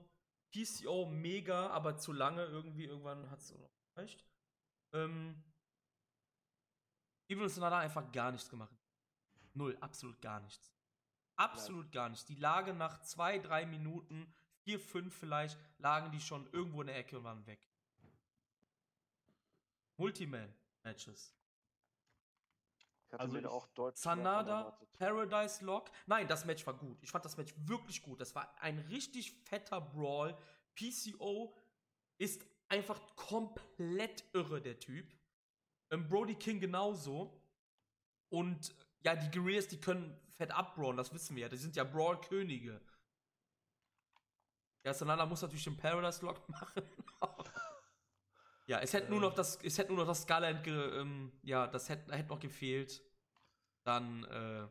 PCO 0.52 1.06
mega, 1.06 1.70
aber 1.70 1.98
zu 1.98 2.14
lange 2.14 2.46
irgendwie. 2.46 2.86
Irgendwann 2.86 3.30
hat 3.30 3.40
es 3.40 3.52
noch 3.52 3.70
reicht. 3.96 4.26
Ähm, 4.94 5.44
Evil 7.28 7.44
und 7.44 7.50
Sanada 7.50 7.80
einfach 7.80 8.12
gar 8.12 8.32
nichts 8.32 8.50
gemacht. 8.50 8.76
Null, 9.54 9.78
absolut 9.82 10.22
gar 10.22 10.40
nichts. 10.40 10.74
Absolut 11.36 11.92
gar 11.92 12.10
nichts. 12.10 12.26
Die 12.26 12.36
lagen 12.36 12.78
nach 12.78 13.02
zwei, 13.02 13.40
drei 13.40 13.66
Minuten, 13.66 14.34
vier, 14.64 14.80
fünf 14.80 15.14
vielleicht, 15.16 15.58
lagen 15.80 16.12
die 16.12 16.22
schon 16.22 16.48
irgendwo 16.54 16.82
in 16.82 16.88
der 16.88 16.98
Ecke 16.98 17.18
und 17.18 17.24
waren 17.24 17.46
weg. 17.46 17.68
Multiman-Matches. 19.98 21.36
Also 23.20 23.34
mir 23.34 23.51
auch 23.51 23.68
deutlich 23.68 24.01
Sanada. 24.01 24.78
Paradise 24.97 25.64
Lock. 25.66 25.91
Nein, 26.05 26.28
das 26.28 26.45
Match 26.45 26.66
war 26.66 26.76
gut. 26.76 26.97
Ich 27.01 27.12
fand 27.12 27.26
das 27.26 27.38
Match 27.38 27.53
wirklich 27.66 28.01
gut. 28.03 28.22
Das 28.22 28.36
war 28.36 28.55
ein 28.62 28.80
richtig 28.89 29.34
fetter 29.43 29.82
Brawl. 29.82 30.38
PCO 30.76 31.55
ist 32.18 32.45
einfach 32.70 32.99
komplett 33.16 34.24
irre, 34.34 34.62
der 34.62 34.80
Typ. 34.80 35.12
Ähm, 35.91 36.07
Brody 36.07 36.36
King 36.36 36.59
genauso. 36.59 37.41
Und 38.30 38.74
ja, 39.03 39.16
die 39.16 39.30
Guerrillas, 39.32 39.68
die 39.68 39.80
können 39.80 40.18
fett 40.38 40.51
abbrawlen, 40.51 40.97
das 40.97 41.14
wissen 41.14 41.36
wir 41.36 41.43
ja. 41.43 41.49
Die 41.49 41.57
sind 41.57 41.76
ja 41.76 41.84
Brawl-Könige. 41.84 42.82
Ja, 44.84 44.93
Sanada 44.93 45.26
muss 45.26 45.41
natürlich 45.41 45.66
den 45.66 45.78
Paradise 45.78 46.26
Lock 46.26 46.47
machen. 46.49 46.84
Ja, 48.68 48.80
es 48.80 48.93
hätte 48.93 49.09
nur 49.09 49.20
noch 49.20 49.34
das, 49.34 49.57
es 49.64 49.78
hätte 49.78 49.91
nur 49.91 50.05
noch 50.05 50.07
das 50.07 50.26
ge, 50.26 50.99
ähm, 50.99 51.32
ja, 51.43 51.68
das 51.68 51.89
hätte, 51.89 52.16
hätte 52.16 52.30
noch 52.30 52.39
gefehlt. 52.39 53.01
Dann, 53.84 54.24
äh, 54.26 54.68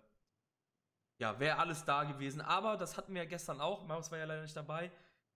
ja, 1.18 1.38
wäre 1.38 1.59
alles 1.59 1.84
da 1.84 2.05
gewesen. 2.05 2.41
Aber 2.41 2.76
das 2.76 2.97
hatten 2.97 3.12
wir 3.12 3.22
ja 3.22 3.28
gestern 3.28 3.61
auch. 3.61 3.84
Marius 3.86 4.11
war 4.11 4.18
ja 4.18 4.24
leider 4.24 4.43
nicht 4.43 4.57
dabei. 4.57 4.91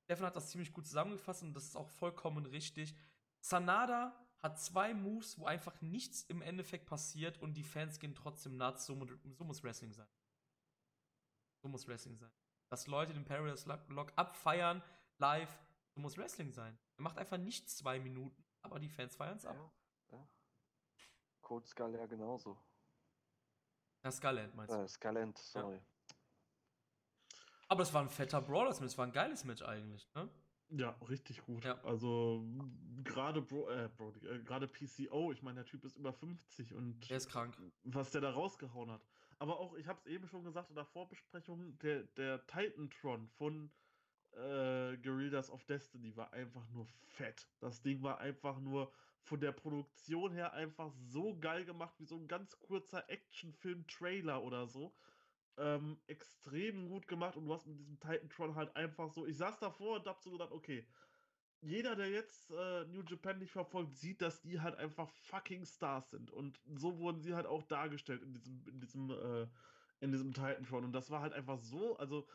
Stefan 0.05 0.27
hat 0.27 0.37
das 0.37 0.51
ziemlich 0.51 0.73
gut 0.73 0.87
zusammengefasst 0.87 1.43
und 1.43 1.55
das 1.55 1.65
ist 1.65 1.77
auch 1.77 1.89
vollkommen 1.89 2.47
richtig. 2.47 2.95
Sanada 3.41 4.15
hat 4.39 4.61
zwei 4.61 4.93
Moves, 4.93 5.39
wo 5.39 5.47
einfach 5.47 5.81
nichts 5.81 6.23
im 6.23 6.43
Endeffekt 6.43 6.87
passiert 6.87 7.39
und 7.39 7.55
die 7.55 7.63
Fans 7.63 7.99
gehen 7.99 8.15
trotzdem 8.15 8.57
nuts. 8.57 8.87
So, 8.87 9.07
so 9.33 9.45
muss 9.45 9.65
Wrestling 9.65 9.93
sein. 9.93 10.07
So 11.63 11.69
muss 11.69 11.89
Wrestling 11.89 12.19
sein. 12.19 12.31
Dass 12.69 12.87
Leute 12.87 13.15
den 13.15 13.25
Paradise 13.25 13.67
Lock, 13.69 13.89
Lock 13.89 14.13
abfeiern, 14.17 14.83
live, 15.17 15.59
so 15.95 16.01
muss 16.01 16.19
Wrestling 16.19 16.53
sein. 16.53 16.79
Er 16.99 17.03
macht 17.03 17.17
einfach 17.17 17.39
nichts 17.39 17.77
zwei 17.77 17.99
Minuten, 17.99 18.44
aber 18.65 18.81
die 18.81 18.89
Fans 18.89 19.15
feiern 19.15 19.37
es 19.37 19.45
ab. 19.47 19.57
Ja, 20.11 20.19
ja. 20.19 20.29
Code 21.43 21.67
Skull 21.67 21.95
ja 21.95 22.07
genauso. 22.07 22.59
Das 24.03 24.17
Scarlet 24.17 24.55
meinst 24.55 24.75
du? 24.75 24.79
Äh, 24.79 24.89
Skalent, 24.89 25.39
sorry. 25.39 25.81
Aber 27.69 27.81
das 27.81 27.95
war 27.95 28.03
ein 28.03 28.09
fetter 28.09 28.43
Brawler, 28.43 28.69
das 28.71 28.99
war 28.99 29.07
ein 29.07 29.13
geiles 29.13 29.45
Match 29.45 29.63
eigentlich, 29.63 30.13
ne? 30.15 30.29
Ja, 30.71 30.91
richtig 31.09 31.43
gut. 31.43 31.65
Ja. 31.65 31.79
Also 31.85 32.45
gerade 33.05 33.41
Bro, 33.43 33.69
äh, 33.71 33.89
Brody, 33.97 34.27
äh, 34.27 34.43
gerade 34.43 34.67
PCO, 34.67 35.31
ich 35.33 35.43
meine, 35.43 35.57
der 35.57 35.67
Typ 35.67 35.85
ist 35.85 35.97
über 35.97 36.13
50 36.13 36.75
und 36.75 37.09
Der 37.09 37.17
ist 37.19 37.29
krank. 37.29 37.57
was 37.85 38.11
der 38.11 38.21
da 38.21 38.31
rausgehauen 38.31 38.91
hat. 38.91 39.03
Aber 39.39 39.59
auch, 39.59 39.75
ich 39.75 39.87
habe 39.87 39.99
es 40.01 40.07
eben 40.07 40.27
schon 40.27 40.45
gesagt 40.45 40.71
in 40.71 40.77
der 40.77 40.87
Vorbesprechung, 40.87 41.79
der, 41.79 42.05
der 42.05 42.47
Titantron 42.47 43.29
von 43.29 43.71
äh, 44.37 44.97
Guerrillas 44.99 45.51
of 45.51 45.65
Destiny 45.65 46.17
war 46.17 46.33
einfach 46.33 46.69
nur 46.71 46.87
fett. 46.87 47.49
Das 47.61 47.83
Ding 47.83 48.03
war 48.03 48.19
einfach 48.19 48.59
nur 48.61 48.93
von 49.23 49.41
der 49.41 49.53
Produktion 49.53 50.33
her 50.33 50.53
einfach 50.53 50.93
so 50.93 51.37
geil 51.39 51.65
gemacht, 51.65 51.95
wie 51.99 52.05
so 52.05 52.17
ein 52.17 52.29
ganz 52.29 52.59
kurzer 52.61 53.09
Actionfilm-Trailer 53.09 54.43
oder 54.43 54.67
so. 54.67 54.95
Ähm, 55.57 55.99
extrem 56.09 56.89
gut 56.89 57.07
gemacht 57.07 57.37
und 57.37 57.47
du 57.47 57.55
hast 57.55 57.67
mit 57.67 57.79
diesem 57.79 57.99
Titantron 58.01 58.55
halt 58.55 58.75
einfach 58.77 59.11
so. 59.11 59.25
Ich 59.27 59.37
saß 59.37 59.59
davor 59.61 60.01
und 60.01 60.07
hab 60.07 60.21
so 60.21 60.33
gedacht, 60.33 60.51
okay, 60.51 60.87
jeder, 61.65 61.97
der 61.97 62.11
jetzt 62.11 62.51
äh, 62.51 62.85
New 62.87 63.03
Japan 63.03 63.39
nicht 63.39 63.53
verfolgt, 63.53 63.95
sieht, 63.97 64.21
dass 64.21 64.43
die 64.43 64.61
halt 64.61 64.77
einfach 64.77 65.09
fucking 65.09 65.65
Stars 65.65 66.11
sind. 66.11 66.31
Und 66.31 66.61
so 66.75 66.99
wurden 66.99 67.23
sie 67.23 67.35
halt 67.35 67.47
auch 67.47 67.63
dargestellt 67.63 68.23
in 68.23 68.35
diesem, 68.35 68.67
in 68.67 68.81
diesem, 68.81 69.11
äh, 69.11 69.47
in 70.01 70.13
diesem 70.13 70.35
Titantron. 70.35 70.85
Und 70.85 70.93
das 70.93 71.11
war 71.11 71.23
halt 71.23 71.33
einfach 71.33 71.59
so, 71.59 71.97
also 71.97 72.27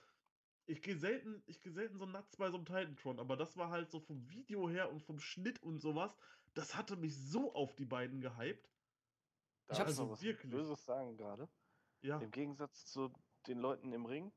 ich 0.69 0.83
gehe 0.83 0.95
selten, 0.95 1.41
ich 1.47 1.61
gehe 1.61 1.71
selten 1.71 1.97
so 1.97 2.05
nuts 2.05 2.37
bei 2.37 2.49
so 2.51 2.57
einem 2.57 2.65
Titantron, 2.65 3.19
aber 3.19 3.35
das 3.35 3.57
war 3.57 3.71
halt 3.71 3.89
so 3.89 3.99
vom 3.99 4.29
Video 4.29 4.69
her 4.69 4.91
und 4.91 5.01
vom 5.01 5.19
Schnitt 5.19 5.61
und 5.63 5.79
sowas, 5.79 6.15
das 6.53 6.75
hatte 6.75 6.95
mich 6.95 7.17
so 7.17 7.53
auf 7.55 7.75
die 7.75 7.85
beiden 7.85 8.21
gehypt. 8.21 8.69
Da 9.67 9.73
Ich 9.73 9.79
hab's 9.79 9.89
also 9.89 10.05
so 10.05 10.11
was 10.11 10.21
wirklich. 10.21 10.51
Böses 10.51 10.85
sagen 10.85 11.17
gerade. 11.17 11.49
Ja, 12.01 12.19
Im 12.19 12.29
Gegensatz 12.29 12.85
zu 12.85 13.11
den 13.47 13.57
Leuten 13.57 13.91
im 13.93 14.05
Ring 14.05 14.31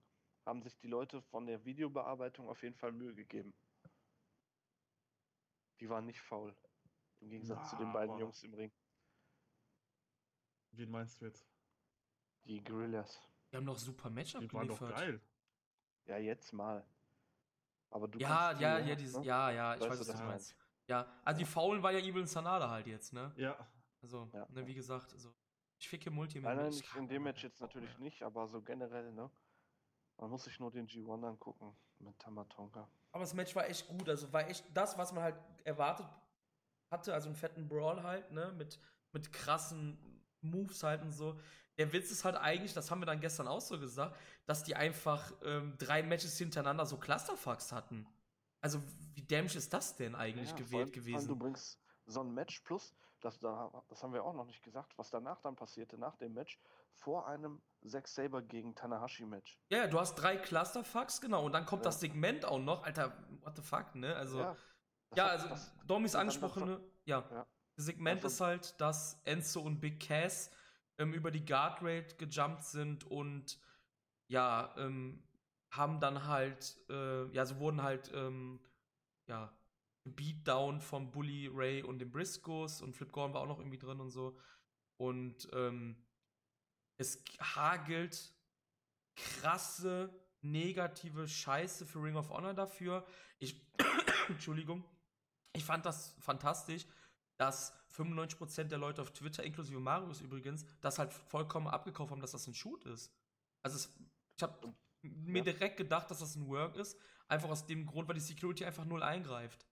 haben 0.46 0.62
sich 0.62 0.76
die 0.78 0.88
Leute 0.88 1.20
von 1.20 1.46
der 1.46 1.64
Videobearbeitung 1.66 2.48
auf 2.48 2.62
jeden 2.62 2.76
Fall 2.76 2.92
Mühe 2.92 3.14
gegeben. 3.14 3.52
Die 5.80 5.88
waren 5.88 6.06
nicht 6.06 6.20
faul. 6.20 6.56
Im 7.20 7.28
Gegensatz 7.28 7.70
zu 7.70 7.76
den 7.76 7.92
beiden 7.92 8.16
Jungs 8.18 8.42
im 8.42 8.54
Ring. 8.54 8.72
wen 10.72 10.90
meinst 10.90 11.20
du 11.20 11.26
jetzt? 11.26 11.46
Die 12.44 12.64
Gorillas. 12.64 13.20
Die 13.50 13.56
haben 13.56 13.66
doch 13.66 13.78
super 13.78 14.08
Match 14.08 14.32
Die 14.32 14.52
waren 14.52 14.68
doch 14.68 14.80
geil. 14.80 15.20
Ja, 16.06 16.16
jetzt 16.18 16.52
mal. 16.52 16.84
Aber 17.90 18.08
du 18.08 18.18
Ja, 18.18 18.52
ja, 18.52 18.78
ja, 18.78 18.78
ja, 18.78 18.94
dieses, 18.94 19.18
ne? 19.18 19.24
ja, 19.26 19.50
ja, 19.50 19.74
ich 19.74 19.80
Weißt 19.80 19.90
weiß, 19.90 20.00
was 20.00 20.06
du 20.08 20.12
ich 20.14 20.18
meinst. 20.20 20.56
Ja, 20.88 21.06
also 21.24 21.38
die 21.38 21.44
Faulen 21.44 21.82
war 21.82 21.92
ja 21.92 21.98
Evil 21.98 22.26
Sanada 22.26 22.70
halt 22.70 22.86
jetzt, 22.86 23.12
ne? 23.12 23.32
Ja, 23.36 23.56
Also, 24.02 24.28
Ja. 24.32 24.46
ne, 24.50 24.66
wie 24.66 24.74
gesagt, 24.74 25.12
also 25.12 25.32
ich 25.78 25.88
ficke 25.88 26.10
Multi 26.10 26.40
Nein, 26.40 26.56
nein, 26.56 26.68
ich 26.68 26.74
nicht 26.76 26.96
in 26.96 27.08
dem 27.08 27.22
Match 27.22 27.42
jetzt 27.44 27.60
natürlich 27.60 27.98
nicht, 27.98 28.22
aber 28.22 28.48
so 28.48 28.60
generell, 28.62 29.12
ne? 29.12 29.30
Man 30.18 30.30
muss 30.30 30.44
sich 30.44 30.58
nur 30.58 30.70
den 30.70 30.86
G1 30.86 31.24
angucken 31.24 31.76
mit 31.98 32.18
Tamatonga. 32.18 32.88
Aber 33.12 33.22
das 33.24 33.34
Match 33.34 33.54
war 33.54 33.68
echt 33.68 33.86
gut, 33.86 34.08
also 34.08 34.32
war 34.32 34.48
echt 34.48 34.64
das, 34.74 34.96
was 34.98 35.12
man 35.12 35.22
halt 35.22 35.36
erwartet 35.64 36.06
hatte, 36.90 37.14
also 37.14 37.28
einen 37.28 37.36
fetten 37.36 37.68
Brawl 37.68 38.02
halt, 38.02 38.30
ne, 38.32 38.52
mit, 38.52 38.78
mit 39.12 39.32
krassen 39.32 39.98
Moves 40.40 40.82
halt 40.82 41.02
und 41.02 41.12
so. 41.12 41.38
Der 41.82 41.92
Witz 41.92 42.12
ist 42.12 42.24
halt 42.24 42.36
eigentlich, 42.36 42.74
das 42.74 42.92
haben 42.92 43.00
wir 43.00 43.06
dann 43.06 43.18
gestern 43.20 43.48
auch 43.48 43.60
so 43.60 43.76
gesagt, 43.80 44.16
dass 44.46 44.62
die 44.62 44.76
einfach 44.76 45.32
ähm, 45.42 45.74
drei 45.78 46.04
Matches 46.04 46.38
hintereinander 46.38 46.86
so 46.86 46.96
Clusterfucks 46.96 47.72
hatten. 47.72 48.06
Also, 48.60 48.80
wie 49.14 49.22
dämlich 49.22 49.56
ist 49.56 49.72
das 49.72 49.96
denn 49.96 50.14
eigentlich 50.14 50.50
Ja, 50.50 50.56
gewählt 50.56 50.72
allem- 50.72 50.82
allem 50.82 50.92
Du 50.92 51.00
gewesen? 51.00 51.38
bringst 51.40 51.80
so 52.06 52.20
ein 52.20 52.32
Match 52.32 52.60
plus, 52.60 52.94
das, 53.20 53.40
da, 53.40 53.72
das 53.88 54.00
haben 54.00 54.12
wir 54.12 54.22
auch 54.22 54.32
noch 54.34 54.44
nicht 54.46 54.62
gesagt, 54.62 54.96
was 54.96 55.10
danach 55.10 55.40
dann 55.40 55.56
passierte, 55.56 55.98
nach 55.98 56.14
dem 56.18 56.34
Match, 56.34 56.60
vor 56.94 57.26
einem 57.26 57.60
Zack 57.84 58.06
Saber 58.06 58.42
gegen 58.42 58.76
Tanahashi-Match. 58.76 59.58
Ja, 59.70 59.78
ja, 59.78 59.86
du 59.88 59.98
hast 59.98 60.14
drei 60.14 60.36
Clusterfucks, 60.36 61.20
genau, 61.20 61.44
und 61.46 61.50
dann 61.52 61.66
kommt 61.66 61.82
Ja. 61.82 61.88
das 61.90 61.98
Segment 61.98 62.44
auch 62.44 62.60
noch. 62.60 62.84
Alter, 62.84 63.12
what 63.42 63.56
the 63.56 63.62
fuck, 63.62 63.92
ne? 63.96 64.14
Also, 64.14 64.38
ja, 64.38 64.56
hat- 65.16 65.42
also, 65.42 65.48
dann- 65.48 66.06
angesprochene, 66.20 66.80
ja. 67.06 67.24
Ja. 67.32 67.46
Segment 67.76 68.22
Also- 68.22 68.28
ist 68.28 68.40
halt, 68.40 68.80
dass 68.80 69.20
Enzo 69.24 69.60
und 69.62 69.80
Big 69.80 69.98
Cass 70.06 70.50
ähm, 70.98 71.12
über 71.12 71.30
die 71.30 71.44
Guardrail 71.44 72.06
gejumpt 72.18 72.64
sind 72.64 73.04
und 73.04 73.58
ja, 74.28 74.74
ähm, 74.78 75.22
haben 75.70 76.00
dann 76.00 76.26
halt, 76.26 76.78
äh, 76.90 77.26
ja, 77.32 77.44
sie 77.44 77.58
wurden 77.58 77.82
halt, 77.82 78.10
ähm, 78.14 78.60
ja, 79.26 79.56
Beatdown 80.04 80.80
vom 80.80 81.10
Bully 81.10 81.48
Ray 81.52 81.82
und 81.82 82.00
den 82.00 82.10
Briscoes 82.10 82.82
und 82.82 82.96
Flip 82.96 83.12
Gordon 83.12 83.34
war 83.34 83.42
auch 83.42 83.46
noch 83.46 83.58
irgendwie 83.58 83.78
drin 83.78 84.00
und 84.00 84.10
so. 84.10 84.36
Und 84.96 85.48
ähm, 85.52 85.96
es 86.98 87.24
hagelt 87.40 88.32
krasse 89.16 90.12
negative 90.40 91.28
Scheiße 91.28 91.86
für 91.86 92.02
Ring 92.02 92.16
of 92.16 92.30
Honor 92.30 92.54
dafür. 92.54 93.06
Ich, 93.38 93.64
Entschuldigung, 94.28 94.84
ich 95.52 95.64
fand 95.64 95.86
das 95.86 96.16
fantastisch, 96.20 96.86
dass 97.42 97.72
95% 97.90 98.64
der 98.68 98.78
Leute 98.78 99.02
auf 99.02 99.10
Twitter, 99.10 99.42
inklusive 99.42 99.80
Marius 99.80 100.20
übrigens, 100.20 100.64
das 100.80 100.98
halt 101.00 101.12
vollkommen 101.12 101.66
abgekauft 101.66 102.12
haben, 102.12 102.20
dass 102.20 102.30
das 102.30 102.46
ein 102.46 102.54
Shoot 102.54 102.84
ist. 102.84 103.12
Also 103.62 103.76
es, 103.76 103.98
ich 104.36 104.42
habe 104.44 104.72
mir 105.02 105.38
Ja. 105.38 105.44
direkt 105.44 105.76
gedacht, 105.76 106.08
dass 106.10 106.20
das 106.20 106.36
ein 106.36 106.46
Work 106.48 106.76
ist, 106.76 106.96
einfach 107.26 107.48
aus 107.48 107.66
dem 107.66 107.84
Grund, 107.84 108.06
weil 108.08 108.14
die 108.14 108.20
Security 108.20 108.64
einfach 108.64 108.84
null 108.84 109.02
eingreift. 109.02 109.66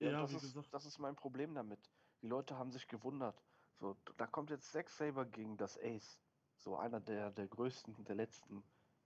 Ja, 0.00 0.12
Ja, 0.12 0.22
das, 0.22 0.32
wie 0.32 0.36
ist, 0.36 0.42
gesagt. 0.42 0.72
das 0.72 0.86
ist 0.86 0.98
mein 0.98 1.14
Problem 1.14 1.54
damit. 1.54 1.90
Die 2.22 2.26
Leute 2.28 2.56
haben 2.56 2.72
sich 2.72 2.88
gewundert. 2.88 3.42
So, 3.78 3.96
da 4.16 4.26
kommt 4.26 4.48
jetzt 4.50 4.72
Zack 4.72 4.88
Saber 4.88 5.26
gegen 5.26 5.58
das 5.58 5.78
Ace. 5.78 6.18
So 6.56 6.76
einer 6.78 7.00
der, 7.00 7.30
der 7.32 7.48
größten 7.48 8.02
der 8.04 8.14
letzten, 8.14 8.64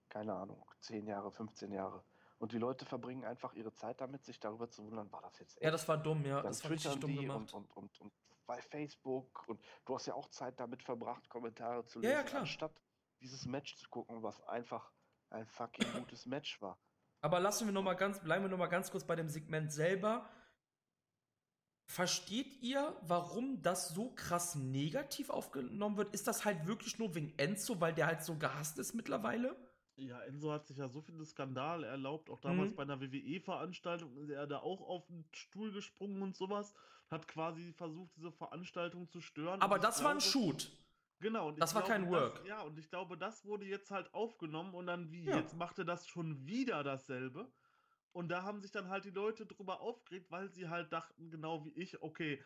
keine 0.09 0.35
Ahnung, 0.35 0.65
10 0.81 1.07
Jahre, 1.09 1.33
15 1.33 1.73
Jahre. 1.73 2.05
Und 2.39 2.53
die 2.53 2.59
Leute 2.59 2.85
verbringen 2.85 3.25
einfach 3.25 3.53
ihre 3.55 3.73
Zeit 3.75 4.01
damit, 4.01 4.25
sich 4.25 4.39
darüber 4.39 4.71
zu 4.71 4.85
wundern, 4.85 5.11
war 5.13 5.23
das 5.23 5.39
jetzt 5.41 5.61
Ja, 5.61 5.71
das 5.71 5.89
war 5.89 5.97
dumm, 5.99 6.25
ja. 6.25 6.37
Dann 6.41 6.53
Das 6.53 6.63
war 6.65 6.71
richtig 6.71 6.95
dumm 7.01 7.17
gemacht. 7.17 7.53
und, 7.53 7.77
und, 7.77 7.77
und, 7.77 8.01
und 8.01 8.13
bei 8.47 8.63
Facebook 8.63 9.47
und 9.49 9.61
du 9.85 9.95
hast 9.95 10.07
ja 10.07 10.15
auch 10.15 10.29
Zeit 10.31 10.59
damit 10.59 10.83
verbracht, 10.83 11.29
Kommentare 11.29 11.85
zu 11.85 12.01
Ja, 12.01 12.11
lesen, 12.11 12.23
ja, 12.23 12.23
klar. 12.23 12.41
anstatt 12.43 12.73
dieses 13.21 13.45
Match 13.47 13.77
zu 13.77 13.89
gucken, 13.91 14.23
was 14.23 14.41
einfach 14.43 14.91
ein 15.31 15.47
fucking 15.47 15.85
gutes 15.93 16.27
Match 16.27 16.61
war. 16.63 16.79
Aber 17.21 17.41
lassen 17.41 17.67
wir 17.67 17.73
noch 17.73 17.83
mal 17.83 17.95
ganz, 17.95 18.21
bleiben 18.21 18.45
wir 18.45 18.49
noch 18.49 18.59
mal 18.59 18.69
ganz 18.69 18.91
kurz 18.91 19.05
bei 19.05 19.17
dem 19.17 19.29
Segment 19.29 19.73
selber. 19.73 20.29
Versteht 21.91 22.63
ihr, 22.63 22.97
warum 23.03 23.63
das 23.63 23.89
so 23.89 24.15
krass 24.15 24.55
negativ 24.55 25.31
aufgenommen 25.31 25.97
wird? 25.97 26.15
Ist 26.15 26.29
das 26.29 26.45
halt 26.45 26.67
wirklich 26.67 26.99
nur 26.99 27.15
wegen 27.15 27.37
Enzo, 27.39 27.81
weil 27.81 27.95
der 27.95 28.07
halt 28.07 28.23
so 28.23 28.37
gehasst 28.39 28.79
ist 28.79 28.95
mittlerweile? 28.95 29.57
Ja, 29.99 30.21
Enzo 30.23 30.53
hat 30.53 30.67
sich 30.67 30.77
ja 30.77 30.89
so 30.89 31.01
viele 31.01 31.25
Skandale 31.25 31.87
erlaubt, 31.87 32.31
auch 32.31 32.41
damals 32.41 32.71
Mhm. 32.71 32.77
bei 32.77 32.83
einer 32.85 33.01
WWE-Veranstaltung 33.01 34.17
ist 34.19 34.31
er 34.31 34.47
da 34.47 34.59
auch 34.59 34.81
auf 34.81 35.07
den 35.09 35.25
Stuhl 35.33 35.73
gesprungen 35.73 36.23
und 36.23 36.37
sowas, 36.37 36.73
hat 37.11 37.27
quasi 37.27 37.73
versucht, 37.73 38.15
diese 38.17 38.31
Veranstaltung 38.31 39.09
zu 39.09 39.21
stören. 39.21 39.61
Aber 39.61 39.79
das 39.79 40.05
war 40.05 40.13
ein 40.13 40.21
Shoot. 40.21 40.71
Genau, 41.21 41.49
und 41.49 41.61
Das 41.61 41.75
war 41.75 41.83
glaube, 41.83 41.93
kein 41.95 42.03
das, 42.03 42.13
Work. 42.13 42.47
Ja, 42.47 42.61
und 42.63 42.79
ich 42.79 42.89
glaube, 42.91 43.19
das 43.19 43.45
wurde 43.45 43.65
jetzt 43.67 43.91
halt 43.91 44.13
aufgenommen 44.15 44.73
und 44.75 44.87
dann 44.87 45.11
wie, 45.11 45.25
Ja. 45.25 45.39
jetzt 45.39 45.57
machte 45.57 45.85
das 45.85 46.07
schon 46.07 46.47
wieder 46.47 46.85
dasselbe. 46.85 47.51
Und 48.13 48.29
da 48.29 48.45
haben 48.45 48.61
sich 48.61 48.71
dann 48.71 48.89
halt 48.89 49.05
die 49.05 49.11
Leute 49.11 49.47
drüber 49.47 49.81
aufgeregt, 49.81 50.31
weil 50.31 50.49
sie 50.49 50.69
halt 50.69 50.93
dachten, 50.93 51.31
genau 51.31 51.65
wie 51.65 51.71
ich, 51.73 52.01
okay, 52.03 52.43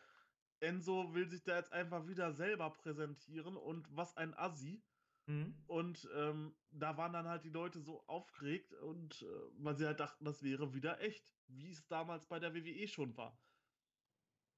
Enzo 0.61 1.13
will 1.13 1.29
sich 1.29 1.43
da 1.43 1.57
jetzt 1.57 1.73
einfach 1.73 2.07
wieder 2.07 2.33
selber 2.33 2.71
präsentieren 2.71 3.57
und 3.57 3.95
was 3.95 4.17
ein 4.17 4.33
Assi. 4.39 4.83
Mhm. 5.27 5.55
Und 5.66 6.09
ähm, 6.14 6.55
da 6.70 6.97
waren 6.97 7.12
dann 7.12 7.29
halt 7.29 7.45
die 7.45 7.51
Leute 7.51 7.81
so 7.81 8.05
aufgeregt 8.07 8.75
und 8.75 9.23
äh, 9.23 9.27
weil 9.59 9.77
sie 9.77 9.87
halt 9.87 10.01
dachten, 10.01 10.25
das 10.25 10.43
wäre 10.43 10.75
wieder 10.75 11.01
echt, 11.01 11.25
wie 11.47 11.70
es 11.70 11.87
damals 11.87 12.27
bei 12.27 12.39
der 12.39 12.55
WWE 12.55 12.89
schon 12.89 13.16
war. 13.16 13.39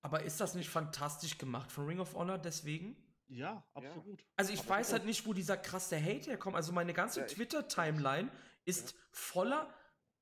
Aber 0.03 0.23
ist 0.23 0.41
das 0.41 0.55
nicht 0.55 0.69
fantastisch 0.69 1.39
gemacht 1.39 1.73
von 1.73 1.87
Ring 1.87 1.99
of 1.99 2.15
Honor 2.15 2.39
deswegen? 2.39 2.97
Ja, 3.29 3.67
absolut. 3.73 4.25
Also 4.37 4.53
ich 4.53 4.61
Aber 4.61 4.71
weiß 4.71 4.93
halt 4.93 5.07
nicht, 5.07 5.27
wo 5.27 5.33
dieser 5.33 5.57
krasse 5.57 5.97
Hate 5.97 6.31
herkommt. 6.31 6.57
Also 6.57 6.73
meine 6.73 6.93
ganze 6.93 7.21
Ja, 7.21 7.27
Twitter-Timeline 7.27 8.31
ist 8.65 8.95
voller 9.11 9.73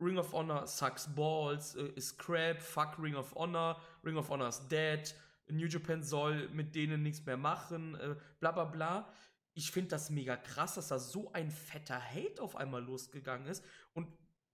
Ring 0.01 0.19
of 0.19 0.33
Honor 0.33 0.67
sucks 0.67 1.13
balls, 1.15 1.75
äh, 1.75 1.89
ist 1.95 2.19
crap, 2.19 2.61
fuck 2.61 2.99
Ring 2.99 3.15
of 3.15 3.35
Honor, 3.35 3.81
Ring 4.05 4.17
of 4.17 4.29
Honor 4.29 4.49
is 4.49 4.67
dead, 4.69 5.15
New 5.49 5.67
Japan 5.67 6.03
soll 6.03 6.49
mit 6.49 6.75
denen 6.75 7.03
nichts 7.03 7.25
mehr 7.25 7.37
machen, 7.37 7.95
äh, 7.97 8.17
bla 8.41 8.53
bla 8.53 8.65
bla. 8.65 9.13
Ich 9.55 9.71
finde 9.71 9.89
das 9.91 10.11
mega 10.11 10.37
krass, 10.37 10.75
dass 10.77 10.89
da 10.89 10.99
so 10.99 11.31
ein 11.33 11.51
fetter 11.51 12.01
Hate 12.03 12.41
auf 12.43 12.57
einmal 12.57 12.83
losgegangen 12.83 13.47
ist. 13.47 13.65
Und 13.93 14.09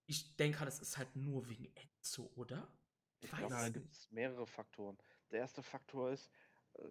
ich 0.06 0.36
denke, 0.36 0.64
das 0.64 0.80
ist 0.80 0.98
halt 0.98 1.14
nur 1.14 1.48
wegen 1.48 1.70
Enzo, 1.76 2.30
oder? 2.34 2.66
Ich 3.20 3.32
weiß 3.32 3.48
da 3.48 3.66
es 3.66 3.72
gibt 3.72 3.92
es 3.92 4.10
mehrere 4.10 4.46
Faktoren. 4.46 4.96
Der 5.30 5.40
erste 5.40 5.62
Faktor 5.62 6.10
ist, 6.10 6.30
äh, 6.74 6.82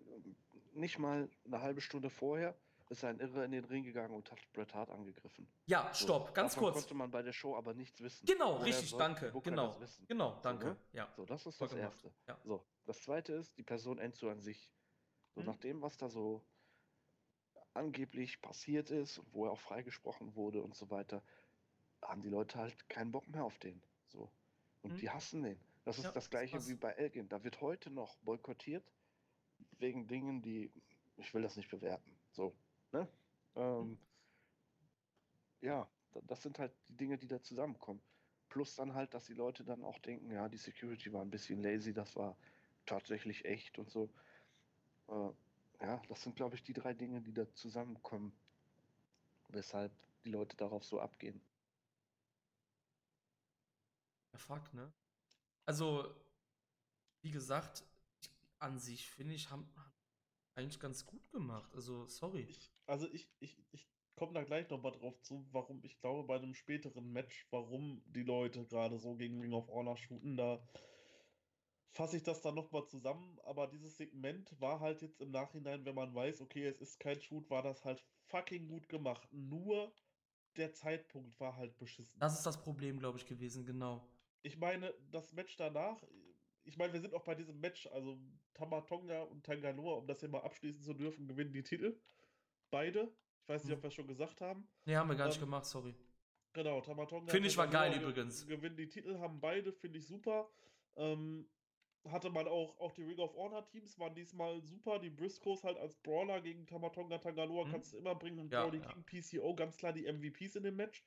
nicht 0.74 1.00
mal 1.00 1.30
eine 1.46 1.62
halbe 1.62 1.82
Stunde 1.82 2.10
vorher 2.10 2.56
ist 2.90 3.04
ein 3.04 3.20
Irre 3.20 3.44
in 3.44 3.52
den 3.52 3.66
Ring 3.66 3.84
gegangen 3.84 4.14
und 4.16 4.32
hat 4.32 4.40
Bret 4.54 4.74
Hart 4.74 4.90
angegriffen. 4.90 5.46
Ja, 5.66 5.90
So, 5.94 6.06
stopp, 6.06 6.34
ganz 6.34 6.56
kurz. 6.56 6.76
konnte 6.76 6.94
man 6.94 7.12
bei 7.12 7.22
der 7.22 7.34
Show 7.34 7.54
aber 7.58 7.74
nichts 7.74 8.00
wissen. 8.00 8.26
Genau, 8.26 8.54
Woher 8.56 8.66
richtig, 8.68 8.96
danke. 8.96 9.34
Genau, 9.44 9.78
genau, 10.08 10.40
danke. 10.42 10.68
ne? 10.68 10.78
Ja. 10.94 11.12
So, 11.18 11.26
das 11.26 11.46
ist 11.46 11.58
Voll 11.58 11.68
das 11.68 11.76
gemacht, 11.76 11.94
Erste. 12.06 12.14
ja. 12.30 12.40
So, 12.46 12.66
das 12.86 13.02
Zweite 13.02 13.34
ist 13.34 13.58
die 13.58 13.64
Person 13.64 14.00
Enzo 14.00 14.30
an 14.30 14.40
sich. 14.40 14.72
So, 15.36 15.42
Mhm. 15.42 15.48
nach 15.48 15.58
dem, 15.58 15.82
was 15.82 15.98
da 15.98 16.08
so 16.10 16.46
angeblich 17.78 18.42
passiert 18.42 18.92
ist, 18.92 19.22
wo 19.34 19.46
er 19.46 19.52
auch 19.52 19.60
freigesprochen 19.60 20.36
wurde 20.36 20.62
und 20.64 20.76
so 20.76 20.90
weiter, 20.92 21.24
haben 22.02 22.22
die 22.22 22.30
Leute 22.30 22.60
halt 22.60 22.90
keinen 22.90 23.12
Bock 23.12 23.28
mehr 23.30 23.46
auf 23.46 23.60
den. 23.60 23.82
So. 24.08 24.32
Und 24.82 24.92
Mhm. 24.94 25.02
die 25.02 25.10
hassen 25.10 25.44
den. 25.44 25.60
Das 25.86 26.00
ist 26.00 26.06
Ja, 26.06 26.12
das 26.14 26.30
gleiche 26.30 26.68
wie 26.68 26.76
bei 26.76 26.92
Elgin. 26.94 27.30
Da 27.30 27.44
wird 27.44 27.62
heute 27.62 27.90
noch 27.92 28.18
boykottiert 28.20 28.84
wegen 29.80 30.08
Dingen, 30.08 30.42
die 30.42 30.72
ich 31.18 31.34
will 31.34 31.42
das 31.42 31.58
nicht 31.58 31.70
bewerten. 31.72 32.12
So, 32.32 32.54
ne? 32.92 33.08
Ähm, 33.56 33.98
ja, 35.62 35.90
da- 36.14 36.22
das 36.22 36.44
sind 36.44 36.60
halt 36.60 36.74
die 36.90 36.96
Dinge, 36.98 37.18
die 37.18 37.28
da 37.28 37.42
zusammenkommen. 37.42 38.02
Plus 38.50 38.76
dann 38.76 38.94
halt, 38.94 39.14
dass 39.14 39.26
die 39.26 39.34
Leute 39.34 39.64
dann 39.64 39.84
auch 39.84 40.00
denken, 40.00 40.32
ja, 40.32 40.48
die 40.50 40.58
Security 40.58 41.12
war 41.14 41.22
ein 41.22 41.32
bisschen 41.32 41.62
lazy, 41.62 41.94
das 41.94 42.16
war 42.16 42.38
tatsächlich 42.86 43.46
echt 43.46 43.80
und 43.80 43.90
so. 43.90 44.14
Äh, 45.08 45.32
ja, 45.82 46.02
das 46.08 46.24
sind, 46.24 46.36
glaube 46.36 46.56
ich, 46.56 46.64
die 46.64 46.74
drei 46.74 46.94
Dinge, 46.94 47.22
die 47.22 47.34
da 47.34 47.52
zusammenkommen, 47.54 48.34
weshalb 49.50 49.92
die 50.24 50.32
Leute 50.32 50.58
darauf 50.58 50.84
so 50.84 51.00
abgehen. 51.00 51.42
Ja, 54.34 54.40
fuck, 54.40 54.74
ne? 54.74 54.92
Also, 55.66 56.16
wie 57.22 57.32
gesagt, 57.32 57.84
ich, 58.22 58.30
an 58.60 58.80
sich 58.80 59.10
finde 59.10 59.36
ich, 59.36 59.50
haben, 59.50 59.70
haben 59.76 59.94
eigentlich 60.56 60.80
ganz 60.80 61.06
gut 61.06 61.30
gemacht. 61.32 61.74
Also, 61.76 62.08
sorry. 62.08 62.42
Ich, 62.42 62.72
also 62.86 63.08
ich, 63.12 63.30
ich, 63.40 63.64
ich 63.72 63.88
komme 64.16 64.34
da 64.34 64.44
gleich 64.44 64.70
nochmal 64.70 64.92
drauf 64.94 65.22
zu, 65.22 65.48
warum 65.52 65.84
ich 65.84 66.00
glaube, 66.00 66.24
bei 66.28 66.36
einem 66.38 66.56
späteren 66.56 67.12
Match, 67.12 67.48
warum 67.52 68.02
die 68.08 68.24
Leute 68.24 68.66
gerade 68.66 68.98
so 68.98 69.16
gegen 69.16 69.40
Ring 69.40 69.54
of 69.54 69.68
Honor 69.68 69.96
shooten, 69.96 70.36
da 70.36 70.68
fasse 71.92 72.18
ich 72.18 72.24
das 72.24 72.42
dann 72.42 72.56
nochmal 72.56 72.86
zusammen. 72.86 73.40
Aber 73.44 73.68
dieses 73.68 73.98
Segment 73.98 74.60
war 74.60 74.80
halt 74.80 75.02
jetzt 75.02 75.22
im 75.22 75.32
Nachhinein, 75.32 75.86
wenn 75.86 75.96
man 75.96 76.14
weiß, 76.14 76.42
okay, 76.42 76.66
es 76.66 76.80
ist 76.82 77.00
kein 77.00 77.22
Shoot, 77.22 77.50
war 77.50 77.64
das 77.64 77.84
halt 77.86 78.04
fucking 78.26 78.68
gut 78.68 78.88
gemacht. 78.90 79.28
Nur 79.32 79.94
der 80.58 80.74
Zeitpunkt 80.74 81.40
war 81.40 81.56
halt 81.56 81.78
beschissen. 81.78 82.20
Das 82.20 82.36
ist 82.38 82.46
das 82.46 82.62
Problem, 82.62 83.00
glaube 83.00 83.18
ich, 83.20 83.26
gewesen, 83.26 83.66
genau. 83.66 84.08
Ich 84.42 84.58
meine, 84.58 84.94
das 85.12 85.32
Match 85.34 85.56
danach, 85.58 86.02
ich 86.64 86.78
meine, 86.78 86.94
wir 86.94 87.02
sind 87.02 87.14
auch 87.14 87.24
bei 87.24 87.36
diesem 87.36 87.60
Match, 87.60 87.88
also 87.88 88.20
Tamatonga 88.54 89.22
und 89.24 89.46
Tangaloa, 89.46 89.98
um 89.98 90.08
das 90.08 90.20
hier 90.20 90.30
mal 90.30 90.42
abschließen 90.42 90.84
zu 90.84 90.94
dürfen, 90.94 91.28
gewinnen 91.28 91.54
die 91.54 91.64
Titel. 91.64 92.00
Beide. 92.72 93.12
Ich 93.42 93.48
weiß 93.50 93.64
nicht, 93.64 93.74
ob 93.74 93.82
wir 93.84 93.88
es 93.88 93.94
schon 93.94 94.08
gesagt 94.08 94.42
haben. 94.42 94.68
Nee, 94.86 94.96
haben 94.96 95.10
wir 95.10 95.16
gar 95.16 95.28
nicht 95.28 95.38
Ähm, 95.38 95.46
gemacht, 95.46 95.66
sorry. 95.66 95.96
Genau, 96.54 96.82
Tamatonga. 96.82 97.32
Finde 97.32 97.48
ich 97.48 97.56
war 97.58 97.68
geil 97.68 97.92
ge- 97.94 98.02
übrigens. 98.02 98.46
Gewinnen 98.48 98.76
die 98.76 98.90
Titel, 98.90 99.18
haben 99.20 99.40
beide, 99.40 99.72
finde 99.72 100.00
ich 100.00 100.08
super. 100.08 100.50
Ähm, 100.96 101.48
hatte 102.12 102.30
man 102.30 102.48
auch, 102.48 102.80
auch 102.80 102.92
die 102.94 103.04
Ring 103.04 103.20
of 103.20 103.36
Honor 103.36 103.66
Teams 103.66 103.98
waren 104.00 104.16
diesmal 104.16 104.62
super. 104.62 105.00
Die 105.00 105.10
Briscoes 105.10 105.64
halt 105.64 105.78
als 105.78 105.96
Brawler 106.02 106.42
gegen 106.42 106.66
Tamatonga 106.68 107.18
Tangaloa 107.20 107.66
Mhm. 107.66 107.72
kannst 107.72 107.94
du 107.94 107.98
immer 107.98 108.16
bringen 108.16 108.40
und 108.40 108.50
Ja, 108.52 108.64
Brody 108.64 108.80
ja. 108.80 108.88
King 108.88 109.06
PCO 109.06 109.56
ganz 109.56 109.78
klar 109.78 109.94
die 109.94 110.06
MVPs 110.06 110.56
in 110.56 110.64
dem 110.64 110.76
Match. 110.76 111.06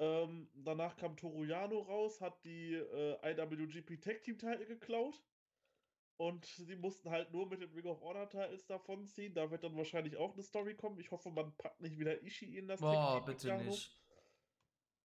Ähm, 0.00 0.50
danach 0.54 0.96
kam 0.96 1.16
Toruyano 1.16 1.80
raus, 1.80 2.20
hat 2.20 2.44
die 2.44 2.74
äh, 2.74 3.32
IWGP 3.32 4.00
Tag 4.00 4.22
Team 4.22 4.38
Titel 4.38 4.66
geklaut. 4.66 5.24
Und 6.16 6.46
sie 6.46 6.76
mussten 6.76 7.10
halt 7.10 7.32
nur 7.32 7.48
mit 7.48 7.60
den 7.62 7.72
Ring 7.72 7.86
of 7.86 8.00
Honor 8.00 8.28
Titles 8.28 8.66
davonziehen. 8.66 9.34
Da 9.34 9.50
wird 9.50 9.62
dann 9.64 9.76
wahrscheinlich 9.76 10.16
auch 10.16 10.34
eine 10.34 10.42
Story 10.42 10.76
kommen. 10.76 10.98
Ich 10.98 11.10
hoffe, 11.12 11.30
man 11.30 11.56
packt 11.56 11.80
nicht 11.80 11.98
wieder 11.98 12.22
Ishii 12.22 12.56
in 12.58 12.68
das 12.68 12.80
Boah, 12.80 12.86
Tag 12.86 13.24
Team 13.24 13.24
bitte 13.24 13.48
Garno. 13.48 13.64
nicht. 13.64 13.96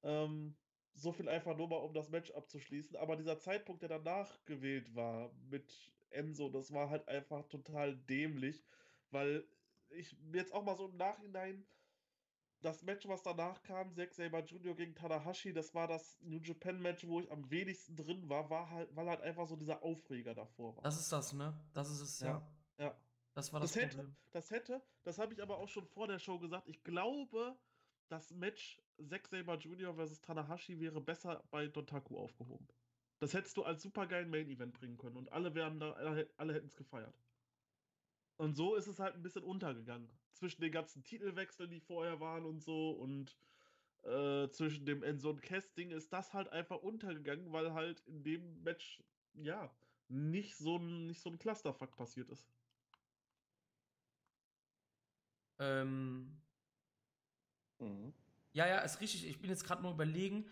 Ähm, 0.04 0.63
so 0.94 1.12
viel 1.12 1.28
einfach 1.28 1.56
nur 1.58 1.68
mal, 1.68 1.78
um 1.78 1.94
das 1.94 2.10
Match 2.10 2.32
abzuschließen. 2.32 2.96
Aber 2.98 3.16
dieser 3.16 3.40
Zeitpunkt, 3.40 3.82
der 3.82 3.90
danach 3.90 4.44
gewählt 4.46 4.96
war 4.96 5.32
mit 5.50 5.92
Enzo, 6.10 6.50
das 6.50 6.72
war 6.72 6.90
halt 6.90 7.08
einfach 7.08 7.44
total 7.48 7.96
dämlich, 7.96 8.64
weil 9.12 9.48
ich 9.90 10.16
jetzt 10.34 10.54
auch 10.54 10.64
mal 10.64 10.76
so 10.76 10.88
im 10.88 10.98
Nachhinein 10.98 11.66
das 12.62 12.82
Match, 12.84 13.08
was 13.08 13.22
danach 13.24 13.62
kam, 13.64 13.94
Zack 13.94 14.14
Saber 14.14 14.40
Jr. 14.40 14.74
gegen 14.74 14.96
Tanahashi, 14.96 15.54
das 15.54 15.74
war 15.76 15.88
das 15.88 16.18
New 16.22 16.40
Japan 16.40 16.82
Match, 16.82 17.06
wo 17.06 17.20
ich 17.20 17.30
am 17.30 17.50
wenigsten 17.52 17.96
drin 17.96 18.30
war, 18.30 18.50
war 18.50 18.70
halt, 18.70 18.96
weil 18.96 19.08
halt 19.08 19.22
einfach 19.22 19.48
so 19.48 19.56
dieser 19.56 19.84
Aufreger 19.84 20.34
davor 20.34 20.76
war. 20.78 20.84
Das 20.84 21.00
ist 21.00 21.12
das, 21.12 21.34
ne? 21.34 21.54
Das 21.74 21.90
ist 21.92 22.00
es, 22.00 22.20
ja. 22.22 22.48
Ja. 22.78 22.86
ja. 22.86 22.98
Das 23.34 23.52
war 23.52 23.60
das, 23.60 23.74
Das 23.74 23.82
hätte, 23.82 23.96
Problem. 23.98 24.16
das 24.32 24.52
hätte, 24.52 24.82
das 25.04 25.18
habe 25.18 25.34
ich 25.34 25.42
aber 25.42 25.58
auch 25.58 25.68
schon 25.68 25.86
vor 25.88 26.08
der 26.08 26.20
Show 26.20 26.40
gesagt. 26.40 26.68
Ich 26.68 26.84
glaube, 26.84 27.58
das 28.08 28.32
Match 28.32 28.80
Zack 29.02 29.28
Saber 29.28 29.58
Jr. 29.58 29.94
versus 29.96 30.22
Tanahashi 30.22 30.80
wäre 30.80 31.02
besser 31.02 31.44
bei 31.52 31.68
Dontaku 31.68 32.18
aufgehoben. 32.18 32.68
Das 33.20 33.34
hättest 33.34 33.58
du 33.58 33.64
als 33.64 33.82
supergeilen 33.84 34.30
Main 34.30 34.50
Event 34.50 34.74
bringen 34.74 34.98
können 34.98 35.18
und 35.18 35.32
alle 35.32 35.56
wären 35.56 35.80
da, 35.80 35.92
alle, 35.94 36.30
alle 36.38 36.54
hätten 36.54 36.68
es 36.68 36.76
gefeiert. 36.76 37.22
Und 38.38 38.56
so 38.56 38.76
ist 38.76 38.88
es 38.88 39.00
halt 39.00 39.16
ein 39.16 39.24
bisschen 39.24 39.44
untergegangen. 39.44 40.10
Zwischen 40.34 40.62
den 40.62 40.72
ganzen 40.72 41.04
Titelwechseln, 41.04 41.70
die 41.70 41.80
vorher 41.80 42.20
waren 42.20 42.46
und 42.46 42.62
so 42.62 42.92
und 42.92 43.38
äh, 44.04 44.50
zwischen 44.50 44.86
dem 44.86 45.04
Enzo 45.04 45.30
und 45.32 45.42
Casting 45.42 45.92
ist 45.92 46.14
das 46.14 46.34
halt 46.34 46.50
einfach 46.50 46.82
untergegangen, 46.82 47.52
weil 47.54 47.74
halt 47.74 48.02
in 48.02 48.24
dem 48.24 48.64
Match, 48.64 49.04
ja, 49.34 49.76
nicht 50.10 50.56
so 50.58 50.78
ein, 50.78 51.08
nicht 51.08 51.22
so 51.22 51.30
ein 51.30 51.40
Clusterfuck 51.40 51.96
passiert 51.96 52.30
ist. 52.30 52.52
Ähm, 55.60 56.44
Mhm. 57.80 58.23
Ja, 58.54 58.68
ja, 58.68 58.80
ist 58.80 59.02
richtig. 59.02 59.28
Ich 59.28 59.40
bin 59.40 59.50
jetzt 59.50 59.66
gerade 59.66 59.82
nur 59.82 59.92
überlegen. 59.92 60.50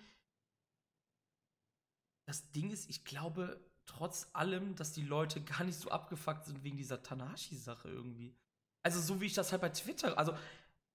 Das 2.25 2.51
Ding 2.51 2.71
ist, 2.71 2.89
ich 2.89 3.05
glaube 3.05 3.63
trotz 3.85 4.29
allem, 4.33 4.75
dass 4.75 4.93
die 4.93 5.03
Leute 5.03 5.41
gar 5.43 5.63
nicht 5.63 5.79
so 5.79 5.89
abgefuckt 5.89 6.45
sind 6.45 6.63
wegen 6.63 6.77
dieser 6.77 7.01
Tanahashi-Sache 7.03 7.89
irgendwie. 7.89 8.35
Also 8.83 8.99
so 8.99 9.21
wie 9.21 9.27
ich 9.27 9.33
das 9.33 9.51
halt 9.51 9.61
bei 9.61 9.69
Twitter, 9.69 10.17
also 10.17 10.35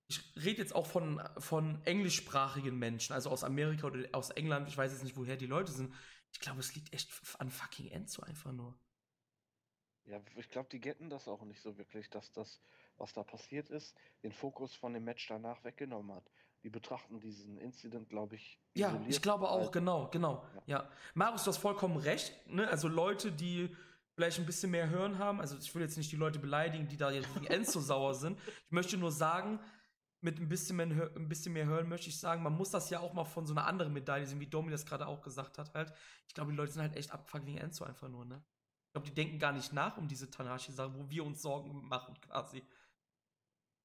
ich 0.09 0.23
rede 0.37 0.63
jetzt 0.63 0.75
auch 0.75 0.87
von, 0.87 1.21
von 1.39 1.85
englischsprachigen 1.85 2.79
Menschen, 2.79 3.13
also 3.13 3.31
aus 3.31 3.45
Amerika 3.45 3.89
oder 3.89 4.09
aus 4.13 4.31
England, 4.31 4.69
ich 4.69 4.77
weiß 4.77 4.93
jetzt 4.93 5.03
nicht, 5.03 5.17
woher 5.17 5.37
die 5.37 5.47
Leute 5.47 5.73
sind. 5.73 5.93
Ich 6.33 6.41
glaube, 6.41 6.61
es 6.61 6.75
liegt 6.75 6.93
echt 6.93 7.11
an 7.39 7.51
fucking 7.51 7.89
Enzo 7.89 8.23
einfach 8.23 8.53
nur. 8.53 8.79
Ja, 10.05 10.21
ich 10.37 10.49
glaube, 10.49 10.69
die 10.71 10.81
getten 10.81 11.11
das 11.11 11.27
auch 11.27 11.43
nicht 11.43 11.61
so 11.61 11.77
wirklich, 11.77 12.09
dass 12.11 12.31
das, 12.33 12.61
was 12.97 13.13
da 13.13 13.25
passiert 13.25 13.71
ist, 13.71 13.97
den 14.23 14.33
Fokus 14.33 14.75
von 14.75 14.93
dem 14.93 15.03
Match 15.03 15.27
danach 15.27 15.65
weggenommen 15.65 16.15
hat. 16.15 16.31
Die 16.63 16.71
betrachten 16.71 17.21
diesen 17.21 17.59
Incident, 17.59 18.09
glaube 18.09 18.37
ich, 18.37 18.59
Ja, 18.75 19.01
ich 19.07 19.23
glaube 19.23 19.49
auch, 19.49 19.71
genau, 19.71 20.09
genau. 20.09 20.45
Ja. 20.67 20.79
Ja. 20.79 20.91
Marius, 21.15 21.45
du 21.45 21.51
hast 21.51 21.59
vollkommen 21.59 21.97
recht. 21.97 22.33
Ne? 22.49 22.69
Also 22.69 22.89
Leute, 22.89 23.31
die 23.31 23.75
vielleicht 24.15 24.39
ein 24.39 24.47
bisschen 24.47 24.71
mehr 24.71 24.89
Hören 24.89 25.19
haben, 25.19 25.41
also 25.41 25.57
ich 25.57 25.73
will 25.75 25.83
jetzt 25.83 25.97
nicht 25.97 26.11
die 26.11 26.17
Leute 26.17 26.39
beleidigen, 26.39 26.89
die 26.89 26.97
da 26.97 27.11
jetzt 27.11 27.29
wie 27.41 27.47
Enzo 27.47 27.81
sauer 27.81 28.15
sind. 28.15 28.39
Ich 28.41 28.73
möchte 28.73 28.97
nur 28.97 29.13
sagen, 29.13 29.61
mit 30.23 30.41
ein 30.41 30.49
bisschen, 30.49 30.77
mehr, 30.77 31.11
ein 31.15 31.29
bisschen 31.29 31.53
mehr 31.53 31.67
Hören 31.67 31.89
möchte 31.89 32.09
ich 32.09 32.19
sagen, 32.19 32.43
man 32.43 32.55
muss 32.55 32.71
das 32.71 32.91
ja 32.91 33.01
auch 33.01 33.13
mal 33.13 33.25
von 33.25 33.47
so 33.47 33.53
einer 33.53 33.67
anderen 33.67 33.93
Medaille 33.93 34.27
sehen, 34.27 34.41
wie 34.41 34.47
Domi 34.47 34.71
das 34.71 34.87
gerade 34.87 35.07
auch 35.07 35.21
gesagt 35.21 35.59
hat. 35.59 35.73
Halt. 35.75 35.93
Ich 36.27 36.35
glaube, 36.35 36.51
die 36.51 36.57
Leute 36.57 36.73
sind 36.73 36.83
halt 36.83 36.97
echt 36.97 37.13
abgefuckt 37.13 37.47
wegen 37.47 37.59
Enzo 37.59 37.85
einfach 37.85 38.09
nur, 38.09 38.25
ne? 38.25 38.43
Ich 38.87 38.93
glaube, 38.93 39.09
die 39.09 39.15
denken 39.15 39.39
gar 39.39 39.53
nicht 39.53 39.75
nach 39.75 39.99
um 39.99 40.09
diese 40.09 40.31
Tanashi-Sache, 40.31 40.95
wo 40.95 41.11
wir 41.11 41.25
uns 41.25 41.43
Sorgen 41.43 41.87
machen 41.87 42.19
quasi. 42.23 42.63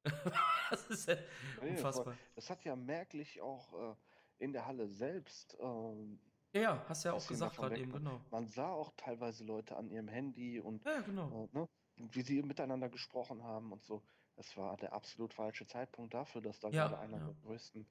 das 0.69 0.85
ist 0.89 1.07
ja 1.07 1.15
unfassbar. 1.61 2.15
Es 2.35 2.49
hat 2.49 2.63
ja 2.63 2.75
merklich 2.75 3.41
auch 3.41 3.91
äh, 3.91 3.95
in 4.43 4.53
der 4.53 4.65
Halle 4.65 4.87
selbst, 4.87 5.57
ähm, 5.59 6.19
Ja, 6.53 6.61
ja, 6.61 6.85
hast 6.87 7.03
ja 7.03 7.13
auch 7.13 7.27
gesagt 7.27 7.55
gerade 7.57 7.77
eben, 7.77 7.91
genau. 7.91 8.19
man 8.31 8.47
sah 8.47 8.69
auch 8.71 8.91
teilweise 8.97 9.43
Leute 9.43 9.75
an 9.75 9.89
ihrem 9.89 10.07
Handy 10.07 10.59
und 10.59 10.83
Ja, 10.85 11.01
genau. 11.01 11.49
äh, 11.53 11.57
ne, 11.57 11.69
wie 11.97 12.21
sie 12.21 12.41
miteinander 12.41 12.89
gesprochen 12.89 13.43
haben 13.43 13.71
und 13.71 13.83
so. 13.83 14.01
Es 14.37 14.57
war 14.57 14.75
der 14.77 14.93
absolut 14.93 15.33
falsche 15.33 15.67
Zeitpunkt 15.67 16.13
dafür, 16.13 16.41
dass 16.41 16.59
da 16.59 16.69
Ja, 16.69 16.87
gerade 16.87 16.99
einer 16.99 17.17
ja. 17.19 17.25
der 17.25 17.35
größten, 17.43 17.85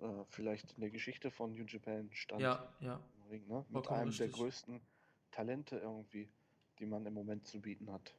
äh, 0.00 0.24
vielleicht 0.28 0.72
in 0.72 0.80
der 0.80 0.90
Geschichte 0.90 1.30
von 1.30 1.52
New 1.54 1.64
Japan 1.64 2.10
stand. 2.12 2.40
Ja, 2.42 2.74
ja. 2.80 3.00
Ring, 3.30 3.46
ne? 3.46 3.58
Mit 3.58 3.72
Vollkommen 3.72 4.00
einem 4.00 4.10
der 4.10 4.26
richtig. 4.26 4.32
größten 4.32 4.80
Talente 5.30 5.78
irgendwie, 5.78 6.28
die 6.80 6.86
man 6.86 7.06
im 7.06 7.14
Moment 7.14 7.46
zu 7.46 7.60
bieten 7.60 7.92
hat. 7.92 8.14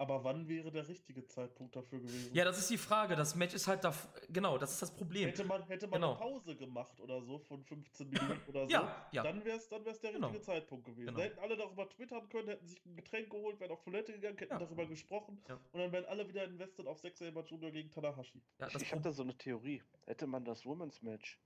Aber 0.00 0.24
wann 0.24 0.48
wäre 0.48 0.70
der 0.72 0.88
richtige 0.88 1.26
Zeitpunkt 1.26 1.76
dafür 1.76 2.00
gewesen? 2.00 2.34
Ja, 2.34 2.46
das 2.46 2.56
ist 2.58 2.70
die 2.70 2.78
Frage. 2.78 3.16
Das 3.16 3.34
Match 3.34 3.52
ist 3.52 3.68
halt 3.68 3.84
da. 3.84 3.94
Genau, 4.30 4.56
das 4.56 4.72
ist 4.72 4.80
das 4.80 4.96
Problem. 4.96 5.28
Hätte 5.28 5.44
man, 5.44 5.62
hätte 5.66 5.86
man 5.88 6.00
Genau. 6.00 6.12
eine 6.12 6.18
Pause 6.20 6.56
gemacht 6.56 6.98
oder 7.00 7.20
so 7.20 7.38
von 7.40 7.62
15 7.62 8.08
Minuten 8.08 8.40
oder 8.48 8.64
so, 8.66 8.70
Ja, 8.72 9.08
ja. 9.12 9.22
dann 9.22 9.44
wäre 9.44 9.58
es 9.58 9.68
dann 9.68 9.84
wär's 9.84 10.00
der 10.00 10.12
Genau. 10.12 10.28
richtige 10.28 10.42
Zeitpunkt 10.46 10.86
gewesen. 10.86 11.04
Genau. 11.08 11.18
Da 11.18 11.24
hätten 11.24 11.38
alle 11.40 11.54
darüber 11.54 11.86
twittern 11.86 12.26
können, 12.30 12.48
hätten 12.48 12.66
sich 12.66 12.82
ein 12.86 12.96
Getränk 12.96 13.28
geholt, 13.28 13.60
wären 13.60 13.72
auf 13.72 13.82
Toilette 13.82 14.14
gegangen, 14.14 14.38
hätten 14.38 14.52
Ja. 14.54 14.58
darüber 14.58 14.86
gesprochen 14.86 15.42
Ja. 15.46 15.60
und 15.70 15.78
dann 15.80 15.92
wären 15.92 16.06
alle 16.06 16.26
wieder 16.26 16.44
invested 16.44 16.86
auf 16.86 16.98
Saber 17.00 17.44
Jr. 17.44 17.70
gegen 17.70 17.90
Tanahashi. 17.90 18.42
Ja, 18.58 18.68
ich 18.68 18.72
das 18.72 18.80
ich 18.80 18.92
habe 18.92 19.02
da 19.02 19.12
so 19.12 19.22
eine 19.22 19.36
Theorie. 19.36 19.82
Hätte 20.06 20.26
man 20.26 20.46
das 20.46 20.64
Women's 20.64 21.02
Match 21.02 21.38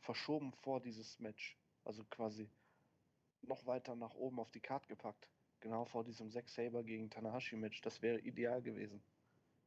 verschoben 0.00 0.52
vor 0.52 0.80
dieses 0.82 1.18
Match, 1.20 1.58
also 1.84 2.04
quasi 2.04 2.50
noch 3.40 3.64
weiter 3.64 3.96
nach 3.96 4.12
oben 4.12 4.40
auf 4.40 4.50
die 4.50 4.60
Karte 4.60 4.88
gepackt, 4.88 5.30
genau 5.60 5.84
vor 5.84 6.04
diesem 6.04 6.30
Zack 6.30 6.48
Saber 6.48 6.82
gegen 6.82 7.10
Tanahashi 7.10 7.56
Match, 7.56 7.80
das 7.80 8.02
wäre 8.02 8.18
ideal 8.20 8.62
gewesen. 8.62 9.02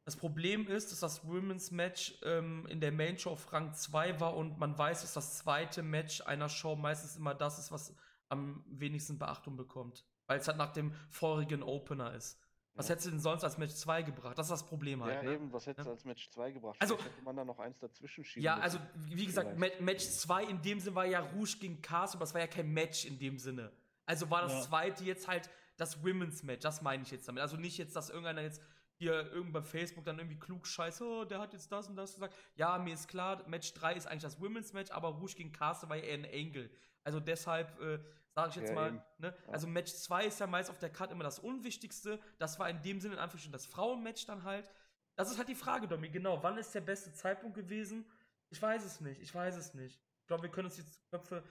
das 0.05 0.15
Problem 0.15 0.67
ist, 0.67 0.91
dass 0.91 0.99
das 0.99 1.25
Women's 1.27 1.71
Match 1.71 2.17
ähm, 2.23 2.65
in 2.67 2.79
der 2.81 2.91
Main 2.91 3.17
Show 3.17 3.31
auf 3.31 3.51
Rang 3.53 3.73
2 3.73 4.19
war 4.19 4.35
und 4.35 4.57
man 4.57 4.77
weiß, 4.77 5.01
dass 5.01 5.13
das 5.13 5.37
zweite 5.37 5.83
Match 5.83 6.21
einer 6.21 6.49
Show 6.49 6.75
meistens 6.75 7.15
immer 7.17 7.35
das 7.35 7.59
ist, 7.59 7.71
was 7.71 7.95
am 8.29 8.63
wenigsten 8.67 9.19
Beachtung 9.19 9.57
bekommt. 9.57 10.05
Weil 10.27 10.39
es 10.39 10.47
halt 10.47 10.57
nach 10.57 10.71
dem 10.73 10.93
vorigen 11.09 11.61
Opener 11.61 12.13
ist. 12.13 12.39
Was 12.73 12.87
Ja. 12.87 12.93
hättest 12.93 13.07
du 13.07 13.11
denn 13.11 13.19
sonst 13.19 13.43
als 13.43 13.57
Match 13.57 13.73
2 13.75 14.01
gebracht? 14.03 14.37
Das 14.37 14.45
ist 14.47 14.51
das 14.51 14.65
Problem 14.65 15.03
halt. 15.03 15.15
ja, 15.15 15.23
ne? 15.23 15.33
eben, 15.35 15.51
was 15.51 15.67
hätte 15.67 15.81
es 15.81 15.87
Ja. 15.87 15.91
als 15.93 16.05
Match 16.05 16.29
2 16.29 16.51
gebracht? 16.51 16.77
Also- 16.79 16.95
Vielleicht 16.95 17.13
hätte 17.15 17.25
man 17.25 17.35
da 17.35 17.43
noch 17.43 17.59
eins 17.59 17.77
dazwischen 17.79 18.23
schieben 18.23 18.45
Ja, 18.45 18.53
müssen. 18.55 18.63
also 18.63 18.79
wie 18.95 19.25
gesagt, 19.25 19.49
Vielleicht. 19.55 19.79
Ma 19.81 19.85
Match 19.85 20.05
2 20.07 20.45
in 20.45 20.61
dem 20.61 20.79
Sinne 20.79 20.95
war 20.95 21.05
ja 21.05 21.19
Rouge 21.19 21.57
gegen 21.59 21.81
Cast, 21.81 22.15
aber 22.15 22.21
das 22.23 22.33
war 22.33 22.39
ja 22.41 22.47
kein 22.47 22.71
Match 22.71 23.05
in 23.05 23.19
dem 23.19 23.37
Sinne. 23.37 23.71
Also 24.05 24.29
war 24.29 24.41
das 24.43 24.53
Ja. 24.53 24.61
zweite 24.61 25.03
jetzt 25.03 25.27
halt 25.27 25.49
das 25.81 26.03
Women's 26.03 26.43
Match, 26.43 26.61
das 26.61 26.83
meine 26.83 27.01
ich 27.01 27.09
jetzt 27.09 27.27
damit. 27.27 27.41
Also 27.41 27.57
nicht 27.57 27.77
jetzt, 27.79 27.95
dass 27.95 28.09
irgendeiner 28.09 28.43
jetzt 28.43 28.61
hier 28.93 29.31
irgend 29.31 29.51
bei 29.51 29.63
Facebook 29.63 30.05
dann 30.05 30.19
irgendwie 30.19 30.37
klug 30.37 30.67
scheiße, 30.67 31.03
oh, 31.03 31.25
der 31.25 31.39
hat 31.39 31.53
jetzt 31.53 31.71
das 31.71 31.89
und 31.89 31.95
das 31.95 32.13
gesagt. 32.13 32.35
Ja, 32.53 32.77
mir 32.77 32.93
ist 32.93 33.07
klar, 33.07 33.43
Match 33.47 33.73
3 33.73 33.95
ist 33.95 34.05
eigentlich 34.05 34.21
das 34.21 34.39
Women's 34.39 34.73
Match, 34.73 34.91
aber 34.91 35.07
Rouge 35.07 35.33
gegen 35.33 35.51
Cast 35.51 35.89
war 35.89 35.95
ja 35.95 36.03
eher 36.03 36.19
ein 36.19 36.25
Angle. 36.31 36.69
Also 37.03 37.19
deshalb 37.19 37.79
äh, 37.81 37.97
sage 38.29 38.49
ich 38.51 38.55
jetzt 38.57 38.69
Ja, 38.69 38.75
mal, 38.75 38.91
ne? 39.17 39.35
Ja. 39.47 39.53
Also 39.53 39.65
Match 39.65 39.91
2 39.91 40.25
ist 40.25 40.39
ja 40.39 40.45
meist 40.45 40.69
auf 40.69 40.77
der 40.77 40.91
Card 40.91 41.11
immer 41.11 41.23
das 41.23 41.39
Unwichtigste. 41.39 42.19
Das 42.37 42.59
war 42.59 42.69
in 42.69 42.79
dem 42.83 43.01
Sinne 43.01 43.15
in 43.15 43.19
Anführungsstrichen 43.19 43.51
das 43.51 43.65
Frauenmatch 43.65 44.27
dann 44.27 44.43
halt. 44.43 44.69
Das 45.15 45.31
ist 45.31 45.39
halt 45.39 45.47
die 45.47 45.55
Frage, 45.55 45.87
Domi, 45.87 46.09
genau. 46.09 46.43
Wann 46.43 46.59
ist 46.59 46.75
der 46.75 46.81
beste 46.81 47.11
Zeitpunkt 47.11 47.55
gewesen? 47.55 48.05
Ich 48.51 48.61
weiß 48.61 48.85
es 48.85 49.01
nicht. 49.01 49.19
Ich 49.19 49.33
weiß 49.33 49.55
es 49.55 49.73
nicht. 49.73 49.99
Ich 50.21 50.27
glaube, 50.27 50.43
wir 50.43 50.51
können 50.51 50.67
uns 50.67 50.77
jetzt 50.77 50.95
die 50.95 51.09
Köpfe 51.09 51.43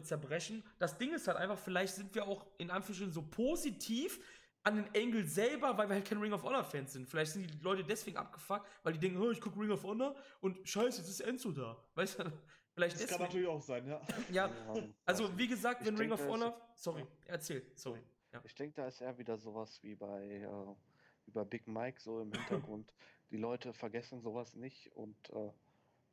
zerbrechen. 0.00 0.64
Das 0.78 0.96
Ding 0.96 1.12
ist 1.12 1.28
halt 1.28 1.36
einfach, 1.36 1.58
vielleicht 1.58 1.94
sind 1.94 2.14
wir 2.14 2.26
auch 2.26 2.46
in 2.58 2.70
Anführungsstrichen 2.70 3.12
so 3.12 3.22
positiv 3.22 4.20
an 4.62 4.76
den 4.76 4.94
Engel 4.94 5.26
selber, 5.26 5.76
weil 5.76 5.88
wir 5.88 5.96
halt 5.96 6.06
kein 6.08 6.18
Ring 6.18 6.32
of 6.32 6.42
Honor 6.44 6.64
Fans 6.64 6.92
sind. 6.92 7.06
Vielleicht 7.08 7.32
sind 7.32 7.50
die 7.50 7.58
Leute 7.58 7.84
deswegen 7.84 8.16
abgefuckt, 8.16 8.66
weil 8.84 8.92
die 8.94 8.98
denken, 9.00 9.20
oh, 9.20 9.30
ich 9.30 9.40
gucke 9.40 9.58
Ring 9.58 9.72
of 9.72 9.82
Honor 9.82 10.14
und 10.40 10.66
scheiße, 10.66 10.98
jetzt 11.00 11.10
ist 11.10 11.20
Enzo 11.20 11.50
da. 11.52 11.76
Weißt 11.94 12.20
du? 12.20 12.24
Vielleicht 12.74 12.94
Das 12.94 13.02
deswegen. 13.02 13.18
kann 13.18 13.26
natürlich 13.26 13.48
auch 13.48 13.60
sein, 13.60 13.86
ja. 13.86 14.00
Ja, 14.30 14.50
also 15.04 15.36
wie 15.36 15.46
gesagt, 15.46 15.82
Ich 15.82 15.88
wenn 15.88 15.96
Ring 15.98 16.08
denke, 16.08 16.24
of 16.24 16.30
Honor. 16.30 16.58
Sorry, 16.74 17.06
erzähl, 17.26 17.66
sorry. 17.74 18.00
Ja. 18.32 18.40
Ich 18.44 18.54
denke, 18.54 18.76
da 18.76 18.86
ist 18.86 19.02
eher 19.02 19.18
wieder 19.18 19.36
sowas 19.36 19.82
wie 19.82 19.94
bei, 19.94 20.24
äh, 20.26 20.74
bei 21.26 21.44
Big 21.44 21.66
Mike 21.68 22.00
so 22.00 22.22
im 22.22 22.32
Hintergrund. 22.32 22.90
Die 23.30 23.36
Leute 23.36 23.74
vergessen 23.74 24.20
sowas 24.20 24.54
nicht 24.54 24.90
und 24.94 25.16
äh, 25.30 25.50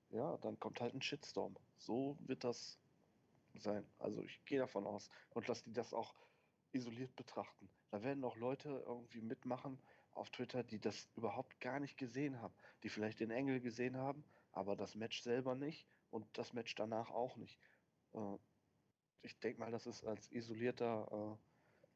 ja, 0.09 0.37
dann 0.37 0.59
kommt 0.59 0.81
halt 0.81 0.93
ein 0.93 1.01
Shitstorm. 1.01 1.55
So 1.77 2.17
wird 2.21 2.43
das 2.43 2.77
sein. 3.61 3.85
Also 3.99 4.23
ich 4.23 4.43
gehe 4.45 4.59
davon 4.59 4.85
aus 4.85 5.09
und 5.31 5.47
lass 5.47 5.63
die 5.63 5.73
das 5.73 5.93
auch 5.93 6.13
isoliert 6.71 7.15
betrachten. 7.15 7.69
Da 7.91 8.03
werden 8.03 8.23
auch 8.23 8.37
Leute 8.37 8.83
irgendwie 8.85 9.21
mitmachen 9.21 9.79
auf 10.13 10.29
Twitter, 10.31 10.63
die 10.63 10.79
das 10.79 11.09
überhaupt 11.15 11.59
gar 11.61 11.79
nicht 11.79 11.97
gesehen 11.97 12.41
haben, 12.41 12.53
die 12.83 12.89
vielleicht 12.89 13.19
den 13.19 13.31
Engel 13.31 13.59
gesehen 13.61 13.97
haben, 13.97 14.23
aber 14.51 14.75
das 14.75 14.95
Match 14.95 15.21
selber 15.21 15.55
nicht 15.55 15.87
und 16.11 16.25
das 16.37 16.53
Match 16.53 16.75
danach 16.75 17.09
auch 17.11 17.37
nicht. 17.37 17.59
Äh, 18.13 18.37
ich 19.21 19.39
denke 19.39 19.59
mal, 19.59 19.71
das 19.71 19.87
ist 19.87 20.05
als 20.05 20.31
isolierter 20.31 21.37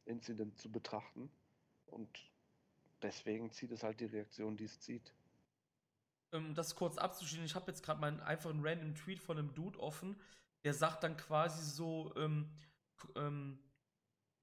äh, 0.05 0.11
Incident 0.11 0.57
zu 0.57 0.71
betrachten 0.71 1.31
und 1.87 2.31
deswegen 3.01 3.51
zieht 3.51 3.71
es 3.71 3.83
halt 3.83 3.99
die 3.99 4.05
Reaktion, 4.05 4.57
die 4.57 4.65
es 4.65 4.79
zieht. 4.79 5.13
ähm, 6.33 6.53
das 6.55 6.75
kurz 6.75 6.97
abzuschließen, 6.97 7.45
ich 7.45 7.55
habe 7.55 7.71
jetzt 7.71 7.83
gerade 7.83 8.01
meinen 8.01 8.19
einfachen 8.21 8.65
random 8.65 8.95
Tweet 8.95 9.19
von 9.19 9.37
einem 9.37 9.53
Dude 9.53 9.79
offen, 9.79 10.19
der 10.63 10.73
sagt 10.73 11.03
dann 11.03 11.17
quasi 11.17 11.63
so, 11.63 12.13
ähm, 12.15 12.49
ähm, 13.15 13.59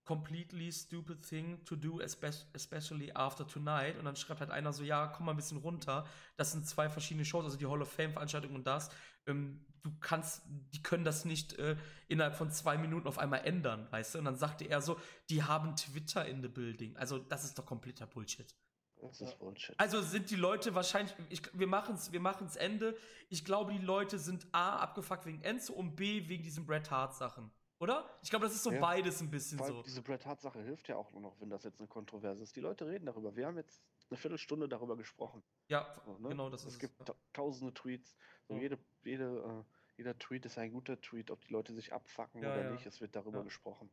completely 0.05 0.73
stupid 0.73 1.23
thing 1.23 1.65
to 1.65 1.77
do, 1.77 2.01
espe- 2.01 2.47
especially 2.53 3.13
after 3.13 3.47
tonight. 3.47 3.97
Und 3.97 4.05
dann 4.07 4.17
schreibt 4.17 4.41
halt 4.41 4.51
einer 4.51 4.73
so, 4.73 4.83
ja, 4.83 5.07
komm 5.07 5.27
mal 5.27 5.33
ein 5.33 5.37
bisschen 5.37 5.59
runter. 5.59 6.05
Das 6.37 6.53
sind 6.53 6.67
zwei 6.67 6.89
verschiedene 6.91 7.25
Shows, 7.25 7.45
also 7.45 7.57
die 7.57 7.67
Hall 7.67 7.81
of 7.81 7.93
Fame-Veranstaltung 7.93 8.55
und 8.55 8.67
das. 8.67 8.91
Ähm, 9.27 9.65
du 9.83 9.93
kannst, 10.01 10.43
die 10.75 10.83
können 10.83 11.05
das 11.05 11.25
nicht 11.25 11.55
äh, 11.59 11.77
innerhalb 12.09 12.35
von 12.35 12.51
zwei 12.51 12.77
Minuten 12.77 13.07
auf 13.07 13.19
einmal 13.19 13.45
ändern, 13.47 13.87
weißt 13.91 14.15
du? 14.15 14.19
Und 14.19 14.25
dann 14.25 14.37
sagte 14.37 14.65
er 14.65 14.81
so, 14.83 14.99
die 15.29 15.45
haben 15.45 15.77
Twitter 15.77 16.27
in 16.27 16.43
the 16.43 16.49
building. 16.49 16.97
Also, 16.97 17.19
das 17.19 17.45
ist 17.45 17.59
doch 17.59 17.67
kompletter 17.67 18.07
Bullshit. 18.07 18.55
Das 19.01 19.21
ist 19.21 19.39
Bullshit. 19.39 19.75
Also 19.79 20.01
sind 20.03 20.31
die 20.31 20.37
Leute 20.37 20.75
wahrscheinlich, 20.75 21.15
ich, 21.31 21.43
wir 21.59 21.67
machen 21.67 21.95
es 21.95 22.13
wir 22.13 22.21
machen's 22.21 22.57
Ende. 22.57 22.97
Ich 23.29 23.45
glaube, 23.45 23.73
die 23.73 23.79
Leute 23.79 24.19
sind 24.19 24.47
A, 24.53 24.79
abgefuckt 24.79 25.27
wegen 25.27 25.43
Enzo 25.43 25.73
und 25.73 25.97
B, 25.97 26.29
wegen 26.29 26.43
diesen 26.43 26.67
Bret 26.67 26.91
Hart 26.91 27.15
Sachen. 27.15 27.51
Oder? 27.79 28.11
Ich 28.23 28.29
glaube, 28.29 28.45
das 28.45 28.55
ist 28.55 28.63
so 28.63 28.71
Ja. 28.73 28.81
beides 28.81 29.23
ein 29.23 29.31
bisschen 29.31 29.59
so. 29.59 29.83
diese 29.83 30.03
Bret 30.03 30.27
Hart 30.27 30.41
Sache 30.43 30.61
hilft 30.63 30.87
ja 30.89 30.97
auch 30.97 31.11
nur 31.13 31.23
noch, 31.23 31.41
wenn 31.41 31.49
das 31.49 31.65
jetzt 31.65 31.81
eine 31.81 31.89
Kontroverse 31.89 32.43
ist. 32.43 32.55
Die 32.55 32.61
Leute 32.61 32.87
reden 32.87 33.07
darüber. 33.07 33.35
Wir 33.37 33.47
haben 33.47 33.57
jetzt 33.57 33.83
eine 34.11 34.19
Viertelstunde 34.19 34.69
darüber 34.69 34.97
gesprochen. 34.97 35.43
Ja, 35.69 35.87
So, 36.05 36.19
ne? 36.19 36.29
genau, 36.29 36.51
das 36.51 36.65
es 36.67 36.75
ist 36.75 36.79
gibt 36.81 37.01
es. 37.01 37.07
ta 37.07 37.15
tausende 37.33 37.73
Tweets. 37.73 38.15
So 38.49 38.55
Ja. 38.55 38.61
jede, 38.61 38.79
jede, 39.03 39.65
äh, 39.65 39.65
jeder 39.97 40.19
Tweet 40.19 40.45
ist 40.45 40.59
ein 40.59 40.73
guter 40.73 41.01
Tweet, 41.01 41.31
ob 41.31 41.43
die 41.47 41.53
Leute 41.53 41.73
sich 41.73 41.93
abfacken 41.95 42.43
Ja, 42.43 42.53
oder 42.53 42.65
ja. 42.65 42.71
nicht. 42.73 42.85
Es 42.85 43.01
wird 43.01 43.17
darüber 43.17 43.39
Ja. 43.39 43.45
gesprochen. 43.45 43.91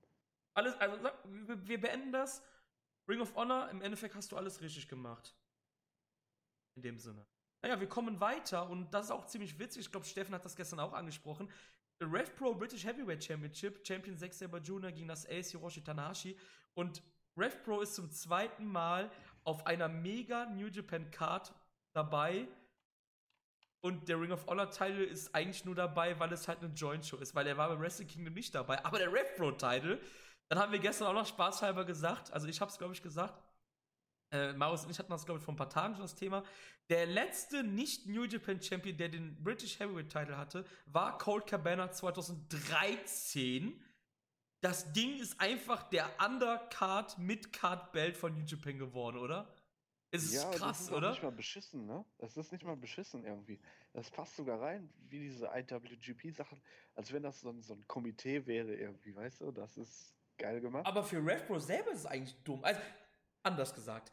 Alles, 0.53 0.73
also 0.79 0.97
wir 1.23 1.79
beenden 1.79 2.11
das. 2.11 2.41
Ring 3.07 3.21
of 3.21 3.33
Honor, 3.35 3.69
im 3.69 3.81
Endeffekt 3.81 4.15
hast 4.15 4.31
du 4.31 4.37
alles 4.37 4.61
richtig 4.61 4.87
gemacht. 4.87 5.35
In 6.75 6.81
dem 6.81 6.99
Sinne. 6.99 7.25
Naja, 7.61 7.79
wir 7.79 7.89
kommen 7.89 8.19
weiter 8.19 8.69
und 8.69 8.93
das 8.93 9.05
ist 9.05 9.11
auch 9.11 9.25
ziemlich 9.25 9.57
witzig. 9.57 9.85
Ich 9.85 9.91
glaube, 9.91 10.05
Steffen 10.05 10.35
hat 10.35 10.45
das 10.45 10.55
gestern 10.55 10.79
auch 10.79 10.93
angesprochen. 10.93 11.49
The 11.99 12.05
Rev 12.05 12.29
Pro 12.35 12.53
British 12.53 12.85
Heavyweight 12.85 13.23
Championship, 13.23 13.85
Champion 13.85 14.15
Zack 14.15 14.33
Saber 14.33 14.59
Jr. 14.59 14.91
gegen 14.91 15.07
das 15.07 15.27
Ace 15.27 15.51
Hiroshi 15.51 15.83
Tanahashi. 15.83 16.37
Und 16.75 17.01
Rev 17.35 17.57
Pro 17.63 17.81
ist 17.81 17.95
zum 17.95 18.11
zweiten 18.11 18.65
Mal 18.65 19.11
auf 19.43 19.65
einer 19.65 19.87
mega 19.87 20.45
New 20.45 20.67
Japan 20.67 21.09
Card 21.09 21.53
dabei. 21.93 22.47
Und 23.81 24.09
der 24.09 24.19
Ring 24.19 24.31
of 24.31 24.45
Honor 24.47 24.69
Title 24.69 25.03
ist 25.03 25.33
eigentlich 25.33 25.65
nur 25.65 25.75
dabei, 25.75 26.19
weil 26.19 26.31
es 26.33 26.47
halt 26.47 26.59
eine 26.59 26.73
Joint 26.73 27.05
Show 27.05 27.17
ist, 27.17 27.33
weil 27.33 27.47
er 27.47 27.57
war 27.57 27.69
bei 27.69 27.79
Wrestle 27.79 28.05
Kingdom 28.05 28.33
nicht 28.33 28.53
dabei. 28.53 28.83
Aber 28.85 28.99
der 28.99 29.11
Rev 29.11 29.35
Pro 29.35 29.51
Title, 29.51 29.99
dann 30.49 30.59
haben 30.59 30.71
wir 30.71 30.79
gestern 30.79 31.07
auch 31.07 31.13
noch 31.13 31.27
spaßhalber 31.27 31.85
gesagt, 31.85 32.31
also 32.31 32.47
ich 32.47 32.61
habe 32.61 32.71
es 32.71 32.77
glaube 32.77 32.93
ich 32.93 33.01
gesagt, 33.01 33.41
äh, 34.31 34.53
Marius 34.53 34.83
und 34.83 34.91
ich 34.91 34.99
hatten 34.99 35.11
das 35.11 35.25
glaube 35.25 35.39
ich 35.39 35.45
vor 35.45 35.53
ein 35.53 35.57
paar 35.57 35.69
Tagen 35.69 35.95
schon 35.95 36.03
das 36.03 36.15
Thema. 36.15 36.43
Der 36.89 37.05
letzte 37.05 37.63
nicht 37.63 38.07
New 38.07 38.23
Japan 38.23 38.61
Champion, 38.61 38.97
der 38.97 39.09
den 39.09 39.43
British 39.43 39.79
Heavyweight 39.79 40.09
Title 40.09 40.37
hatte, 40.37 40.65
war 40.85 41.17
Colt 41.17 41.47
Cabana 41.47 41.91
2013. 41.91 43.83
Das 44.61 44.91
Ding 44.93 45.19
ist 45.19 45.39
einfach 45.39 45.83
der 45.89 46.09
Undercard 46.25 47.17
Midcard 47.19 47.91
Belt 47.91 48.17
von 48.17 48.33
New 48.33 48.45
Japan 48.45 48.77
geworden, 48.79 49.17
oder? 49.17 49.53
Es 50.09 50.23
ist 50.23 50.33
ja, 50.35 50.49
das 50.49 50.59
krass, 50.59 50.81
ist 50.81 50.91
auch 50.91 50.97
oder? 50.97 51.09
nicht 51.11 51.23
mal 51.23 51.31
beschissen, 51.31 51.85
ne? 51.85 52.05
Das 52.17 52.37
ist 52.37 52.51
nicht 52.51 52.63
mal 52.63 52.77
beschissen 52.77 53.25
irgendwie. 53.25 53.59
Das 53.93 54.09
passt 54.09 54.37
sogar 54.37 54.61
rein, 54.61 54.89
wie 55.09 55.19
diese 55.19 55.47
IWGP-Sachen, 55.53 56.61
als 56.95 57.11
wenn 57.11 57.23
das 57.23 57.41
so 57.41 57.49
ein, 57.49 57.61
so 57.61 57.73
ein 57.73 57.85
Komitee 57.87 58.45
wäre 58.45 58.73
irgendwie, 58.73 59.13
weißt 59.13 59.41
du? 59.41 59.51
Das 59.51 59.77
ist 59.77 60.16
geil 60.37 60.61
gemacht. 60.61 60.85
Aber 60.85 61.03
für 61.03 61.17
RevPro 61.25 61.59
selber 61.59 61.91
ist 61.91 61.99
es 61.99 62.05
eigentlich 62.05 62.35
dumm. 62.43 62.63
Also, 62.63 62.79
anders 63.43 63.73
gesagt. 63.73 64.11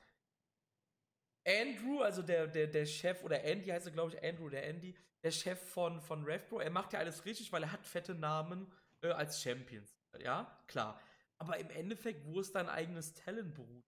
Andrew, 1.47 2.01
also 2.01 2.23
der, 2.23 2.47
der, 2.47 2.67
der 2.67 2.87
Chef, 2.87 3.23
oder 3.23 3.43
Andy 3.45 3.69
heißt 3.69 3.87
er, 3.87 3.93
glaube 3.93 4.15
ich, 4.15 4.23
Andrew, 4.25 4.49
der 4.49 4.67
Andy, 4.67 4.97
der 5.23 5.31
Chef 5.31 5.61
von, 5.61 6.01
von 6.01 6.25
RevPro, 6.25 6.59
er 6.61 6.71
macht 6.71 6.93
ja 6.93 6.99
alles 6.99 7.25
richtig, 7.25 7.53
weil 7.53 7.63
er 7.63 7.73
hat 7.73 7.85
fette 7.85 8.15
Namen 8.15 8.73
äh, 9.03 9.09
als 9.11 9.43
Champions. 9.43 9.95
Ja, 10.19 10.59
klar. 10.67 11.01
Aber 11.39 11.59
im 11.59 11.69
Endeffekt, 11.71 12.25
wo 12.27 12.41
ist 12.41 12.55
dein 12.55 12.69
eigenes 12.69 13.13
Talent 13.15 13.55
beruht? 13.55 13.85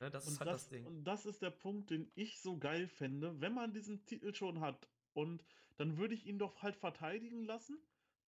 Ne, 0.00 0.10
das 0.10 0.26
ist 0.26 0.32
Und 0.32 0.40
halt 0.40 0.50
das, 0.50 0.62
das, 0.62 0.68
Ding. 0.70 0.86
und 0.86 1.04
das 1.04 1.24
ist 1.24 1.40
der 1.40 1.50
Punkt, 1.50 1.90
den 1.90 2.10
ich 2.14 2.40
so 2.40 2.58
geil 2.58 2.88
fände, 2.88 3.40
wenn 3.40 3.54
man 3.54 3.72
diesen 3.72 4.04
Titel 4.04 4.34
schon 4.34 4.60
hat. 4.60 4.88
Und 5.12 5.44
dann 5.76 5.96
würde 5.96 6.14
ich 6.14 6.26
ihn 6.26 6.38
doch 6.38 6.62
halt 6.62 6.76
verteidigen 6.76 7.44
lassen 7.44 7.78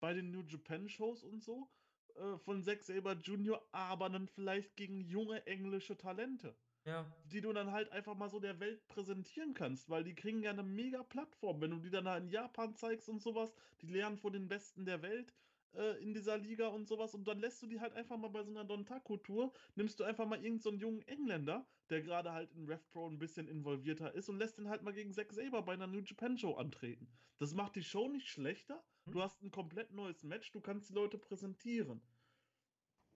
bei 0.00 0.14
den 0.14 0.30
New 0.30 0.42
Japan 0.42 0.88
Shows 0.88 1.24
und 1.24 1.42
so 1.42 1.68
äh, 2.16 2.38
von 2.38 2.62
Zack 2.62 2.82
Saber 2.82 3.12
Jr., 3.14 3.62
aber 3.72 4.08
dann 4.08 4.28
vielleicht 4.28 4.76
gegen 4.76 5.00
junge 5.00 5.46
englische 5.46 5.96
Talente, 5.96 6.56
Ja. 6.84 7.06
die 7.26 7.40
du 7.40 7.52
dann 7.52 7.72
halt 7.72 7.90
einfach 7.92 8.14
mal 8.14 8.28
so 8.30 8.40
der 8.40 8.60
Welt 8.60 8.86
präsentieren 8.88 9.54
kannst, 9.54 9.88
weil 9.88 10.04
die 10.04 10.14
kriegen 10.14 10.42
ja 10.42 10.50
eine 10.50 10.62
mega 10.62 11.02
Plattform, 11.02 11.60
wenn 11.60 11.70
du 11.70 11.78
die 11.78 11.90
dann 11.90 12.04
da 12.04 12.16
in 12.16 12.28
Japan 12.28 12.74
zeigst 12.74 13.08
und 13.08 13.20
sowas, 13.22 13.52
die 13.80 13.88
lernen 13.88 14.18
von 14.18 14.32
den 14.32 14.48
Besten 14.48 14.84
der 14.84 15.02
Welt 15.02 15.34
äh, 15.74 16.02
in 16.02 16.14
dieser 16.14 16.38
Liga 16.38 16.68
und 16.68 16.86
sowas 16.88 17.14
und 17.14 17.26
dann 17.26 17.38
lässt 17.40 17.62
du 17.62 17.66
die 17.66 17.80
halt 17.80 17.92
einfach 17.94 18.16
mal 18.16 18.28
bei 18.30 18.42
so 18.42 18.50
einer 18.50 18.64
Dontaku-Tour, 18.64 19.52
nimmst 19.74 19.98
du 20.00 20.04
einfach 20.04 20.26
mal 20.26 20.36
irgendeinen 20.36 20.60
so 20.60 20.70
einen 20.70 20.78
jungen 20.80 21.02
Engländer, 21.08 21.66
der 21.90 22.02
gerade 22.02 22.32
halt 22.32 22.52
in 22.54 22.66
RevPro 22.66 23.06
ein 23.08 23.18
bisschen 23.18 23.46
involvierter 23.48 24.14
ist 24.14 24.28
und 24.28 24.38
lässt 24.38 24.58
den 24.58 24.68
halt 24.68 24.82
mal 24.82 24.92
gegen 24.94 25.12
Zack 25.12 25.32
Saber 25.32 25.62
bei 25.62 25.74
einer 25.74 25.86
New 25.86 26.00
Japan 26.00 26.36
Show 26.38 26.54
antreten. 26.54 27.08
Das 27.38 27.52
macht 27.54 27.76
die 27.76 27.82
Show 27.84 28.08
nicht 28.08 28.28
schlechter, 28.28 28.82
Hm. 29.06 29.12
du 29.12 29.22
hast 29.22 29.42
ein 29.42 29.50
komplett 29.50 29.92
neues 29.92 30.22
Match, 30.22 30.52
du 30.52 30.60
kannst 30.60 30.90
die 30.90 30.94
Leute 30.94 31.18
präsentieren. 31.18 32.00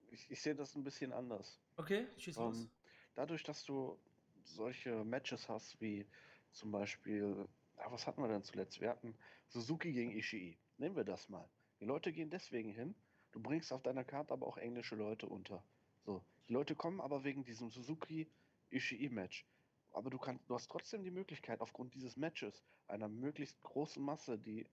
Ich, 0.09 0.29
ich 0.29 0.41
sehe 0.41 0.55
das 0.55 0.75
ein 0.75 0.83
bisschen 0.83 1.13
anders. 1.13 1.59
Okay, 1.77 2.07
schieß 2.17 2.37
los. 2.37 2.57
Ähm, 2.57 2.71
dadurch, 3.15 3.43
dass 3.43 3.63
du 3.63 3.97
solche 4.43 5.03
Matches 5.05 5.47
hast, 5.47 5.79
wie 5.79 6.05
zum 6.51 6.71
Beispiel, 6.71 7.47
ja, 7.77 7.91
was 7.91 8.07
hatten 8.07 8.21
wir 8.21 8.27
denn 8.27 8.43
zuletzt? 8.43 8.81
Wir 8.81 8.89
hatten 8.89 9.15
Suzuki 9.47 9.93
gegen 9.93 10.11
Ishii. 10.11 10.57
Nehmen 10.77 10.95
wir 10.95 11.03
das 11.03 11.29
mal. 11.29 11.47
Die 11.79 11.85
Leute 11.85 12.11
gehen 12.11 12.29
deswegen 12.29 12.71
hin. 12.71 12.95
Du 13.31 13.39
bringst 13.39 13.71
auf 13.71 13.81
deiner 13.81 14.03
Karte 14.03 14.33
aber 14.33 14.47
auch 14.47 14.57
englische 14.57 14.95
Leute 14.95 15.27
unter. 15.27 15.63
So, 16.03 16.21
die 16.49 16.53
Leute 16.53 16.75
kommen 16.75 16.99
aber 16.99 17.23
wegen 17.23 17.45
diesem 17.45 17.69
Suzuki-Ishii-Match. 17.69 19.45
Aber 19.93 20.09
du, 20.09 20.17
kannst, 20.17 20.49
du 20.49 20.55
hast 20.55 20.69
trotzdem 20.69 21.03
die 21.03 21.11
Möglichkeit, 21.11 21.61
aufgrund 21.61 21.93
dieses 21.93 22.17
Matches, 22.17 22.63
einer 22.87 23.07
möglichst 23.07 23.61
großen 23.61 24.03
Masse, 24.03 24.37
die 24.37 24.67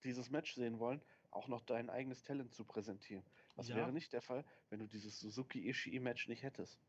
dieses 0.00 0.30
Match 0.30 0.54
sehen 0.54 0.78
wollen, 0.78 1.02
auch 1.30 1.48
noch 1.48 1.62
dein 1.62 1.90
eigenes 1.90 2.22
Talent 2.22 2.52
zu 2.54 2.64
präsentieren. 2.64 3.24
Das 3.56 3.68
Ja. 3.68 3.76
wäre 3.76 3.92
nicht 3.92 4.12
der 4.12 4.22
Fall, 4.22 4.44
wenn 4.68 4.80
du 4.80 4.86
dieses 4.86 5.18
Suzuki-Ishii-Match 5.20 6.28
nicht 6.28 6.42
hättest. 6.42 6.80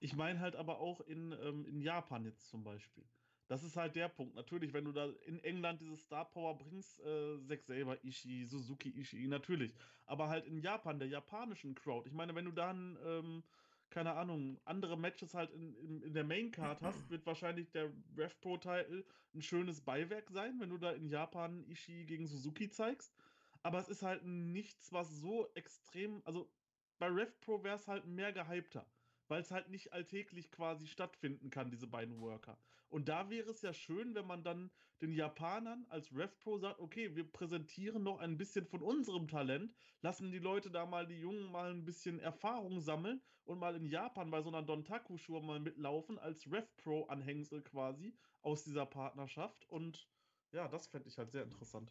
Ich 0.00 0.14
meine 0.16 0.40
halt 0.40 0.56
aber 0.56 0.78
auch 0.80 1.00
in, 1.00 1.32
ähm, 1.32 1.64
in 1.66 1.80
Japan 1.80 2.24
jetzt 2.24 2.48
zum 2.48 2.64
Beispiel. 2.64 3.04
Das 3.48 3.62
ist 3.64 3.76
halt 3.76 3.96
der 3.96 4.08
Punkt. 4.08 4.34
Natürlich, 4.34 4.72
wenn 4.72 4.84
du 4.84 4.92
da 4.92 5.10
in 5.10 5.38
England 5.40 5.80
diese 5.80 5.96
Star 5.96 6.28
Power 6.30 6.56
bringst, 6.58 7.00
äh, 7.00 7.38
Zack 7.46 7.62
Saber, 7.62 8.02
Ishii, 8.04 8.46
Suzuki 8.46 8.90
Ishii, 8.98 9.26
natürlich. 9.28 9.74
Aber 10.06 10.28
halt 10.28 10.46
in 10.46 10.58
Japan, 10.58 10.98
der 10.98 11.08
japanischen 11.08 11.74
Crowd. 11.74 12.08
Ich 12.08 12.14
meine, 12.14 12.34
wenn 12.34 12.46
du 12.46 12.52
dann, 12.52 12.98
ähm, 13.04 13.44
keine 13.92 14.14
Ahnung, 14.14 14.58
andere 14.64 14.96
Matches 14.96 15.34
halt 15.34 15.50
in, 15.52 15.74
in, 15.76 16.02
in 16.02 16.14
der 16.14 16.24
Main 16.24 16.50
Card 16.50 16.80
hast, 16.82 16.98
wird 17.10 17.24
wahrscheinlich 17.26 17.70
der 17.70 17.92
Rev 18.16 18.34
Pro 18.40 18.56
Title 18.56 19.04
ein 19.34 19.42
schönes 19.42 19.80
Beiwerk 19.80 20.30
sein, 20.30 20.58
wenn 20.58 20.70
du 20.70 20.78
da 20.78 20.90
in 20.92 21.06
Japan 21.08 21.64
Ishii 21.68 22.06
gegen 22.06 22.26
Suzuki 22.26 22.68
zeigst. 22.70 23.14
Aber 23.62 23.78
es 23.78 23.88
ist 23.88 24.02
halt 24.02 24.24
nichts, 24.24 24.92
was 24.92 25.08
so 25.20 25.48
extrem, 25.54 26.22
also 26.24 26.50
bei 26.98 27.06
Rev 27.06 27.32
Pro 27.40 27.62
wäre 27.62 27.76
es 27.76 27.86
halt 27.86 28.06
mehr 28.06 28.32
gehypter. 28.32 28.86
Weil 29.32 29.40
es 29.40 29.50
halt 29.50 29.70
nicht 29.70 29.94
alltäglich 29.94 30.50
quasi 30.50 30.86
stattfinden 30.86 31.48
kann, 31.48 31.70
diese 31.70 31.86
beiden 31.86 32.20
Worker. 32.20 32.58
Und 32.90 33.08
da 33.08 33.30
wäre 33.30 33.48
es 33.48 33.62
ja 33.62 33.72
schön, 33.72 34.14
wenn 34.14 34.26
man 34.26 34.44
dann 34.44 34.70
den 35.00 35.14
Japanern 35.14 35.86
als 35.88 36.14
RevPro 36.14 36.58
sagt, 36.58 36.78
okay, 36.80 37.16
wir 37.16 37.24
präsentieren 37.24 38.02
noch 38.02 38.18
ein 38.18 38.36
bisschen 38.36 38.66
von 38.66 38.82
unserem 38.82 39.28
Talent, 39.28 39.74
lassen 40.02 40.32
die 40.32 40.38
Leute 40.38 40.70
da 40.70 40.84
mal, 40.84 41.06
die 41.06 41.18
Jungen 41.18 41.50
mal 41.50 41.70
ein 41.70 41.86
bisschen 41.86 42.20
Erfahrung 42.20 42.82
sammeln 42.82 43.22
und 43.44 43.58
mal 43.58 43.74
in 43.74 43.86
Japan 43.86 44.30
bei 44.30 44.42
so 44.42 44.50
einer 44.50 44.62
Dontaku-Show 44.62 45.40
mal 45.40 45.60
mitlaufen, 45.60 46.18
als 46.18 46.46
RevPro-Anhängsel 46.52 47.62
quasi 47.62 48.14
aus 48.42 48.64
dieser 48.64 48.84
Partnerschaft. 48.84 49.66
Und 49.70 50.10
ja, 50.50 50.68
das 50.68 50.88
fände 50.88 51.08
ich 51.08 51.16
halt 51.16 51.30
sehr 51.30 51.44
interessant. 51.44 51.90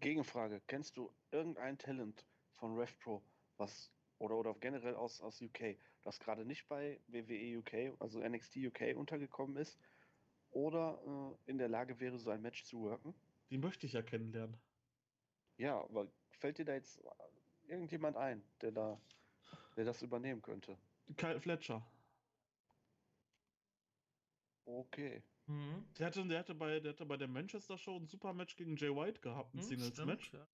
Gegenfrage: 0.00 0.62
Kennst 0.66 0.96
du 0.96 1.12
irgendein 1.30 1.76
Talent 1.76 2.24
von 2.54 2.74
RevPro, 2.74 3.22
was 3.58 3.92
oder, 4.18 4.36
oder 4.36 4.54
generell 4.54 4.94
aus, 4.94 5.20
aus 5.20 5.40
UK, 5.40 5.76
das 6.08 6.20
gerade 6.20 6.44
nicht 6.44 6.68
bei 6.68 7.00
WWE 7.06 7.58
UK, 7.58 8.00
also 8.00 8.20
NXT 8.20 8.56
UK 8.68 8.96
untergekommen 8.96 9.56
ist 9.56 9.78
oder 10.50 11.38
äh, 11.46 11.50
in 11.50 11.58
der 11.58 11.68
Lage 11.68 12.00
wäre, 12.00 12.18
so 12.18 12.30
ein 12.30 12.42
Match 12.42 12.64
zu 12.64 12.80
worken? 12.82 13.14
Die 13.50 13.58
möchte 13.58 13.86
ich 13.86 13.92
ja 13.92 14.02
kennenlernen. 14.02 14.56
Ja, 15.58 15.80
aber 15.82 16.12
fällt 16.30 16.58
dir 16.58 16.64
da 16.64 16.74
jetzt 16.74 17.02
irgendjemand 17.66 18.16
ein, 18.16 18.42
der 18.62 18.72
da, 18.72 19.00
der 19.76 19.84
das 19.84 20.02
übernehmen 20.02 20.42
könnte? 20.42 20.78
Kyle 21.16 21.40
Fletcher. 21.40 21.82
Okay. 24.66 25.22
Mhm. 25.46 25.86
Der 25.98 26.06
hatte, 26.06 26.26
der, 26.28 26.38
hatte 26.40 26.54
bei, 26.54 26.80
der 26.80 26.92
hatte 26.92 27.06
bei 27.06 27.16
der 27.16 27.28
Manchester 27.28 27.78
Show 27.78 27.96
ein 27.98 28.06
super 28.06 28.32
Match 28.34 28.56
gegen 28.56 28.76
Jay 28.76 28.94
White 28.94 29.20
gehabt, 29.20 29.54
ein 29.54 29.60
Hm, 29.60 29.62
Singles-Match. 29.62 30.32
stimmt, 30.32 30.32
ja. 30.32 30.46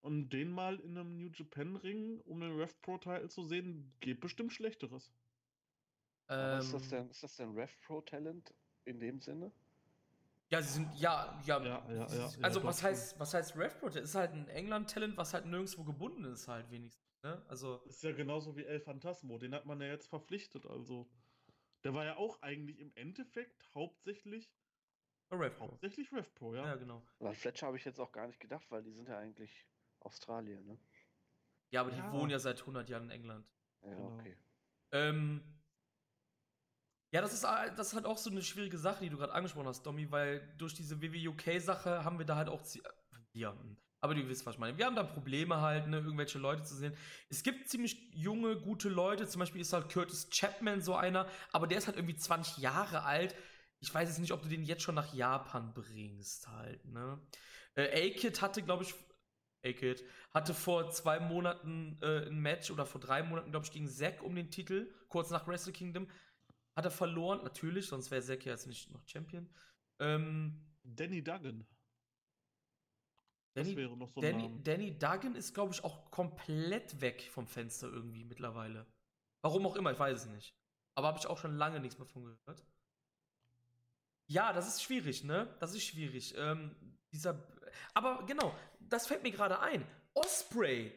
Und 0.00 0.30
den 0.30 0.50
mal 0.50 0.78
in 0.80 0.96
einem 0.96 1.16
New 1.16 1.30
Japan 1.32 1.76
Ring, 1.76 2.20
um 2.20 2.40
den 2.40 2.56
Rev 2.58 2.74
Pro 2.82 2.98
Title 2.98 3.28
zu 3.28 3.42
sehen, 3.44 3.92
geht 4.00 4.20
bestimmt 4.20 4.52
Schlechteres. 4.52 5.12
Aber 6.36 6.58
ist 6.58 6.72
das 6.72 6.84
Ähm, 6.84 6.90
denn, 6.90 7.10
ist 7.10 7.22
das 7.22 7.36
denn 7.36 7.52
Rev 7.54 7.72
Pro 7.86 8.00
Talent 8.02 8.54
in 8.84 9.00
dem 9.00 9.20
Sinne? 9.20 9.52
Ja, 10.48 10.62
sie 10.62 10.74
sind, 10.74 10.94
ja, 10.94 11.40
ja. 11.44 11.58
Ja, 11.64 11.86
ja, 11.92 12.06
ja, 12.14 12.30
also, 12.42 12.62
was 12.64 12.80
schon. 12.80 12.88
heißt, 12.90 13.18
was 13.18 13.34
heißt 13.34 13.56
RevPro? 13.56 13.88
Das 13.88 13.96
ist 13.96 14.14
halt 14.14 14.32
ein 14.32 14.48
England-Talent, 14.48 15.16
was 15.16 15.34
halt 15.34 15.46
nirgendwo 15.46 15.82
gebunden 15.84 16.24
ist, 16.24 16.46
halt 16.46 16.70
wenigstens. 16.70 17.04
Ne? 17.22 17.44
Also, 17.48 17.82
Ist 17.86 18.02
ja 18.04 18.12
genauso 18.12 18.56
wie 18.56 18.64
El 18.64 18.80
Phantasmo, 18.80 19.38
den 19.38 19.54
hat 19.54 19.66
man 19.66 19.80
ja 19.80 19.88
jetzt 19.88 20.06
verpflichtet, 20.08 20.66
also. 20.66 21.08
Der 21.84 21.94
war 21.94 22.04
ja 22.04 22.16
auch 22.16 22.42
eigentlich 22.42 22.78
im 22.80 22.92
Endeffekt 22.94 23.68
hauptsächlich, 23.74 24.52
RevPro. 25.32 25.72
hauptsächlich 25.72 26.12
Rev 26.12 26.28
Pro, 26.34 26.54
ja. 26.54 26.64
Ja, 26.64 26.74
genau. 26.76 27.02
Weil 27.18 27.34
Fletcher 27.34 27.66
habe 27.66 27.76
ich 27.76 27.84
jetzt 27.84 27.98
auch 28.00 28.12
gar 28.12 28.26
nicht 28.28 28.40
gedacht, 28.40 28.70
weil 28.70 28.82
die 28.82 28.92
sind 28.92 29.08
ja 29.08 29.18
eigentlich 29.18 29.66
Australier, 30.06 30.60
ne? 30.62 30.78
Ja, 31.70 31.80
aber 31.82 31.90
die 31.90 31.98
Ja. 31.98 32.12
wohnen 32.12 32.30
ja 32.30 32.38
seit 32.38 32.64
100 32.64 32.88
Jahren 32.88 33.04
in 33.04 33.10
England. 33.10 33.46
Ja, 33.82 33.90
Genau. 33.90 34.06
okay. 34.14 34.36
Ähm, 34.92 35.42
ja, 37.12 37.20
das 37.20 37.32
ist, 37.32 37.44
das 37.44 37.88
ist 37.88 37.94
halt 37.94 38.06
auch 38.06 38.18
so 38.18 38.30
eine 38.30 38.42
schwierige 38.42 38.78
Sache, 38.78 39.02
die 39.04 39.10
du 39.10 39.16
gerade 39.16 39.32
angesprochen 39.32 39.68
hast, 39.68 39.82
Domi, 39.84 40.10
weil 40.10 40.54
durch 40.58 40.74
diese 40.74 41.00
WWUK-Sache 41.00 42.04
haben 42.04 42.18
wir 42.18 42.26
da 42.26 42.36
halt 42.36 42.48
auch. 42.48 42.62
Wir, 43.32 43.56
aber 44.00 44.14
du 44.14 44.28
wisst, 44.28 44.46
was 44.46 44.54
ich 44.54 44.60
meine. 44.60 44.76
Wir 44.78 44.86
haben 44.86 44.96
da 44.96 45.02
Probleme 45.02 45.60
halt, 45.60 45.86
ne, 45.88 45.98
irgendwelche 45.98 46.38
Leute 46.38 46.62
zu 46.62 46.74
sehen. 46.74 46.96
Es 47.28 47.42
gibt 47.42 47.68
ziemlich 47.68 47.96
junge, 48.14 48.56
gute 48.56 48.88
Leute, 48.88 49.26
zum 49.26 49.40
Beispiel 49.40 49.60
ist 49.60 49.72
halt 49.72 49.90
Curtis 49.90 50.28
Chapman 50.30 50.80
so 50.80 50.94
einer, 50.94 51.28
aber 51.52 51.66
der 51.66 51.78
ist 51.78 51.86
halt 51.86 51.96
irgendwie 51.96 52.16
20 52.16 52.58
Jahre 52.58 53.02
alt. 53.02 53.34
Ich 53.80 53.92
weiß 53.92 54.08
jetzt 54.08 54.18
nicht, 54.18 54.32
ob 54.32 54.42
du 54.42 54.48
den 54.48 54.62
jetzt 54.62 54.82
schon 54.82 54.94
nach 54.94 55.12
Japan 55.12 55.74
bringst, 55.74 56.48
halt, 56.48 56.84
ne? 56.86 57.20
Äh, 57.74 58.10
A-Kid 58.10 58.40
hatte, 58.40 58.62
glaube 58.62 58.84
ich, 58.84 58.94
A-Kid 59.66 60.04
hatte 60.32 60.54
vor 60.54 60.90
zwei 60.90 61.20
Monaten 61.20 61.98
äh, 62.02 62.26
ein 62.26 62.38
Match 62.38 62.70
oder 62.70 62.86
vor 62.86 63.00
drei 63.00 63.22
Monaten, 63.22 63.50
glaube 63.50 63.66
ich, 63.66 63.72
gegen 63.72 63.88
Zack 63.88 64.22
um 64.22 64.34
den 64.34 64.50
Titel, 64.50 64.92
kurz 65.08 65.30
nach 65.30 65.46
Wrestle 65.46 65.72
Kingdom. 65.72 66.08
Hat 66.76 66.84
er 66.84 66.90
verloren, 66.90 67.42
natürlich, 67.42 67.86
sonst 67.86 68.10
wäre 68.10 68.22
Zack 68.22 68.44
ja 68.44 68.52
jetzt 68.52 68.66
nicht 68.66 68.90
noch 68.92 69.06
Champion. 69.06 69.48
Ähm, 69.98 70.62
Danny 70.82 71.22
Duggan. 71.22 71.66
Das 73.54 73.66
Danny, 73.66 73.76
wäre 73.76 73.96
noch 73.96 74.10
so 74.10 74.20
ein 74.20 74.22
Danny, 74.22 74.42
Name. 74.48 74.60
Danny 74.62 74.98
Duggan 74.98 75.34
ist, 75.34 75.54
glaube 75.54 75.72
ich, 75.72 75.82
auch 75.82 76.10
komplett 76.10 77.00
weg 77.00 77.28
vom 77.32 77.46
Fenster 77.46 77.88
irgendwie 77.88 78.24
mittlerweile. 78.24 78.86
Warum 79.42 79.66
auch 79.66 79.76
immer, 79.76 79.92
ich 79.92 79.98
weiß 79.98 80.24
es 80.24 80.26
nicht. 80.26 80.54
Aber 80.94 81.08
habe 81.08 81.18
ich 81.18 81.26
auch 81.26 81.38
schon 81.38 81.56
lange 81.56 81.80
nichts 81.80 81.98
mehr 81.98 82.06
von 82.06 82.24
gehört. 82.24 82.64
Ja, 84.28 84.52
das 84.52 84.66
ist 84.66 84.82
schwierig, 84.82 85.24
ne? 85.24 85.54
Das 85.60 85.74
ist 85.74 85.84
schwierig. 85.84 86.34
Ähm, 86.36 86.74
dieser. 87.12 87.46
Aber 87.94 88.24
genau, 88.26 88.54
das 88.80 89.06
fällt 89.06 89.22
mir 89.22 89.32
gerade 89.32 89.60
ein. 89.60 89.86
Osprey, 90.14 90.92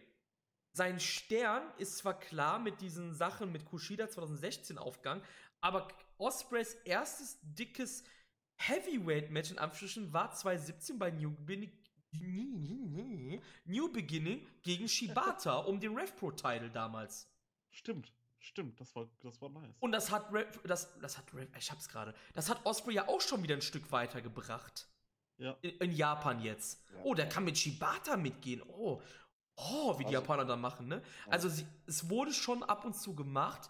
sein 0.72 1.00
Stern 1.00 1.64
ist 1.78 1.98
zwar 1.98 2.20
klar 2.20 2.60
mit 2.60 2.82
diesen 2.82 3.14
Sachen 3.14 3.52
mit 3.52 3.66
Kushida 3.66 4.10
2016 4.10 4.78
aufgegangen, 4.78 5.24
aber 5.62 5.88
Ospreys 6.18 6.76
erstes 6.86 7.38
dickes 7.42 8.04
Heavyweight-Match 8.58 9.52
in 9.52 9.60
Anführungsstrichen 9.60 10.14
war 10.14 10.32
2017 10.32 11.00
bei 11.00 11.12
New 11.12 11.32
Beginning, 11.46 13.42
New 13.66 13.92
Beginning 13.92 14.46
gegen 14.64 14.88
Shibata 14.88 15.58
um 15.60 15.80
den 15.80 15.98
RevPro-Title 15.98 16.70
damals. 16.70 17.30
Stimmt, 17.72 18.14
stimmt, 18.38 18.80
das 18.80 18.96
war, 18.96 19.10
das 19.22 19.42
war 19.42 19.50
nice. 19.50 19.76
Und 19.80 19.92
das 19.92 20.12
hat 20.12 20.32
Rev, 20.34 20.60
das, 20.66 20.98
das 21.00 21.18
hat 21.18 21.34
Rev, 21.34 21.50
ich 21.58 21.72
hab's 21.72 21.88
gerade, 21.88 22.14
das 22.34 22.50
hat 22.50 22.66
Osprey 22.66 22.96
ja 22.96 23.08
auch 23.08 23.22
schon 23.22 23.42
wieder 23.44 23.56
ein 23.56 23.62
Stück 23.62 23.92
weitergebracht. 23.92 24.88
Ja. 25.40 25.58
In, 25.62 25.72
in 25.80 25.92
Japan 25.92 26.42
jetzt. 26.42 26.82
Ja. 26.94 27.02
Oh, 27.04 27.14
der 27.16 27.28
kann 27.28 27.44
mit 27.46 27.58
Shibata 27.58 28.16
mitgehen. 28.18 28.62
Oh. 28.68 29.02
Oh, 29.58 29.96
wie 30.00 30.04
die 30.04 30.16
Also- 30.16 30.22
Japaner 30.22 30.46
da 30.46 30.56
machen, 30.56 30.88
ne? 30.88 31.02
Ja. 31.26 31.32
Also 31.32 31.50
sie, 31.50 31.66
es 31.88 32.10
wurde 32.10 32.32
schon 32.32 32.64
ab 32.64 32.86
und 32.86 32.96
zu 32.96 33.16
gemacht. 33.16 33.70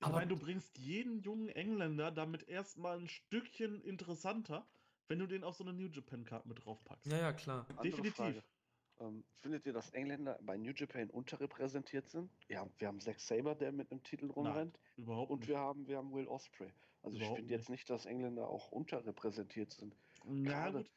Ich 0.00 0.06
Aber- 0.06 0.16
meine, 0.16 0.28
du 0.28 0.36
bringst 0.38 0.78
jeden 0.78 1.20
jungen 1.20 1.48
Engländer 1.48 2.10
damit 2.10 2.48
erstmal 2.48 2.98
ein 2.98 3.08
Stückchen 3.08 3.82
interessanter, 3.82 4.66
wenn 5.08 5.18
du 5.18 5.26
den 5.26 5.44
auf 5.44 5.56
so 5.56 5.64
eine 5.64 5.72
New 5.74 5.88
Japan 5.88 6.24
Card 6.24 6.46
mit 6.46 6.64
draufpackst. 6.64 7.06
Ja, 7.12 7.18
ja, 7.18 7.32
klar. 7.32 7.66
Andere 7.70 7.82
Definitiv. 7.88 8.14
Frage. 8.16 8.42
Ähm, 9.00 9.24
findet 9.40 9.66
ihr, 9.66 9.72
dass 9.72 9.90
Engländer 9.90 10.38
bei 10.42 10.56
New 10.56 10.72
Japan 10.74 11.10
unterrepräsentiert 11.10 12.08
sind? 12.08 12.30
Ja, 12.48 12.66
wir 12.78 12.88
haben 12.88 13.00
Zack 13.00 13.20
Saber, 13.20 13.54
der 13.54 13.72
mit 13.72 13.90
einem 13.90 14.02
Titel 14.02 14.30
rumrennt. 14.30 14.78
Überhaupt 14.96 15.30
Und 15.30 15.40
nicht. 15.40 15.48
wir 15.48 15.58
haben, 15.58 15.86
wir 15.88 15.96
haben 15.98 16.12
Will 16.12 16.26
Osprey. 16.28 16.72
Also 17.02 17.16
ich 17.16 17.22
Überhaupt 17.22 17.38
finde 17.38 17.52
jetzt 17.54 17.68
nicht, 17.68 17.90
dass 17.90 18.06
Engländer 18.06 18.48
auch 18.48 18.70
unterrepräsentiert 18.70 19.72
sind. 19.72 19.96
Na 20.24 20.50
gerade- 20.50 20.78
gut. 20.78 20.92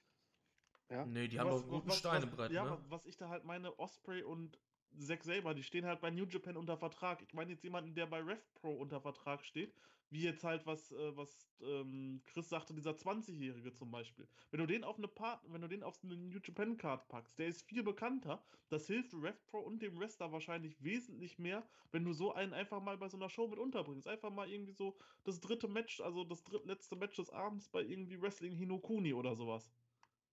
Ja? 0.90 1.06
Nee, 1.06 1.28
die 1.28 1.40
haben 1.40 1.50
doch 1.50 1.62
einen 1.62 1.70
guten 1.70 1.92
Steinebrett, 1.92 2.52
ja, 2.52 2.64
ne? 2.64 2.72
was, 2.72 2.90
was 2.90 3.06
ich 3.06 3.18
da 3.18 3.30
halt 3.30 3.44
meine, 3.44 3.78
Osprey 3.80 4.22
und 4.24 4.60
Zack 4.98 5.24
Saber, 5.24 5.54
die 5.54 5.64
stehen 5.64 5.86
halt 5.86 6.02
bei 6.02 6.12
New 6.12 6.26
Japan 6.26 6.58
unter 6.58 6.78
Vertrag. 6.78 7.22
Ich 7.22 7.34
meine 7.34 7.52
jetzt 7.52 7.64
jemanden, 7.64 7.96
der 7.96 8.06
bei 8.08 8.22
RevPro 8.22 8.72
unter 8.74 9.02
Vertrag 9.02 9.44
steht, 9.46 9.76
wie 10.10 10.24
jetzt 10.24 10.44
halt 10.44 10.66
was, 10.66 10.92
äh, 10.92 11.18
was 11.18 11.56
ähm, 11.62 12.22
Chris 12.26 12.50
sagte, 12.50 12.74
dieser 12.74 12.96
20-Jährige 12.96 13.74
zum 13.74 13.92
Beispiel. 13.92 14.28
Wenn 14.52 14.60
du 14.60 14.66
den 14.68 14.84
auf 14.84 14.98
eine 14.98 15.08
Part, 15.08 15.42
wenn 15.52 15.62
du 15.62 15.68
den 15.68 15.84
auf 15.84 16.04
eine 16.04 16.16
New 16.16 16.40
Japan 16.44 16.78
Card 16.78 17.08
packst, 17.10 17.40
der 17.40 17.48
ist 17.48 17.64
viel 17.64 17.84
bekannter. 17.84 18.46
Das 18.70 18.88
hilft 18.88 19.14
RevPro 19.14 19.60
und 19.60 19.82
dem 19.82 20.00
Wrestler 20.00 20.32
wahrscheinlich 20.32 20.84
wesentlich 20.84 21.38
mehr, 21.40 21.68
wenn 21.92 22.04
du 22.06 22.14
so 22.14 22.34
einen 22.34 22.54
einfach 22.54 22.82
mal 22.82 22.98
bei 22.98 23.10
so 23.10 23.18
einer 23.18 23.30
Show 23.30 23.48
mit 23.48 23.60
unterbringst. 23.60 24.08
Einfach 24.08 24.32
mal 24.32 24.50
irgendwie 24.50 24.74
so 24.74 24.98
das 25.24 25.40
dritte 25.42 25.68
Match, 25.68 26.00
also 26.02 26.24
das 26.24 26.44
drittletzte 26.44 26.96
Match 26.96 27.18
des 27.18 27.30
Abends 27.30 27.70
bei 27.70 27.82
irgendwie 27.84 28.22
Wrestling 28.22 28.54
Hinokuni 28.54 29.14
oder 29.14 29.36
sowas. 29.36 29.74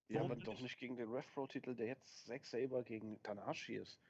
Ja, 0.09 0.21
Warum 0.21 0.31
aber 0.31 0.41
doch 0.41 0.61
nicht? 0.61 0.79
gegen 0.79 0.97
den 0.97 1.09
Rev 1.11 1.27
Pro-Titel, 1.33 1.75
der 1.75 1.87
jetzt 1.87 2.27
Zack 2.27 2.45
Saber 2.47 2.83
gegen 2.85 3.23
Tanahashi 3.23 3.77
ist. 3.77 4.01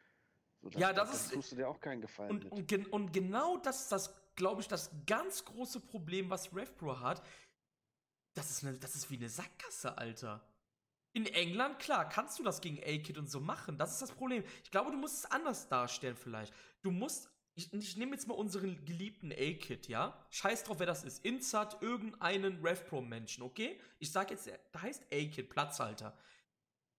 So, 0.63 0.79
Ja, 0.79 0.93
das 0.93 1.13
ist- 1.15 1.33
tust 1.33 1.53
du 1.53 1.57
dir 1.57 1.69
auch 1.69 1.81
keinen 1.81 2.01
Gefallen 2.01 2.31
Und, 2.31 2.45
mit. 2.45 2.53
und, 2.53 2.69
gen 2.69 2.87
und 2.87 3.13
genau 3.13 3.57
das 3.59 3.83
ist 3.83 3.93
das, 3.93 4.15
glaube 4.37 4.61
ich, 4.61 4.69
das 4.69 4.91
ganz 5.07 5.45
große 5.45 5.81
Problem, 5.81 6.31
was 6.31 6.55
RevPro 6.55 7.01
hat. 7.01 7.23
Das 8.35 8.51
ist, 8.51 8.65
eine, 8.65 8.79
das 8.79 8.95
ist 8.95 9.11
wie 9.11 9.17
eine 9.17 9.29
Sackgasse, 9.29 9.99
Alter. 9.99 10.47
In 11.15 11.27
England, 11.27 11.79
klar, 11.79 12.09
kannst 12.09 12.39
du 12.39 12.43
das 12.43 12.61
gegen 12.63 12.79
A-Kid 12.79 13.19
und 13.19 13.29
so 13.31 13.41
machen. 13.41 13.77
Das 13.77 13.93
ist 13.93 14.01
das 14.03 14.13
Problem. 14.13 14.45
Ich 14.65 14.71
glaube, 14.71 14.91
du 14.91 14.97
musst 14.97 15.17
es 15.25 15.31
anders 15.31 15.69
darstellen, 15.69 16.17
vielleicht. 16.17 16.55
Du 16.83 16.91
musst. 16.91 17.29
Ich, 17.55 17.71
ich 17.75 17.99
nehme 17.99 18.13
jetzt 18.13 18.27
mal 18.27 18.33
unseren 18.33 18.83
geliebten 18.87 19.31
A-Kid, 19.31 19.87
ja? 19.89 20.17
Scheiß 20.31 20.65
drauf, 20.65 20.79
wer 20.79 20.87
das 20.87 21.05
ist. 21.05 21.23
Insert 21.23 21.83
irgendeinen 21.83 22.65
RevPro-Menschen, 22.65 23.43
okay? 23.43 23.79
Ich 23.99 24.11
sag 24.11 24.31
jetzt, 24.31 24.51
da 24.73 24.81
heißt 24.81 25.03
A-Kid, 25.13 25.51
Platzhalter. 25.51 26.17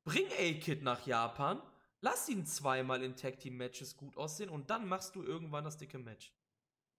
Bring 0.03 0.27
A-Kid 0.37 0.83
nach 0.83 1.07
Japan, 1.07 1.59
lass 2.03 2.27
ihn 2.29 2.45
zweimal 2.45 3.01
in 3.01 3.15
Tag 3.15 3.39
Team 3.39 3.57
Matches 3.57 3.97
gut 3.97 4.17
aussehen 4.17 4.49
und 4.49 4.69
dann 4.69 4.87
machst 4.87 5.15
du 5.15 5.23
irgendwann 5.23 5.63
das 5.63 5.77
dicke 5.77 5.97
Match. 5.97 6.33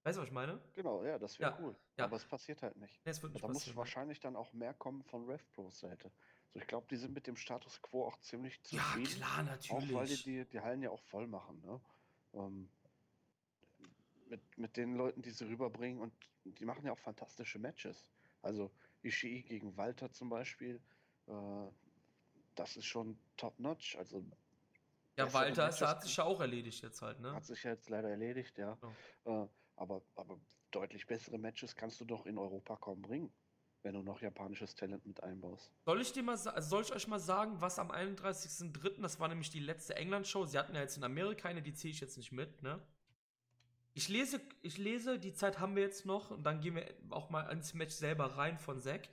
Weißt 0.02 0.16
du, 0.16 0.22
was 0.22 0.28
ich 0.28 0.34
meine? 0.34 0.60
Genau, 0.74 1.04
ja, 1.04 1.18
das 1.18 1.38
wäre 1.38 1.52
Ja, 1.52 1.58
cool. 1.60 1.76
ja. 1.96 2.04
Aber 2.04 2.16
es 2.16 2.24
passiert 2.24 2.62
halt 2.62 2.76
nicht. 2.76 3.00
Nee, 3.06 3.12
nicht 3.12 3.42
Da 3.42 3.48
muss 3.48 3.74
wahrscheinlich 3.76 4.20
dann 4.20 4.36
auch 4.36 4.52
mehr 4.52 4.74
kommen 4.74 5.02
von 5.02 5.24
Rev 5.24 5.42
Pros 5.52 5.78
Seite. 5.78 6.10
So, 6.52 6.60
ich 6.60 6.66
glaube, 6.66 6.86
die 6.90 6.96
sind 6.96 7.14
mit 7.14 7.26
dem 7.26 7.36
Status 7.36 7.80
quo 7.80 8.06
auch 8.06 8.18
ziemlich 8.20 8.56
ja, 8.70 8.82
zufrieden. 8.82 9.14
klar, 9.14 9.58
Auch 9.70 9.72
weil 9.72 9.86
die, 9.86 9.92
natürlich. 9.94 10.22
die 10.24 10.44
die 10.46 10.60
Hallen 10.60 10.82
ja 10.82 10.90
auch 10.90 11.00
voll 11.00 11.26
machen, 11.26 11.60
ne? 11.62 11.80
Ähm, 12.34 12.68
mit, 14.28 14.58
mit 14.58 14.76
den 14.76 14.94
Leuten, 14.94 15.22
die 15.22 15.30
sie 15.30 15.46
rüberbringen 15.46 16.00
und 16.00 16.12
die 16.44 16.64
machen 16.64 16.84
ja 16.84 16.92
auch 16.92 16.98
fantastische 16.98 17.58
Matches. 17.58 18.06
Also 18.42 18.70
Ishii 19.02 19.42
gegen 19.42 19.76
Walter 19.76 20.12
zum 20.12 20.28
Beispiel, 20.28 20.82
äh, 21.26 21.66
das 22.54 22.76
ist 22.76 22.86
schon 22.86 23.18
top-notch. 23.36 23.96
Also 23.96 24.24
ja, 25.16 25.32
Walter 25.32 25.66
hat 25.66 26.02
sich 26.02 26.16
ja 26.16 26.24
auch 26.24 26.40
erledigt 26.40 26.82
jetzt 26.82 27.02
halt, 27.02 27.20
ne? 27.20 27.32
hat 27.32 27.44
sich 27.44 27.62
ja 27.62 27.70
jetzt 27.70 27.88
leider 27.88 28.10
erledigt, 28.10 28.58
ja. 28.58 28.76
Äh, 29.24 29.46
Aber, 29.76 30.02
aber 30.14 30.38
deutlich 30.70 31.06
bessere 31.06 31.38
Matches 31.38 31.74
kannst 31.76 32.00
du 32.00 32.04
doch 32.04 32.26
in 32.26 32.38
Europa 32.38 32.76
kaum 32.76 33.00
bringen, 33.02 33.32
wenn 33.82 33.94
du 33.94 34.02
noch 34.02 34.20
japanisches 34.20 34.74
Talent 34.74 35.06
mit 35.06 35.22
einbaust. 35.22 35.72
Soll 35.84 36.00
ich 36.00 36.12
dir 36.12 36.22
mal 36.22 36.32
also 36.32 36.68
soll 36.68 36.82
ich 36.82 36.92
euch 36.92 37.06
mal 37.06 37.20
sagen, 37.20 37.60
was 37.60 37.78
am 37.78 37.90
31.03., 37.90 39.00
das 39.00 39.20
war 39.20 39.28
nämlich 39.28 39.50
die 39.50 39.60
letzte 39.60 39.96
England-Show, 39.96 40.46
sie 40.46 40.58
hatten 40.58 40.74
ja 40.74 40.80
jetzt 40.80 40.96
in 40.96 41.04
Amerika 41.04 41.48
eine, 41.48 41.62
die 41.62 41.74
ziehe 41.74 41.92
ich 41.92 42.00
jetzt 42.00 42.16
nicht 42.16 42.32
mit, 42.32 42.62
ne? 42.62 42.80
Ich 43.96 44.08
lese, 44.08 44.40
ich 44.62 44.76
lese, 44.76 45.20
die 45.20 45.34
Zeit 45.34 45.60
haben 45.60 45.76
wir 45.76 45.84
jetzt 45.84 46.04
noch 46.04 46.32
und 46.32 46.42
dann 46.42 46.60
gehen 46.60 46.74
wir 46.74 46.92
auch 47.10 47.30
mal 47.30 47.42
ins 47.52 47.74
Match 47.74 47.94
selber 47.94 48.36
rein 48.36 48.58
von 48.58 48.80
Zack 48.80 49.08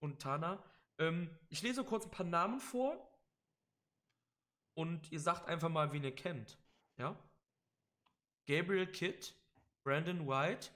und 0.00 0.20
Tana. 0.20 0.60
Ähm, 0.98 1.30
ich 1.50 1.62
lese 1.62 1.84
kurz 1.84 2.04
ein 2.04 2.10
paar 2.10 2.26
Namen 2.26 2.58
vor 2.58 3.13
und 4.74 5.10
ihr 5.12 5.20
sagt 5.20 5.48
einfach 5.48 5.68
mal, 5.68 5.92
wen 5.92 6.04
ihr 6.04 6.14
kennt. 6.14 6.58
Ja? 6.98 7.16
Gabriel 8.46 8.86
Kidd, 8.86 9.32
Brandon 9.82 10.26
White, 10.26 10.68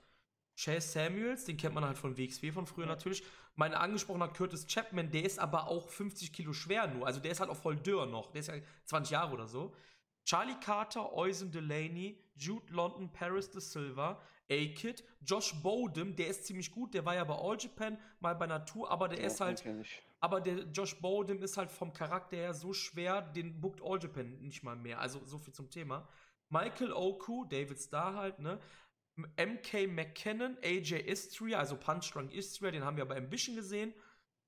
Chase 0.56 0.88
Samuels, 0.88 1.44
den 1.44 1.56
kennt 1.56 1.74
man 1.74 1.84
halt 1.84 1.98
von 1.98 2.16
WXW 2.16 2.52
von 2.52 2.66
früher 2.66 2.86
Ja. 2.86 2.92
natürlich. 2.92 3.22
Mein 3.54 3.74
angesprochener 3.74 4.28
Curtis 4.28 4.66
Chapman, 4.66 5.10
der 5.10 5.24
ist 5.24 5.38
aber 5.38 5.66
auch 5.68 5.88
50 5.88 6.32
Kilo 6.32 6.52
schwer 6.52 6.86
nur. 6.86 7.06
Also 7.06 7.20
der 7.20 7.32
ist 7.32 7.40
halt 7.40 7.50
auch 7.50 7.56
voll 7.56 7.76
dürr 7.76 8.06
noch. 8.06 8.30
Der 8.30 8.40
ist 8.40 8.46
ja 8.48 8.54
20 8.84 9.10
Jahre 9.12 9.32
oder 9.34 9.48
so. 9.48 9.74
Charlie 10.24 10.58
Carter, 10.60 11.12
Oizen 11.12 11.50
Delaney, 11.50 12.22
Jude 12.36 12.72
London, 12.72 13.10
Paris 13.12 13.50
de 13.50 13.60
Silva, 13.60 14.20
A-Kid, 14.50 15.04
Josh 15.22 15.54
Bodem, 15.62 16.14
der 16.16 16.28
ist 16.28 16.46
ziemlich 16.46 16.70
gut, 16.70 16.94
der 16.94 17.04
war 17.04 17.14
ja 17.14 17.24
bei 17.24 17.34
All 17.34 17.56
Japan, 17.58 17.98
mal 18.20 18.34
bei 18.34 18.46
Natur, 18.46 18.90
aber 18.90 19.08
der 19.08 19.20
Ja, 19.20 19.26
ist 19.26 19.40
halt. 19.40 19.64
Aber 20.20 20.40
der 20.40 20.64
Josh 20.70 21.00
Bodem 21.00 21.42
ist 21.42 21.56
halt 21.56 21.70
vom 21.70 21.92
Charakter 21.92 22.36
her 22.36 22.54
so 22.54 22.72
schwer, 22.72 23.22
den 23.22 23.60
bookt 23.60 23.80
All 23.82 24.02
Japan 24.02 24.38
nicht 24.40 24.62
mal 24.62 24.76
mehr. 24.76 25.00
Also 25.00 25.24
so 25.24 25.38
viel 25.38 25.52
zum 25.54 25.70
Thema. 25.70 26.08
Michael 26.50 26.92
Oku, 26.92 27.44
David 27.44 27.78
Starr 27.78 28.14
halt, 28.14 28.38
ne? 28.38 28.58
MK 29.16 29.88
McKinnon, 29.88 30.56
AJ 30.62 31.00
Istria, 31.06 31.58
also 31.58 31.76
Punch 31.76 32.12
Drunk 32.12 32.32
Istria, 32.32 32.70
den 32.70 32.84
haben 32.84 32.96
wir 32.96 33.04
bei 33.04 33.16
Ambition 33.16 33.56
gesehen. 33.56 33.92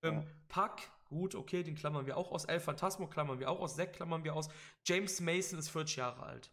Ähm, 0.02 0.14
Ja. 0.14 0.26
Puck, 0.48 0.80
gut, 1.06 1.34
okay, 1.34 1.62
den 1.62 1.74
klammern 1.74 2.06
wir 2.06 2.16
auch 2.16 2.30
aus. 2.32 2.44
El 2.44 2.60
Phantasmo 2.60 3.06
klammern 3.09 3.38
wir 3.38 3.51
auch 3.51 3.60
aus. 3.60 3.76
Zack 3.76 3.92
klammern 3.92 4.24
wir 4.24 4.34
aus. 4.34 4.48
James 4.84 5.20
Mason 5.20 5.59
ist 5.59 5.68
40 5.70 5.97
Jahre 5.97 6.22
alt. 6.22 6.51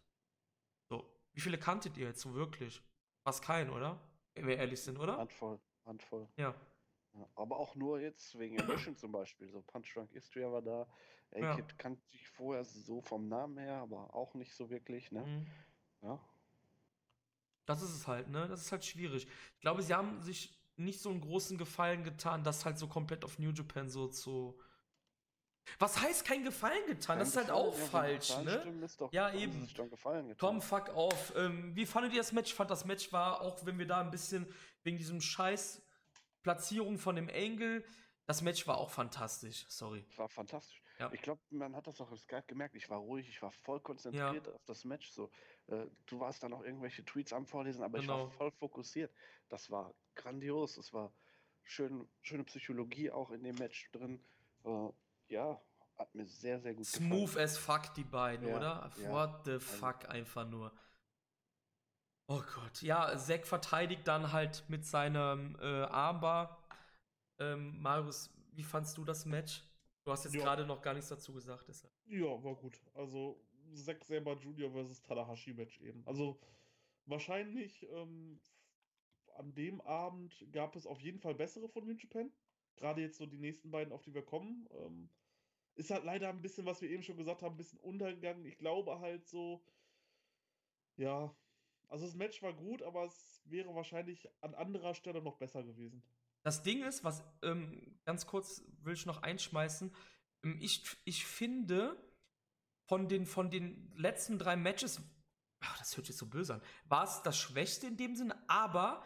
So, 0.90 1.08
wie 1.32 1.40
viele 1.40 1.58
kanntet 1.58 1.96
ihr 1.96 2.06
jetzt 2.06 2.20
so 2.20 2.34
wirklich? 2.34 2.82
Fast 3.24 3.42
keinen, 3.42 3.70
oder? 3.70 4.00
Wenn 4.34 4.46
wir 4.46 4.56
ehrlich 4.56 4.80
sind, 4.80 4.98
oder? 4.98 5.16
Handvoll, 5.16 5.60
Handvoll. 5.86 6.28
Ja. 6.36 6.54
Ja, 7.18 7.28
aber 7.34 7.58
auch 7.58 7.74
nur 7.74 8.00
jetzt 8.00 8.38
wegen 8.38 8.60
Ambition 8.60 8.96
zum 8.96 9.12
Beispiel. 9.12 9.48
So 9.48 9.60
Punch 9.62 9.92
Drunk 9.94 10.12
Istria 10.12 10.50
war 10.52 10.62
da. 10.62 10.86
Ja. 11.34 11.52
A-Kid 11.52 11.78
kannte 11.78 12.02
ich 12.12 12.28
vorher 12.28 12.64
so 12.64 13.00
vom 13.00 13.28
Namen 13.28 13.58
her, 13.58 13.76
aber 13.76 14.14
auch 14.14 14.34
nicht 14.34 14.54
so 14.54 14.70
wirklich, 14.70 15.10
ne? 15.12 15.22
Mhm. 15.24 15.46
Ja. 16.02 16.20
Das 17.66 17.82
ist 17.82 17.94
es 17.94 18.06
halt, 18.06 18.28
ne? 18.28 18.46
Das 18.48 18.62
ist 18.62 18.72
halt 18.72 18.84
schwierig. 18.84 19.26
Ich 19.54 19.60
glaube, 19.60 19.82
sie 19.82 19.92
haben 19.94 20.22
sich 20.22 20.58
nicht 20.76 21.00
so 21.00 21.10
einen 21.10 21.20
großen 21.20 21.58
Gefallen 21.58 22.04
getan, 22.04 22.44
das 22.44 22.64
halt 22.64 22.78
so 22.78 22.86
komplett 22.86 23.24
auf 23.24 23.38
New 23.38 23.50
Japan 23.50 23.88
so 23.90 24.06
zu. 24.08 24.58
Was 25.78 26.00
heißt 26.00 26.24
kein 26.24 26.44
Gefallen 26.44 26.86
getan? 26.86 27.18
Das 27.18 27.28
ist 27.28 27.36
halt 27.36 27.50
auch 27.50 27.74
falsch, 27.74 28.34
ne? 28.38 28.88
Doch, 28.96 29.12
Ja, 29.12 29.34
eben. 29.34 29.68
gefallen. 29.90 30.34
Komm, 30.38 30.62
fuck 30.62 30.88
auf. 30.90 31.34
Ähm, 31.36 31.74
wie 31.76 31.84
fandet 31.84 32.12
ihr 32.12 32.20
das 32.20 32.32
Match? 32.32 32.50
Ich 32.52 32.54
fand 32.54 32.70
das 32.70 32.86
Match 32.86 33.12
war, 33.12 33.42
auch 33.42 33.66
wenn 33.66 33.78
wir 33.78 33.86
da 33.86 34.00
ein 34.00 34.10
bisschen 34.10 34.46
wegen 34.82 34.96
diesem 34.96 35.20
Scheiß 35.20 35.82
Platzierung 36.52 36.96
von 36.98 37.14
dem 37.16 37.28
Angle, 37.28 37.84
das 38.26 38.40
Match 38.40 38.66
war 38.66 38.78
auch 38.78 38.88
fantastisch. 38.90 39.66
Sorry. 39.68 40.06
war 40.16 40.28
fantastisch. 40.30 40.82
Ja. 40.98 41.12
Ich 41.12 41.20
glaube, 41.20 41.40
man 41.50 41.76
hat 41.76 41.86
das 41.86 42.00
auch 42.00 42.10
im 42.10 42.16
Skype 42.16 42.44
gemerkt. 42.46 42.74
Ich 42.74 42.88
war 42.88 42.98
ruhig, 42.98 43.28
ich 43.28 43.40
war 43.42 43.52
voll 43.52 43.80
konzentriert 43.80 44.48
auf 44.48 44.64
das 44.64 44.84
Match. 44.84 45.10
So, 45.10 45.30
äh, 45.66 45.86
du 46.06 46.18
warst 46.20 46.42
dann 46.42 46.52
auch 46.54 46.64
irgendwelche 46.64 47.04
Tweets 47.04 47.32
am 47.34 47.46
Vorlesen, 47.46 47.82
aber 47.84 47.98
ich 47.98 48.08
war 48.08 48.16
Genau. 48.16 48.30
voll 48.30 48.50
fokussiert. 48.50 49.12
Das 49.50 49.70
war 49.70 49.94
grandios. 50.14 50.78
Es 50.78 50.92
war 50.94 51.12
schön, 51.64 52.08
schöne 52.22 52.44
Psychologie 52.44 53.10
auch 53.10 53.30
in 53.30 53.42
dem 53.44 53.56
Match 53.56 53.90
drin. 53.92 54.24
Äh, 54.64 54.88
ja, 55.28 55.60
hat 55.98 56.14
mir 56.14 56.26
sehr, 56.26 56.58
sehr 56.60 56.74
gut 56.74 56.86
Smooth 56.86 57.26
gefallen. 57.26 57.44
as 57.44 57.58
fuck, 57.58 57.92
die 57.94 58.04
beiden, 58.04 58.48
Ja, 58.48 58.56
oder? 58.56 58.90
ja. 59.02 59.10
What 59.10 59.44
the 59.44 59.58
fuck, 59.60 60.08
einfach 60.08 60.48
nur. 60.48 60.72
Oh 62.30 62.42
Gott. 62.54 62.82
Ja, 62.82 63.16
Zack 63.16 63.46
verteidigt 63.46 64.06
dann 64.06 64.32
halt 64.32 64.62
mit 64.68 64.84
seinem 64.84 65.56
äh, 65.60 65.64
Armbar. 65.84 66.62
Ähm, 67.38 67.80
Marius, 67.80 68.30
wie 68.52 68.62
fandst 68.62 68.98
du 68.98 69.04
das 69.04 69.24
Match? 69.24 69.62
Du 70.04 70.12
hast 70.12 70.24
jetzt 70.24 70.34
Ja. 70.34 70.42
gerade 70.42 70.66
noch 70.66 70.82
gar 70.82 70.92
nichts 70.92 71.08
dazu 71.08 71.32
gesagt. 71.32 71.66
Deshalb. 71.68 71.92
Ja, 72.06 72.42
war 72.44 72.54
gut. 72.54 72.80
Also 72.94 73.42
Zack 73.72 74.04
Saber 74.04 74.34
Jr. 74.34 74.70
versus 74.70 75.00
Tanahashi 75.02 75.54
Match 75.54 75.80
eben. 75.80 76.06
Also 76.06 76.38
wahrscheinlich 77.06 77.86
ähm, 77.90 78.38
an 79.36 79.54
dem 79.54 79.80
Abend 79.80 80.46
gab 80.52 80.76
es 80.76 80.86
auf 80.86 81.00
jeden 81.00 81.20
Fall 81.20 81.34
bessere 81.34 81.68
von 81.68 81.86
New 81.86 81.94
Japan. 81.94 82.30
Gerade 82.76 83.00
jetzt 83.00 83.16
so 83.18 83.26
die 83.26 83.38
nächsten 83.38 83.70
beiden, 83.70 83.92
auf 83.92 84.02
die 84.02 84.14
wir 84.14 84.22
kommen. 84.24 84.68
Ähm, 84.72 85.08
ist 85.76 85.90
halt 85.90 86.04
leider 86.04 86.28
ein 86.28 86.42
bisschen, 86.42 86.66
was 86.66 86.82
wir 86.82 86.90
eben 86.90 87.02
schon 87.02 87.16
gesagt 87.16 87.40
haben, 87.42 87.54
ein 87.54 87.58
bisschen 87.58 87.78
untergegangen. 87.80 88.44
Ich 88.44 88.58
glaube 88.58 88.98
halt 89.00 89.26
so, 89.26 89.62
ja, 90.96 91.34
also 91.88 92.06
das 92.06 92.14
Match 92.14 92.42
war 92.42 92.52
gut, 92.52 92.82
aber 92.82 93.04
es 93.04 93.42
wäre 93.44 93.74
wahrscheinlich 93.74 94.28
an 94.40 94.54
anderer 94.54 94.94
Stelle 94.94 95.22
noch 95.22 95.36
besser 95.36 95.62
gewesen. 95.62 96.02
Das 96.42 96.62
Ding 96.62 96.82
ist, 96.82 97.04
was 97.04 97.22
ähm, 97.42 97.98
ganz 98.04 98.26
kurz 98.26 98.62
will 98.82 98.94
ich 98.94 99.06
noch 99.06 99.22
einschmeißen. 99.22 99.94
Ähm, 100.44 100.58
ich, 100.60 100.84
ich 101.04 101.24
finde, 101.26 101.96
von 102.86 103.08
den, 103.08 103.26
von 103.26 103.50
den 103.50 103.92
letzten 103.96 104.38
drei 104.38 104.56
Matches, 104.56 105.00
ach, 105.60 105.78
das 105.78 105.96
hört 105.96 106.06
sich 106.06 106.16
so 106.16 106.26
böse 106.26 106.54
an, 106.54 106.62
war 106.84 107.04
es 107.04 107.22
das 107.22 107.38
Schwächste 107.38 107.86
in 107.86 107.96
dem 107.96 108.16
Sinne, 108.16 108.36
aber 108.48 109.04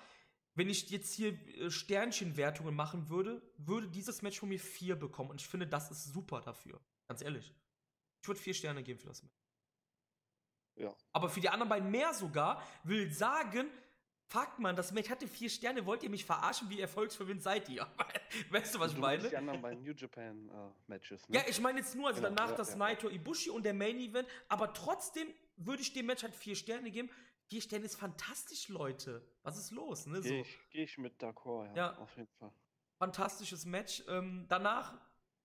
wenn 0.55 0.69
ich 0.69 0.91
jetzt 0.91 1.15
hier 1.15 1.33
äh, 1.33 1.71
Sternchenwertungen 1.71 2.75
machen 2.75 3.09
würde, 3.09 3.43
würde 3.57 3.89
dieses 3.89 4.23
Match 4.23 4.39
von 4.39 4.49
mir 4.49 4.61
vier 4.61 4.97
bekommen. 4.97 5.31
Und 5.31 5.41
ich 5.41 5.49
finde, 5.49 5.67
das 5.67 5.91
ist 5.91 6.13
super 6.13 6.41
dafür. 6.43 6.81
Ganz 7.09 7.23
ehrlich. 7.23 7.55
Ich 8.21 8.29
würde 8.29 8.41
vier 8.41 8.55
Sterne 8.55 8.83
geben 8.83 9.01
für 9.01 9.09
das 9.09 9.23
Match. 9.23 9.42
Ja. 10.77 10.95
Aber 11.13 11.29
für 11.29 11.41
die 11.41 11.49
anderen 11.49 11.69
beiden 11.69 11.91
mehr 11.91 12.13
sogar, 12.15 12.63
will 12.85 13.11
sagen, 13.13 13.71
fuck 14.27 14.59
man, 14.59 14.75
das 14.75 14.93
Match 14.93 15.11
hatte 15.11 15.29
vier 15.29 15.51
Sterne, 15.51 15.85
wollt 15.85 16.03
ihr 16.03 16.09
mich 16.11 16.25
verarschen, 16.25 16.71
wie 16.71 16.81
erfolgsverwöhnt 16.81 17.43
seid 17.43 17.69
ihr? 17.69 17.87
weißt 18.51 18.75
du, 18.75 18.81
was 18.81 18.91
ich 18.91 18.95
du 18.97 19.01
meinst 19.03 19.23
meine? 19.25 19.31
die 19.31 19.37
anderen 19.37 19.61
beiden 19.63 19.83
New 19.83 19.93
Japan 19.93 20.49
äh, 20.49 20.71
Matches, 20.87 21.29
ne? 21.29 21.37
Ja, 21.37 21.45
ich 21.47 21.61
meine 21.61 21.81
jetzt 21.81 21.95
nur, 21.95 22.09
also 22.09 22.23
Genau, 22.23 22.35
danach 22.35 22.51
ja, 22.53 22.57
das 22.57 22.71
ja, 22.71 22.77
Naito 22.77 23.09
Ibushi 23.11 23.51
und 23.51 23.65
der 23.65 23.75
Main 23.75 23.99
Event, 23.99 24.27
aber 24.49 24.73
trotzdem 24.73 25.29
würde 25.57 25.83
ich 25.83 25.93
dem 25.93 26.07
Match 26.07 26.23
halt 26.23 26.35
vier 26.35 26.57
Sterne 26.57 26.91
geben. 26.91 27.11
Vier 27.49 27.61
Sterne 27.61 27.85
ist 27.85 27.97
fantastisch, 27.97 28.69
Leute. 28.69 29.23
Was 29.43 29.59
ist 29.59 29.71
los, 29.73 30.07
ne? 30.07 30.23
So. 30.23 30.29
Gehe 30.31 30.41
ich, 30.41 30.59
geh 30.71 30.83
ich 30.85 30.97
mit 30.97 31.23
d'accord, 31.23 31.67
ja, 31.67 31.75
Ja. 31.93 31.99
auf 31.99 32.17
jeden 32.17 32.31
Fall. 32.39 32.51
fantastisches 32.99 33.67
Match. 33.67 34.03
Ähm, 34.09 34.47
danach, 34.49 34.99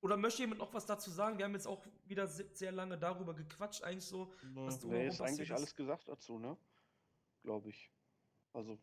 oder 0.08 0.18
möchte 0.18 0.42
jemand 0.42 0.60
noch 0.60 0.74
was 0.74 0.86
dazu 0.86 1.12
sagen? 1.12 1.38
Wir 1.38 1.46
haben 1.46 1.54
jetzt 1.54 1.68
auch 1.68 1.86
wieder 2.06 2.28
se- 2.28 2.50
sehr 2.54 2.72
lange 2.72 2.98
darüber 2.98 3.34
gequatscht, 3.34 3.84
eigentlich 3.84 4.06
so. 4.06 4.32
Was 4.54 4.80
du- 4.80 4.88
Nee, 4.88 5.08
ist 5.08 5.20
eigentlich 5.22 5.52
alles 5.54 5.76
gesagt 5.76 6.08
dazu, 6.08 6.40
ne? 6.40 6.58
Glaube 7.44 7.70
ich. 7.70 7.92
Also, 8.54 8.78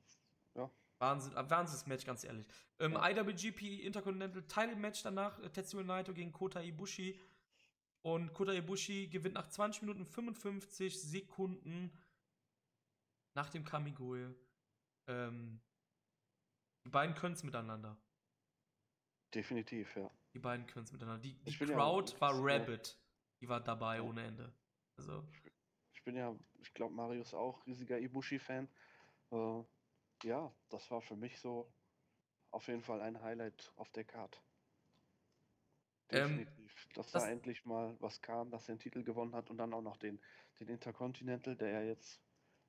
Wahnsinn, 0.98 1.36
äh, 1.36 1.50
Wahnsinns-Match, 1.50 2.04
ganz 2.06 2.22
ehrlich. 2.24 2.46
Ähm, 2.78 2.92
Ja. 2.92 3.10
IWGP 3.10 3.80
Intercontinental 3.84 4.42
Title 4.46 4.76
Match 4.76 5.02
danach, 5.02 5.38
äh, 5.40 5.50
Tetsuya 5.50 5.82
Naito 5.82 6.14
gegen 6.14 6.32
Kota 6.32 6.60
Ibushi. 6.60 7.18
Und 8.02 8.32
Kota 8.32 8.52
Ibushi 8.52 9.08
gewinnt 9.08 9.34
nach 9.34 9.48
20 9.48 9.82
Minuten 9.82 10.04
55 10.06 11.00
Sekunden 11.02 11.90
nach 13.34 13.48
dem 13.50 13.64
Kamigoe. 13.64 14.34
Ähm, 15.08 15.60
die 16.84 16.90
beiden 16.90 17.14
können 17.16 17.34
es 17.34 17.42
miteinander. 17.42 17.96
Definitiv, 19.34 19.94
ja. 19.96 20.10
Die 20.32 20.38
beiden 20.38 20.66
können 20.66 20.84
es 20.84 20.92
miteinander. 20.92 21.20
Die, 21.22 21.34
die 21.34 21.56
bin 21.56 21.68
ja- 21.68 21.74
Crowd 21.76 22.20
war. 22.20 22.32
Rabbit. 22.34 22.98
Die 23.40 23.48
war 23.48 23.60
dabei 23.60 23.96
Ja. 23.96 24.02
ohne 24.02 24.24
Ende. 24.24 24.52
Also, 24.96 25.24
Ich 25.92 26.02
bin 26.04 26.16
ja, 26.16 26.34
ich 26.60 26.74
glaube, 26.74 26.94
Marius 26.94 27.32
auch 27.34 27.64
riesiger 27.66 27.98
Ibushi-Fan. 27.98 28.68
Äh, 29.32 29.62
ja, 30.24 30.52
das 30.68 30.90
war 30.90 31.00
für 31.00 31.16
mich 31.16 31.38
so 31.40 31.72
auf 32.50 32.66
jeden 32.68 32.82
Fall 32.82 33.00
ein 33.00 33.20
Highlight 33.22 33.72
auf 33.76 33.90
der 33.90 34.04
Card. 34.04 34.42
Ähm, 36.10 36.38
Definitiv. 36.38 36.88
dass 36.94 37.10
das- 37.10 37.22
da 37.24 37.30
endlich 37.30 37.64
mal 37.64 37.96
was 38.00 38.20
kam, 38.20 38.50
dass 38.50 38.68
er 38.68 38.74
den 38.76 38.80
Titel 38.80 39.02
gewonnen 39.02 39.34
hat 39.34 39.48
und 39.50 39.56
dann 39.56 39.72
auch 39.72 39.80
noch 39.82 39.96
den, 39.96 40.20
den 40.60 40.68
Intercontinental, 40.68 41.56
der 41.56 41.70
ja 41.70 41.82
jetzt 41.82 42.20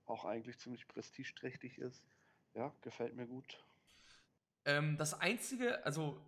auch 0.06 0.24
eigentlich 0.26 0.58
ziemlich 0.60 0.88
prestigeträchtig 0.88 1.78
ist. 1.78 2.02
Ja, 2.54 2.74
gefällt 2.82 3.14
mir 3.16 3.28
gut. 3.28 3.64
Ähm, 4.64 4.98
das 4.98 5.14
einzige, 5.20 5.84
also 5.86 6.20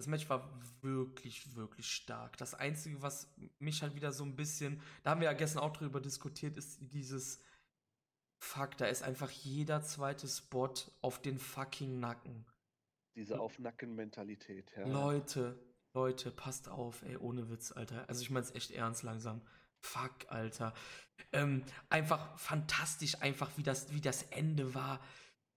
das 0.00 0.06
Match 0.06 0.30
war 0.30 0.50
wirklich, 0.80 1.54
wirklich 1.54 1.86
stark. 1.86 2.38
Das 2.38 2.54
einzige, 2.54 3.02
was 3.02 3.28
mich 3.58 3.82
halt 3.82 3.94
wieder 3.94 4.12
so 4.12 4.24
ein 4.24 4.34
bisschen, 4.34 4.80
da 5.02 5.10
haben 5.10 5.20
wir 5.20 5.26
ja 5.26 5.34
gestern 5.34 5.62
auch 5.62 5.74
drüber 5.74 6.00
diskutiert, 6.00 6.56
ist 6.56 6.78
dieses 6.80 7.42
Fuck, 8.42 8.78
da 8.78 8.86
ist 8.86 9.02
einfach 9.02 9.30
jeder 9.30 9.82
zweite 9.82 10.26
Spot 10.26 10.72
auf 11.02 11.20
den 11.20 11.38
fucking 11.38 12.00
Nacken. 12.00 12.46
Diese 13.14 13.38
Auf-Nacken-Mentalität, 13.38 14.72
ja. 14.74 14.86
Leute, 14.86 15.62
Leute, 15.92 16.30
passt 16.30 16.70
auf, 16.70 17.02
ey, 17.02 17.18
ohne 17.18 17.50
Witz, 17.50 17.72
Alter. 17.72 18.08
Also 18.08 18.22
ich 18.22 18.30
meine 18.30 18.46
es 18.46 18.54
echt 18.54 18.70
ernst 18.70 19.02
langsam. 19.02 19.42
Fuck, 19.80 20.28
Alter. 20.28 20.72
Ähm, 21.32 21.62
einfach 21.90 22.38
fantastisch, 22.38 23.20
einfach 23.20 23.50
wie 23.58 23.62
das, 23.62 23.92
wie 23.92 24.00
das 24.00 24.22
Ende 24.22 24.74
war. 24.74 25.00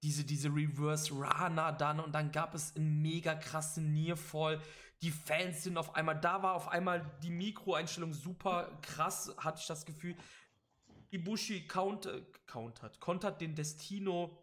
Diese, 0.04 0.24
diese 0.24 0.50
Reverse 0.50 1.12
Rana 1.18 1.72
dann 1.72 2.00
und 2.00 2.14
dann 2.14 2.32
gab 2.32 2.54
es 2.54 2.76
einen 2.76 3.02
mega 3.02 3.34
krassen 3.36 3.94
Nearfall. 3.94 4.62
Die 5.02 5.12
Fans 5.12 5.64
sind 5.64 5.78
auf 5.78 5.96
einmal, 5.96 6.20
da 6.20 6.44
war 6.44 6.54
auf 6.54 6.68
einmal 6.68 7.10
die 7.24 7.32
Mikroeinstellung 7.32 8.14
super 8.14 8.70
krass, 8.82 9.34
hatte 9.38 9.60
ich 9.60 9.68
das 9.68 9.86
Gefühl. 9.86 10.16
Ibushi 11.12 11.68
count, 11.68 12.06
äh, 12.06 12.22
countert, 12.46 13.00
kontert 13.00 13.40
den 13.40 13.56
Destino 13.56 14.38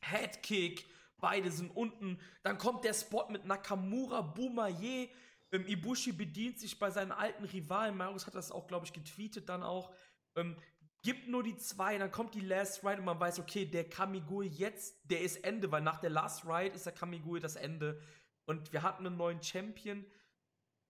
Headkick. 0.00 0.86
Beide 1.18 1.50
sind 1.50 1.70
unten. 1.70 2.18
Dann 2.42 2.58
kommt 2.58 2.84
der 2.84 2.94
Spot 2.94 3.28
mit 3.28 3.44
Nakamura, 3.44 4.20
Bumaye. 4.20 5.10
Ähm, 5.52 5.66
Ibushi 5.66 6.12
bedient 6.12 6.58
sich 6.58 6.78
bei 6.78 6.90
seinen 6.90 7.12
alten 7.12 7.44
Rivalen. 7.44 7.96
Marius 7.96 8.26
hat 8.26 8.34
das 8.34 8.52
auch, 8.52 8.66
glaube 8.66 8.86
ich, 8.86 8.92
getweetet 8.92 9.48
dann 9.48 9.62
auch. 9.62 9.92
Ähm, 10.36 10.56
gibt 11.02 11.28
nur 11.28 11.42
die 11.42 11.56
zwei, 11.56 11.98
dann 11.98 12.10
kommt 12.10 12.34
die 12.34 12.40
Last 12.40 12.84
Ride 12.84 12.98
und 12.98 13.04
man 13.04 13.20
weiß, 13.20 13.38
okay, 13.38 13.64
der 13.64 13.88
Kamigui 13.88 14.46
jetzt, 14.46 14.98
der 15.04 15.20
ist 15.20 15.44
Ende, 15.44 15.70
weil 15.70 15.82
nach 15.82 16.00
der 16.00 16.10
Last 16.10 16.44
Ride 16.44 16.74
ist 16.74 16.86
der 16.86 16.92
Kamigui 16.92 17.40
das 17.40 17.56
Ende. 17.56 18.00
Und 18.46 18.72
wir 18.72 18.82
hatten 18.82 19.06
einen 19.06 19.16
neuen 19.16 19.42
Champion. 19.42 20.04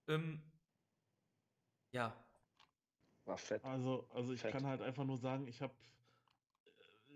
Ähm, 0.08 0.42
ja. 1.92 2.14
War 3.24 3.38
fett. 3.38 3.64
Also, 3.64 4.08
also 4.12 4.32
ich 4.32 4.40
Fett. 4.40 4.52
kann 4.52 4.66
halt 4.66 4.82
einfach 4.82 5.04
nur 5.04 5.18
sagen, 5.18 5.48
ich 5.48 5.60
habe, 5.60 5.74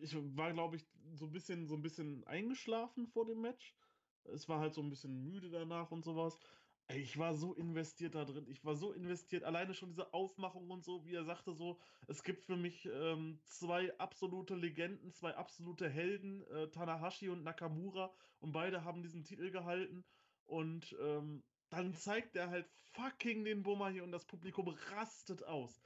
ich 0.00 0.14
war 0.36 0.52
glaube 0.52 0.76
ich 0.76 0.86
so 1.14 1.26
ein 1.26 1.32
bisschen, 1.32 1.66
so 1.66 1.74
ein 1.74 1.82
bisschen 1.82 2.26
eingeschlafen 2.26 3.06
vor 3.06 3.26
dem 3.26 3.40
Match. 3.40 3.74
Es 4.24 4.48
war 4.48 4.60
halt 4.60 4.74
so 4.74 4.82
ein 4.82 4.90
bisschen 4.90 5.22
müde 5.22 5.50
danach 5.50 5.90
und 5.90 6.04
sowas. 6.04 6.38
Ich 6.96 7.18
war 7.18 7.34
so 7.34 7.54
investiert 7.54 8.14
da 8.14 8.24
drin. 8.24 8.46
Ich 8.48 8.64
war 8.64 8.74
so 8.74 8.92
investiert. 8.92 9.44
Alleine 9.44 9.74
schon 9.74 9.90
diese 9.90 10.12
Aufmachung 10.12 10.70
und 10.70 10.84
so, 10.84 11.04
wie 11.04 11.14
er 11.14 11.24
sagte, 11.24 11.52
so, 11.52 11.78
es 12.08 12.22
gibt 12.22 12.44
für 12.44 12.56
mich 12.56 12.86
ähm, 12.86 13.38
zwei 13.44 13.96
absolute 13.98 14.54
Legenden, 14.54 15.12
zwei 15.12 15.34
absolute 15.36 15.88
Helden, 15.88 16.42
äh, 16.48 16.68
Tanahashi 16.68 17.28
und 17.28 17.42
Nakamura. 17.42 18.12
Und 18.40 18.52
beide 18.52 18.84
haben 18.84 19.02
diesen 19.02 19.24
Titel 19.24 19.50
gehalten. 19.50 20.04
Und 20.46 20.96
ähm, 21.00 21.44
dann 21.68 21.94
zeigt 21.94 22.34
er 22.36 22.50
halt 22.50 22.68
fucking 22.92 23.44
den 23.44 23.62
Bummer 23.62 23.90
hier 23.90 24.02
und 24.02 24.12
das 24.12 24.26
Publikum 24.26 24.68
rastet 24.90 25.44
aus. 25.44 25.80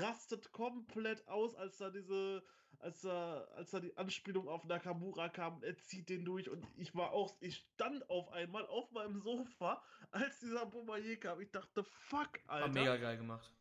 Rastet 0.00 0.52
komplett 0.52 1.26
aus, 1.28 1.54
als 1.54 1.78
da 1.78 1.90
diese, 1.90 2.42
als 2.78 3.02
da, 3.02 3.44
als 3.56 3.70
da 3.70 3.80
die 3.80 3.96
Anspielung 3.96 4.48
auf 4.48 4.64
Nakamura 4.64 5.28
kam, 5.28 5.62
er 5.62 5.76
zieht 5.76 6.08
den 6.08 6.24
durch 6.24 6.48
und 6.48 6.66
ich 6.76 6.94
war 6.94 7.12
auch, 7.12 7.36
ich 7.40 7.56
stand 7.56 8.08
auf 8.08 8.28
einmal 8.32 8.66
auf 8.66 8.90
meinem 8.92 9.20
Sofa, 9.20 9.82
als 10.10 10.40
dieser 10.40 10.66
Bombardier 10.66 11.18
kam. 11.18 11.40
Ich 11.40 11.50
dachte, 11.50 11.84
fuck, 11.84 12.40
War 12.46 12.56
Alter. 12.56 12.68
mega 12.68 12.96
geil 12.96 13.16
gemacht. 13.18 13.52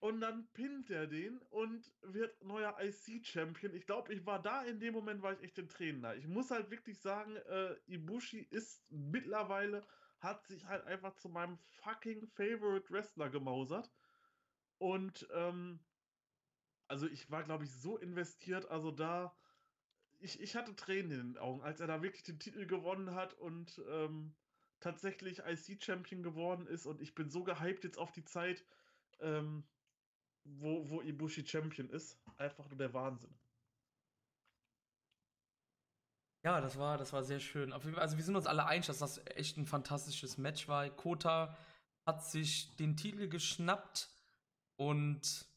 Und 0.00 0.22
dann 0.22 0.48
pinnt 0.54 0.88
er 0.90 1.06
den 1.06 1.38
und 1.50 1.92
wird 2.00 2.42
neuer 2.42 2.74
IC-Champion. 2.80 3.74
Ich 3.74 3.84
glaube, 3.84 4.14
ich 4.14 4.24
war 4.24 4.40
da 4.40 4.62
in 4.62 4.80
dem 4.80 4.94
Moment, 4.94 5.20
war 5.20 5.34
ich 5.34 5.42
echt 5.42 5.58
in 5.58 5.68
Tränen 5.68 6.00
da. 6.02 6.14
Ich 6.14 6.26
muss 6.26 6.50
halt 6.50 6.70
wirklich 6.70 6.98
sagen, 6.98 7.36
äh, 7.36 7.74
Ibushi 7.86 8.40
ist 8.50 8.82
mittlerweile, 8.90 9.86
hat 10.18 10.46
sich 10.46 10.64
halt 10.64 10.86
einfach 10.86 11.14
zu 11.16 11.28
meinem 11.28 11.58
fucking 11.82 12.26
Favorite 12.28 12.90
Wrestler 12.90 13.28
gemausert. 13.28 13.90
Und 14.78 15.28
ähm, 15.34 15.80
also 16.90 17.06
ich 17.06 17.30
war, 17.30 17.44
glaube 17.44 17.64
ich, 17.64 17.70
so 17.70 17.96
investiert, 17.96 18.68
also 18.68 18.90
da, 18.90 19.32
ich, 20.18 20.40
ich 20.40 20.56
hatte 20.56 20.74
Tränen 20.74 21.12
in 21.12 21.32
den 21.34 21.38
Augen, 21.38 21.62
als 21.62 21.80
er 21.80 21.86
da 21.86 22.02
wirklich 22.02 22.24
den 22.24 22.40
Titel 22.40 22.66
gewonnen 22.66 23.14
hat 23.14 23.32
und 23.34 23.80
ähm, 23.88 24.34
tatsächlich 24.80 25.38
IC-Champion 25.38 26.24
geworden 26.24 26.66
ist. 26.66 26.86
Und 26.86 27.00
ich 27.00 27.14
bin 27.14 27.30
so 27.30 27.44
gehypt 27.44 27.84
jetzt 27.84 27.96
auf 27.96 28.10
die 28.10 28.24
Zeit, 28.24 28.64
ähm, 29.20 29.62
wo, 30.42 30.90
wo 30.90 31.00
Ibushi 31.00 31.46
Champion 31.46 31.88
ist. 31.88 32.18
Einfach 32.38 32.68
nur 32.68 32.78
der 32.78 32.92
Wahnsinn. 32.92 33.38
Ja, 36.42 36.60
das 36.60 36.76
war, 36.76 36.98
das 36.98 37.12
war 37.12 37.22
sehr 37.22 37.38
schön. 37.38 37.72
Also 37.72 38.16
wir 38.16 38.24
sind 38.24 38.34
uns 38.34 38.46
alle 38.46 38.66
einig, 38.66 38.86
dass 38.86 38.98
das 38.98 39.24
echt 39.26 39.56
ein 39.58 39.66
fantastisches 39.66 40.38
Match 40.38 40.66
war. 40.66 40.90
Kota 40.90 41.56
hat 42.04 42.24
sich 42.24 42.74
den 42.76 42.96
Titel 42.96 43.28
geschnappt 43.28 44.10
und 44.76 45.49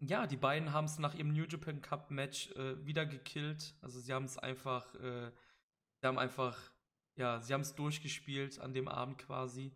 ja, 0.00 0.26
die 0.26 0.36
beiden 0.36 0.72
haben 0.72 0.86
es 0.86 0.98
nach 0.98 1.14
ihrem 1.14 1.32
New 1.32 1.44
Japan 1.44 1.80
Cup 1.80 2.10
Match 2.10 2.50
äh, 2.52 2.84
wieder 2.84 3.06
gekillt. 3.06 3.74
Also 3.82 4.00
sie 4.00 4.12
haben 4.12 4.24
es 4.24 4.38
einfach, 4.38 4.94
äh, 4.94 5.30
sie 5.96 6.06
haben 6.06 6.18
einfach, 6.18 6.58
ja, 7.16 7.40
sie 7.40 7.52
haben 7.52 7.60
es 7.60 7.74
durchgespielt 7.74 8.60
an 8.60 8.72
dem 8.72 8.88
Abend 8.88 9.18
quasi. 9.18 9.72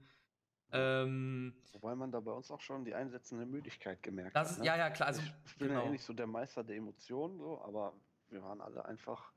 Ähm, 0.73 1.55
Wobei 1.73 1.95
man 1.95 2.11
da 2.11 2.21
bei 2.21 2.33
uns 2.33 2.51
auch 2.51 2.61
schon 2.61 2.85
die 2.85 2.95
einsetzende 2.95 3.47
Müdigkeit 3.47 4.03
gemerkt 4.03 4.35
das 4.35 4.49
hat. 4.49 4.53
ist, 4.53 4.59
ne? 4.61 4.67
ja, 4.67 4.77
ja, 4.77 4.91
klar. 4.91 5.09
Also, 5.09 5.23
ich, 5.23 5.57
bin 5.57 5.69
ja 5.69 5.75
genau. 5.75 5.87
eh 5.87 5.91
nicht 5.91 6.05
so 6.05 6.13
der 6.13 6.27
Meister 6.27 6.65
der 6.65 6.77
Emotionen, 6.77 7.39
so, 7.39 7.61
aber 7.63 7.95
wir 8.31 8.43
waren 8.43 8.61
alle 8.61 8.85
einfach, 8.85 9.33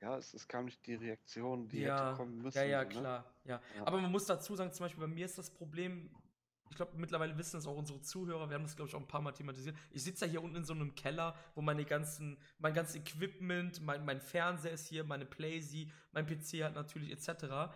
ja, 0.00 0.18
es, 0.18 0.34
es 0.34 0.46
kam 0.46 0.66
nicht 0.66 0.84
die 0.86 0.96
Reaktion, 0.96 1.68
die 1.68 1.80
ja, 1.80 2.08
hätte 2.08 2.16
kommen 2.16 2.42
müssen. 2.42 2.58
ja, 2.58 2.64
ja, 2.64 2.82
so, 2.82 2.88
ne? 2.88 2.94
klar. 3.00 3.34
Ja. 3.44 3.60
Ja. 3.76 3.86
Aber 3.86 4.00
man 4.00 4.10
muss 4.10 4.26
dazu 4.26 4.56
sagen, 4.56 4.72
zum 4.72 4.84
Beispiel 4.84 5.00
bei 5.00 5.14
mir 5.14 5.24
ist 5.24 5.38
das 5.38 5.50
Problem, 5.50 6.10
ich 6.74 6.76
glaube, 6.76 6.96
mittlerweile 6.96 7.38
wissen 7.38 7.58
es 7.58 7.68
auch 7.68 7.76
unsere 7.76 8.00
Zuhörer, 8.00 8.50
wir 8.50 8.56
haben 8.56 8.64
das, 8.64 8.74
glaube 8.74 8.88
ich, 8.88 8.96
auch 8.96 9.00
ein 9.00 9.06
paar 9.06 9.20
Mal 9.20 9.30
thematisiert. 9.30 9.76
Ich 9.92 10.02
sitze 10.02 10.24
ja 10.24 10.32
hier 10.32 10.42
unten 10.42 10.56
in 10.56 10.64
so 10.64 10.72
einem 10.72 10.96
Keller, 10.96 11.36
wo 11.54 11.62
meine 11.62 11.84
ganzen, 11.84 12.36
mein 12.58 12.74
ganzes 12.74 12.96
Equipment, 12.96 13.80
mein, 13.80 14.04
mein 14.04 14.20
Fernseher 14.20 14.72
ist 14.72 14.88
hier, 14.88 15.04
meine 15.04 15.24
Playsee, 15.24 15.88
mein 16.10 16.26
PC 16.26 16.64
hat 16.64 16.74
natürlich 16.74 17.12
etc. 17.12 17.72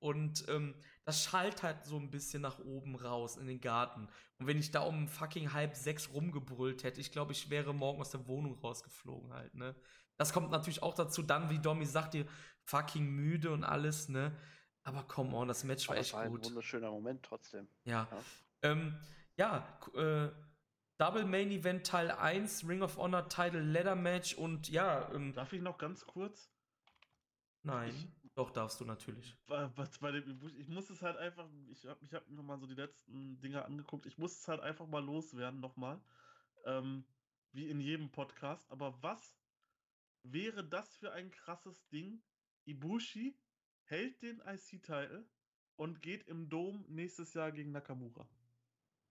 Und 0.00 0.46
ähm, 0.50 0.74
das 1.06 1.24
schallt 1.24 1.62
halt 1.62 1.86
so 1.86 1.96
ein 1.96 2.10
bisschen 2.10 2.42
nach 2.42 2.58
oben 2.58 2.94
raus 2.94 3.38
in 3.38 3.46
den 3.46 3.62
Garten. 3.62 4.06
Und 4.38 4.46
wenn 4.46 4.58
ich 4.58 4.70
da 4.70 4.80
um 4.80 5.08
fucking 5.08 5.54
halb 5.54 5.74
sechs 5.74 6.12
rumgebrüllt 6.12 6.84
hätte, 6.84 7.00
ich 7.00 7.10
glaube, 7.10 7.32
ich 7.32 7.48
wäre 7.48 7.72
morgen 7.72 8.02
aus 8.02 8.10
der 8.10 8.26
Wohnung 8.28 8.58
rausgeflogen 8.58 9.32
halt, 9.32 9.54
ne? 9.54 9.74
Das 10.18 10.34
kommt 10.34 10.50
natürlich 10.50 10.82
auch 10.82 10.94
dazu, 10.94 11.22
dann, 11.22 11.48
wie 11.48 11.58
Domi 11.58 11.86
sagt, 11.86 12.14
ihr 12.14 12.26
fucking 12.64 13.06
müde 13.06 13.50
und 13.50 13.64
alles, 13.64 14.10
ne? 14.10 14.36
Aber 14.84 15.02
come 15.04 15.34
on, 15.36 15.48
das 15.48 15.64
Match 15.64 15.86
war 15.88 15.94
Aber 15.94 16.00
echt 16.00 16.12
war 16.12 16.22
ein 16.22 16.32
gut. 16.32 16.44
wunderschöner 16.44 16.90
Moment 16.90 17.22
trotzdem. 17.24 17.68
Ja. 17.84 18.08
Ja. 18.10 18.22
Ähm, 18.62 18.96
ja, 19.36 19.78
äh, 19.94 20.30
Double 20.98 21.24
Main 21.24 21.50
Event 21.50 21.86
Teil 21.86 22.10
1, 22.10 22.68
Ring 22.68 22.82
of 22.82 22.96
Honor 22.96 23.28
Title 23.28 23.60
Ladder 23.62 23.94
Match 23.96 24.34
und 24.34 24.68
ja, 24.68 25.10
ähm, 25.12 25.32
Darf 25.34 25.52
ich 25.52 25.62
noch 25.62 25.78
ganz 25.78 26.06
kurz? 26.06 26.50
nein, 27.62 27.90
ich- 27.90 28.32
doch 28.34 28.50
darfst 28.50 28.80
du 28.80 28.84
natürlich. 28.86 29.36
Bei, 29.46 29.66
bei, 29.68 29.86
bei 30.00 30.10
dem, 30.12 30.24
Ibushi- 30.24 30.56
ich 30.56 30.68
muss 30.68 30.88
es 30.90 31.02
halt 31.02 31.16
einfach, 31.18 31.46
ich 31.70 31.84
habe 31.86 32.02
ich 32.04 32.14
hab 32.14 32.26
mir 32.28 32.42
mal 32.42 32.58
so 32.58 32.66
die 32.66 32.74
letzten 32.74 33.38
Dinge 33.40 33.64
angeguckt, 33.64 34.06
ich 34.06 34.16
muss 34.16 34.38
es 34.38 34.48
halt 34.48 34.60
einfach 34.60 34.86
mal 34.86 35.04
loswerden 35.04 35.60
nochmal. 35.60 36.00
Ähm, 36.64 37.04
wie 37.52 37.68
in 37.68 37.80
jedem 37.80 38.10
Podcast. 38.10 38.70
Aber 38.70 39.02
was 39.02 39.36
wäre 40.22 40.64
das 40.64 40.96
für 40.96 41.12
ein 41.12 41.30
krasses 41.30 41.86
Ding? 41.88 42.22
Ibushi 42.64 43.36
hält 43.92 44.22
den 44.22 44.40
IC-Title 44.40 45.22
und 45.76 46.00
geht 46.00 46.26
im 46.26 46.48
Dom 46.48 46.82
nächstes 46.88 47.34
Jahr 47.34 47.52
gegen 47.52 47.72
Nakamura. 47.72 48.26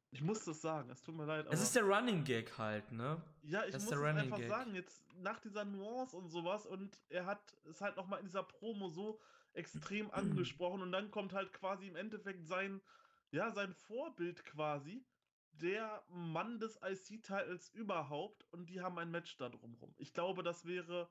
Ich 0.09 0.21
muss 0.21 0.43
das 0.43 0.59
sagen, 0.59 0.89
es 0.89 1.03
tut 1.03 1.15
mir 1.15 1.25
leid. 1.25 1.45
Es 1.51 1.61
ist 1.61 1.75
der 1.75 1.83
Running 1.83 2.23
Gag 2.23 2.57
halt, 2.57 2.91
ne? 2.91 3.21
Ja, 3.43 3.63
ich 3.63 3.71
Das 3.73 3.83
muss 3.85 3.93
es 3.93 4.03
einfach 4.03 4.39
Gag. 4.39 4.49
sagen, 4.49 4.73
jetzt 4.73 5.03
nach 5.17 5.39
dieser 5.39 5.65
Nuance 5.65 6.17
und 6.17 6.29
sowas 6.29 6.65
und 6.65 6.99
er 7.09 7.27
hat 7.27 7.55
es 7.69 7.79
halt 7.79 7.95
nochmal 7.95 8.19
in 8.21 8.25
dieser 8.25 8.41
Promo 8.41 8.89
so 8.89 9.19
extrem 9.53 10.09
angesprochen 10.11 10.81
und 10.81 10.91
dann 10.91 11.11
kommt 11.11 11.33
halt 11.33 11.53
quasi 11.53 11.87
im 11.87 11.95
Endeffekt 11.95 12.47
sein, 12.47 12.81
ja, 13.29 13.51
sein 13.51 13.73
Vorbild 13.75 14.43
quasi, 14.45 15.05
der 15.51 16.03
Mann 16.09 16.59
des 16.59 16.79
IC-Titles 16.83 17.69
überhaupt 17.69 18.47
und 18.51 18.65
die 18.67 18.81
haben 18.81 18.97
ein 18.97 19.11
Match 19.11 19.37
da 19.37 19.47
drumrum. 19.47 19.93
Ich 19.99 20.11
glaube, 20.13 20.41
das 20.41 20.65
wäre 20.65 21.07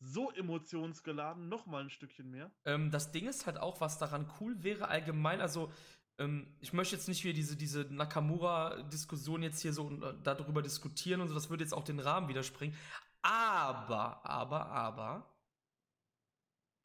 so 0.00 0.30
emotionsgeladen, 0.30 1.48
nochmal 1.48 1.84
ein 1.84 1.90
Stückchen 1.90 2.30
mehr. 2.30 2.50
Ähm, 2.64 2.90
das 2.90 3.12
Ding 3.12 3.26
ist 3.26 3.46
halt 3.46 3.58
auch, 3.58 3.80
was 3.80 3.98
daran 3.98 4.30
cool 4.40 4.62
wäre, 4.62 4.88
allgemein, 4.88 5.40
also 5.40 5.72
ähm, 6.18 6.54
ich 6.60 6.72
möchte 6.72 6.94
jetzt 6.96 7.08
nicht 7.08 7.24
wieder 7.24 7.34
diese, 7.34 7.56
diese 7.56 7.82
Nakamura-Diskussion 7.82 9.42
jetzt 9.42 9.60
hier 9.60 9.72
so 9.72 9.90
äh, 9.90 10.14
darüber 10.22 10.62
diskutieren 10.62 11.20
und 11.20 11.28
so, 11.28 11.34
das 11.34 11.50
würde 11.50 11.64
jetzt 11.64 11.72
auch 11.72 11.84
den 11.84 12.00
Rahmen 12.00 12.28
widerspringen. 12.28 12.76
Aber, 13.22 14.24
aber, 14.24 14.66
aber, 14.66 15.34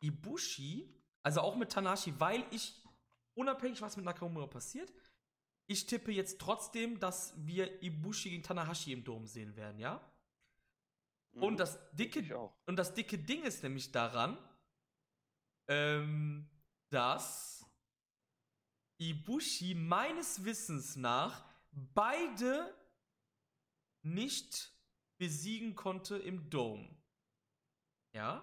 Ibushi, 0.01 0.89
also 1.21 1.41
auch 1.41 1.55
mit 1.57 1.71
Tanashi, 1.71 2.13
weil 2.17 2.45
ich, 2.51 2.81
unabhängig 3.33 3.81
was 3.81 3.97
mit 3.97 4.05
Nakamura 4.05 4.47
passiert, 4.47 4.91
ich 5.67 5.85
tippe 5.85 6.11
jetzt 6.11 6.39
trotzdem, 6.39 6.99
dass 6.99 7.33
wir 7.37 7.83
Ibushi 7.83 8.31
gegen 8.31 8.43
Tanahashi 8.43 8.91
im 8.91 9.03
Dom 9.03 9.27
sehen 9.27 9.55
werden, 9.55 9.79
ja? 9.79 10.01
Und 11.33 11.53
Mhm. 11.53 11.57
das 11.57 11.79
dicke 11.93 12.37
und 12.65 12.75
das 12.75 12.93
dicke 12.93 13.17
Ding 13.17 13.43
ist 13.43 13.63
nämlich 13.63 13.91
daran, 13.91 14.37
ähm, 15.67 16.49
dass 16.89 17.65
Ibushi 18.97 19.75
meines 19.75 20.43
Wissens 20.43 20.95
nach 20.95 21.45
beide 21.71 22.75
nicht 24.01 24.73
besiegen 25.17 25.75
konnte 25.75 26.17
im 26.17 26.49
Dome. 26.49 26.89
Ja? 28.13 28.41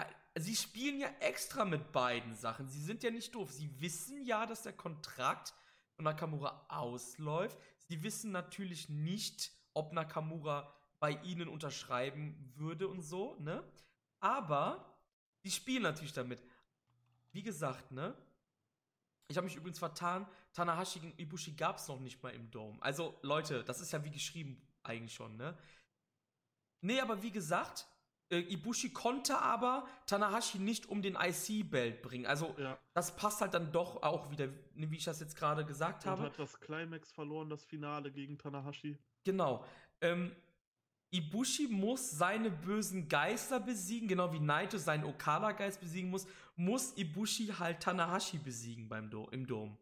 Ä- 0.00 0.14
Sie 0.40 0.56
spielen 0.56 1.00
ja 1.00 1.08
extra 1.20 1.64
mit 1.64 1.92
beiden 1.92 2.34
Sachen. 2.34 2.68
Sie 2.68 2.82
sind 2.82 3.02
ja 3.02 3.10
nicht 3.10 3.34
doof. 3.34 3.52
Sie 3.52 3.80
wissen 3.80 4.22
ja, 4.22 4.46
dass 4.46 4.62
der 4.62 4.72
Kontrakt 4.72 5.54
und 5.96 6.04
Nakamura 6.04 6.64
ausläuft. 6.68 7.58
Sie 7.88 8.02
wissen 8.02 8.30
natürlich 8.30 8.88
nicht, 8.88 9.52
ob 9.74 9.92
Nakamura 9.92 10.77
bei 11.00 11.12
ihnen 11.22 11.48
unterschreiben 11.48 12.52
würde 12.56 12.88
und 12.88 13.02
so, 13.02 13.36
ne? 13.40 13.62
Aber 14.20 14.98
die 15.44 15.50
spielen 15.50 15.82
natürlich 15.82 16.12
damit. 16.12 16.42
Wie 17.32 17.42
gesagt, 17.42 17.92
ne? 17.92 18.14
Ich 19.28 19.36
habe 19.36 19.44
mich 19.46 19.56
übrigens 19.56 19.78
vertan. 19.78 20.26
Tanahashi 20.54 20.98
gegen 21.00 21.18
Ibushi 21.18 21.52
gab 21.52 21.76
es 21.76 21.86
noch 21.88 22.00
nicht 22.00 22.22
mal 22.22 22.30
im 22.30 22.50
Dome. 22.50 22.78
Also, 22.80 23.18
Leute, 23.22 23.62
das 23.64 23.80
ist 23.80 23.92
ja 23.92 24.02
wie 24.04 24.10
geschrieben 24.10 24.60
eigentlich 24.82 25.14
schon, 25.14 25.36
ne? 25.36 25.56
Nee, 26.80 27.00
aber 27.00 27.22
wie 27.22 27.30
gesagt, 27.30 27.86
äh, 28.30 28.38
Ibushi 28.38 28.92
konnte 28.92 29.38
aber 29.38 29.86
Tanahashi 30.06 30.58
nicht 30.58 30.86
um 30.86 31.02
den 31.02 31.14
IC-Belt 31.16 32.02
bringen. 32.02 32.26
Also, 32.26 32.54
Ja. 32.58 32.78
das 32.94 33.14
passt 33.16 33.40
halt 33.40 33.54
dann 33.54 33.70
doch 33.72 34.02
auch 34.02 34.30
wieder, 34.30 34.46
ne, 34.74 34.90
wie 34.90 34.96
ich 34.96 35.04
das 35.04 35.20
jetzt 35.20 35.36
gerade 35.36 35.64
gesagt 35.64 36.04
Und 36.04 36.10
habe. 36.10 36.22
hat 36.24 36.38
das 36.38 36.58
Climax 36.60 37.12
verloren, 37.12 37.50
das 37.50 37.64
Finale 37.64 38.10
gegen 38.10 38.38
Tanahashi. 38.38 38.98
Genau. 39.24 39.64
Ähm, 40.00 40.34
Ibushi 41.10 41.68
muss 41.68 42.10
seine 42.10 42.50
bösen 42.50 43.08
Geister 43.08 43.60
besiegen, 43.60 44.08
genau 44.08 44.32
wie 44.32 44.40
Naito 44.40 44.76
seinen 44.76 45.04
Okada-Geist 45.04 45.80
besiegen 45.80 46.10
muss, 46.10 46.26
muss 46.56 46.96
Ibushi 46.96 47.46
halt 47.58 47.80
Tanahashi 47.80 48.38
besiegen 48.38 48.88
beim 48.88 49.08
Do 49.10 49.28
im 49.30 49.46
Dom. 49.46 49.78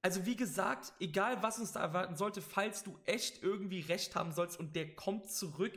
Also 0.00 0.24
wie 0.26 0.36
gesagt, 0.36 0.92
egal 1.00 1.42
was 1.42 1.58
uns 1.58 1.72
da 1.72 1.80
erwarten 1.80 2.16
sollte, 2.16 2.40
falls 2.40 2.84
du 2.84 2.96
echt 3.04 3.42
irgendwie 3.42 3.80
recht 3.80 4.14
haben 4.14 4.30
sollst 4.30 4.58
und 4.58 4.76
der 4.76 4.94
kommt 4.94 5.28
zurück, 5.28 5.72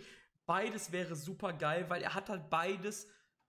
beides 0.46 0.92
wäre 0.92 1.16
super 1.16 1.54
geil, 1.54 1.90
weil 1.90 2.04
er 2.04 2.14
hat 2.14 2.30
halt 2.30 2.50
beides, 2.52 3.08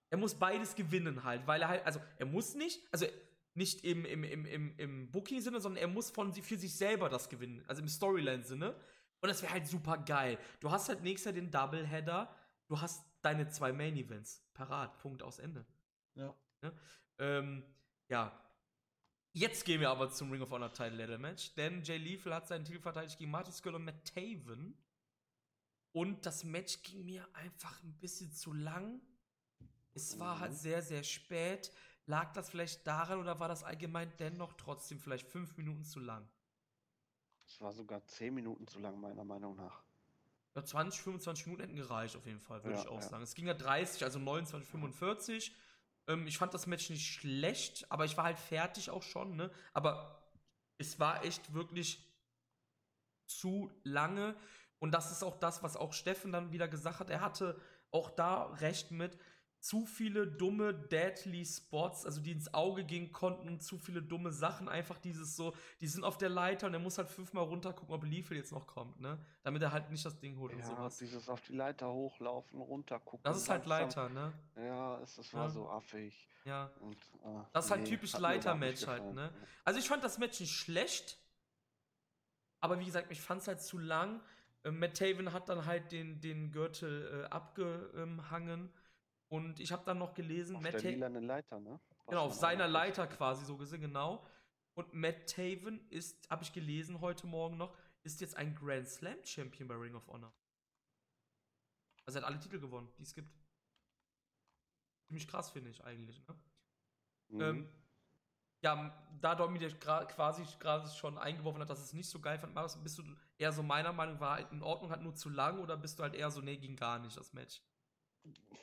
er 0.09 0.17
muss 0.17 0.33
beides 0.33 0.75
gewinnen 0.75 1.23
halt, 1.23 1.45
weil 1.45 1.61
er 1.61 1.67
halt, 1.67 1.85
also 1.85 1.99
er 2.17 2.25
muss 2.25 2.55
nicht, 2.55 2.81
also 2.91 3.05
nicht 3.53 3.83
im, 3.83 4.03
im, 4.05 4.23
im, 4.23 4.45
im, 4.45 4.77
im 4.77 5.11
Booking-Sinne, 5.11 5.61
sondern 5.61 5.81
er 5.81 5.87
muss 5.87 6.09
von, 6.09 6.33
für 6.33 6.57
sich 6.57 6.75
selber 6.75 7.07
das 7.07 7.29
gewinnen, 7.29 7.63
also 7.67 7.83
im 7.83 7.87
Storyline-Sinne. 7.87 8.75
Und 9.23 9.29
das 9.29 9.41
wäre 9.41 9.53
halt 9.53 9.65
super 9.67 9.97
geil. 9.99 10.37
Du 10.59 10.69
hast 10.69 10.89
halt 10.89 11.01
nächstes 11.01 11.25
Jahr 11.27 11.33
den 11.33 11.49
Doubleheader, 11.49 12.35
du 12.67 12.81
hast 12.81 13.05
deine 13.21 13.47
zwei 13.47 13.71
Main-Events 13.71 14.43
parat, 14.53 14.97
Punkt 14.97 15.23
aus 15.23 15.39
Ende. 15.39 15.65
Ja. 16.15 16.35
Ähm, 17.19 17.63
ja. 18.09 18.37
Jetzt 19.31 19.63
gehen 19.63 19.79
wir 19.79 19.89
aber 19.91 20.11
zum 20.11 20.29
Ring 20.29 20.41
of 20.41 20.51
Honor 20.51 20.73
Title 20.73 20.97
Ladder 20.97 21.17
Match, 21.17 21.55
denn 21.55 21.83
Jay 21.83 21.97
Lethal 21.97 22.33
hat 22.35 22.47
seinen 22.49 22.65
Titel 22.65 22.81
verteidigt 22.81 23.17
gegen 23.17 23.31
Marty 23.31 23.53
Skull 23.53 23.75
und 23.75 23.85
Matt 23.85 24.03
Taven. 24.13 24.77
Und 25.93 26.25
das 26.25 26.43
Match 26.43 26.81
ging 26.81 27.05
mir 27.05 27.25
einfach 27.33 27.81
ein 27.81 27.97
bisschen 27.99 28.33
zu 28.33 28.51
lang. 28.51 28.99
Es 29.93 30.19
war 30.19 30.39
halt 30.39 30.51
Mhm. 30.51 30.57
sehr, 30.57 30.81
sehr 30.81 31.03
spät. 31.03 31.71
Lag 32.07 32.33
das 32.33 32.49
vielleicht 32.49 32.85
daran 32.85 33.19
oder 33.19 33.39
war 33.39 33.47
das 33.47 33.63
allgemein 33.63 34.11
dennoch 34.17 34.53
trotzdem 34.53 34.99
vielleicht 34.99 35.27
fünf 35.29 35.55
Minuten 35.55 35.85
zu 35.85 35.99
lang? 36.01 36.27
Es 37.53 37.61
war 37.61 37.71
sogar 37.71 38.03
10 38.03 38.33
Minuten 38.33 38.65
zu 38.65 38.79
lang, 38.79 38.99
meiner 38.99 39.23
Meinung 39.23 39.55
nach. 39.55 39.83
Ja, 40.55 40.63
20, 40.63 41.01
25 41.01 41.45
Minuten 41.45 41.61
hätten 41.61 41.75
gereicht, 41.75 42.15
auf 42.15 42.25
jeden 42.25 42.39
Fall, 42.39 42.63
würde 42.63 42.77
Ja, 42.77 42.81
ich 42.81 42.87
auch 42.87 43.01
ja. 43.01 43.07
sagen. 43.07 43.21
Es 43.21 43.35
ging 43.35 43.45
ja 43.45 43.53
30, 43.53 44.03
also 44.03 44.17
29, 44.17 44.67
45. 44.67 45.55
Ähm, 46.07 46.25
ich 46.25 46.39
fand 46.39 46.55
das 46.55 46.65
Match 46.65 46.89
nicht 46.89 47.05
schlecht, 47.05 47.91
aber 47.91 48.05
ich 48.05 48.17
war 48.17 48.23
halt 48.23 48.39
fertig 48.39 48.89
auch 48.89 49.03
schon, 49.03 49.35
ne? 49.35 49.51
Aber 49.71 50.23
es 50.79 50.99
war 50.99 51.23
echt 51.23 51.53
wirklich 51.53 52.03
zu 53.27 53.69
lange. 53.83 54.35
Und 54.79 54.91
das 54.91 55.11
ist 55.11 55.23
auch 55.23 55.37
das, 55.37 55.61
was 55.61 55.77
auch 55.77 55.93
Steffen 55.93 56.31
dann 56.31 56.51
wieder 56.51 56.67
gesagt 56.67 56.99
hat. 56.99 57.11
Er 57.11 57.21
hatte 57.21 57.61
auch 57.91 58.09
da 58.09 58.45
recht 58.45 58.89
mit. 58.89 59.15
Zu 59.63 59.85
viele 59.85 60.27
dumme 60.27 60.73
Deadly 60.73 61.45
Spots, 61.45 62.05
also 62.05 62.19
die 62.19 62.31
ins 62.33 62.53
Auge 62.53 62.83
gehen 62.83 63.13
konnten 63.13 63.47
und 63.47 63.63
zu 63.63 63.77
viele 63.77 64.01
dumme 64.01 64.33
Sachen. 64.33 64.67
Einfach 64.67 64.97
dieses 64.97 65.37
so, 65.37 65.55
die 65.79 65.87
sind 65.87 66.03
auf 66.03 66.17
der 66.17 66.27
Leiter 66.27 66.67
und 66.67 66.73
er 66.73 66.81
muss 66.81 66.97
halt 66.97 67.07
fünfmal 67.07 67.45
runter 67.45 67.71
gucken, 67.71 67.95
ob 67.95 68.03
Liefel 68.03 68.35
jetzt 68.35 68.51
noch 68.51 68.67
kommt, 68.67 68.99
ne? 68.99 69.17
Damit 69.41 69.61
er 69.61 69.71
halt 69.71 69.89
nicht 69.89 70.05
das 70.05 70.19
Ding 70.19 70.37
holt 70.37 70.51
und 70.51 70.59
Ja, 70.59 70.65
sowas. 70.65 70.97
dieses 70.97 71.29
auf 71.29 71.39
die 71.39 71.53
Leiter 71.53 71.89
hochlaufen, 71.93 72.59
runtergucken. 72.59 73.23
Das 73.23 73.37
ist 73.37 73.47
halt 73.47 73.65
langsam. 73.65 74.13
Leiter, 74.13 74.33
ne? 74.57 74.67
Ja, 74.67 74.99
es, 74.99 75.17
es 75.17 75.33
war 75.33 75.45
Ja. 75.45 75.49
so 75.49 75.69
affig. 75.69 76.27
Ja. 76.43 76.69
Und, 76.81 76.97
äh, 77.23 77.43
Das 77.53 77.63
ist 77.63 77.71
halt 77.71 77.85
typisch 77.85 78.15
überhaupt 78.15 78.35
nicht 78.35 78.43
Leiter-Match 78.45 78.85
halt, 78.87 79.13
ne? 79.13 79.33
Also 79.63 79.79
ich 79.79 79.87
fand 79.87 80.03
das 80.03 80.17
Match 80.17 80.41
nicht 80.41 80.53
schlecht, 80.53 81.17
aber 82.59 82.81
wie 82.81 82.85
gesagt, 82.85 83.09
ich 83.11 83.21
fand 83.21 83.41
es 83.41 83.47
halt 83.47 83.61
zu 83.61 83.77
lang. 83.77 84.19
Ähm, 84.65 84.77
Matt 84.79 84.97
Taven 84.97 85.31
hat 85.31 85.47
dann 85.47 85.65
halt 85.65 85.93
den, 85.93 86.19
den 86.19 86.51
Gürtel 86.51 87.23
äh, 87.23 87.29
abgehangen 87.29 88.69
und 89.33 89.59
ich 89.59 89.71
habe 89.71 89.83
dann 89.83 89.97
noch 89.97 90.13
gelesen, 90.13 90.55
Auf 90.57 90.61
Matt 90.61 90.73
der 90.73 90.91
lilanen 90.91 91.23
Leiter, 91.23 91.59
ne? 91.59 91.79
Was 91.89 92.05
genau, 92.05 92.25
auf 92.25 92.35
seiner 92.35 92.67
Leiter 92.67 93.07
quasi 93.07 93.43
so 93.45 93.57
gesehen, 93.57 93.81
genau. 93.81 94.23
Und 94.75 94.93
Matt 94.93 95.27
Taven 95.27 95.89
ist, 95.89 96.29
habe 96.29 96.43
ich 96.43 96.53
gelesen 96.53 97.01
heute 97.01 97.25
Morgen 97.25 97.57
noch, 97.57 97.75
ist 98.03 98.21
jetzt 98.21 98.37
ein 98.37 98.53
Grand 98.53 98.87
Slam 98.87 99.17
Champion 99.23 99.67
bei 99.67 99.73
Ring 99.73 99.95
of 99.95 100.07
Honor. 100.07 100.31
Also 102.05 102.19
er 102.19 102.21
hat 102.21 102.29
alle 102.29 102.39
Titel 102.39 102.59
gewonnen, 102.59 102.87
die 102.99 103.01
es 103.01 103.15
gibt. 103.15 103.33
Ziemlich 105.07 105.27
krass, 105.27 105.49
finde 105.49 105.71
ich 105.71 105.83
eigentlich, 105.83 106.21
ne? 106.27 106.35
Mhm. 107.29 107.41
Ähm, 107.41 107.69
ja, 108.61 108.95
da 109.19 109.33
Dominik 109.33 109.81
gra 109.81 110.05
quasi 110.05 110.43
gerade 110.59 110.87
schon 110.89 111.17
eingeworfen 111.17 111.59
hat, 111.59 111.71
dass 111.71 111.81
es 111.81 111.93
nicht 111.93 112.07
so 112.07 112.19
geil 112.19 112.37
fand, 112.37 112.53
Marius, 112.53 112.77
bist 112.77 112.99
du 112.99 113.03
eher 113.39 113.51
so 113.51 113.63
meiner 113.63 113.93
Meinung 113.93 114.19
war 114.19 114.35
halt 114.35 114.51
in 114.51 114.61
Ordnung, 114.61 114.91
hat 114.91 115.01
nur 115.01 115.15
zu 115.15 115.29
lang 115.29 115.57
oder 115.57 115.75
bist 115.75 115.97
du 115.97 116.03
halt 116.03 116.13
eher 116.13 116.29
so, 116.29 116.39
nee, 116.41 116.57
ging 116.57 116.75
gar 116.75 116.99
nicht, 116.99 117.17
das 117.17 117.33
Match? 117.33 117.63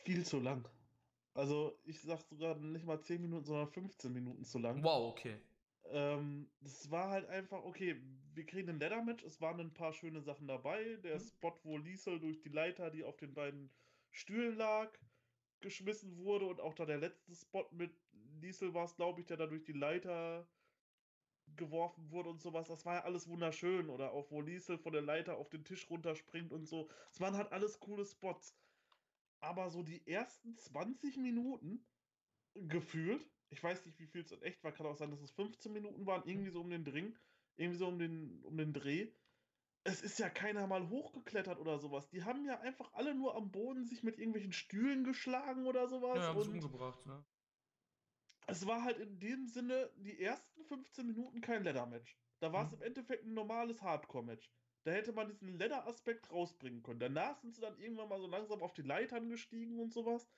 Viel 0.04 0.24
zu 0.24 0.40
lang. 0.40 0.68
Also, 1.34 1.80
ich 1.84 2.00
sag 2.00 2.20
sogar 2.20 2.56
nicht 2.56 2.84
mal 2.84 3.00
10 3.00 3.20
Minuten, 3.22 3.44
sondern 3.44 3.68
15 3.68 4.12
Minuten 4.12 4.44
zu 4.44 4.58
lang. 4.58 4.82
Wow, 4.82 5.10
okay. 5.10 5.40
Ähm, 5.84 6.50
das 6.60 6.90
war 6.90 7.10
halt 7.10 7.26
einfach, 7.28 7.62
okay, 7.64 7.96
wir 8.34 8.46
kriegen 8.46 8.68
ein 8.70 8.78
Leather-Match, 8.78 9.24
es 9.24 9.40
waren 9.40 9.60
ein 9.60 9.74
paar 9.74 9.92
schöne 9.92 10.20
Sachen 10.22 10.46
dabei. 10.48 10.96
Der 10.96 11.18
Mhm. 11.18 11.20
Spot, 11.20 11.58
wo 11.64 11.78
Liesel 11.78 12.20
durch 12.20 12.40
die 12.40 12.48
Leiter, 12.50 12.90
die 12.90 13.04
auf 13.04 13.16
den 13.16 13.34
beiden 13.34 13.70
Stühlen 14.10 14.56
lag, 14.56 14.98
geschmissen 15.60 16.16
wurde 16.18 16.46
und 16.46 16.60
auch 16.60 16.74
da 16.74 16.86
der 16.86 16.98
letzte 16.98 17.34
Spot 17.34 17.68
mit 17.72 17.92
Liesel 18.40 18.74
war 18.74 18.84
es, 18.84 18.96
glaube 18.96 19.20
ich, 19.20 19.26
der 19.26 19.36
da 19.36 19.46
durch 19.46 19.64
die 19.64 19.72
Leiter 19.72 20.48
geworfen 21.56 22.10
wurde 22.10 22.30
und 22.30 22.40
sowas. 22.40 22.68
Das 22.68 22.86
war 22.86 22.94
ja 22.96 23.04
alles 23.04 23.28
wunderschön. 23.28 23.90
Oder 23.90 24.12
auch 24.12 24.30
wo 24.30 24.40
Liesel 24.40 24.78
von 24.78 24.92
der 24.92 25.02
Leiter 25.02 25.36
auf 25.36 25.48
den 25.50 25.64
Tisch 25.64 25.88
runterspringt 25.90 26.52
und 26.52 26.66
so. 26.66 26.88
Es 27.10 27.20
waren 27.20 27.36
halt 27.36 27.52
alles 27.52 27.80
coole 27.80 28.04
Spots. 28.04 28.56
Aber 29.40 29.70
so 29.70 29.82
die 29.82 30.06
ersten 30.06 30.56
20 30.56 31.16
Minuten 31.16 31.84
gefühlt, 32.54 33.26
ich 33.48 33.62
weiß 33.62 33.86
nicht, 33.86 33.98
wie 33.98 34.06
viel 34.06 34.22
es 34.22 34.32
in 34.32 34.42
echt 34.42 34.62
war, 34.62 34.72
kann 34.72 34.86
auch 34.86 34.96
sein, 34.96 35.10
dass 35.10 35.20
es 35.20 35.30
15 35.32 35.72
Minuten 35.72 36.06
waren, 36.06 36.28
irgendwie 36.28 36.50
so 36.50 36.60
um 36.60 36.70
den 36.70 36.84
Dring, 36.84 37.16
irgendwie 37.56 37.78
so 37.78 37.88
um 37.88 37.98
den, 37.98 38.44
um 38.44 38.56
den 38.56 38.72
Dreh. 38.72 39.08
Es 39.84 40.02
ist 40.02 40.18
ja 40.18 40.28
keiner 40.28 40.66
mal 40.66 40.90
hochgeklettert 40.90 41.58
oder 41.58 41.78
sowas. 41.78 42.10
Die 42.10 42.22
haben 42.22 42.44
ja 42.44 42.60
einfach 42.60 42.92
alle 42.92 43.14
nur 43.14 43.34
am 43.34 43.50
Boden 43.50 43.84
sich 43.86 44.02
mit 44.02 44.18
irgendwelchen 44.18 44.52
Stühlen 44.52 45.04
geschlagen 45.04 45.66
oder 45.66 45.88
sowas. 45.88 46.18
Ja, 46.18 46.28
haben 46.28 46.38
und 46.38 46.48
umgebracht, 46.48 47.06
ne? 47.06 47.24
es 48.46 48.66
war 48.66 48.82
halt 48.82 48.98
in 48.98 49.18
dem 49.20 49.46
Sinne 49.46 49.90
die 49.96 50.20
ersten 50.20 50.64
15 50.64 51.06
Minuten 51.06 51.40
kein 51.40 51.62
Leather-Match. 51.62 52.16
Da 52.40 52.52
war 52.52 52.66
es 52.66 52.72
Mhm. 52.72 52.76
im 52.76 52.82
Endeffekt 52.82 53.24
ein 53.24 53.34
normales 53.34 53.80
Hardcore-Match. 53.82 54.50
Da 54.84 54.92
hätte 54.92 55.12
man 55.12 55.28
diesen 55.28 55.58
Leather-Aspekt 55.58 56.30
rausbringen 56.30 56.82
können. 56.82 57.00
Danach 57.00 57.36
sind 57.38 57.54
sie 57.54 57.60
dann 57.60 57.78
irgendwann 57.78 58.08
mal 58.08 58.20
so 58.20 58.26
langsam 58.26 58.62
auf 58.62 58.72
die 58.74 58.82
Leitern 58.82 59.28
gestiegen 59.28 59.78
und 59.78 59.92
sowas. 59.92 60.28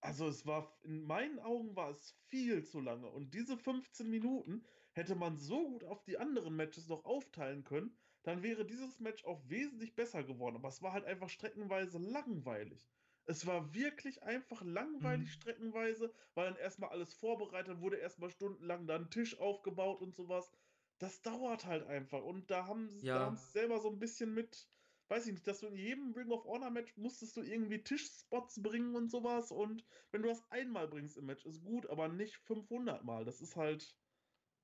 Also 0.00 0.28
es 0.28 0.46
war, 0.46 0.78
in 0.84 1.04
meinen 1.06 1.38
Augen 1.40 1.76
war 1.76 1.90
es 1.90 2.12
viel 2.12 2.64
zu 2.64 2.80
lange. 2.80 3.08
Und 3.10 3.34
diese 3.34 3.56
15 3.58 4.10
Minuten 4.10 4.64
hätte 4.92 5.14
man 5.16 5.36
so 5.38 5.68
gut 5.70 5.84
auf 5.84 6.04
die 6.04 6.18
anderen 6.18 6.54
Matches 6.56 6.88
noch 6.88 7.04
aufteilen 7.04 7.64
können, 7.64 7.96
dann 8.22 8.42
wäre 8.42 8.64
dieses 8.66 9.00
Match 9.00 9.24
auch 9.24 9.48
wesentlich 9.48 9.96
besser 9.96 10.24
geworden. 10.24 10.56
Aber 10.56 10.68
es 10.68 10.82
war 10.82 10.92
halt 10.92 11.04
einfach 11.04 11.28
streckenweise 11.30 11.98
langweilig. 11.98 12.88
Es 13.26 13.46
war 13.46 13.74
wirklich 13.74 14.22
einfach 14.22 14.62
langweilig 14.62 15.30
Mhm. 15.30 15.32
streckenweise, 15.32 16.12
weil 16.34 16.46
dann 16.46 16.56
erstmal 16.56 16.90
alles 16.90 17.14
vorbereitet 17.14 17.80
wurde, 17.80 17.96
erstmal 17.98 18.30
stundenlang 18.30 18.86
dann 18.86 19.04
ein 19.04 19.10
Tisch 19.10 19.38
aufgebaut 19.38 20.00
und 20.00 20.14
sowas. 20.14 20.50
Das 20.98 21.22
dauert 21.22 21.64
halt 21.64 21.84
einfach. 21.86 22.22
Und 22.22 22.50
da 22.50 22.66
haben 22.66 22.88
sie 22.88 23.06
Ja. 23.06 23.36
selber 23.36 23.80
so 23.80 23.88
ein 23.90 23.98
bisschen 24.00 24.34
mit, 24.34 24.68
weiß 25.08 25.26
ich 25.26 25.32
nicht, 25.32 25.46
dass 25.46 25.60
du 25.60 25.68
in 25.68 25.76
jedem 25.76 26.12
Ring 26.12 26.30
of 26.32 26.44
Honor 26.44 26.70
Match 26.70 26.96
musstest 26.96 27.36
du 27.36 27.42
irgendwie 27.42 27.82
Tischspots 27.84 28.60
bringen 28.62 28.96
und 28.96 29.08
sowas. 29.10 29.52
Und 29.52 29.84
wenn 30.10 30.22
du 30.22 30.28
das 30.28 30.50
einmal 30.50 30.88
bringst 30.88 31.16
im 31.16 31.26
Match, 31.26 31.46
ist 31.46 31.62
gut, 31.62 31.86
aber 31.88 32.08
nicht 32.08 32.36
500 32.36 33.04
Mal. 33.04 33.24
Das 33.24 33.40
ist 33.40 33.54
halt, 33.56 33.96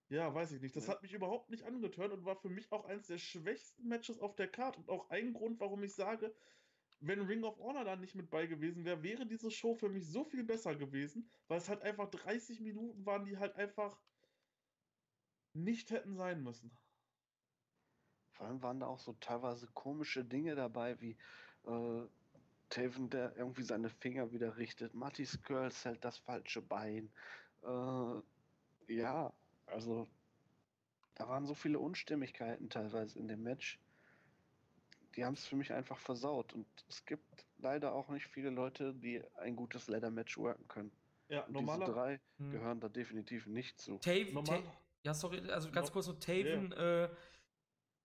ja, 0.08 0.34
weiß 0.34 0.52
ich 0.52 0.60
nicht. 0.62 0.76
Das 0.76 0.86
Ja. 0.86 0.88
hat 0.88 1.02
mich 1.02 1.14
überhaupt 1.14 1.50
nicht 1.50 1.64
angetört 1.64 2.12
und 2.12 2.24
war 2.26 2.36
für 2.36 2.50
mich 2.50 2.72
auch 2.72 2.84
eines 2.86 3.08
der 3.08 3.18
schwächsten 3.18 3.88
Matches 3.88 4.18
auf 4.20 4.36
der 4.36 4.48
Karte. 4.50 4.80
Und 4.80 4.90
auch 4.90 5.10
ein 5.10 5.32
Grund, 5.34 5.60
warum 5.60 5.82
ich 5.84 5.94
sage, 5.94 6.34
wenn 7.00 7.20
Ring 7.20 7.44
of 7.44 7.58
Honor 7.58 7.84
da 7.84 7.96
nicht 7.96 8.14
mit 8.14 8.30
bei 8.30 8.46
gewesen 8.46 8.84
wäre, 8.84 9.02
wäre 9.02 9.26
diese 9.26 9.50
Show 9.50 9.74
für 9.74 9.88
mich 9.88 10.06
so 10.06 10.24
viel 10.24 10.44
besser 10.44 10.76
gewesen, 10.76 11.28
weil 11.48 11.58
es 11.58 11.68
halt 11.68 11.82
einfach 11.82 12.10
30 12.10 12.60
Minuten 12.60 13.06
waren, 13.06 13.24
die 13.26 13.38
halt 13.38 13.56
einfach 13.56 14.00
nicht 15.54 15.90
hätten 15.90 16.16
sein 16.16 16.42
müssen. 16.42 16.70
Vor 18.32 18.46
allem 18.46 18.62
waren 18.62 18.80
da 18.80 18.86
auch 18.86 18.98
so 18.98 19.12
teilweise 19.20 19.66
komische 19.74 20.24
Dinge 20.24 20.54
dabei, 20.56 21.00
wie 21.00 21.16
äh, 21.66 22.02
Taven, 22.68 23.08
der 23.10 23.36
irgendwie 23.36 23.62
seine 23.62 23.88
Finger 23.88 24.32
wieder 24.32 24.56
richtet. 24.56 24.94
Mattis 24.94 25.40
Girls 25.42 25.84
hält 25.84 26.04
das 26.04 26.18
falsche 26.18 26.60
Bein. 26.60 27.10
Äh, 27.62 28.92
ja, 28.92 29.32
also 29.66 30.08
Da 31.14 31.28
waren 31.28 31.46
so 31.46 31.54
viele 31.54 31.78
Unstimmigkeiten 31.78 32.68
teilweise 32.70 33.18
in 33.20 33.28
dem 33.28 33.42
Match. 33.44 33.78
Die 35.14 35.24
haben 35.24 35.34
es 35.34 35.46
für 35.46 35.54
mich 35.54 35.72
einfach 35.72 35.98
versaut. 35.98 36.52
Und 36.54 36.66
es 36.88 37.04
gibt 37.06 37.46
leider 37.58 37.92
auch 37.94 38.08
nicht 38.08 38.26
viele 38.26 38.50
Leute, 38.50 38.92
die 38.94 39.22
ein 39.36 39.54
gutes 39.54 39.86
Leather-Match 39.86 40.36
worken 40.38 40.66
können. 40.66 40.90
Ja, 41.28 41.42
Und 41.44 41.52
normaler. 41.52 41.84
diese 41.86 41.92
drei 41.94 42.20
Hm. 42.38 42.50
gehören 42.50 42.80
da 42.80 42.88
definitiv 42.88 43.46
nicht 43.46 43.78
zu. 43.78 43.98
Taven, 43.98 44.34
Normal- 44.34 44.64
ja, 45.04 45.14
sorry, 45.14 45.40
also 45.50 45.70
ganz 45.70 45.92
kurz 45.92 46.06
noch 46.06 46.18
Taven, 46.18 46.72
äh, 46.72 47.08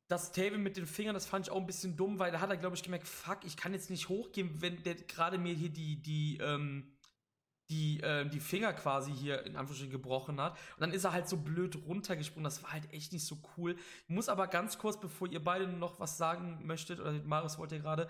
das 0.09 0.31
Taven 0.31 0.61
mit 0.61 0.75
den 0.75 0.85
Fingern, 0.85 1.13
das 1.13 1.25
fand 1.25 1.47
ich 1.47 1.51
auch 1.51 1.59
ein 1.59 1.67
bisschen 1.67 1.95
dumm, 1.95 2.19
weil 2.19 2.31
da 2.31 2.41
hat 2.41 2.49
er, 2.49 2.57
glaube 2.57 2.75
ich, 2.75 2.83
gemerkt, 2.83 3.07
fuck, 3.07 3.39
ich 3.45 3.55
kann 3.55 3.73
jetzt 3.73 3.89
nicht 3.89 4.09
hochgehen, 4.09 4.61
wenn 4.61 4.83
der 4.83 4.95
gerade 4.95 5.37
mir 5.37 5.53
hier 5.53 5.69
die, 5.69 6.01
die, 6.01 6.37
ähm, 6.37 6.91
die, 7.69 8.01
äh, 8.01 8.27
die 8.27 8.39
Finger 8.39 8.73
quasi 8.73 9.13
hier 9.13 9.45
in 9.45 9.55
Anführungsstrichen 9.55 9.91
gebrochen 9.91 10.41
hat. 10.41 10.53
Und 10.53 10.81
dann 10.81 10.91
ist 10.91 11.03
er 11.03 11.13
halt 11.13 11.29
so 11.29 11.37
blöd 11.37 11.75
runtergesprungen. 11.85 12.43
Das 12.43 12.63
war 12.63 12.73
halt 12.73 12.91
echt 12.91 13.13
nicht 13.13 13.25
so 13.25 13.37
cool. 13.55 13.75
Ich 14.07 14.09
muss 14.09 14.27
aber 14.27 14.47
ganz 14.47 14.79
kurz, 14.79 14.99
bevor 14.99 15.27
ihr 15.27 15.43
beide 15.43 15.67
noch 15.67 15.99
was 15.99 16.17
sagen 16.17 16.65
möchtet, 16.65 16.99
oder 16.99 17.11
Marius 17.11 17.59
wollte 17.59 17.75
ja 17.75 17.81
gerade, 17.81 18.09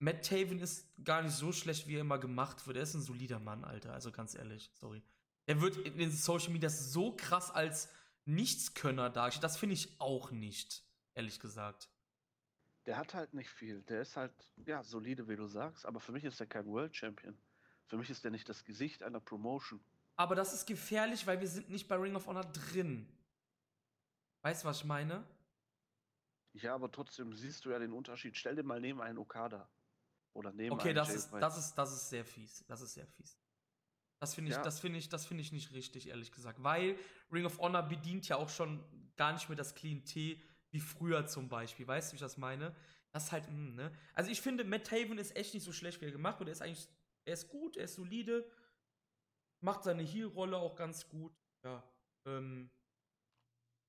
Matt 0.00 0.24
Taven 0.24 0.58
ist 0.58 0.86
gar 1.04 1.22
nicht 1.22 1.34
so 1.34 1.52
schlecht, 1.52 1.86
wie 1.86 1.94
er 1.94 2.00
immer 2.00 2.18
gemacht 2.18 2.66
wird. 2.66 2.76
Er 2.76 2.82
ist 2.82 2.94
ein 2.94 3.02
solider 3.02 3.38
Mann, 3.38 3.64
Alter. 3.64 3.92
Also 3.92 4.10
ganz 4.10 4.34
ehrlich, 4.34 4.70
sorry. 4.74 5.02
Er 5.46 5.60
wird 5.60 5.76
in 5.76 5.98
den 5.98 6.10
Social 6.10 6.50
Media 6.50 6.68
so 6.68 7.16
krass 7.16 7.50
als 7.50 7.88
Nichtskönner 8.28 9.10
dargestellt. 9.10 9.44
Das 9.44 9.56
finde 9.56 9.74
ich 9.74 10.00
auch 10.00 10.30
nicht, 10.30 10.84
ehrlich 11.14 11.40
gesagt. 11.40 11.88
Der 12.86 12.96
hat 12.96 13.14
halt 13.14 13.34
nicht 13.34 13.50
viel. 13.50 13.82
Der 13.82 14.02
ist 14.02 14.16
halt, 14.16 14.32
ja, 14.66 14.82
solide, 14.82 15.28
wie 15.28 15.36
du 15.36 15.46
sagst. 15.46 15.84
Aber 15.86 16.00
für 16.00 16.12
mich 16.12 16.24
ist 16.24 16.38
er 16.40 16.46
kein 16.46 16.66
World 16.66 16.94
Champion. 16.94 17.36
Für 17.86 17.96
mich 17.96 18.10
ist 18.10 18.24
er 18.24 18.30
nicht 18.30 18.48
das 18.48 18.64
Gesicht 18.64 19.02
einer 19.02 19.20
Promotion. 19.20 19.80
Aber 20.16 20.34
das 20.34 20.52
ist 20.52 20.66
gefährlich, 20.66 21.26
weil 21.26 21.40
wir 21.40 21.48
sind 21.48 21.70
nicht 21.70 21.88
bei 21.88 21.96
Ring 21.96 22.16
of 22.16 22.26
Honor 22.26 22.44
drin. 22.44 23.08
Weißt 24.42 24.62
du, 24.64 24.68
was 24.68 24.78
ich 24.78 24.84
meine? 24.84 25.24
Ja, 26.52 26.74
aber 26.74 26.90
trotzdem 26.90 27.32
siehst 27.34 27.64
du 27.64 27.70
ja 27.70 27.78
den 27.78 27.92
Unterschied. 27.92 28.36
Stell 28.36 28.56
dir 28.56 28.62
mal 28.62 28.80
neben 28.80 29.00
einen 29.00 29.18
Okada. 29.18 29.68
Oder 30.34 30.52
neben 30.52 30.74
Okay, 30.74 30.88
einen 30.88 30.96
das 30.96 31.14
ist, 31.14 31.32
White. 31.32 31.40
das 31.40 31.58
ist, 31.58 31.74
das 31.74 31.92
ist 31.92 32.08
sehr 32.10 32.24
fies. 32.24 32.64
Das 32.66 32.80
ist 32.80 32.94
sehr 32.94 33.06
fies. 33.06 33.38
Das 34.20 34.34
finde 34.34 34.50
ich, 34.50 34.56
Ja. 34.56 34.62
das 34.62 34.80
finde 34.80 34.98
ich, 34.98 35.08
das 35.08 35.26
finde 35.26 35.42
ich 35.42 35.52
nicht 35.52 35.72
richtig, 35.72 36.08
ehrlich 36.08 36.32
gesagt. 36.32 36.62
Weil 36.62 36.98
Ring 37.32 37.44
of 37.44 37.58
Honor 37.58 37.82
bedient 37.82 38.26
ja 38.28 38.36
auch 38.36 38.48
schon 38.48 38.84
gar 39.16 39.32
nicht 39.32 39.48
mehr 39.48 39.56
das 39.56 39.74
Klientel 39.74 40.40
wie 40.70 40.80
früher 40.80 41.26
zum 41.26 41.48
Beispiel. 41.48 41.86
Weißt 41.86 42.10
du, 42.10 42.12
wie 42.12 42.16
ich 42.16 42.20
das 42.20 42.36
meine? 42.36 42.74
Das 43.12 43.24
ist 43.26 43.32
halt, 43.32 43.46
hm, 43.46 43.74
ne? 43.74 43.92
Also 44.14 44.30
ich 44.30 44.40
finde, 44.40 44.64
Matt 44.64 44.84
Taven 44.86 45.18
ist 45.18 45.34
echt 45.36 45.54
nicht 45.54 45.64
so 45.64 45.72
schlecht, 45.72 46.00
wie 46.00 46.06
er 46.06 46.12
gemacht 46.12 46.38
wird. 46.40 46.48
Er 46.48 46.52
ist 46.52 46.62
eigentlich, 46.62 46.88
er 47.24 47.34
ist 47.34 47.48
gut, 47.48 47.76
er 47.76 47.84
ist 47.84 47.94
solide, 47.94 48.44
macht 49.60 49.84
seine 49.84 50.02
Heel-Rolle 50.02 50.56
auch 50.56 50.74
ganz 50.76 51.08
gut. 51.08 51.32
Ja. 51.64 51.82
Ähm. 52.26 52.70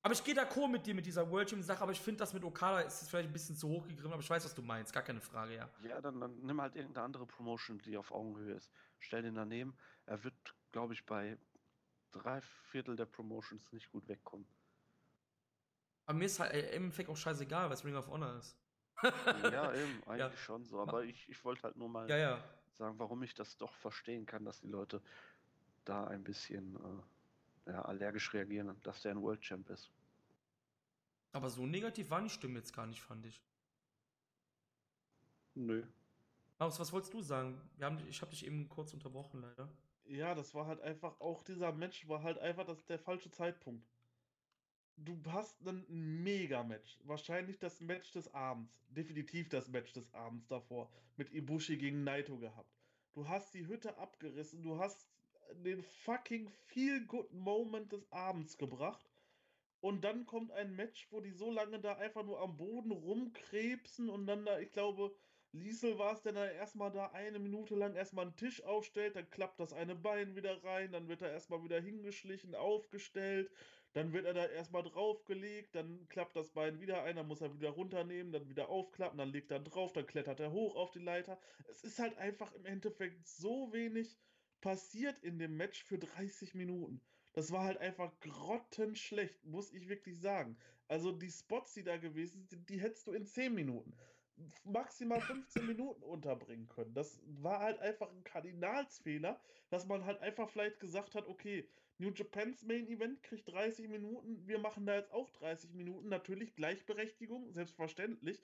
Aber 0.01 0.13
ich 0.13 0.23
gehe 0.23 0.33
d'accord 0.33 0.69
mit 0.69 0.85
dir 0.85 0.95
mit 0.95 1.05
dieser 1.05 1.29
World 1.29 1.49
Champion 1.49 1.65
Sache, 1.65 1.81
aber 1.81 1.91
ich 1.91 1.99
finde 1.99 2.19
das 2.19 2.33
mit 2.33 2.43
Okada 2.43 2.79
ist 2.81 3.09
vielleicht 3.09 3.29
ein 3.29 3.33
bisschen 3.33 3.55
zu 3.55 3.67
hoch 3.67 3.85
gegriffen, 3.85 4.13
aber 4.13 4.21
ich 4.21 4.29
weiß, 4.29 4.45
was 4.45 4.55
du 4.55 4.61
meinst, 4.61 4.93
gar 4.93 5.03
keine 5.03 5.19
Frage, 5.19 5.55
ja. 5.55 5.69
Ja, 5.83 5.99
dann, 5.99 6.19
dann 6.21 6.39
nimm 6.39 6.61
halt 6.61 6.75
irgendeine 6.75 7.03
andere 7.05 7.25
Promotion, 7.25 7.79
die 7.79 7.97
auf 7.97 8.11
Augenhöhe 8.11 8.53
ist. 8.53 8.71
Stell 8.99 9.21
den 9.23 9.35
daneben. 9.35 9.75
Er 10.05 10.23
wird, 10.23 10.33
glaube 10.71 10.93
ich, 10.93 11.05
bei 11.05 11.37
drei 12.11 12.41
Viertel 12.71 12.95
der 12.95 13.05
Promotions 13.05 13.71
nicht 13.73 13.91
gut 13.91 14.07
wegkommen. 14.07 14.47
Aber 16.05 16.17
mir 16.17 16.25
ist 16.25 16.39
halt 16.39 16.53
äh, 16.53 16.69
im 16.75 16.83
Endeffekt 16.85 17.09
auch 17.09 17.17
scheißegal, 17.17 17.69
was 17.69 17.83
Ring 17.83 17.95
of 17.95 18.07
Honor 18.07 18.37
ist. 18.39 18.55
ja, 19.51 19.73
eben, 19.73 20.01
eigentlich 20.07 20.19
Ja. 20.19 20.31
schon 20.45 20.65
so. 20.65 20.79
Aber 20.79 21.03
ich, 21.03 21.27
ich 21.29 21.43
wollte 21.43 21.63
halt 21.63 21.75
nur 21.75 21.89
mal 21.89 22.09
Ja, 22.09 22.17
ja. 22.17 22.43
sagen, 22.73 22.97
warum 22.99 23.21
ich 23.23 23.33
das 23.35 23.57
doch 23.57 23.73
verstehen 23.73 24.25
kann, 24.25 24.45
dass 24.45 24.61
die 24.61 24.67
Leute 24.69 25.01
da 25.85 26.07
ein 26.07 26.23
bisschen 26.23 26.75
äh, 26.77 27.01
ja, 27.69 27.81
allergisch 27.83 28.33
reagieren, 28.33 28.75
dass 28.83 29.01
der 29.01 29.11
ein 29.11 29.21
World 29.21 29.41
Champ 29.41 29.69
ist. 29.69 29.91
Aber 31.31 31.49
so 31.49 31.65
negativ 31.65 32.09
waren 32.09 32.23
die 32.23 32.29
Stimmen 32.29 32.55
jetzt 32.55 32.73
gar 32.73 32.87
nicht, 32.87 33.01
fand 33.01 33.25
ich. 33.25 33.43
Nö. 35.53 35.83
Marius, 36.57 36.79
was 36.79 36.91
wolltest 36.91 37.13
du 37.13 37.21
sagen? 37.21 37.61
Wir 37.77 37.85
haben, 37.85 37.99
ich 38.07 38.21
habe 38.21 38.31
dich 38.31 38.45
eben 38.45 38.67
kurz 38.67 38.93
unterbrochen, 38.93 39.41
leider. 39.41 39.69
Ja, 40.05 40.33
das 40.33 40.55
war 40.55 40.65
halt 40.65 40.81
einfach, 40.81 41.19
auch 41.19 41.43
dieser 41.43 41.71
Match 41.71 42.07
war 42.07 42.23
halt 42.23 42.39
einfach 42.39 42.65
das, 42.65 42.83
der 42.85 42.99
falsche 42.99 43.29
Zeitpunkt. 43.29 43.87
Du 44.97 45.17
hast 45.27 45.65
ein 45.65 45.85
Mega-Match. 45.87 46.99
Wahrscheinlich 47.03 47.59
das 47.59 47.79
Match 47.79 48.11
des 48.11 48.33
Abends. 48.33 48.73
Definitiv 48.89 49.47
das 49.47 49.69
Match 49.69 49.93
des 49.93 50.13
Abends 50.13 50.47
davor. 50.47 50.89
Mit 51.15 51.31
Ibushi 51.31 51.77
gegen 51.77 52.03
Naito 52.03 52.37
gehabt. 52.37 52.75
Du 53.13 53.27
hast 53.27 53.53
die 53.53 53.67
Hütte 53.67 53.97
abgerissen. 53.97 54.61
Du 54.61 54.79
hast 54.79 55.07
den 55.53 55.83
fucking 55.83 56.49
Feel-Good-Moment 56.67 57.91
des 57.91 58.11
Abends 58.11 58.57
gebracht. 58.57 59.09
Und 59.81 60.03
dann 60.03 60.25
kommt 60.25 60.51
ein 60.51 60.75
Match, 60.75 61.07
wo 61.11 61.21
die 61.21 61.31
so 61.31 61.51
lange 61.51 61.79
da 61.79 61.95
einfach 61.95 62.23
nur 62.23 62.41
am 62.41 62.57
Boden 62.57 62.91
rumkrebsen 62.91 64.09
und 64.09 64.27
dann 64.27 64.45
da, 64.45 64.59
ich 64.59 64.71
glaube, 64.71 65.15
Liesel 65.51 65.97
war 65.97 66.13
es, 66.13 66.21
der 66.21 66.33
da 66.33 66.45
erstmal 66.47 66.91
da 66.91 67.07
eine 67.07 67.39
Minute 67.39 67.75
lang 67.75 67.95
erstmal 67.95 68.25
einen 68.25 68.35
Tisch 68.35 68.61
aufstellt, 68.63 69.15
dann 69.15 69.29
klappt 69.31 69.59
das 69.59 69.73
eine 69.73 69.95
Bein 69.95 70.35
wieder 70.35 70.63
rein, 70.63 70.91
dann 70.91 71.07
wird 71.07 71.21
er 71.21 71.31
erstmal 71.31 71.63
wieder 71.63 71.79
hingeschlichen, 71.81 72.53
aufgestellt, 72.53 73.49
dann 73.93 74.13
wird 74.13 74.25
er 74.25 74.35
da 74.35 74.45
erstmal 74.45 74.83
draufgelegt, 74.83 75.73
dann 75.73 76.07
klappt 76.09 76.35
das 76.35 76.51
Bein 76.51 76.79
wieder 76.81 77.03
ein, 77.03 77.15
dann 77.15 77.27
muss 77.27 77.41
er 77.41 77.53
wieder 77.55 77.71
runternehmen, 77.71 78.31
dann 78.31 78.47
wieder 78.47 78.69
aufklappen, 78.69 79.17
dann 79.17 79.31
legt 79.31 79.49
er 79.49 79.59
drauf, 79.59 79.91
dann 79.93 80.05
klettert 80.05 80.39
er 80.39 80.51
hoch 80.51 80.75
auf 80.75 80.91
die 80.91 80.99
Leiter. 80.99 81.39
Es 81.67 81.83
ist 81.83 81.97
halt 81.97 82.17
einfach 82.17 82.53
im 82.53 82.65
Endeffekt 82.65 83.27
so 83.27 83.73
wenig 83.73 84.19
passiert 84.61 85.19
in 85.23 85.39
dem 85.39 85.57
Match 85.57 85.83
für 85.83 85.97
30 85.97 86.53
Minuten. 86.53 87.01
Das 87.33 87.51
war 87.51 87.63
halt 87.63 87.77
einfach 87.77 88.11
grottenschlecht, 88.19 89.45
muss 89.45 89.71
ich 89.71 89.87
wirklich 89.87 90.19
sagen. 90.19 90.57
Also 90.87 91.11
die 91.11 91.31
Spots, 91.31 91.73
die 91.73 91.83
da 91.83 91.97
gewesen 91.97 92.45
sind, 92.47 92.69
die 92.69 92.81
hättest 92.81 93.07
du 93.07 93.13
in 93.13 93.25
10 93.25 93.53
Minuten, 93.53 93.95
maximal 94.63 95.21
15 95.21 95.65
Minuten 95.65 96.01
unterbringen 96.03 96.67
können. 96.67 96.93
Das 96.93 97.21
war 97.25 97.59
halt 97.59 97.79
einfach 97.79 98.09
ein 98.09 98.23
Kardinalsfehler, 98.23 99.39
dass 99.69 99.85
man 99.85 100.05
halt 100.05 100.19
einfach 100.21 100.49
vielleicht 100.49 100.79
gesagt 100.79 101.15
hat, 101.15 101.27
okay, 101.27 101.69
New 101.99 102.11
Japans 102.11 102.63
Main 102.63 102.87
Event 102.87 103.21
kriegt 103.23 103.51
30 103.51 103.89
Minuten, 103.89 104.47
wir 104.47 104.57
machen 104.57 104.85
da 104.85 104.95
jetzt 104.95 105.11
auch 105.11 105.29
30 105.31 105.73
Minuten. 105.73 106.07
Natürlich 106.07 106.55
Gleichberechtigung, 106.55 107.51
selbstverständlich. 107.51 108.41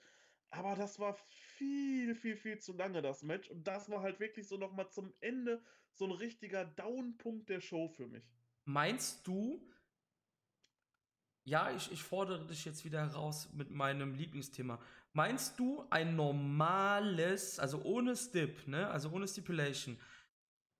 Aber 0.50 0.74
das 0.74 0.98
war 0.98 1.14
viel, 1.14 2.14
viel, 2.14 2.36
viel 2.36 2.58
zu 2.58 2.72
lange, 2.72 3.02
das 3.02 3.22
Match. 3.22 3.50
Und 3.50 3.66
das 3.66 3.90
war 3.90 4.02
halt 4.02 4.20
wirklich 4.20 4.46
so 4.46 4.56
nochmal 4.56 4.88
zum 4.90 5.12
Ende 5.20 5.62
so 5.92 6.04
ein 6.04 6.12
richtiger 6.12 6.64
Downpunkt 6.64 7.48
der 7.48 7.60
Show 7.60 7.88
für 7.88 8.06
mich. 8.06 8.24
Meinst 8.64 9.26
du, 9.26 9.70
ja, 11.44 11.70
ich, 11.70 11.92
ich 11.92 12.02
fordere 12.02 12.46
dich 12.46 12.64
jetzt 12.64 12.84
wieder 12.84 13.00
heraus 13.00 13.52
mit 13.52 13.70
meinem 13.70 14.14
Lieblingsthema. 14.14 14.80
Meinst 15.12 15.58
du, 15.58 15.86
ein 15.90 16.16
normales, 16.16 17.58
also 17.58 17.82
ohne 17.82 18.16
Stip, 18.16 18.66
ne, 18.66 18.88
also 18.90 19.10
ohne 19.10 19.28
Stipulation, 19.28 19.98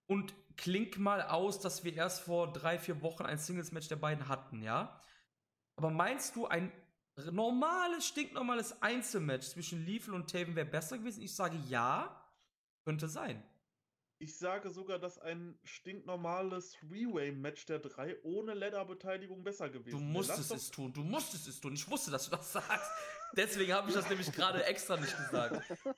und 0.07 0.35
klink 0.57 0.99
mal 0.99 1.23
aus, 1.23 1.61
dass 1.61 1.85
wir 1.85 1.95
erst 1.95 2.23
vor 2.23 2.53
drei, 2.53 2.79
vier 2.79 3.01
Wochen 3.03 3.25
ein 3.25 3.39
Singles-Match 3.39 3.89
der 3.89 3.97
beiden 3.97 4.29
hatten, 4.29 4.63
ja? 4.63 5.01
Aber 5.77 5.91
meinst 5.91 6.37
du, 6.37 6.47
ein 6.47 6.73
normales, 7.33 8.07
stinknormales 8.07 8.83
Einzelmatch 8.83 9.49
zwischen 9.49 9.85
Liefel 9.85 10.15
und 10.15 10.31
Taven 10.31 10.55
wäre 10.55 10.67
besser 10.67 10.99
gewesen? 10.99 11.23
Ich 11.23 11.35
sage 11.35 11.57
ja, 11.69 12.23
könnte 12.85 13.09
sein. 13.09 13.43
Ich 14.19 14.35
sage 14.39 14.71
sogar, 14.71 14.99
dass 14.99 15.19
ein 15.19 15.59
stinknormales 15.65 16.71
Three-Way-Match 16.73 17.67
der 17.67 17.81
drei 17.81 18.17
ohne 18.23 18.55
Ladder-Beteiligung 18.55 19.45
besser 19.45 19.69
gewesen 19.69 19.91
Du 19.91 20.01
wäre. 20.01 20.11
musstest 20.11 20.39
Lass 20.39 20.49
doch- 20.49 20.57
es 20.57 20.71
tun, 20.71 20.93
du 20.93 21.03
musstest 21.03 21.47
es 21.49 21.61
tun. 21.61 21.75
Ich 21.75 21.91
wusste, 21.91 22.11
dass 22.11 22.25
du 22.25 22.31
das 22.31 22.51
sagst. 22.53 22.91
Deswegen 23.37 23.73
habe 23.75 23.89
ich 23.91 23.95
das 23.95 24.09
nämlich 24.09 24.33
gerade 24.33 24.65
extra 24.65 24.97
nicht 24.97 25.17
gesagt. 25.17 25.63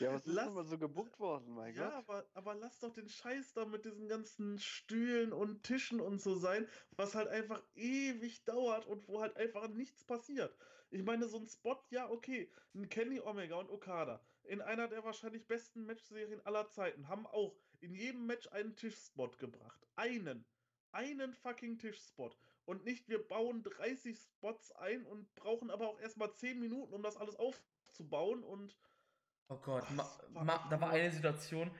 Ja, 0.00 0.12
was 0.12 0.26
ist 0.26 0.34
Lass- 0.34 0.48
immer 0.48 0.64
so 0.64 0.76
gebuckt 0.76 1.18
worden, 1.20 1.54
mein 1.54 1.72
Ja, 1.74 1.84
Gott? 1.84 1.94
aber, 1.94 2.24
aber 2.34 2.54
lass 2.56 2.80
doch 2.80 2.92
den 2.92 3.08
Scheiß 3.08 3.52
da 3.54 3.64
mit 3.64 3.84
diesen 3.84 4.08
ganzen 4.08 4.58
Stühlen 4.58 5.32
und 5.32 5.62
Tischen 5.62 6.00
und 6.00 6.20
so 6.20 6.34
sein, 6.34 6.66
was 6.96 7.14
halt 7.14 7.28
einfach 7.28 7.62
ewig 7.76 8.44
dauert 8.44 8.84
und 8.86 9.06
wo 9.08 9.20
halt 9.22 9.36
einfach 9.36 9.68
nichts 9.68 10.02
passiert. 10.04 10.54
Ich 10.90 11.02
meine, 11.04 11.28
so 11.28 11.38
ein 11.38 11.48
Spot, 11.48 11.78
ja, 11.90 12.10
okay, 12.10 12.50
ein 12.74 12.88
Kenny 12.88 13.20
Omega 13.20 13.54
und 13.56 13.70
Okada 13.70 14.20
in 14.44 14.60
einer 14.60 14.88
der 14.88 15.04
wahrscheinlich 15.04 15.46
besten 15.46 15.86
Matchserien 15.86 16.44
aller 16.46 16.68
Zeiten 16.70 17.08
haben 17.08 17.26
auch 17.26 17.54
in 17.80 17.94
jedem 17.94 18.26
Match 18.26 18.48
einen 18.48 18.76
Tischspot 18.76 19.38
gebracht. 19.38 19.86
Einen. 19.96 20.44
Einen 20.92 21.34
fucking 21.34 21.78
Tischspot. 21.78 22.36
Und 22.66 22.84
nicht, 22.84 23.08
wir 23.08 23.26
bauen 23.26 23.62
30 23.62 24.18
Spots 24.18 24.72
ein 24.72 25.04
und 25.04 25.34
brauchen 25.34 25.70
aber 25.70 25.88
auch 25.88 26.00
erstmal 26.00 26.32
10 26.32 26.60
Minuten, 26.60 26.94
um 26.94 27.02
das 27.02 27.16
alles 27.16 27.36
aufzubauen 27.36 28.42
und 28.42 28.76
Oh 29.48 29.56
Gott, 29.58 29.84
Ach, 29.86 30.18
das 30.18 30.34
war 30.34 30.44
Ma 30.44 30.66
da 30.70 30.80
war 30.80 30.90
eine 30.90 31.12
Situation, 31.12 31.70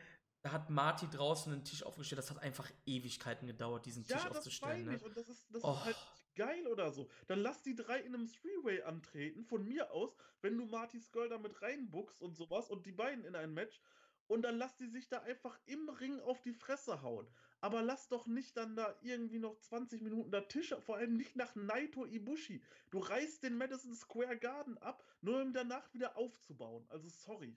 da 0.42 0.52
hat 0.52 0.68
Marty 0.68 1.08
draußen 1.08 1.50
einen 1.52 1.64
Tisch 1.64 1.82
aufgestellt. 1.82 2.18
Das 2.18 2.30
hat 2.30 2.38
einfach 2.38 2.70
Ewigkeiten 2.84 3.46
gedauert, 3.46 3.86
diesen 3.86 4.04
Ja, 4.04 4.16
Tisch 4.16 4.28
das 4.28 4.36
aufzustellen. 4.38 4.84
meine 4.84 4.98
Ne? 4.98 5.04
Und 5.04 5.16
das 5.16 5.28
ist, 5.28 5.46
das 5.50 5.64
Och. 5.64 5.78
ist 5.78 5.84
halt 5.86 5.96
geil 6.34 6.66
oder 6.66 6.90
so. 6.92 7.08
Dann 7.26 7.40
lass 7.40 7.62
die 7.62 7.74
drei 7.74 8.00
in 8.00 8.14
einem 8.14 8.28
Three-Way 8.28 8.82
antreten, 8.82 9.44
von 9.44 9.64
mir 9.66 9.90
aus, 9.92 10.14
wenn 10.42 10.56
du 10.56 10.66
Marty 10.66 11.00
Skull 11.00 11.28
da 11.28 11.38
mit 11.38 11.60
reinbuchst 11.62 12.20
und 12.22 12.34
sowas 12.36 12.68
und 12.70 12.86
die 12.86 12.92
beiden 12.92 13.24
in 13.24 13.34
ein 13.36 13.52
Match. 13.54 13.80
und 14.26 14.40
dann 14.40 14.56
lass 14.56 14.74
die 14.78 14.86
sich 14.86 15.06
da 15.08 15.18
einfach 15.20 15.58
im 15.66 15.86
Ring 15.90 16.18
auf 16.20 16.40
die 16.40 16.54
Fresse 16.54 17.02
hauen. 17.02 17.26
Aber 17.60 17.82
lass 17.82 18.08
doch 18.08 18.26
nicht 18.26 18.56
dann 18.56 18.74
da 18.74 18.94
irgendwie 19.02 19.38
noch 19.38 19.58
20 19.58 20.00
Minuten 20.00 20.30
da 20.30 20.40
Tische, 20.40 20.80
vor 20.80 20.96
allem 20.96 21.14
nicht 21.18 21.36
nach 21.36 21.54
Naito 21.54 22.06
Ibushi. 22.06 22.62
Du 22.90 23.00
reißt 23.00 23.42
den 23.42 23.58
Madison 23.58 23.94
Square 23.94 24.38
Garden 24.38 24.78
ab, 24.78 25.04
nur 25.20 25.42
um 25.42 25.52
danach 25.52 25.92
wieder 25.92 26.16
aufzubauen. 26.16 26.86
Also 26.88 27.06
sorry. 27.10 27.54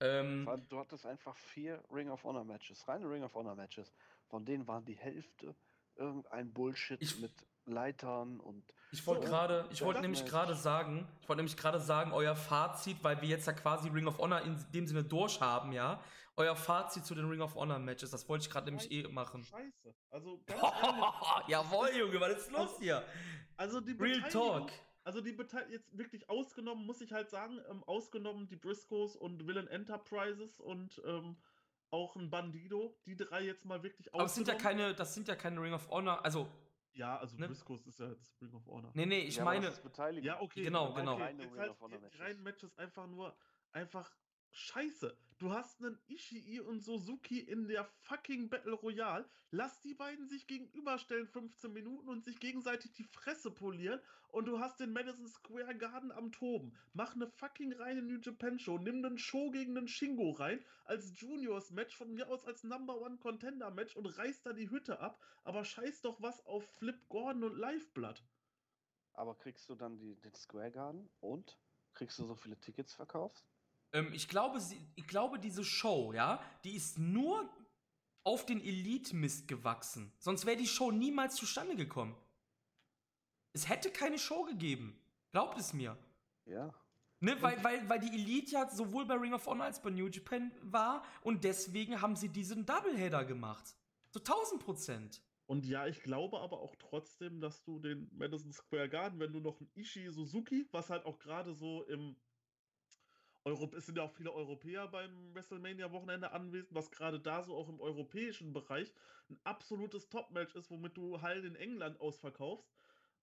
Ähm, 0.00 0.48
Du 0.68 0.78
hattest 0.80 1.06
einfach 1.06 1.36
vier 1.36 1.80
Ring 1.92 2.08
of 2.10 2.24
Honor 2.24 2.42
Matches, 2.44 2.86
reine 2.88 3.08
Ring 3.08 3.22
of 3.22 3.32
Honor 3.34 3.54
Matches. 3.54 3.92
Von 4.26 4.44
denen 4.44 4.66
waren 4.66 4.84
die 4.84 4.96
Hälfte 4.96 5.54
irgendein 5.94 6.52
Bullshit 6.52 7.00
Ich- 7.00 7.20
mit 7.20 7.32
Leitern 7.66 8.40
und 8.40 8.64
Ich 8.90 9.06
wollte 9.06 9.26
So, 9.26 9.32
gerade, 9.32 9.68
ich 9.70 9.80
ja, 9.80 9.86
wollte 9.86 10.00
nämlich 10.00 10.24
gerade 10.24 10.54
sagen, 10.54 11.06
ich 11.20 11.28
wollte 11.28 11.38
nämlich 11.40 11.56
gerade 11.56 11.80
sagen, 11.80 12.12
euer 12.12 12.36
Fazit, 12.36 13.02
weil 13.02 13.20
wir 13.20 13.28
jetzt 13.28 13.46
ja 13.46 13.52
quasi 13.52 13.88
Ring 13.88 14.06
of 14.06 14.18
Honor 14.18 14.40
in 14.42 14.56
dem 14.72 14.86
Sinne 14.86 15.04
durchhaben, 15.04 15.72
ja. 15.72 16.00
Euer 16.36 16.56
Fazit 16.56 17.04
zu 17.04 17.14
den 17.14 17.28
Ring 17.28 17.40
of 17.42 17.54
Honor 17.54 17.78
Matches, 17.78 18.10
das 18.10 18.28
wollte 18.28 18.44
ich 18.44 18.50
gerade 18.50 18.66
nämlich 18.66 18.90
eh 18.90 19.06
machen. 19.08 19.44
Scheiße. 19.44 19.94
Also 20.10 20.40
ganz 20.46 20.62
ehrlich. 20.62 21.48
Jawohl, 21.48 21.90
Junge, 21.96 22.20
was 22.20 22.32
ist 22.38 22.50
los 22.52 22.78
hier? 22.80 23.04
Also 23.56 23.80
die 23.80 23.92
Real 23.92 24.22
Talk. 24.30 24.70
Also 25.04 25.20
die 25.20 25.32
Beteiligung, 25.32 25.72
jetzt 25.72 25.96
wirklich 25.98 26.30
ausgenommen, 26.30 26.86
muss 26.86 27.00
ich 27.00 27.12
halt 27.12 27.28
sagen, 27.28 27.60
ähm, 27.68 27.82
ausgenommen 27.84 28.46
die 28.48 28.56
Briscoes 28.56 29.16
und 29.16 29.46
Villain 29.46 29.66
Enterprises 29.66 30.60
und 30.60 31.02
ähm, 31.04 31.36
auch 31.90 32.16
ein 32.16 32.30
Bandido, 32.30 32.96
die 33.04 33.16
drei 33.16 33.42
jetzt 33.42 33.64
mal 33.64 33.82
wirklich 33.82 34.14
Aber 34.14 34.24
es 34.24 34.34
sind 34.34 34.46
ja 34.48 34.54
ausgenommen. 34.54 34.78
keine, 34.78 34.94
das 34.94 35.12
sind 35.14 35.28
ja 35.28 35.34
keine 35.34 35.60
Ring 35.60 35.74
of 35.74 35.88
Honor, 35.90 36.24
also, 36.24 36.48
Ja, 36.94 37.18
also 37.18 37.36
ne? 37.38 37.46
Briscoes 37.46 37.86
ist 37.86 38.00
ja 38.00 38.08
das 38.08 38.36
Ring 38.40 38.52
of 38.54 38.66
Honor. 38.66 38.90
nee, 38.94 39.06
nee, 39.06 39.20
ich 39.20 39.36
Ja, 39.36 39.44
meine. 39.44 39.72
Ja, 40.20 40.40
okay. 40.40 40.62
Genau, 40.64 40.92
genau. 40.92 41.18
Jetzt 41.18 41.40
Ring 41.40 41.58
halt 41.58 41.74
die- 42.12 42.18
reinen 42.18 42.42
Matches 42.42 42.76
einfach 42.78 43.06
nur, 43.06 43.34
einfach 43.72 44.14
scheiße. 44.52 45.16
Du 45.38 45.52
hast 45.52 45.82
einen 45.82 45.98
Ishii 46.06 46.60
und 46.60 46.80
Suzuki 46.80 47.40
in 47.40 47.66
der 47.66 47.84
fucking 47.84 48.48
Battle 48.48 48.74
Royale. 48.74 49.28
Lass 49.50 49.80
die 49.80 49.94
beiden 49.94 50.28
sich 50.28 50.46
gegenüberstellen 50.46 51.26
15 51.26 51.72
Minuten 51.72 52.08
und 52.08 52.24
sich 52.24 52.38
gegenseitig 52.38 52.92
die 52.92 53.02
Fresse 53.02 53.50
polieren 53.50 54.00
und 54.28 54.46
du 54.46 54.60
hast 54.60 54.78
den 54.78 54.92
Madison 54.92 55.26
Square 55.26 55.76
Garden 55.76 56.12
am 56.12 56.30
Toben. 56.30 56.72
Mach 56.92 57.14
eine 57.14 57.26
fucking 57.26 57.72
reine 57.72 58.02
New 58.02 58.20
Japan 58.20 58.58
Show. 58.58 58.78
Nimm 58.78 59.04
einen 59.04 59.18
Show 59.18 59.50
gegen 59.50 59.74
den 59.74 59.88
Shingo 59.88 60.30
rein 60.30 60.64
als 60.84 61.12
Juniors 61.20 61.72
Match, 61.72 61.96
von 61.96 62.14
mir 62.14 62.28
aus 62.28 62.44
als 62.44 62.62
Number 62.62 63.00
One 63.00 63.18
Contender 63.18 63.70
Match 63.70 63.96
und 63.96 64.06
reiß 64.06 64.42
da 64.42 64.52
die 64.52 64.70
Hütte 64.70 65.00
ab. 65.00 65.20
Aber 65.42 65.64
scheiß 65.64 66.02
doch 66.02 66.22
was 66.22 66.44
auf 66.46 66.64
Flip 66.76 67.08
Gordon 67.08 67.42
und 67.42 67.58
Lifeblood. 67.58 68.22
Aber 69.14 69.34
kriegst 69.34 69.68
du 69.68 69.74
dann 69.74 69.98
die, 69.98 70.14
den 70.14 70.34
Square 70.34 70.70
Garden 70.70 71.10
und 71.20 71.58
kriegst 71.94 72.18
du 72.18 72.24
so 72.24 72.34
viele 72.34 72.58
Tickets 72.60 72.94
verkauft? 72.94 73.44
Ähm, 73.92 74.12
ich 74.12 74.28
glaube, 74.28 74.60
sie, 74.60 74.80
ich 74.94 75.06
glaube, 75.06 75.38
diese 75.38 75.64
Show, 75.64 76.12
ja, 76.12 76.42
die 76.64 76.74
ist 76.74 76.98
nur 76.98 77.48
auf 78.24 78.46
den 78.46 78.60
Elite-Mist 78.60 79.48
gewachsen. 79.48 80.12
Sonst 80.18 80.46
wäre 80.46 80.56
die 80.56 80.66
Show 80.66 80.90
niemals 80.90 81.36
zustande 81.36 81.76
gekommen. 81.76 82.16
Es 83.52 83.68
hätte 83.68 83.90
keine 83.90 84.18
Show 84.18 84.44
gegeben. 84.44 84.98
Glaubt 85.32 85.58
es 85.58 85.72
mir. 85.72 85.96
Ja. 86.46 86.72
Ne, 87.20 87.40
weil, 87.40 87.62
weil, 87.62 87.88
weil 87.88 88.00
die 88.00 88.12
Elite 88.12 88.50
ja 88.50 88.68
sowohl 88.68 89.06
bei 89.06 89.14
Ring 89.14 89.32
of 89.32 89.46
Honor 89.46 89.66
als 89.66 89.80
bei 89.80 89.90
New 89.90 90.08
Japan 90.08 90.50
war 90.62 91.04
und 91.22 91.44
deswegen 91.44 92.00
haben 92.00 92.16
sie 92.16 92.28
diesen 92.28 92.66
Doubleheader 92.66 93.24
gemacht. 93.24 93.76
So 94.10 94.18
1000 94.18 94.60
Prozent. 94.60 95.22
Und 95.46 95.64
ja, 95.66 95.86
ich 95.86 96.02
glaube 96.02 96.40
aber 96.40 96.60
auch 96.60 96.74
trotzdem, 96.76 97.40
dass 97.40 97.62
du 97.62 97.78
den 97.78 98.10
Madison 98.12 98.52
Square 98.52 98.88
Garden, 98.88 99.20
wenn 99.20 99.32
du 99.32 99.40
noch 99.40 99.60
einen 99.60 99.70
Ishii 99.74 100.10
Suzuki, 100.10 100.66
was 100.72 100.90
halt 100.90 101.04
auch 101.04 101.18
gerade 101.18 101.54
so 101.54 101.84
im 101.84 102.16
Europa, 103.44 103.76
es 103.76 103.86
sind 103.86 103.98
ja 103.98 104.04
auch 104.04 104.12
viele 104.12 104.32
Europäer 104.32 104.86
beim 104.88 105.34
WrestleMania-Wochenende 105.34 106.32
anwesend, 106.32 106.74
was 106.74 106.90
gerade 106.90 107.18
da 107.18 107.42
so 107.42 107.56
auch 107.56 107.68
im 107.68 107.80
europäischen 107.80 108.52
Bereich 108.52 108.92
ein 109.28 109.40
absolutes 109.44 110.08
Top-Match 110.08 110.54
ist, 110.54 110.70
womit 110.70 110.96
du 110.96 111.22
Hallen 111.22 111.44
in 111.44 111.56
England 111.56 112.00
ausverkaufst 112.00 112.72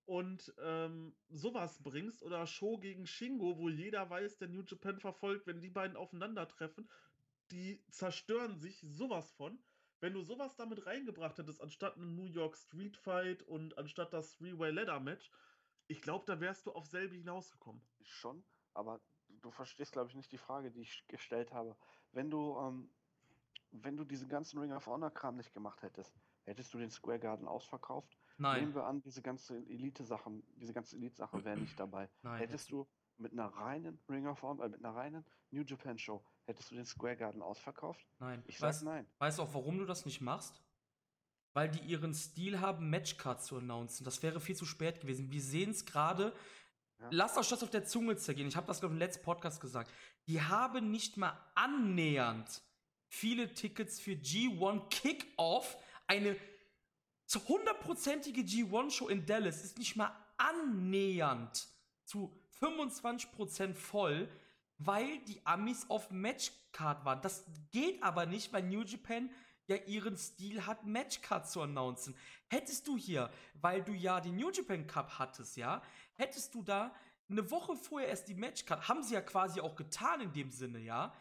und 0.06 0.54
ähm, 0.58 1.16
sowas 1.30 1.82
bringst 1.84 2.24
oder 2.24 2.48
Show 2.48 2.80
gegen 2.80 3.06
Shingo, 3.06 3.58
wo 3.58 3.70
jeder 3.70 4.10
weiß, 4.10 4.40
der 4.40 4.50
New 4.50 4.64
Japan 4.64 5.00
verfolgt, 5.00 5.48
wenn 5.48 5.62
die 5.62 5.70
beiden 5.70 5.96
aufeinandertreffen, 5.96 6.90
die 7.52 7.82
zerstören 7.90 8.58
sich 8.58 8.80
sowas 8.82 9.32
von. 9.32 9.60
Wenn 10.02 10.14
du 10.14 10.22
sowas 10.22 10.56
damit 10.56 10.86
reingebracht 10.86 11.38
hättest, 11.38 11.62
anstatt 11.62 11.96
einen 11.96 12.16
New 12.16 12.26
York 12.26 12.58
Street 12.58 12.98
Fight 12.98 13.44
und 13.44 13.78
anstatt 13.78 14.14
das 14.14 14.38
Three-Way 14.38 14.72
Ladder 14.72 15.00
Match, 15.00 15.30
ich 15.88 16.02
glaube, 16.02 16.26
da 16.26 16.40
wärst 16.40 16.66
du 16.66 16.72
auf 16.72 16.88
selbe 16.88 17.16
hinausgekommen. 17.16 17.82
Schon, 18.02 18.44
aber 18.74 19.02
du 19.40 19.52
verstehst, 19.52 19.92
glaube 19.92 20.10
ich, 20.10 20.16
nicht 20.16 20.32
die 20.32 20.38
Frage, 20.38 20.72
die 20.72 20.82
ich 20.82 21.06
gestellt 21.08 21.52
habe. 21.54 21.76
Wenn 22.12 22.30
du, 22.30 22.58
ähm, 22.60 22.90
wenn 23.72 23.98
du 23.98 24.04
diesen 24.04 24.30
ganzen 24.30 24.60
Ring 24.60 24.72
of 24.72 24.88
Honor 24.88 25.12
Kram 25.12 25.36
nicht 25.36 25.54
gemacht 25.54 25.82
hättest, 25.84 26.14
hättest 26.44 26.74
du 26.74 26.78
den 26.78 26.90
Square 26.90 27.20
Garden 27.20 27.48
ausverkauft? 27.48 28.18
Nehmen 28.38 28.54
Nein, 28.54 28.76
wir 28.76 28.86
an, 28.86 29.02
diese 29.02 29.22
ganzen 29.22 29.68
Elite-Sachen, 29.70 30.44
diese 30.56 30.74
ganzen 30.74 30.98
Elite-Sachen 30.98 31.44
wären 31.44 31.62
nicht 31.62 31.80
dabei. 31.80 32.10
nein. 32.22 32.40
Hättest 32.40 32.72
du 32.72 32.88
mit 33.18 33.34
einer 33.34 33.48
reinen 33.48 34.00
Ring 34.08 34.28
of 34.28 34.42
Honor, 34.42 34.66
äh, 34.66 34.70
mit 34.70 34.84
einer 34.84 34.96
reinen 34.96 35.26
New 35.52 35.64
Japan 35.64 35.98
Show, 35.98 36.24
hättest 36.46 36.72
du 36.72 36.76
den 36.76 36.86
Square 36.86 37.18
Garden 37.18 37.42
ausverkauft? 37.42 38.08
Nein. 38.20 38.44
Ich 38.48 38.58
sag 38.58 38.70
Weißt, 38.70 38.84
nein. 38.84 39.06
weißt 39.20 39.40
du 39.40 39.44
auch, 39.44 39.54
warum 39.54 39.78
du 39.78 39.86
das 39.86 40.06
nicht 40.06 40.22
machst? 40.22 40.64
Weil 41.54 41.70
die 41.70 41.80
ihren 41.80 42.14
Stil 42.14 42.62
haben, 42.62 42.90
Matchcards 42.90 43.46
zu 43.46 43.58
announcen. 43.58 44.04
Das 44.06 44.22
wäre 44.24 44.40
viel 44.40 44.56
zu 44.56 44.66
spät 44.66 45.02
gewesen. 45.02 45.32
Wir 45.32 45.42
sehen 45.42 45.72
es 45.72 45.86
gerade. 45.86 46.34
Lasst 47.12 47.38
euch 47.38 47.50
das 47.50 47.64
auf 47.64 47.70
der 47.70 47.86
Zunge 47.86 48.18
zergehen. 48.18 48.48
Ich 48.48 48.56
habe 48.56 48.68
das, 48.68 48.80
glaube 48.80 48.94
im 48.94 49.00
letzten 49.00 49.24
Podcast 49.24 49.62
gesagt. 49.62 49.92
Die 50.28 50.42
haben 50.42 50.92
nicht 50.92 51.18
mal 51.18 51.38
annähernd 51.56 52.62
viele 53.08 53.54
Tickets 53.54 54.00
für 54.00 54.12
G1 54.12 54.90
Kickoff. 54.90 55.78
Eine 56.08 56.36
zu 57.26 57.48
hundertprozentige 57.48 58.42
G1-Show 58.42 59.08
in 59.08 59.26
Dallas 59.26 59.64
ist 59.64 59.78
nicht 59.78 59.96
mal 59.96 60.12
annähernd 60.38 61.68
zu 62.04 62.36
25% 62.60 63.76
voll, 63.76 64.30
weil 64.78 65.20
die 65.26 65.46
Amis 65.46 65.86
auf 65.90 66.12
Matchcard 66.12 67.06
waren. 67.06 67.22
Das 67.22 67.46
geht 67.72 68.02
aber 68.04 68.26
nicht, 68.26 68.52
weil 68.54 68.64
New 68.64 68.82
Japan 68.84 69.30
ja 69.70 69.78
ihren 69.78 70.18
Stil 70.18 70.66
hat, 70.66 70.86
Matchcard 70.86 71.50
zu 71.50 71.62
announcen. 71.62 72.16
Hättest 72.50 72.88
du 72.88 72.98
hier, 72.98 73.32
weil 73.62 73.84
du 73.84 73.94
ja 73.94 74.20
den 74.20 74.36
New 74.36 74.52
Japan 74.52 74.88
Cup 74.88 75.20
hattest, 75.20 75.56
ja, 75.58 75.82
hättest 76.16 76.54
du 76.56 76.64
da 76.64 76.94
eine 77.30 77.50
Woche 77.52 77.76
vorher 77.76 78.10
erst 78.10 78.28
die 78.28 78.34
Matchcard, 78.34 78.88
haben 78.90 79.04
sie 79.04 79.14
ja 79.14 79.22
quasi 79.22 79.62
auch 79.62 79.76
getan 79.76 80.22
in 80.22 80.34
dem 80.34 80.50
Sinne, 80.50 80.80
ja, 80.80 81.14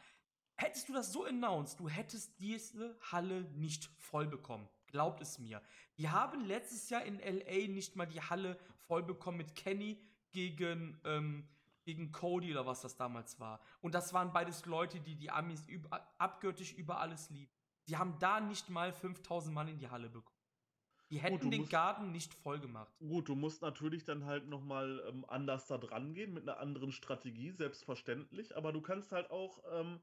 hättest 0.56 0.88
du 0.88 0.94
das 0.94 1.12
so 1.12 1.24
announced, 1.24 1.78
du 1.78 1.88
hättest 1.88 2.40
diese 2.40 2.98
Halle 3.12 3.42
nicht 3.54 3.90
voll 3.98 4.26
bekommen. 4.26 4.68
Glaubt 4.86 5.20
es 5.20 5.38
mir. 5.38 5.62
Die 5.98 6.08
haben 6.08 6.46
letztes 6.46 6.88
Jahr 6.88 7.02
in 7.04 7.18
LA 7.18 7.68
nicht 7.68 7.94
mal 7.94 8.06
die 8.06 8.22
Halle 8.22 8.58
voll 8.86 9.02
bekommen 9.02 9.36
mit 9.36 9.54
Kenny 9.54 10.00
gegen, 10.32 10.98
ähm, 11.04 11.46
gegen 11.84 12.10
Cody 12.10 12.52
oder 12.52 12.64
was 12.64 12.80
das 12.80 12.96
damals 12.96 13.38
war. 13.38 13.60
Und 13.82 13.94
das 13.94 14.14
waren 14.14 14.32
beides 14.32 14.64
Leute, 14.64 15.00
die 15.00 15.14
die 15.14 15.30
Amis 15.30 15.68
über, 15.68 16.08
abgöttisch 16.16 16.72
über 16.72 17.00
alles 17.00 17.28
lieben. 17.28 17.52
Die 17.88 17.96
haben 17.96 18.18
da 18.18 18.40
nicht 18.40 18.68
mal 18.68 18.92
5000 18.92 19.54
Mann 19.54 19.68
in 19.68 19.78
die 19.78 19.88
Halle 19.88 20.08
bekommen. 20.08 20.36
Die 21.10 21.20
hätten 21.20 21.38
du 21.38 21.48
den 21.48 21.60
musst- 21.60 21.72
Garten 21.72 22.12
nicht 22.12 22.34
voll 22.34 22.60
gemacht. 22.60 22.92
Gut, 22.98 23.28
du 23.28 23.34
musst 23.34 23.62
natürlich 23.62 24.04
dann 24.04 24.26
halt 24.26 24.46
nochmal 24.46 25.02
ähm, 25.08 25.24
anders 25.28 25.66
da 25.66 25.78
dran 25.78 26.12
gehen, 26.12 26.34
mit 26.34 26.42
einer 26.42 26.58
anderen 26.60 26.92
Strategie, 26.92 27.50
selbstverständlich, 27.50 28.54
aber 28.56 28.72
du 28.72 28.82
kannst 28.82 29.10
halt 29.12 29.30
auch, 29.30 29.62
ähm, 29.72 30.00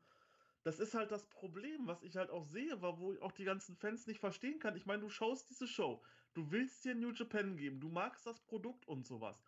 das 0.64 0.80
ist 0.80 0.96
halt 0.96 1.12
das 1.12 1.30
Problem, 1.30 1.86
was 1.86 2.02
ich 2.02 2.16
halt 2.18 2.32
auch 2.32 2.44
sehe, 2.44 2.82
wo 2.82 3.14
ich 3.14 3.22
auch 3.22 3.34
die 3.34 3.44
ganzen 3.44 3.76
Fans 3.76 4.08
nicht 4.08 4.20
verstehen 4.20 4.58
kann. 4.58 4.76
Ich 4.76 4.88
meine, 4.88 5.02
du 5.04 5.10
schaust 5.10 5.48
diese 5.52 5.68
Show, 5.68 6.02
du 6.34 6.50
willst 6.50 6.84
dir 6.86 6.96
New 6.96 7.12
Japan 7.12 7.56
geben, 7.56 7.80
du 7.80 7.90
magst 7.90 8.26
das 8.26 8.40
Produkt 8.40 8.88
und 8.88 9.06
sowas. 9.06 9.44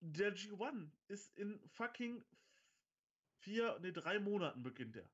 Der 0.00 0.36
G1 0.36 0.90
ist 1.08 1.34
in 1.38 1.58
fucking 1.68 2.22
vier, 3.38 3.78
ne, 3.80 3.92
drei 3.94 4.18
Monaten 4.20 4.62
beginnt 4.62 4.96
der. 4.96 5.08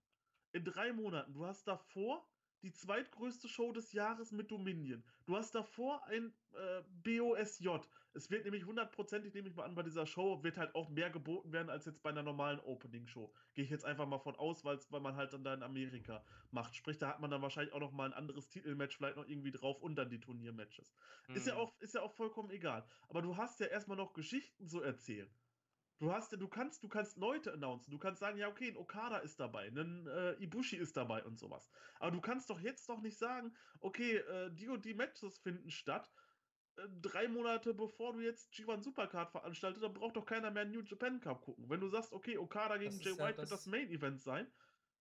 In 0.51 0.65
drei 0.65 0.93
Monaten. 0.93 1.35
Du 1.35 1.47
hast 1.47 1.69
davor 1.69 2.27
die 2.63 2.73
zweitgrößte 2.73 3.49
Show 3.49 3.73
des 3.73 3.93
Jahres 3.93 4.33
mit 4.33 4.51
Dominion. 4.51 5.05
Du 5.27 5.37
hast 5.37 5.55
davor 5.55 6.05
ein 6.07 6.35
äh, 6.53 6.83
BOSJ. 6.89 7.69
Es 8.15 8.31
wird 8.31 8.45
nämlich 8.45 8.65
hundertprozentig, 8.65 9.35
nehme 9.35 9.49
ich 9.49 9.55
mal 9.55 9.65
an, 9.65 9.75
bei 9.75 9.83
dieser 9.83 10.07
Show 10.07 10.43
wird 10.43 10.57
halt 10.59 10.75
auch 10.75 10.89
mehr 10.89 11.11
geboten 11.11 11.53
werden 11.53 11.71
als 11.71 11.85
jetzt 11.87 12.03
bei 12.03 12.11
einer 12.11 12.23
normalen 12.23 12.61
Opening-Show. 12.61 13.33
Gehe 13.55 13.65
ich 13.65 13.71
jetzt 13.71 13.85
einfach 13.85 14.07
mal 14.07 14.19
von 14.19 14.37
aus, 14.37 14.65
weil 14.65 14.79
man 15.01 15.17
halt 15.17 15.33
dann 15.33 15.45
da 15.45 15.55
in 15.55 15.63
Amerika 15.63 16.25
macht. 16.51 16.75
Sprich, 16.75 16.99
da 16.99 17.09
hat 17.09 17.21
man 17.21 17.31
dann 17.31 17.43
wahrscheinlich 17.43 17.75
auch 17.75 17.81
noch 17.81 17.93
mal 17.93 18.07
ein 18.07 18.13
anderes 18.15 18.49
Titelmatch 18.49 18.97
vielleicht 18.97 19.17
noch 19.17 19.27
irgendwie 19.27 19.53
drauf 19.53 19.81
und 19.81 19.95
dann 19.97 20.11
die 20.11 20.21
Turniermatches. 20.21 20.95
Ist 21.33 21.47
ja 21.47 21.55
Mhm. 21.55 21.57
auch, 21.57 21.73
ist 21.81 21.95
ja 21.95 22.03
auch 22.03 22.13
vollkommen 22.13 22.51
egal. 22.51 22.87
Aber 23.09 23.23
du 23.23 23.37
hast 23.37 23.61
ja 23.61 23.67
erstmal 23.67 23.97
noch 23.97 24.13
Geschichten 24.13 24.67
zu 24.67 24.81
erzählen. 24.83 25.35
Du 25.99 26.13
hast 26.13 26.31
ja, 26.31 26.39
du 26.39 26.49
kannst, 26.49 26.83
du 26.85 26.89
kannst 26.89 27.17
Leute 27.19 27.53
announcen. 27.53 27.91
Du 27.91 27.99
kannst 27.99 28.21
sagen, 28.21 28.39
ja, 28.39 28.49
okay, 28.49 28.69
ein 28.71 28.77
Okada 28.77 29.19
ist 29.19 29.41
dabei, 29.41 29.67
ein 29.69 30.07
äh, 30.07 30.35
Ibushi 30.35 30.77
ist 30.77 30.97
dabei 30.97 31.25
und 31.25 31.39
sowas. 31.39 31.71
Aber 31.99 32.13
du 32.13 32.21
kannst 32.21 32.51
doch 32.51 32.61
jetzt 32.61 32.89
doch 32.89 33.01
nicht 33.01 33.19
sagen, 33.19 33.57
okay, 33.81 34.17
äh, 34.19 34.53
die 34.55 34.69
und 34.69 34.85
die 34.85 34.95
Matches 34.95 35.39
finden 35.39 35.71
statt. 35.71 36.13
äh, 36.77 36.89
Drei 36.89 37.29
Monate 37.29 37.75
bevor 37.75 38.13
du 38.13 38.21
jetzt 38.21 38.53
G1 38.53 38.85
Supercard 38.85 39.31
veranstaltest, 39.33 39.83
dann 39.85 39.95
braucht 39.95 40.17
doch 40.17 40.25
keiner 40.27 40.51
mehr 40.53 40.65
New 40.67 40.83
Japan 40.83 41.21
Cup 41.21 41.43
gucken. 41.43 41.69
Wenn 41.69 41.81
du 41.81 41.89
sagst, 41.89 42.13
okay, 42.13 42.39
Okada 42.39 42.77
gegen 42.79 43.01
Jay 43.01 43.19
ja 43.19 43.19
White 43.19 43.41
wird 43.41 43.51
das- 43.51 43.51
das 43.53 43.67
Main 43.67 43.91
Event 43.91 44.21
sein, 44.23 44.53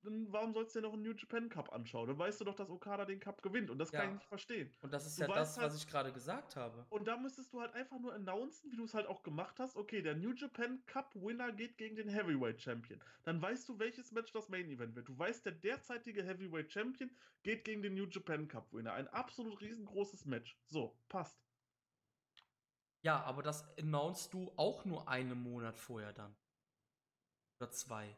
dann 0.07 0.31
warum 0.31 0.53
sollst 0.53 0.75
du 0.75 0.79
dir 0.79 0.87
noch 0.87 0.93
einen 0.93 1.03
New 1.03 1.13
Japan 1.13 1.49
Cup 1.49 1.71
anschauen? 1.73 2.07
Dann 2.07 2.17
weißt 2.17 2.39
du 2.41 2.45
doch, 2.45 2.55
dass 2.55 2.69
Okada 2.69 3.05
den 3.05 3.19
Cup 3.19 3.41
gewinnt 3.41 3.69
und 3.69 3.77
das 3.79 3.91
Ja. 3.91 3.99
kann 4.01 4.09
ich 4.09 4.15
nicht 4.15 4.27
verstehen. 4.27 4.73
Und 4.81 4.91
das 4.93 5.05
ist 5.05 5.17
Du 5.17 5.23
ja 5.23 5.27
das, 5.27 5.57
halt- 5.57 5.67
was 5.67 5.75
ich 5.77 5.87
gerade 5.87 6.11
gesagt 6.11 6.55
habe. 6.55 6.85
Und 6.89 7.07
da 7.07 7.17
müsstest 7.17 7.53
du 7.53 7.61
halt 7.61 7.73
einfach 7.73 7.99
nur 7.99 8.13
announcen, 8.13 8.71
wie 8.71 8.75
du 8.77 8.83
es 8.85 8.93
halt 8.93 9.07
auch 9.07 9.23
gemacht 9.23 9.59
hast. 9.59 9.75
Okay, 9.75 10.01
der 10.01 10.15
New 10.15 10.33
Japan 10.33 10.83
Cup 10.85 11.13
Winner 11.15 11.51
geht 11.51 11.77
gegen 11.77 11.95
den 11.95 12.09
Heavyweight 12.09 12.61
Champion. 12.61 13.01
Dann 13.23 13.41
weißt 13.41 13.67
du, 13.69 13.77
welches 13.79 14.11
Match 14.11 14.31
das 14.31 14.49
Main 14.49 14.69
Event 14.69 14.95
wird. 14.95 15.07
Du 15.07 15.17
weißt, 15.17 15.45
der 15.45 15.53
derzeitige 15.53 16.23
Heavyweight 16.23 16.71
Champion 16.71 17.09
geht 17.43 17.63
gegen 17.65 17.81
den 17.81 17.93
New 17.95 18.07
Japan 18.07 18.47
Cup 18.47 18.71
Winner. 18.73 18.93
Ein 18.93 19.07
absolut 19.09 19.59
riesengroßes 19.61 20.25
Match. 20.25 20.57
So, 20.65 20.97
passt. 21.09 21.39
Ja, 23.03 23.21
aber 23.23 23.43
das 23.43 23.63
announcest 23.77 24.33
du 24.33 24.51
auch 24.57 24.83
nur 24.83 25.07
einen 25.07 25.41
Monat 25.41 25.77
vorher 25.79 26.13
dann. 26.13 26.35
Oder 27.59 27.71
zwei. 27.71 28.17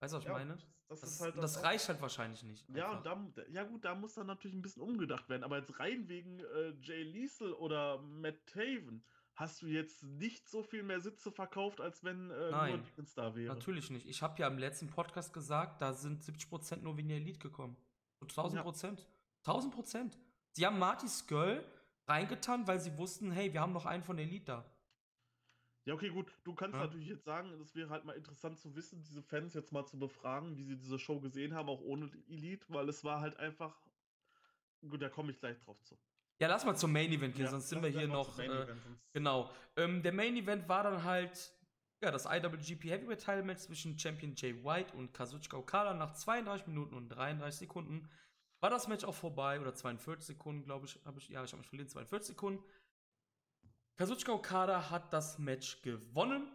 Weißt 0.00 0.12
du, 0.12 0.16
was 0.18 0.24
ich 0.24 0.28
Ja, 0.28 0.32
meine? 0.34 0.56
Das, 0.90 1.02
das, 1.02 1.10
ist 1.12 1.20
halt 1.20 1.36
das 1.38 1.62
reicht 1.62 1.88
halt 1.88 2.02
wahrscheinlich 2.02 2.42
nicht. 2.42 2.68
Ja, 2.70 2.90
einfach. 2.90 3.16
und 3.16 3.38
da, 3.38 3.42
ja 3.48 3.62
gut, 3.62 3.84
da 3.84 3.94
muss 3.94 4.14
dann 4.14 4.26
natürlich 4.26 4.56
ein 4.56 4.62
bisschen 4.62 4.82
umgedacht 4.82 5.28
werden. 5.28 5.44
Aber 5.44 5.58
jetzt 5.58 5.78
rein 5.78 6.08
wegen 6.08 6.40
äh, 6.40 6.74
Jay 6.82 7.04
Liesel 7.04 7.52
oder 7.52 7.98
Matt 8.02 8.44
Taven 8.46 9.04
hast 9.36 9.62
du 9.62 9.66
jetzt 9.68 10.02
nicht 10.02 10.48
so 10.48 10.64
viel 10.64 10.82
mehr 10.82 11.00
Sitze 11.00 11.30
verkauft, 11.30 11.80
als 11.80 12.02
wenn 12.02 12.32
äh, 12.32 12.34
nur 12.34 12.50
Nein, 12.50 12.82
Dickens 12.82 13.14
da 13.14 13.36
wäre. 13.36 13.54
Natürlich 13.54 13.90
nicht. 13.90 14.08
Ich 14.08 14.20
habe 14.20 14.40
ja 14.42 14.48
im 14.48 14.58
letzten 14.58 14.88
Podcast 14.88 15.32
gesagt, 15.32 15.80
da 15.80 15.92
sind 15.92 16.24
70% 16.24 16.78
nur 16.80 16.96
wegen 16.96 17.08
der 17.08 17.18
Elite 17.18 17.38
gekommen. 17.38 17.76
So 18.18 18.26
1000 18.26 18.62
Prozent. 18.62 19.08
1000 19.44 19.72
Prozent. 19.72 20.18
Sie 20.50 20.66
haben 20.66 20.80
Marty 20.80 21.08
Skull 21.08 21.64
reingetan, 22.08 22.66
weil 22.66 22.80
sie 22.80 22.98
wussten, 22.98 23.30
hey, 23.30 23.52
wir 23.52 23.60
haben 23.60 23.72
noch 23.72 23.86
einen 23.86 24.02
von 24.02 24.16
der 24.16 24.26
Elite 24.26 24.46
da. 24.46 24.64
Ja, 25.86 25.94
okay, 25.94 26.10
gut. 26.10 26.32
Du 26.44 26.54
kannst 26.54 26.76
Ja. 26.76 26.84
natürlich 26.84 27.08
jetzt 27.08 27.24
sagen, 27.24 27.50
es 27.60 27.74
wäre 27.74 27.90
halt 27.90 28.04
mal 28.04 28.12
interessant 28.12 28.58
zu 28.58 28.74
wissen, 28.74 29.02
diese 29.02 29.22
Fans 29.22 29.54
jetzt 29.54 29.72
mal 29.72 29.86
zu 29.86 29.98
befragen, 29.98 30.56
wie 30.56 30.64
sie 30.64 30.76
diese 30.76 30.98
Show 30.98 31.20
gesehen 31.20 31.54
haben, 31.54 31.68
auch 31.68 31.80
ohne 31.80 32.08
die 32.08 32.24
Elite, 32.32 32.66
weil 32.68 32.88
es 32.88 33.02
war 33.02 33.20
halt 33.20 33.36
einfach. 33.38 33.76
Gut, 34.88 35.02
da 35.02 35.08
komme 35.08 35.30
ich 35.30 35.38
gleich 35.38 35.58
drauf 35.60 35.82
zu. 35.82 35.96
Ja, 36.38 36.48
lass 36.48 36.64
mal 36.64 36.74
zum 36.74 36.92
Main 36.92 37.12
Event 37.12 37.34
gehen, 37.34 37.44
Ja, 37.44 37.50
sonst 37.50 37.68
sind 37.68 37.82
wir 37.82 37.90
hier 37.90 38.08
noch. 38.08 38.38
Äh, 38.38 38.46
Event, 38.46 38.80
genau. 39.12 39.50
Ähm, 39.76 40.02
der 40.02 40.12
Main 40.12 40.36
Event 40.36 40.68
war 40.68 40.82
dann 40.82 41.04
halt 41.04 41.52
ja, 42.02 42.10
das 42.10 42.24
IWGP 42.24 42.84
Heavyweight 42.84 43.20
Title 43.20 43.42
Match 43.42 43.60
zwischen 43.60 43.98
Champion 43.98 44.34
Jay 44.34 44.64
White 44.64 44.96
und 44.96 45.12
Kazuchika 45.12 45.58
Okada 45.58 45.92
nach 45.92 46.14
32 46.14 46.66
Minuten 46.66 46.94
und 46.94 47.10
33 47.10 47.58
Sekunden. 47.58 48.08
War 48.60 48.70
das 48.70 48.88
Match 48.88 49.04
auch 49.04 49.14
vorbei 49.14 49.60
oder 49.60 49.74
42 49.74 50.26
Sekunden, 50.26 50.64
glaube 50.64 50.86
ich, 50.86 50.98
habe 51.04 51.18
ich 51.18 51.28
ja, 51.28 51.44
ich 51.44 51.52
habe 51.52 51.58
mich 51.60 51.68
verlieren, 51.68 51.88
42 51.88 52.28
Sekunden. 52.28 52.64
Kazuchika 54.00 54.32
Okada 54.32 54.88
hat 54.88 55.12
das 55.12 55.38
Match 55.38 55.82
gewonnen 55.82 56.50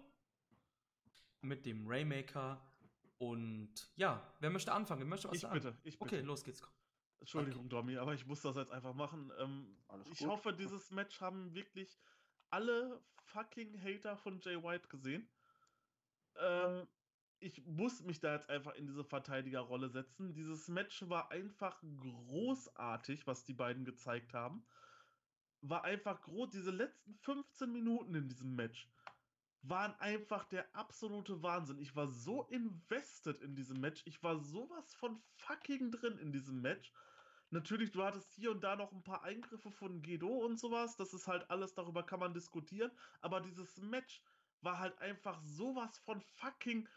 mit 1.42 1.64
dem 1.68 1.86
Raymaker 1.86 2.60
und 3.20 3.72
ja, 3.96 4.20
wer 4.40 4.50
möchte 4.50 4.72
anfangen? 4.74 5.02
Wer 5.02 5.08
möchte 5.08 5.28
was 5.28 5.36
Ich 5.36 5.42
sagen? 5.42 5.54
bitte, 5.54 5.78
ich 5.84 6.00
bitte. 6.00 6.16
Okay, 6.16 6.26
los 6.26 6.44
geht's. 6.44 6.64
Entschuldigung, 7.20 7.70
Domi, 7.70 7.98
aber 7.98 8.16
ich 8.16 8.26
muss 8.26 8.42
das 8.42 8.56
jetzt 8.56 8.72
einfach 8.72 8.96
machen. 8.96 9.32
Ähm, 9.38 9.78
Alles 9.90 10.08
ich 10.08 10.18
gut. 10.18 10.30
hoffe, 10.30 10.54
dieses 10.54 10.90
Match 10.90 11.22
haben 11.22 11.54
wirklich 11.54 12.00
alle 12.50 13.00
fucking 13.26 13.80
Hater 13.80 14.18
von 14.18 14.40
Jay 14.40 14.64
White 14.64 14.88
gesehen. 14.88 15.30
Ähm, 16.38 16.88
ich 17.38 17.64
muss 17.68 18.02
mich 18.02 18.20
da 18.20 18.34
jetzt 18.34 18.50
einfach 18.50 18.74
in 18.74 18.88
diese 18.88 19.04
Verteidigerrolle 19.04 19.90
setzen. 19.90 20.34
Dieses 20.34 20.68
Match 20.68 21.08
war 21.10 21.30
einfach 21.30 21.80
großartig, 22.00 23.28
was 23.28 23.44
die 23.44 23.54
beiden 23.54 23.86
gezeigt 23.86 24.34
haben. 24.34 24.66
War 25.70 25.84
einfach 25.84 26.22
groß. 26.22 26.52
Diese 26.52 26.72
letzten 26.72 27.16
15 27.16 27.72
Minuten 27.72 28.14
in 28.16 28.28
diesem 28.28 28.56
Match 28.56 28.88
waren 29.64 29.96
einfach 30.00 30.46
der 30.46 30.76
absolute 30.76 31.42
Wahnsinn. 31.42 31.80
Ich 31.80 31.96
war 31.96 32.08
so 32.08 32.44
invested 32.44 33.42
in 33.42 33.56
diesem 33.56 33.80
Match. 33.82 34.04
Ich 34.06 34.22
war 34.22 34.40
sowas 34.40 34.94
von 34.96 35.18
fucking 35.38 35.92
drin 35.92 36.20
in 36.20 36.32
diesem 36.32 36.62
Match. 36.62 36.92
Natürlich, 37.50 37.92
du 37.92 38.04
hattest 38.04 38.34
hier 38.34 38.52
und 38.52 38.64
da 38.64 38.76
noch 38.76 38.92
ein 38.92 39.04
paar 39.04 39.24
Eingriffe 39.24 39.72
von 39.72 40.02
Gedo 40.02 40.28
und 40.28 40.60
sowas. 40.60 40.98
Das 40.98 41.14
ist 41.14 41.28
halt 41.28 41.50
alles, 41.50 41.74
darüber 41.74 42.04
kann 42.04 42.20
man 42.20 42.34
diskutieren. 42.34 42.92
Aber 43.22 43.42
dieses 43.42 43.78
Match 43.78 44.22
war 44.62 44.78
halt 44.80 44.98
einfach 45.00 45.42
sowas 45.42 45.98
von 46.00 46.22
fucking. 46.22 46.88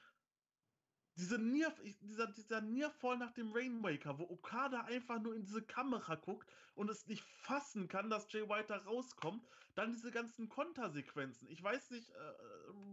Diese 1.19 1.37
Nier, 1.37 1.75
dieser, 2.01 2.29
dieser 2.29 2.61
Nierfall 2.61 3.19
nach 3.19 3.33
dem 3.33 3.51
Rainmaker, 3.53 4.19
wo 4.21 4.31
Okada 4.31 4.83
einfach 4.83 5.21
nur 5.21 5.35
in 5.35 5.43
diese 5.43 5.63
Kamera 5.63 6.15
guckt 6.15 6.49
und 6.77 6.89
es 6.89 7.09
nicht 7.09 7.25
fassen 7.25 7.89
kann, 7.89 8.09
dass 8.09 8.33
Jay 8.33 8.49
White 8.49 8.69
da 8.69 8.77
rauskommt. 8.77 9.45
Dann 9.75 9.93
diese 9.93 10.13
ganzen 10.13 10.49
Kontersequenzen. 10.49 11.49
Ich 11.51 11.61
weiß 11.63 11.91
nicht, 11.91 12.11
äh, 12.11 12.33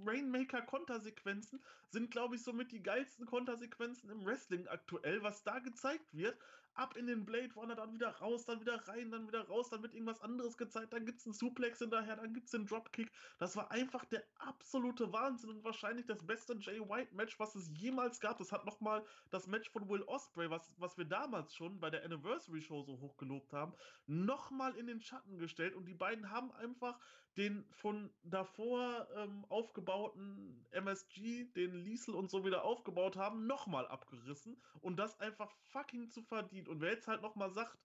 Rainmaker-Kontersequenzen 0.06 1.64
sind, 1.88 2.10
glaube 2.10 2.35
ich, 2.35 2.43
somit 2.43 2.72
die 2.72 2.81
geilsten 2.81 3.27
Kontersequenzen 3.27 4.10
im 4.10 4.26
Wrestling 4.26 4.68
aktuell, 4.68 5.22
was 5.22 5.43
da 5.43 5.60
gezeigt 5.60 6.14
wird. 6.14 6.38
Ab 6.76 6.95
in 6.97 7.07
den 7.07 7.26
Blade 7.26 7.53
Runner, 7.56 7.76
dann 7.76 7.93
wieder 7.93 8.10
raus, 8.18 8.45
dann 8.45 8.60
wieder 8.61 8.88
rein, 8.88 9.11
dann 9.11 9.27
wieder 9.27 9.47
raus, 9.47 9.69
dann 9.69 9.81
wird 9.81 9.93
irgendwas 9.93 10.22
anderes 10.22 10.57
gezeigt, 10.57 10.93
dann 10.93 11.06
gibt 11.06 11.19
es 11.19 11.26
einen 11.26 11.34
Suplex 11.34 11.80
hinterher, 11.80 12.18
dann 12.18 12.34
gibt 12.34 12.45
es 12.45 12.52
den 12.52 12.65
Dropkick. 12.65 13.11
Das 13.39 13.56
war 13.56 13.72
einfach 13.72 14.06
der 14.06 14.23
absolute 14.38 15.11
Wahnsinn 15.14 15.49
und 15.49 15.64
wahrscheinlich 15.64 16.06
das 16.06 16.26
beste 16.26 16.56
Jay 16.60 16.80
White-Match, 16.80 17.39
was 17.39 17.56
es 17.56 17.72
jemals 17.76 18.19
gab. 18.19 18.38
Das 18.38 18.52
hat 18.52 18.65
nochmal 18.65 19.06
das 19.30 19.47
Match 19.47 19.69
von 19.69 19.89
Will 19.89 20.03
Osprey, 20.03 20.49
was, 20.49 20.80
was 20.80 20.97
wir 20.97 21.06
damals 21.06 21.56
schon 21.56 21.80
bei 21.80 21.89
der 21.89 22.03
Anniversary 22.03 22.61
Show 22.61 22.84
so 22.84 22.99
hoch 22.99 23.18
gelobt 23.18 23.53
haben, 23.53 23.73
nochmal 24.06 24.76
in 24.76 24.88
den 24.88 25.02
Schatten 25.02 25.38
gestellt 25.38 25.76
und 25.76 25.85
die 25.85 25.93
beiden 25.95 26.30
haben 26.30 26.52
einfach 26.52 26.99
den 27.38 27.66
von 27.72 28.10
davor 28.24 29.07
ähm, 29.18 29.45
aufgebauten 29.49 30.66
MSG, 30.72 31.45
den 31.56 31.76
Liesel 31.76 32.16
und 32.16 32.30
so 32.30 32.45
wieder 32.45 32.64
aufgebaut 32.64 33.18
haben, 33.18 33.45
nochmal 33.48 33.88
abgerissen 33.88 34.57
und 34.82 34.98
das 34.98 35.20
einfach 35.20 35.52
fucking 35.72 36.10
zu 36.10 36.22
verdient. 36.22 36.70
Und 36.70 36.82
wer 36.82 36.91
jetzt 36.91 37.07
halt 37.07 37.22
nochmal 37.22 37.52
sagt, 37.52 37.78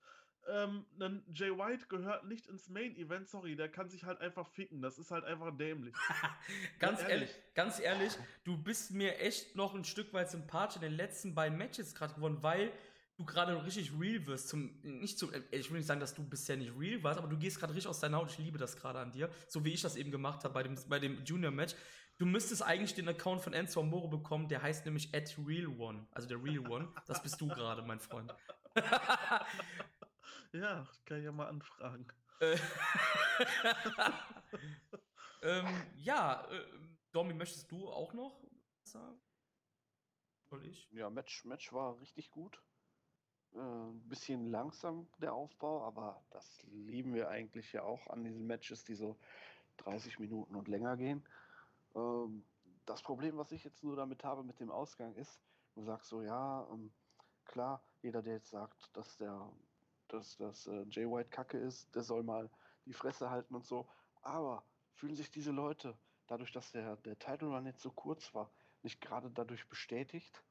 ähm, 0.49 0.87
ein 0.99 1.23
Jay 1.35 1.51
White 1.51 1.87
gehört 1.89 2.25
nicht 2.25 2.47
ins 2.47 2.69
Main 2.69 2.97
Event, 2.97 3.29
sorry, 3.29 3.57
der 3.57 3.69
kann 3.69 3.89
sich 3.89 4.05
halt 4.05 4.21
einfach 4.21 4.47
ficken. 4.47 4.81
Das 4.83 4.99
ist 4.99 5.11
halt 5.11 5.25
einfach 5.25 5.57
dämlich. 5.57 5.95
Ganz 6.79 7.01
ehrlich, 7.01 7.31
ehrlich. 7.31 7.55
ganz 7.55 7.81
ehrlich, 7.81 8.13
du 8.45 8.57
bist 8.57 8.93
mir 8.93 9.19
echt 9.19 9.55
noch 9.57 9.75
ein 9.75 9.85
Stück 9.85 10.13
weit 10.13 10.31
sympathisch 10.31 10.77
in 10.77 10.83
den 10.83 10.97
letzten 10.97 11.35
beiden 11.35 11.59
Matches 11.59 11.95
gerade 11.95 12.15
geworden, 12.15 12.39
weil 12.43 12.73
du 13.21 13.27
gerade 13.27 13.65
richtig 13.65 13.93
real 13.99 14.27
wirst. 14.27 14.49
Zum, 14.49 14.81
nicht 14.83 15.19
zum, 15.19 15.33
äh, 15.33 15.43
ich 15.53 15.71
will 15.71 15.79
nicht 15.79 15.87
sagen, 15.87 16.01
dass 16.01 16.15
du 16.15 16.25
bisher 16.25 16.57
nicht 16.57 16.73
real 16.77 17.03
warst, 17.03 17.19
aber 17.19 17.29
du 17.29 17.37
gehst 17.37 17.59
gerade 17.59 17.75
richtig 17.75 17.89
aus 17.89 18.01
deiner 18.01 18.17
Haut. 18.17 18.31
Ich 18.31 18.39
liebe 18.39 18.59
das 18.59 18.77
gerade 18.77 18.99
an 18.99 19.13
dir, 19.13 19.31
so 19.47 19.65
wie 19.65 19.73
ich 19.73 19.83
das 19.83 19.97
eben 19.97 20.11
gemacht 20.11 20.45
habe 20.45 20.55
bei 20.55 20.63
dem, 20.63 20.77
bei 20.89 20.99
dem 20.99 21.23
Junior-Match. 21.25 21.75
Du 22.19 22.27
müsstest 22.27 22.63
eigentlich 22.63 22.95
den 22.95 23.09
Account 23.09 23.43
von 23.43 23.53
Enzo 23.53 23.81
Amore 23.81 24.09
bekommen, 24.09 24.49
der 24.49 24.63
heißt 24.63 24.85
nämlich 24.85 25.15
at 25.15 25.35
Real 25.47 25.69
One, 25.69 26.07
also 26.13 26.29
der 26.29 26.43
Real 26.43 26.67
One. 26.71 26.93
Das 27.07 27.23
bist 27.23 27.41
du 27.41 27.49
gerade, 27.49 27.83
mein 27.83 28.01
Freund. 28.01 28.35
Ja, 30.53 30.85
kann 31.05 31.19
ich 31.19 31.25
ja 31.25 31.31
mal 31.31 31.47
anfragen. 31.47 32.09
Äh, 32.41 32.59
ähm, 35.43 35.67
ja, 35.95 36.45
äh, 36.51 36.67
Domi, 37.13 37.35
möchtest 37.35 37.71
du 37.71 37.89
auch 37.89 38.13
noch 38.15 38.43
was 38.81 38.91
sagen? 38.91 39.21
Soll 40.51 40.67
ich? 40.67 40.91
Ja, 40.91 41.09
Match, 41.09 41.45
Match 41.45 41.73
war 41.73 42.01
richtig 42.01 42.33
gut. 42.33 42.61
Äh, 43.55 43.59
ein 43.59 44.09
bisschen 44.09 44.51
langsam 44.51 45.09
der 45.19 45.35
Aufbau, 45.35 45.85
aber 45.85 46.23
das 46.31 46.63
lieben 46.71 47.15
wir 47.15 47.29
eigentlich 47.29 47.73
ja 47.73 47.83
auch 47.83 48.07
an 48.09 48.23
diesen 48.23 48.47
Matches, 48.47 48.85
die 48.85 48.95
so 48.95 49.17
30 49.79 50.19
Minuten 50.21 50.55
und 50.55 50.69
länger 50.69 50.97
gehen. 50.97 51.25
Ähm, 51.95 52.45
das 52.87 53.03
Problem, 53.03 53.37
was 53.37 53.53
ich 53.53 53.65
jetzt 53.65 53.83
nur 53.83 53.97
damit 53.97 54.25
habe 54.25 54.45
mit 54.45 54.61
dem 54.61 54.71
Ausgang 54.71 55.15
ist, 55.15 55.41
du 55.75 55.83
sagst 55.83 56.09
so, 56.09 56.23
ja, 56.23 56.67
ähm, 56.71 56.93
klar, 57.45 57.83
jeder, 58.03 58.23
der 58.23 58.35
jetzt 58.35 58.51
sagt, 58.51 58.97
dass 58.97 59.17
der, 59.17 59.51
dass 60.09 60.37
das 60.37 60.67
äh, 60.67 60.85
Jay 60.91 61.07
White 61.07 61.31
Kacke 61.31 61.59
ist, 61.59 61.93
der 61.95 62.03
soll 62.03 62.23
mal 62.23 62.49
die 62.87 62.93
Fresse 62.93 63.31
halten 63.31 63.55
und 63.55 63.67
so. 63.67 63.89
Aber 64.23 64.65
fühlen 64.93 65.17
sich 65.17 65.31
diese 65.31 65.51
Leute, 65.51 65.97
dadurch, 66.27 66.53
dass 66.53 66.73
der, 66.73 66.97
der 66.97 67.19
Title 67.19 67.49
Run 67.49 67.67
jetzt 67.67 67.83
so 67.83 67.91
kurz 67.91 68.33
war, 68.35 68.51
nicht 68.83 69.01
gerade 69.01 69.31
dadurch 69.31 69.69
bestätigt, 69.69 70.43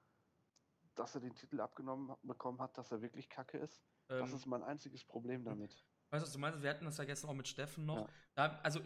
dass 1.00 1.16
er 1.16 1.22
den 1.22 1.34
Titel 1.34 1.62
abgenommen 1.62 2.16
bekommen 2.24 2.60
hat, 2.60 2.78
dass 2.78 2.92
er 2.92 3.02
wirklich 3.02 3.30
Kacke 3.30 3.58
ist? 3.58 3.82
das 4.08 4.30
Ähm, 4.30 4.36
ist 4.36 4.46
mein 4.46 4.64
einziges 4.64 5.04
Problem 5.04 5.46
damit. 5.46 5.72
Weißt 6.12 6.24
du, 6.24 6.28
was 6.28 6.34
du 6.34 6.40
meinst? 6.40 6.62
Wir 6.62 6.70
hatten 6.70 6.86
das 6.86 6.98
ja 6.98 7.06
gestern 7.06 7.30
auch 7.30 7.36
mit 7.36 7.48
Steffen 7.48 7.86
noch. 7.86 7.98
Ja. 7.98 8.10
Da, 8.36 8.60
also, 8.64 8.82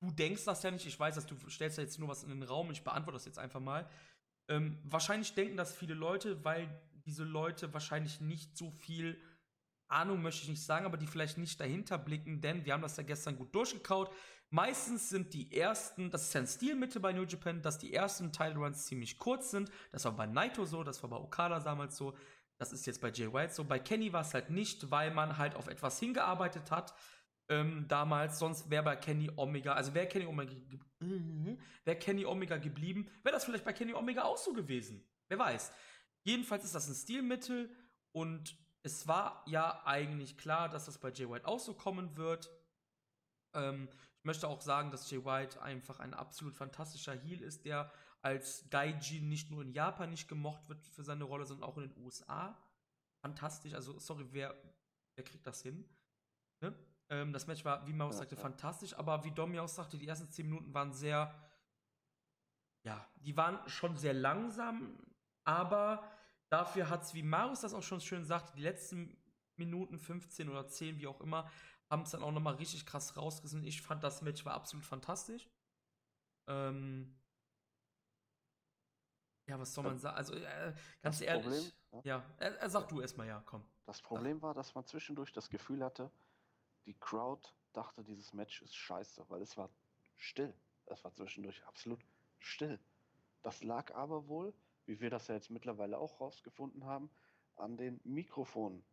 du 0.00 0.10
denkst 0.10 0.44
das 0.44 0.62
ja 0.62 0.70
nicht. 0.70 0.86
Ich 0.86 0.98
weiß, 0.98 1.14
dass 1.14 1.26
du 1.26 1.36
stellst 1.48 1.78
ja 1.78 1.84
jetzt 1.84 1.98
nur 1.98 2.08
was 2.08 2.22
in 2.22 2.30
den 2.30 2.42
Raum. 2.42 2.70
Ich 2.70 2.84
beantworte 2.84 3.16
das 3.16 3.24
jetzt 3.24 3.38
einfach 3.38 3.60
mal. 3.60 3.88
Ähm, 4.48 4.78
wahrscheinlich 4.84 5.34
denken 5.34 5.56
das 5.56 5.74
viele 5.74 5.94
Leute, 5.94 6.44
weil 6.44 6.68
diese 7.06 7.24
Leute 7.24 7.72
wahrscheinlich 7.72 8.20
nicht 8.20 8.56
so 8.56 8.70
viel 8.70 9.20
Ahnung, 9.88 10.22
möchte 10.22 10.42
ich 10.42 10.48
nicht 10.48 10.64
sagen, 10.64 10.84
aber 10.84 10.96
die 10.96 11.06
vielleicht 11.06 11.38
nicht 11.38 11.60
dahinter 11.60 11.96
blicken, 11.96 12.40
denn 12.40 12.64
wir 12.64 12.72
haben 12.72 12.82
das 12.82 12.96
ja 12.96 13.04
gestern 13.04 13.36
gut 13.36 13.54
durchgekaut. 13.54 14.12
Meistens 14.50 15.08
sind 15.08 15.34
die 15.34 15.52
ersten, 15.56 16.10
das 16.10 16.28
ist 16.28 16.36
ein 16.36 16.46
Stilmittel 16.46 17.00
bei 17.00 17.12
New 17.12 17.24
Japan, 17.24 17.62
dass 17.62 17.78
die 17.78 17.92
ersten 17.92 18.32
Title 18.32 18.56
Runs 18.56 18.86
ziemlich 18.86 19.18
kurz 19.18 19.50
sind. 19.50 19.70
Das 19.92 20.04
war 20.04 20.12
bei 20.12 20.26
Naito 20.26 20.64
so, 20.64 20.84
das 20.84 21.02
war 21.02 21.10
bei 21.10 21.16
Okada 21.16 21.58
damals 21.60 21.96
so. 21.96 22.16
Das 22.58 22.72
ist 22.72 22.86
jetzt 22.86 23.00
bei 23.00 23.10
Jay 23.10 23.30
White 23.32 23.52
so. 23.52 23.64
Bei 23.64 23.78
Kenny 23.78 24.12
war 24.12 24.22
es 24.22 24.32
halt 24.32 24.50
nicht, 24.50 24.90
weil 24.90 25.10
man 25.10 25.36
halt 25.36 25.54
auf 25.56 25.66
etwas 25.66 25.98
hingearbeitet 25.98 26.70
hat. 26.70 26.94
Ähm, 27.48 27.86
damals, 27.86 28.38
sonst 28.38 28.70
wäre 28.70 28.82
bei 28.82 28.96
Kenny 28.96 29.30
Omega, 29.36 29.74
also 29.74 29.94
wäre 29.94 30.08
Kenny 30.08 30.26
Omega, 30.26 30.52
ge- 30.52 31.58
wäre 31.84 31.98
Kenny 31.98 32.24
Omega 32.24 32.56
geblieben, 32.56 33.08
wäre 33.22 33.34
das 33.34 33.44
vielleicht 33.44 33.64
bei 33.64 33.72
Kenny 33.72 33.94
Omega 33.94 34.22
auch 34.22 34.36
so 34.36 34.52
gewesen. 34.52 35.06
Wer 35.28 35.38
weiß. 35.38 35.72
Jedenfalls 36.24 36.64
ist 36.64 36.74
das 36.74 36.88
ein 36.88 36.94
Stilmittel 36.94 37.70
und 38.12 38.56
es 38.82 39.06
war 39.06 39.44
ja 39.46 39.82
eigentlich 39.84 40.36
klar, 40.38 40.68
dass 40.68 40.86
das 40.86 40.98
bei 40.98 41.10
Jay 41.12 41.28
White 41.28 41.46
auch 41.46 41.60
so 41.60 41.74
kommen 41.74 42.16
wird. 42.16 42.50
Ähm, 43.54 43.88
möchte 44.26 44.48
auch 44.48 44.60
sagen, 44.60 44.90
dass 44.90 45.10
Jay 45.10 45.24
White 45.24 45.62
einfach 45.62 46.00
ein 46.00 46.12
absolut 46.12 46.54
fantastischer 46.54 47.14
Heel 47.14 47.40
ist, 47.40 47.64
der 47.64 47.90
als 48.20 48.68
Gaijin 48.70 49.28
nicht 49.28 49.50
nur 49.50 49.62
in 49.62 49.72
Japan 49.72 50.10
nicht 50.10 50.28
gemocht 50.28 50.68
wird 50.68 50.84
für 50.86 51.02
seine 51.02 51.24
Rolle, 51.24 51.46
sondern 51.46 51.68
auch 51.68 51.78
in 51.78 51.88
den 51.88 52.04
USA. 52.04 52.60
Fantastisch. 53.22 53.72
Also, 53.72 53.98
sorry, 53.98 54.26
wer, 54.32 54.54
wer 55.14 55.24
kriegt 55.24 55.46
das 55.46 55.62
hin? 55.62 55.88
Ne? 56.60 56.74
Ähm, 57.08 57.32
das 57.32 57.46
Match 57.46 57.64
war, 57.64 57.86
wie 57.86 57.96
ja, 57.96 58.12
sagte, 58.12 58.34
ja. 58.34 58.40
fantastisch, 58.40 58.94
aber 58.94 59.24
wie 59.24 59.30
Domi 59.30 59.58
auch 59.58 59.68
sagte, 59.68 59.96
die 59.96 60.08
ersten 60.08 60.28
10 60.28 60.46
Minuten 60.46 60.74
waren 60.74 60.92
sehr, 60.92 61.32
ja, 62.84 63.08
die 63.16 63.36
waren 63.36 63.58
schon 63.68 63.96
sehr 63.96 64.14
langsam, 64.14 64.98
aber 65.44 66.10
dafür 66.48 66.90
hat 66.90 67.02
es, 67.02 67.14
wie 67.14 67.22
Marius 67.22 67.60
das 67.60 67.74
auch 67.74 67.82
schon 67.82 68.00
schön 68.00 68.24
sagte, 68.24 68.52
die 68.56 68.62
letzten 68.62 69.16
Minuten, 69.56 69.98
15 69.98 70.48
oder 70.48 70.66
10, 70.66 70.98
wie 70.98 71.06
auch 71.06 71.20
immer, 71.20 71.48
haben 71.90 72.02
es 72.02 72.10
dann 72.10 72.22
auch 72.22 72.32
nochmal 72.32 72.54
richtig 72.54 72.84
krass 72.86 73.16
rausgerissen. 73.16 73.64
Ich 73.64 73.82
fand, 73.82 74.02
das 74.02 74.22
Match 74.22 74.44
war 74.44 74.54
absolut 74.54 74.84
fantastisch. 74.84 75.48
Ähm, 76.48 77.16
ja, 79.48 79.58
was 79.58 79.72
soll 79.72 79.84
man 79.84 79.98
sagen? 79.98 80.16
Also, 80.16 80.34
äh, 80.34 80.74
ganz 81.02 81.18
das 81.18 81.20
ehrlich. 81.20 81.72
Problem, 81.92 82.02
ja, 82.04 82.24
ja 82.38 82.46
äh, 82.46 82.68
sag 82.68 82.88
du 82.88 83.00
erstmal, 83.00 83.28
ja, 83.28 83.42
komm. 83.46 83.64
Das 83.84 84.02
Problem 84.02 84.42
war, 84.42 84.54
dass 84.54 84.74
man 84.74 84.84
zwischendurch 84.84 85.32
das 85.32 85.48
Gefühl 85.48 85.84
hatte, 85.84 86.10
die 86.86 86.94
Crowd 86.94 87.48
dachte, 87.72 88.02
dieses 88.02 88.32
Match 88.32 88.62
ist 88.62 88.74
scheiße, 88.74 89.24
weil 89.28 89.42
es 89.42 89.56
war 89.56 89.70
still. 90.16 90.52
Es 90.86 91.04
war 91.04 91.14
zwischendurch 91.14 91.64
absolut 91.64 92.04
still. 92.38 92.80
Das 93.42 93.62
lag 93.62 93.94
aber 93.94 94.26
wohl, 94.26 94.52
wie 94.86 95.00
wir 95.00 95.10
das 95.10 95.28
ja 95.28 95.34
jetzt 95.34 95.50
mittlerweile 95.50 95.98
auch 95.98 96.20
rausgefunden 96.20 96.84
haben, 96.84 97.10
an 97.56 97.76
den 97.76 98.00
Mikrofonen. 98.04 98.84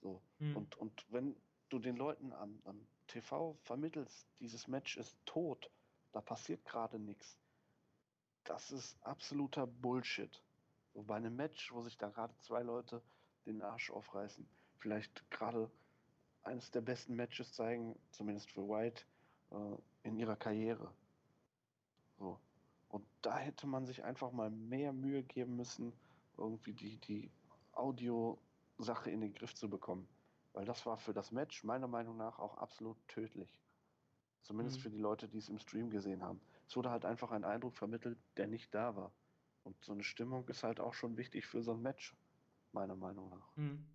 So. 0.00 0.22
Hm. 0.38 0.56
Und, 0.56 0.76
und 0.76 1.06
wenn 1.10 1.36
du 1.68 1.78
den 1.78 1.96
Leuten 1.96 2.32
am, 2.32 2.60
am 2.64 2.86
TV 3.06 3.56
vermittelst, 3.62 4.26
dieses 4.40 4.68
Match 4.68 4.96
ist 4.96 5.16
tot, 5.26 5.70
da 6.12 6.20
passiert 6.20 6.64
gerade 6.64 6.98
nichts. 6.98 7.38
Das 8.44 8.70
ist 8.70 8.96
absoluter 9.02 9.66
Bullshit. 9.66 10.42
So 10.94 11.02
bei 11.02 11.16
einem 11.16 11.36
Match, 11.36 11.72
wo 11.72 11.82
sich 11.82 11.98
da 11.98 12.08
gerade 12.08 12.36
zwei 12.38 12.62
Leute 12.62 13.02
den 13.44 13.62
Arsch 13.62 13.90
aufreißen, 13.90 14.48
vielleicht 14.78 15.30
gerade 15.30 15.70
eines 16.42 16.70
der 16.70 16.80
besten 16.80 17.16
Matches 17.16 17.52
zeigen, 17.52 17.98
zumindest 18.12 18.50
für 18.50 18.68
White, 18.68 19.04
äh, 19.50 20.08
in 20.08 20.16
ihrer 20.16 20.36
Karriere. 20.36 20.92
So. 22.18 22.38
Und 22.88 23.04
da 23.20 23.36
hätte 23.38 23.66
man 23.66 23.84
sich 23.84 24.04
einfach 24.04 24.30
mal 24.32 24.50
mehr 24.50 24.92
Mühe 24.92 25.22
geben 25.22 25.56
müssen, 25.56 25.92
irgendwie 26.38 26.72
die, 26.72 26.96
die 26.98 27.30
Audio-Sache 27.72 29.10
in 29.10 29.20
den 29.20 29.34
Griff 29.34 29.54
zu 29.54 29.68
bekommen. 29.68 30.08
Weil 30.56 30.64
das 30.64 30.86
war 30.86 30.96
für 30.96 31.12
das 31.12 31.32
Match 31.32 31.64
meiner 31.64 31.86
Meinung 31.86 32.16
nach 32.16 32.38
auch 32.38 32.56
absolut 32.56 32.96
tödlich. 33.08 33.60
Zumindest 34.40 34.78
mhm. 34.78 34.82
für 34.84 34.90
die 34.90 34.96
Leute, 34.96 35.28
die 35.28 35.36
es 35.36 35.50
im 35.50 35.58
Stream 35.58 35.90
gesehen 35.90 36.22
haben. 36.22 36.40
Es 36.66 36.74
wurde 36.74 36.90
halt 36.90 37.04
einfach 37.04 37.30
ein 37.30 37.44
Eindruck 37.44 37.76
vermittelt, 37.76 38.18
der 38.38 38.46
nicht 38.46 38.74
da 38.74 38.96
war. 38.96 39.12
Und 39.64 39.76
so 39.84 39.92
eine 39.92 40.02
Stimmung 40.02 40.48
ist 40.48 40.62
halt 40.62 40.80
auch 40.80 40.94
schon 40.94 41.18
wichtig 41.18 41.44
für 41.44 41.62
so 41.62 41.74
ein 41.74 41.82
Match, 41.82 42.16
meiner 42.72 42.96
Meinung 42.96 43.28
nach. 43.28 43.54
Mhm. 43.56 43.86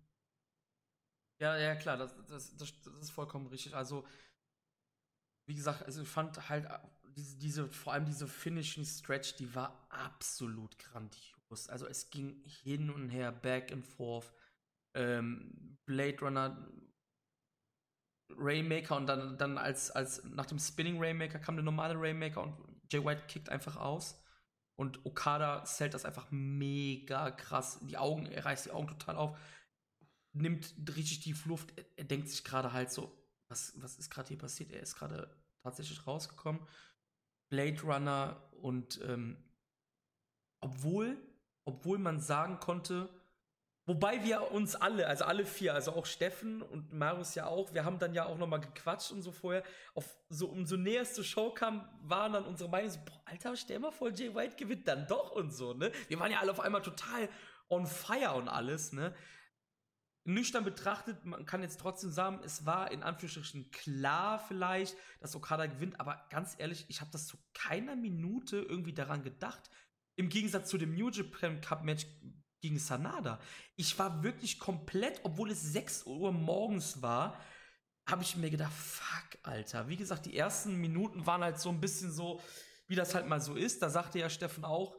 Ja, 1.40 1.56
ja, 1.56 1.74
klar, 1.74 1.96
das, 1.96 2.14
das, 2.26 2.56
das, 2.56 2.80
das, 2.80 2.94
ist 2.94 3.10
vollkommen 3.10 3.48
richtig. 3.48 3.74
Also, 3.74 4.06
wie 5.46 5.56
gesagt, 5.56 5.82
also 5.82 6.02
ich 6.02 6.08
fand 6.08 6.48
halt 6.48 6.66
äh, 6.66 6.78
diese, 7.16 7.38
diese, 7.38 7.68
vor 7.72 7.92
allem 7.92 8.04
diese 8.04 8.28
Finishing 8.28 8.84
Stretch, 8.84 9.34
die 9.34 9.52
war 9.52 9.84
absolut 9.88 10.78
grandios. 10.78 11.68
Also 11.68 11.88
es 11.88 12.10
ging 12.10 12.40
hin 12.44 12.88
und 12.88 13.08
her, 13.08 13.32
back 13.32 13.72
and 13.72 13.84
forth. 13.84 14.32
Ähm, 14.94 15.78
Blade 15.84 16.18
Runner, 16.20 16.68
Raymaker 18.36 18.96
und 18.96 19.06
dann, 19.06 19.36
dann 19.38 19.58
als, 19.58 19.90
als 19.90 20.24
nach 20.24 20.46
dem 20.46 20.58
Spinning 20.58 20.98
Raymaker 20.98 21.38
kam 21.38 21.56
der 21.56 21.64
normale 21.64 21.94
Raymaker 21.96 22.42
und 22.42 22.56
Jay 22.90 23.04
White 23.04 23.24
kickt 23.26 23.48
einfach 23.48 23.76
aus. 23.76 24.18
Und 24.76 25.04
Okada 25.04 25.64
zählt 25.64 25.94
das 25.94 26.04
einfach 26.04 26.28
mega 26.30 27.30
krass. 27.30 27.78
Die 27.82 27.98
Augen, 27.98 28.26
er 28.26 28.44
reißt 28.44 28.66
die 28.66 28.70
Augen 28.70 28.88
total 28.88 29.16
auf, 29.16 29.38
nimmt 30.32 30.74
richtig 30.96 31.20
tief 31.20 31.44
Luft. 31.46 31.76
Er, 31.76 31.84
er 31.96 32.04
denkt 32.04 32.28
sich 32.28 32.42
gerade 32.42 32.72
halt 32.72 32.90
so, 32.90 33.16
was, 33.48 33.74
was 33.80 33.98
ist 33.98 34.10
gerade 34.10 34.28
hier 34.28 34.38
passiert? 34.38 34.72
Er 34.72 34.80
ist 34.80 34.96
gerade 34.96 35.36
tatsächlich 35.62 36.06
rausgekommen. 36.06 36.66
Blade 37.50 37.82
Runner 37.82 38.50
und 38.52 39.00
ähm, 39.02 39.36
obwohl, 40.60 41.18
obwohl 41.64 41.98
man 41.98 42.20
sagen 42.20 42.58
konnte, 42.60 43.10
Wobei 43.84 44.22
wir 44.22 44.52
uns 44.52 44.76
alle, 44.76 45.08
also 45.08 45.24
alle 45.24 45.44
vier, 45.44 45.74
also 45.74 45.92
auch 45.92 46.06
Steffen 46.06 46.62
und 46.62 46.92
Marius 46.92 47.34
ja 47.34 47.46
auch, 47.46 47.74
wir 47.74 47.84
haben 47.84 47.98
dann 47.98 48.14
ja 48.14 48.26
auch 48.26 48.38
nochmal 48.38 48.60
gequatscht 48.60 49.10
und 49.10 49.22
so 49.22 49.32
vorher. 49.32 49.64
Auf 49.94 50.16
so 50.28 50.46
umso 50.46 50.76
näher 50.76 51.02
es 51.02 51.14
zur 51.14 51.24
Show 51.24 51.50
kam, 51.50 51.88
waren 52.02 52.32
dann 52.32 52.44
unsere 52.44 52.70
Meinungen 52.70 52.92
so, 52.92 53.00
boah, 53.04 53.20
Alter, 53.24 53.56
stell 53.56 53.80
mal 53.80 53.90
vor, 53.90 54.10
Jay 54.10 54.32
White 54.32 54.54
gewinnt 54.56 54.86
dann 54.86 55.08
doch 55.08 55.32
und 55.32 55.52
so, 55.52 55.74
ne? 55.74 55.90
Wir 56.06 56.20
waren 56.20 56.30
ja 56.30 56.38
alle 56.38 56.52
auf 56.52 56.60
einmal 56.60 56.82
total 56.82 57.28
on 57.68 57.86
fire 57.86 58.34
und 58.34 58.48
alles, 58.48 58.92
ne? 58.92 59.14
Nüchtern 60.24 60.62
betrachtet, 60.62 61.24
man 61.24 61.44
kann 61.44 61.62
jetzt 61.62 61.80
trotzdem 61.80 62.12
sagen, 62.12 62.38
es 62.44 62.64
war 62.64 62.92
in 62.92 63.02
Anführungsstrichen 63.02 63.72
klar 63.72 64.38
vielleicht, 64.38 64.96
dass 65.18 65.34
Okada 65.34 65.66
gewinnt, 65.66 65.98
aber 65.98 66.24
ganz 66.30 66.54
ehrlich, 66.58 66.84
ich 66.88 67.00
habe 67.00 67.10
das 67.10 67.26
zu 67.26 67.36
keiner 67.54 67.96
Minute 67.96 68.58
irgendwie 68.58 68.92
daran 68.92 69.24
gedacht. 69.24 69.68
Im 70.14 70.28
Gegensatz 70.28 70.68
zu 70.68 70.78
dem 70.78 70.94
New 70.94 71.10
Japan 71.10 71.60
Cup 71.60 71.82
Match 71.82 72.06
gegen 72.62 72.78
Sanada. 72.78 73.38
Ich 73.76 73.98
war 73.98 74.22
wirklich 74.22 74.58
komplett, 74.58 75.20
obwohl 75.24 75.50
es 75.50 75.60
6 75.60 76.06
Uhr 76.06 76.32
morgens 76.32 77.02
war, 77.02 77.38
habe 78.06 78.22
ich 78.22 78.36
mir 78.36 78.50
gedacht, 78.50 78.72
fuck, 78.72 79.38
Alter. 79.42 79.88
Wie 79.88 79.96
gesagt, 79.96 80.26
die 80.26 80.36
ersten 80.36 80.80
Minuten 80.80 81.26
waren 81.26 81.42
halt 81.42 81.58
so 81.58 81.68
ein 81.68 81.80
bisschen 81.80 82.10
so, 82.10 82.40
wie 82.86 82.94
das 82.94 83.14
halt 83.14 83.28
mal 83.28 83.40
so 83.40 83.54
ist. 83.54 83.82
Da 83.82 83.90
sagte 83.90 84.18
ja 84.18 84.30
Steffen 84.30 84.64
auch, 84.64 84.96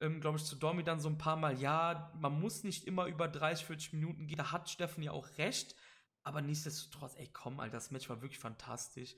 ähm, 0.00 0.20
glaube 0.20 0.38
ich, 0.38 0.44
zu 0.44 0.56
Dormi 0.56 0.82
dann 0.82 1.00
so 1.00 1.08
ein 1.08 1.18
paar 1.18 1.36
Mal, 1.36 1.60
ja, 1.60 2.12
man 2.18 2.40
muss 2.40 2.64
nicht 2.64 2.86
immer 2.86 3.06
über 3.06 3.28
30, 3.28 3.66
40 3.66 3.92
Minuten 3.92 4.26
gehen. 4.26 4.38
Da 4.38 4.52
hat 4.52 4.70
Steffen 4.70 5.02
ja 5.02 5.12
auch 5.12 5.28
recht. 5.36 5.74
Aber 6.22 6.42
nichtsdestotrotz, 6.42 7.14
ey, 7.16 7.28
komm, 7.32 7.60
Alter, 7.60 7.76
das 7.76 7.90
Match 7.90 8.08
war 8.08 8.22
wirklich 8.22 8.38
fantastisch. 8.38 9.16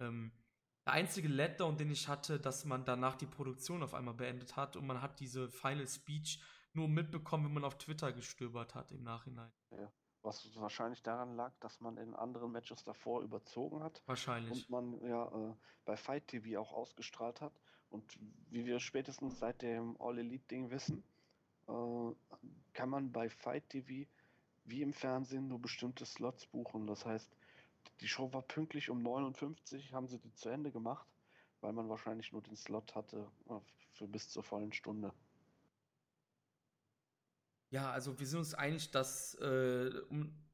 Ähm, 0.00 0.32
der 0.86 0.94
einzige 0.94 1.28
Letdown, 1.28 1.76
den 1.76 1.90
ich 1.90 2.08
hatte, 2.08 2.40
dass 2.40 2.64
man 2.64 2.84
danach 2.84 3.16
die 3.16 3.26
Produktion 3.26 3.82
auf 3.82 3.94
einmal 3.94 4.14
beendet 4.14 4.56
hat 4.56 4.76
und 4.76 4.86
man 4.86 5.02
hat 5.02 5.20
diese 5.20 5.50
Final 5.50 5.86
Speech 5.86 6.40
nur 6.74 6.88
mitbekommen, 6.88 7.46
wenn 7.46 7.54
man 7.54 7.64
auf 7.64 7.78
Twitter 7.78 8.12
gestöbert 8.12 8.74
hat 8.74 8.90
im 8.90 9.02
Nachhinein. 9.02 9.50
Ja. 9.70 9.90
Was 10.22 10.54
wahrscheinlich 10.56 11.02
daran 11.02 11.36
lag, 11.36 11.52
dass 11.60 11.80
man 11.80 11.96
in 11.96 12.14
anderen 12.14 12.50
Matches 12.50 12.84
davor 12.84 13.22
überzogen 13.22 13.82
hat. 13.82 14.02
Wahrscheinlich. 14.06 14.68
Und 14.68 14.70
man 14.70 15.08
ja 15.08 15.26
äh, 15.26 15.54
bei 15.84 15.96
Fight 15.96 16.28
TV 16.28 16.60
auch 16.60 16.72
ausgestrahlt 16.72 17.40
hat. 17.40 17.52
Und 17.90 18.18
wie 18.50 18.66
wir 18.66 18.80
spätestens 18.80 19.38
seit 19.38 19.62
dem 19.62 19.96
All 20.00 20.18
Elite-Ding 20.18 20.70
wissen, 20.70 21.02
äh, 21.68 22.12
kann 22.72 22.90
man 22.90 23.12
bei 23.12 23.30
Fight 23.30 23.68
TV 23.70 24.08
wie 24.64 24.82
im 24.82 24.92
Fernsehen 24.92 25.48
nur 25.48 25.60
bestimmte 25.60 26.04
Slots 26.04 26.46
buchen. 26.46 26.86
Das 26.86 27.06
heißt, 27.06 27.30
die 28.00 28.08
Show 28.08 28.32
war 28.32 28.42
pünktlich 28.42 28.90
um 28.90 29.02
59, 29.02 29.92
haben 29.92 30.08
sie 30.08 30.18
die 30.18 30.32
zu 30.34 30.48
Ende 30.48 30.70
gemacht, 30.70 31.06
weil 31.60 31.72
man 31.72 31.88
wahrscheinlich 31.88 32.32
nur 32.32 32.42
den 32.42 32.56
Slot 32.56 32.94
hatte 32.94 33.30
äh, 33.48 33.54
für 33.92 34.06
bis 34.06 34.28
zur 34.28 34.42
vollen 34.42 34.72
Stunde. 34.72 35.12
Ja, 37.70 37.90
also 37.90 38.18
wir 38.18 38.26
sind 38.26 38.38
uns 38.38 38.54
einig, 38.54 38.90
dass 38.90 39.34
äh, 39.34 39.90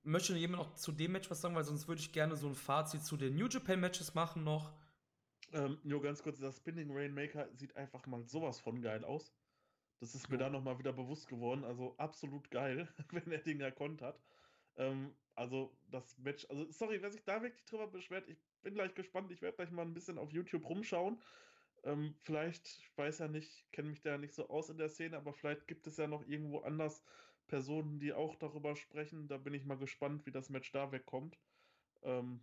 möchte 0.03 0.37
jemand 0.37 0.63
noch 0.63 0.75
zu 0.75 0.93
dem 0.93 1.13
Match 1.13 1.31
was 1.31 1.41
sagen, 1.41 1.55
weil 1.55 1.65
sonst 1.65 1.89
würde 1.89 2.01
ich 2.01 2.13
gerne 2.13 2.37
so 2.37 2.49
ein 2.49 2.55
Fazit 2.55 3.05
zu 3.05 3.17
den 3.17 3.37
New 3.37 3.49
Japan 3.49 3.81
Matches 3.81 4.15
machen 4.15 4.45
noch. 4.45 4.73
Ähm, 5.53 5.79
nur 5.85 6.03
ganz 6.03 6.23
kurz, 6.23 6.39
das 6.39 6.57
Spinning 6.57 6.91
Rainmaker 6.91 7.49
sieht 7.55 7.77
einfach 7.77 8.07
mal 8.07 8.25
sowas 8.25 8.61
von 8.61 8.83
geil 8.83 9.05
aus. 9.05 9.33
Das 10.01 10.15
ist 10.15 10.29
mir 10.29 10.37
ja. 10.37 10.45
da 10.45 10.51
nochmal 10.51 10.79
wieder 10.79 10.93
bewusst 10.93 11.29
geworden. 11.29 11.65
Also 11.65 11.95
absolut 11.97 12.51
geil, 12.51 12.89
wenn 13.11 13.31
er 13.31 13.39
den 13.39 13.61
ja 13.61 13.71
kontert. 13.71 14.21
Ähm, 14.77 15.15
also 15.37 15.77
das 15.91 16.19
Match, 16.19 16.47
also 16.51 16.71
sorry, 16.71 17.01
wer 17.01 17.11
sich 17.11 17.25
da 17.25 17.41
wirklich 17.41 17.65
drüber 17.65 17.87
beschwert, 17.87 18.29
ich 18.29 18.39
bin 18.63 18.75
gleich 18.75 18.95
gespannt. 18.95 19.31
Ich 19.31 19.41
werde 19.41 19.57
gleich 19.57 19.71
mal 19.71 19.83
ein 19.83 19.95
bisschen 19.95 20.19
auf 20.19 20.33
YouTube 20.33 20.69
rumschauen 20.69 21.23
ähm, 21.85 22.15
vielleicht, 22.23 22.67
ich 22.67 22.91
weiß 22.97 23.19
ja 23.19 23.29
nicht, 23.29 23.71
kenne 23.73 23.91
mich 23.91 24.01
da 24.01 24.19
nicht 24.19 24.35
so 24.35 24.49
aus 24.49 24.71
in 24.71 24.79
der 24.79 24.89
Szene, 24.89 25.17
aber 25.17 25.33
vielleicht 25.33 25.67
gibt 25.67 25.87
es 25.87 25.97
ja 25.97 26.07
noch 26.07 26.27
irgendwo 26.27 26.61
anders 26.61 27.03
Personen, 27.47 27.99
die 27.99 28.13
auch 28.13 28.37
darüber 28.37 28.75
sprechen. 28.75 29.29
Da 29.29 29.37
bin 29.37 29.55
ich 29.55 29.65
mal 29.65 29.77
gespannt, 29.77 30.25
wie 30.27 30.33
das 30.33 30.49
Match 30.49 30.73
da 30.73 30.93
wegkommt. 30.93 31.39
Ähm, 32.03 32.41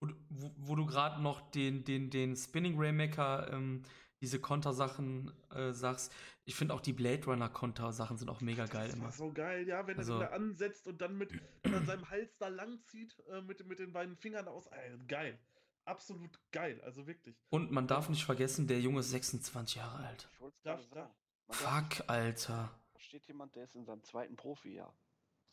wo, 0.00 0.52
wo, 0.56 0.74
du 0.74 0.84
gerade 0.84 1.22
noch 1.22 1.50
den, 1.52 1.84
den, 1.84 2.10
den 2.10 2.34
Spinning 2.34 2.74
Raymaker, 2.76 3.52
ähm, 3.52 3.82
diese 4.20 4.40
Kontersachen 4.40 5.32
äh, 5.50 5.72
sagst, 5.72 6.12
ich 6.44 6.56
finde 6.56 6.74
auch 6.74 6.80
die 6.80 6.92
Blade 6.92 7.24
Runner 7.24 7.48
Konter-Sachen 7.48 8.16
sind 8.18 8.28
auch 8.28 8.40
mega 8.40 8.66
geil 8.66 8.86
das 8.86 8.96
immer. 8.96 9.04
War 9.04 9.12
so 9.12 9.32
geil, 9.32 9.66
ja, 9.66 9.86
wenn 9.86 9.96
also, 9.96 10.14
er 10.14 10.20
wieder 10.20 10.32
ansetzt 10.32 10.88
und 10.88 11.00
dann 11.00 11.16
mit 11.16 11.32
an 11.62 11.86
seinem 11.86 12.08
Hals 12.08 12.36
da 12.38 12.48
lang 12.48 12.80
zieht, 12.84 13.16
äh, 13.30 13.42
mit, 13.42 13.64
mit 13.66 13.78
den 13.78 13.92
beiden 13.92 14.16
Fingern 14.16 14.48
aus. 14.48 14.66
Ey, 14.66 14.98
geil 15.06 15.38
absolut 15.84 16.38
geil, 16.50 16.80
also 16.82 17.06
wirklich. 17.06 17.36
Und 17.50 17.70
man 17.70 17.86
darf 17.86 18.08
nicht 18.08 18.24
vergessen, 18.24 18.66
der 18.66 18.80
Junge 18.80 19.00
ist 19.00 19.10
26 19.10 19.76
Jahre 19.76 20.04
alt. 20.04 20.28
Darf, 20.62 20.86
darf. 20.90 21.10
Fuck, 21.48 22.08
Alter. 22.08 22.70
steht 22.96 23.26
jemand, 23.26 23.54
der 23.56 23.64
ist 23.64 23.74
in 23.74 23.84
seinem 23.84 24.02
zweiten 24.04 24.36
Profijahr. 24.36 24.94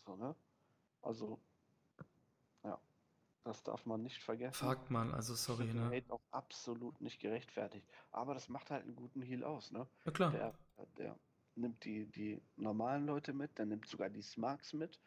So, 0.06 0.16
ne? 0.16 0.36
Also, 1.02 1.40
ja, 2.64 2.80
das 3.44 3.64
darf 3.64 3.86
man 3.86 4.04
nicht 4.04 4.22
vergessen. 4.24 4.68
Fuck, 4.68 4.90
man, 4.90 5.14
also 5.14 5.36
sorry, 5.36 5.74
ne? 5.74 5.86
Hate 5.86 6.12
auch 6.14 6.22
absolut 6.32 7.00
nicht 7.02 7.20
gerechtfertigt. 7.20 7.88
Aber 8.12 8.34
das 8.34 8.50
macht 8.50 8.70
halt 8.70 8.84
einen 8.84 8.96
guten 8.96 9.22
Heal 9.22 9.44
aus, 9.44 9.72
ne? 9.72 9.88
Ja, 10.06 10.12
klar. 10.12 10.32
Der, 10.32 10.54
der 10.98 11.20
nimmt 11.56 11.84
die, 11.84 12.06
die 12.06 12.42
normalen 12.56 13.06
Leute 13.06 13.34
mit, 13.34 13.58
der 13.58 13.66
nimmt 13.66 13.88
sogar 13.88 14.10
die 14.10 14.22
Smarks 14.22 14.74
mit, 14.74 15.00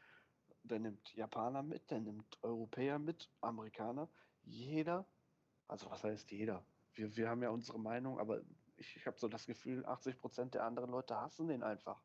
der 0.63 0.79
nimmt 0.79 1.15
Japaner 1.15 1.63
mit, 1.63 1.91
der 1.91 2.01
nimmt 2.01 2.39
Europäer 2.43 2.99
mit, 2.99 3.29
Amerikaner. 3.41 4.09
Jeder, 4.45 5.07
also 5.69 5.91
was 5.91 6.05
heißt 6.05 6.31
jeder? 6.31 6.65
Wir, 6.95 7.17
wir 7.17 7.29
haben 7.29 7.43
ja 7.43 7.51
unsere 7.51 7.79
Meinung, 7.79 8.19
aber 8.19 8.43
ich, 8.77 8.97
ich 8.97 9.07
habe 9.07 9.19
so 9.19 9.29
das 9.29 9.47
Gefühl, 9.47 9.85
80% 9.87 10.51
der 10.51 10.65
anderen 10.65 10.91
Leute 10.91 11.17
hassen 11.17 11.49
den 11.49 11.63
einfach. 11.63 12.03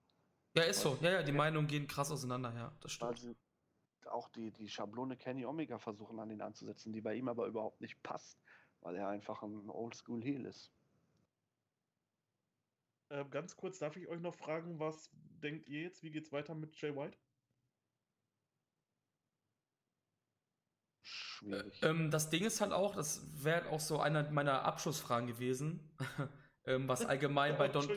Ja, 0.55 0.63
ist 0.63 0.81
so. 0.81 0.97
Ja, 1.01 1.11
ja, 1.11 1.23
die 1.23 1.31
Meinungen 1.31 1.67
gehen 1.67 1.87
krass 1.87 2.11
auseinander, 2.11 2.53
ja, 2.53 2.71
das 2.81 2.99
Weil 3.01 3.15
stimmt. 3.15 3.37
sie 3.37 4.09
auch 4.09 4.29
die, 4.29 4.51
die 4.51 4.69
Schablone 4.69 5.17
Kenny 5.17 5.45
Omega 5.45 5.77
versuchen 5.77 6.19
an 6.19 6.31
ihn 6.31 6.41
anzusetzen, 6.41 6.93
die 6.93 7.01
bei 7.01 7.15
ihm 7.15 7.27
aber 7.27 7.45
überhaupt 7.47 7.81
nicht 7.81 8.01
passt, 8.03 8.39
weil 8.81 8.95
er 8.95 9.09
einfach 9.09 9.43
ein 9.43 9.69
Oldschool 9.69 10.23
Heel 10.23 10.45
ist. 10.45 10.71
Ähm, 13.09 13.29
ganz 13.29 13.55
kurz, 13.55 13.79
darf 13.79 13.95
ich 13.95 14.07
euch 14.07 14.21
noch 14.21 14.35
fragen, 14.35 14.79
was 14.79 15.09
denkt 15.43 15.69
ihr 15.69 15.81
jetzt? 15.83 16.03
Wie 16.03 16.11
geht's 16.11 16.31
weiter 16.31 16.55
mit 16.55 16.75
Jay 16.79 16.95
White? 16.95 17.17
Schwierig. 21.37 21.79
Ähm, 21.83 22.09
das 22.09 22.29
Ding 22.31 22.43
ist 22.43 22.61
halt 22.61 22.71
auch, 22.71 22.95
das 22.95 23.21
wäre 23.43 23.69
auch 23.69 23.79
so 23.79 23.99
einer 23.99 24.29
meiner 24.31 24.63
Abschlussfragen 24.63 25.27
gewesen, 25.27 25.87
ähm, 26.65 26.87
was 26.87 27.05
allgemein 27.05 27.55
bei 27.57 27.67
Don, 27.67 27.87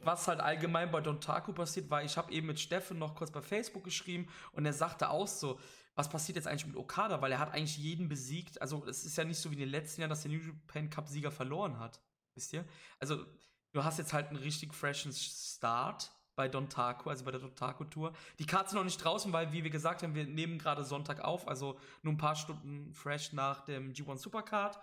was 0.00 0.26
halt 0.26 0.40
allgemein 0.40 0.90
bei 0.90 1.00
Don 1.00 1.20
Taku 1.20 1.52
passiert, 1.52 1.88
weil 1.90 2.04
ich 2.04 2.16
habe 2.16 2.32
eben 2.32 2.48
mit 2.48 2.58
Steffen 2.58 2.98
noch 2.98 3.14
kurz 3.14 3.30
bei 3.30 3.40
Facebook 3.40 3.84
geschrieben 3.84 4.28
und 4.50 4.66
er 4.66 4.72
sagte 4.72 5.10
auch 5.10 5.28
so, 5.28 5.60
was 5.94 6.08
passiert 6.08 6.34
jetzt 6.34 6.48
eigentlich 6.48 6.66
mit 6.66 6.76
Okada, 6.76 7.20
weil 7.22 7.30
er 7.30 7.38
hat 7.38 7.52
eigentlich 7.52 7.78
jeden 7.78 8.08
besiegt. 8.08 8.60
Also 8.60 8.84
es 8.86 9.04
ist 9.04 9.16
ja 9.16 9.22
nicht 9.22 9.38
so 9.38 9.50
wie 9.50 9.54
in 9.54 9.60
den 9.60 9.70
letzten 9.70 10.00
Jahren, 10.00 10.10
dass 10.10 10.22
der 10.22 10.32
New 10.32 10.38
Japan 10.38 10.90
Cup 10.90 11.06
Sieger 11.06 11.30
verloren 11.30 11.78
hat, 11.78 12.00
wisst 12.34 12.52
ihr? 12.52 12.64
Also 12.98 13.24
du 13.72 13.84
hast 13.84 13.98
jetzt 13.98 14.12
halt 14.12 14.28
einen 14.28 14.38
richtig 14.38 14.74
freshen 14.74 15.12
Start 15.12 16.10
bei 16.38 16.48
Don 16.48 16.68
Taku, 16.68 17.10
also 17.10 17.24
bei 17.24 17.32
der 17.32 17.40
Don 17.40 17.56
Taku 17.56 17.82
Tour. 17.82 18.12
Die 18.38 18.46
Karten 18.46 18.70
sind 18.70 18.78
noch 18.78 18.84
nicht 18.84 19.02
draußen, 19.02 19.32
weil 19.32 19.52
wie 19.52 19.64
wir 19.64 19.72
gesagt 19.72 20.04
haben, 20.04 20.14
wir 20.14 20.24
nehmen 20.24 20.56
gerade 20.56 20.84
Sonntag 20.84 21.20
auf, 21.20 21.48
also 21.48 21.80
nur 22.02 22.14
ein 22.14 22.16
paar 22.16 22.36
Stunden 22.36 22.94
fresh 22.94 23.32
nach 23.32 23.62
dem 23.62 23.92
G1 23.92 24.18
Supercard. 24.18 24.78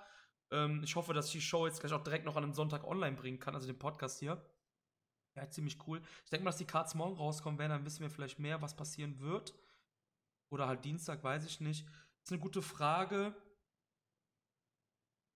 Ähm, 0.51 0.83
ich 0.83 0.97
hoffe, 0.97 1.13
dass 1.13 1.27
ich 1.27 1.31
die 1.31 1.41
Show 1.41 1.65
jetzt 1.65 1.79
gleich 1.79 1.93
auch 1.93 2.03
direkt 2.03 2.25
noch 2.25 2.35
an 2.35 2.43
einem 2.43 2.53
Sonntag 2.53 2.83
online 2.83 3.15
bringen 3.15 3.39
kann, 3.39 3.55
also 3.55 3.67
den 3.67 3.79
Podcast 3.79 4.19
hier. 4.19 4.45
Ja, 5.37 5.49
ziemlich 5.49 5.77
cool. 5.87 6.01
Ich 6.25 6.29
denke 6.29 6.43
mal, 6.43 6.49
dass 6.49 6.57
die 6.57 6.67
Cards 6.67 6.93
morgen 6.93 7.15
rauskommen 7.15 7.57
werden, 7.57 7.71
dann 7.71 7.85
wissen 7.85 8.01
wir 8.01 8.09
vielleicht 8.09 8.37
mehr, 8.37 8.61
was 8.61 8.75
passieren 8.75 9.21
wird. 9.21 9.53
Oder 10.49 10.67
halt 10.67 10.83
Dienstag, 10.83 11.23
weiß 11.23 11.45
ich 11.45 11.61
nicht. 11.61 11.87
ist 12.21 12.33
eine 12.33 12.41
gute 12.41 12.61
Frage. 12.61 13.33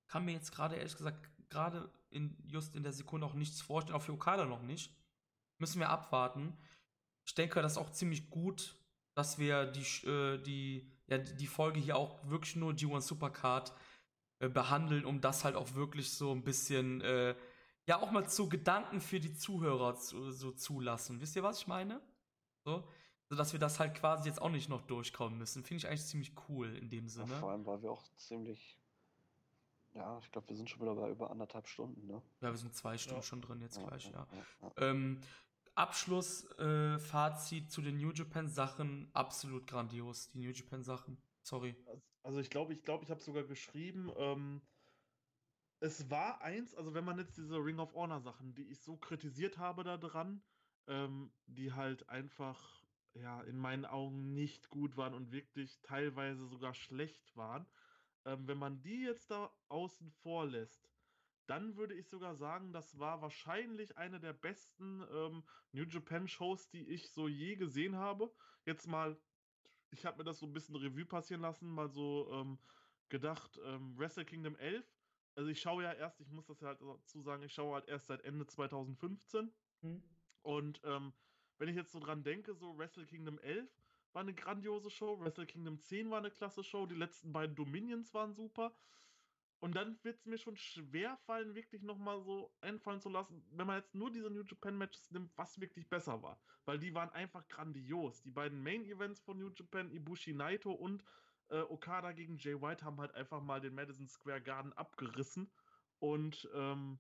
Kann 0.08 0.26
mir 0.26 0.34
jetzt 0.34 0.52
gerade, 0.52 0.76
ehrlich 0.76 0.98
gesagt, 0.98 1.30
gerade 1.50 1.90
in, 2.10 2.36
just 2.46 2.76
in 2.76 2.84
der 2.84 2.92
Sekunde 2.92 3.26
auch 3.26 3.36
nichts 3.36 3.62
vorstellen, 3.62 3.96
auch 3.96 4.02
für 4.02 4.12
Okada 4.12 4.44
noch 4.44 4.64
nicht. 4.64 4.99
Müssen 5.60 5.80
wir 5.80 5.90
abwarten. 5.90 6.58
Ich 7.26 7.36
denke, 7.36 7.62
das 7.62 7.74
ist 7.74 7.78
auch 7.78 7.92
ziemlich 7.92 8.30
gut, 8.30 8.76
dass 9.14 9.38
wir 9.38 9.66
die, 9.66 10.08
äh, 10.08 10.42
die, 10.42 10.90
ja, 11.08 11.18
die 11.18 11.48
Folge 11.48 11.80
hier 11.80 11.98
auch 11.98 12.28
wirklich 12.30 12.56
nur 12.56 12.74
G1 12.74 13.02
Supercard 13.02 13.74
äh, 14.40 14.50
behandeln, 14.50 15.06
um 15.06 15.20
das 15.22 15.44
halt 15.44 15.56
auch 15.56 15.76
wirklich 15.76 16.12
so 16.14 16.32
ein 16.32 16.44
bisschen, 16.44 17.02
äh, 17.02 17.36
ja, 17.86 18.02
auch 18.02 18.12
mal 18.12 18.28
zu 18.28 18.48
Gedanken 18.50 19.02
für 19.02 19.20
die 19.20 19.34
Zuhörer 19.34 19.96
zu, 19.96 20.32
so 20.32 20.52
zulassen. 20.52 21.20
Wisst 21.20 21.36
ihr, 21.36 21.44
was 21.44 21.60
ich 21.60 21.68
meine? 21.68 22.02
So, 22.64 22.88
sodass 23.28 23.52
wir 23.52 23.60
das 23.60 23.80
halt 23.80 23.96
quasi 23.96 24.30
jetzt 24.30 24.42
auch 24.42 24.50
nicht 24.50 24.70
noch 24.70 24.82
durchkommen 24.82 25.38
müssen. 25.38 25.64
Finde 25.64 25.80
ich 25.80 25.88
eigentlich 25.88 26.06
ziemlich 26.06 26.34
cool 26.48 26.74
in 26.76 26.90
dem 26.90 27.06
Ja, 27.06 27.10
Sinne. 27.10 27.36
vor 27.40 27.52
allem, 27.52 27.66
weil 27.66 27.82
wir 27.82 27.92
auch 27.92 28.04
ziemlich, 28.16 28.80
ja, 29.94 30.18
ich 30.20 30.32
glaube, 30.32 30.48
wir 30.50 30.56
sind 30.56 30.70
schon 30.70 30.82
wieder 30.82 30.96
bei 30.96 31.10
über 31.10 31.30
anderthalb 31.32 31.68
Stunden, 31.68 32.08
ne? 32.08 32.22
Ja, 32.42 32.50
wir 32.52 32.58
sind 32.58 32.74
zwei 32.76 32.98
Stunden 32.98 33.20
Ja. 33.22 33.24
schon 33.24 33.42
drin 33.42 33.60
jetzt 33.62 33.80
gleich, 33.80 34.06
ja. 34.06 34.26
ja, 34.32 34.46
ja. 34.62 34.72
Ähm, 34.78 35.20
Abschluss, 35.76 36.46
äh, 36.58 37.00
zu 37.68 37.82
den 37.82 37.98
New 37.98 38.12
Japan 38.12 38.50
Sachen, 38.50 39.10
absolut 39.14 39.68
grandios, 39.68 40.30
die 40.32 40.40
New 40.40 40.52
Japan 40.52 40.84
Sachen. 40.84 41.18
Sorry. 41.42 41.76
Also- 41.86 42.04
Also 42.22 42.40
ich 42.40 42.50
glaube, 42.50 42.74
ich 42.74 42.84
glaube, 42.84 43.06
ich 43.06 43.12
habe 43.12 43.22
sogar 43.22 43.44
geschrieben, 43.44 44.12
ähm, 44.18 44.62
es 45.80 46.10
war 46.10 46.42
eins, 46.42 46.76
also 46.76 46.94
wenn 46.94 47.06
man 47.06 47.18
jetzt 47.18 47.38
diese 47.38 47.56
Ring 47.58 47.80
of 47.80 47.94
Honor 47.94 48.20
Sachen, 48.20 48.54
die 48.54 48.70
ich 48.70 48.82
so 48.82 48.98
kritisiert 48.98 49.58
habe 49.58 49.84
da 49.84 49.98
dran, 49.98 50.44
ähm, 50.88 51.32
die 51.48 51.72
halt 51.74 52.10
einfach, 52.10 52.84
ja, 53.14 53.42
in 53.42 53.58
meinen 53.58 53.86
Augen 53.86 54.34
nicht 54.34 54.70
gut 54.70 54.98
waren 54.98 55.14
und 55.14 55.32
wirklich 55.32 55.82
teilweise 55.82 56.46
sogar 56.48 56.74
schlecht 56.74 57.36
waren, 57.36 57.66
ähm, 58.26 58.48
wenn 58.48 58.58
man 58.58 58.82
die 58.82 59.04
jetzt 59.04 59.32
da 59.32 59.50
außen 59.70 60.12
vor 60.12 60.46
lässt, 60.46 60.90
dann 61.50 61.76
würde 61.76 61.96
ich 61.96 62.08
sogar 62.08 62.36
sagen, 62.36 62.74
das 62.74 63.00
war 63.00 63.22
wahrscheinlich 63.22 63.98
eine 63.98 64.20
der 64.20 64.34
besten 64.34 65.04
ähm, 65.12 65.44
New 65.72 65.84
Japan 65.84 66.28
Shows, 66.28 66.70
die 66.70 66.88
ich 66.88 67.12
so 67.12 67.28
je 67.28 67.56
gesehen 67.56 67.96
habe. 67.96 68.32
Jetzt 68.66 68.88
mal 68.88 69.18
ich 69.92 70.06
habe 70.06 70.18
mir 70.18 70.24
das 70.24 70.40
so 70.40 70.46
ein 70.46 70.54
bisschen 70.54 70.76
Revue 70.76 71.06
passieren 71.06 71.42
lassen, 71.42 71.68
mal 71.68 71.90
so 71.90 72.30
ähm, 72.32 72.60
gedacht, 73.10 73.60
ähm, 73.64 73.98
Wrestle 73.98 74.26
Kingdom 74.26 74.56
11. 74.56 74.86
Also 75.36 75.50
ich 75.50 75.62
schaue 75.62 75.84
ja 75.84 75.94
erst, 75.94 76.20
ich 76.22 76.30
muss 76.30 76.46
das 76.48 76.60
ja 76.60 76.68
halt 76.70 76.82
dazu 76.82 77.22
sagen, 77.22 77.44
ich 77.44 77.54
schaue 77.54 77.76
halt 77.76 77.88
erst 77.88 78.08
seit 78.08 78.24
Ende 78.24 78.46
2015. 78.46 79.52
Hm? 79.82 80.04
Und 80.42 80.82
ähm, 80.84 81.14
wenn 81.58 81.70
ich 81.70 81.76
jetzt 81.76 81.92
so 81.92 82.00
dran 82.00 82.24
denke, 82.24 82.54
so 82.54 82.78
Wrestle 82.78 83.06
Kingdom 83.06 83.40
11 83.40 83.70
war 84.14 84.22
eine 84.22 84.34
grandiose 84.34 84.90
Show, 84.90 85.20
Wrestle 85.20 85.46
Kingdom 85.46 85.80
10 85.80 86.10
war 86.10 86.20
eine 86.20 86.32
klasse 86.32 86.64
Show, 86.64 86.86
die 86.86 86.96
letzten 86.96 87.32
beiden 87.32 87.56
Dominions 87.56 88.14
waren 88.14 88.34
super. 88.34 88.76
Und 89.60 89.76
dann 89.76 90.02
wird 90.04 90.18
es 90.18 90.26
mir 90.26 90.38
schon 90.38 90.56
schwer 90.56 91.18
fallen, 91.26 91.54
wirklich 91.54 91.82
nochmal 91.82 92.22
so 92.24 92.56
einfallen 92.62 93.02
zu 93.02 93.10
lassen, 93.10 93.46
wenn 93.52 93.68
man 93.68 93.78
jetzt 93.78 93.94
nur 93.94 94.10
diese 94.10 94.30
New 94.30 94.44
Japan 94.44 94.78
Matches 94.78 95.12
nimmt, 95.12 95.38
was 95.38 95.60
wirklich 95.60 95.90
besser 95.90 96.24
war. 96.24 96.40
Weil 96.66 96.80
die 96.80 96.94
waren 96.94 97.10
einfach 97.10 97.46
grandios. 97.50 98.22
Die 98.22 98.32
beiden 98.32 98.64
Main 98.64 98.86
Events 98.86 99.20
von 99.20 99.38
New 99.38 99.52
Japan, 99.54 99.92
Ibushi 99.92 100.34
Naito 100.34 100.72
und 100.72 101.04
äh, 101.50 101.60
Okada 101.60 102.14
gegen 102.14 102.38
Jay 102.38 102.62
White, 102.62 102.86
haben 102.86 103.02
halt 103.02 103.14
einfach 103.16 103.42
mal 103.42 103.60
den 103.60 103.76
Madison 103.76 104.08
Square 104.08 104.42
Garden 104.42 104.72
abgerissen. 104.74 105.52
Und 106.00 106.50
ähm, 106.54 107.00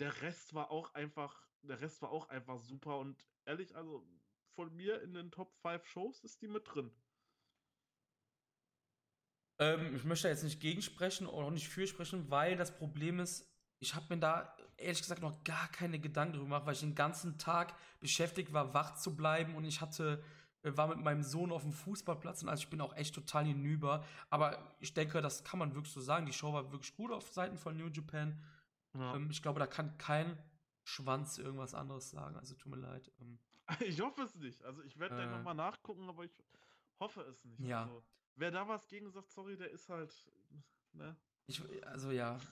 der 0.00 0.20
Rest 0.22 0.54
war 0.54 0.72
auch 0.72 0.94
einfach, 0.94 1.46
der 1.62 1.80
Rest 1.80 2.02
war 2.02 2.10
auch 2.10 2.28
einfach 2.28 2.58
super. 2.58 2.98
Und 2.98 3.24
ehrlich, 3.44 3.76
also 3.76 4.04
von 4.56 4.74
mir 4.74 5.00
in 5.02 5.14
den 5.14 5.30
Top 5.30 5.54
5 5.62 5.86
Shows 5.86 6.20
ist 6.24 6.42
die 6.42 6.48
mit 6.48 6.64
drin. 6.74 6.92
Ähm, 9.60 9.94
ich 9.94 10.04
möchte 10.04 10.26
jetzt 10.28 10.42
nicht 10.42 10.58
gegensprechen 10.60 11.26
oder 11.26 11.46
auch 11.46 11.50
nicht 11.52 11.68
für 11.68 11.86
sprechen, 11.86 12.30
weil 12.30 12.56
das 12.56 12.74
Problem 12.76 13.20
ist, 13.20 13.46
ich 13.78 13.94
habe 13.94 14.06
mir 14.14 14.18
da 14.20 14.56
ehrlich 14.76 15.00
gesagt 15.02 15.20
noch 15.22 15.44
gar 15.44 15.68
keine 15.68 15.98
Gedanken 16.00 16.32
drüber 16.34 16.44
gemacht, 16.46 16.66
weil 16.66 16.72
ich 16.74 16.80
den 16.80 16.94
ganzen 16.94 17.38
Tag 17.38 17.74
beschäftigt 18.00 18.52
war, 18.52 18.72
wach 18.74 18.94
zu 18.96 19.14
bleiben 19.14 19.54
und 19.54 19.64
ich 19.64 19.80
hatte, 19.82 20.22
äh, 20.62 20.74
war 20.76 20.88
mit 20.88 20.98
meinem 20.98 21.22
Sohn 21.22 21.52
auf 21.52 21.62
dem 21.62 21.72
Fußballplatz 21.72 22.42
und 22.42 22.48
also 22.48 22.62
ich 22.62 22.70
bin 22.70 22.80
auch 22.80 22.94
echt 22.96 23.14
total 23.14 23.44
hinüber. 23.44 24.04
Aber 24.30 24.74
ich 24.80 24.94
denke, 24.94 25.20
das 25.20 25.44
kann 25.44 25.58
man 25.58 25.74
wirklich 25.74 25.92
so 25.92 26.00
sagen. 26.00 26.24
Die 26.26 26.32
Show 26.32 26.52
war 26.52 26.72
wirklich 26.72 26.94
gut 26.96 27.12
auf 27.12 27.30
Seiten 27.30 27.58
von 27.58 27.76
New 27.76 27.88
Japan. 27.88 28.42
Ja. 28.94 29.14
Ähm, 29.14 29.28
ich 29.30 29.42
glaube, 29.42 29.60
da 29.60 29.66
kann 29.66 29.96
kein 29.98 30.38
Schwanz 30.84 31.36
irgendwas 31.38 31.74
anderes 31.74 32.10
sagen. 32.10 32.36
Also 32.36 32.54
tut 32.54 32.72
mir 32.72 32.80
leid. 32.80 33.10
Ähm, 33.20 33.38
Ich 33.80 34.00
hoffe 34.00 34.22
es 34.22 34.34
nicht. 34.36 34.64
Also 34.64 34.82
ich 34.82 34.98
werde 34.98 35.22
Äh. 35.22 35.26
nochmal 35.26 35.54
nachgucken, 35.54 36.08
aber 36.08 36.24
ich 36.24 36.32
hoffe 36.98 37.20
es 37.22 37.44
nicht. 37.44 37.60
Ja. 37.60 37.82
Also, 37.82 38.02
wer 38.40 38.50
da 38.50 38.66
was 38.66 38.88
gegen 38.88 39.10
sagt, 39.10 39.30
sorry, 39.30 39.56
der 39.56 39.70
ist 39.70 39.88
halt. 39.88 40.12
Ne? 40.92 41.16
Ich, 41.46 41.62
also 41.86 42.10
ja. 42.10 42.38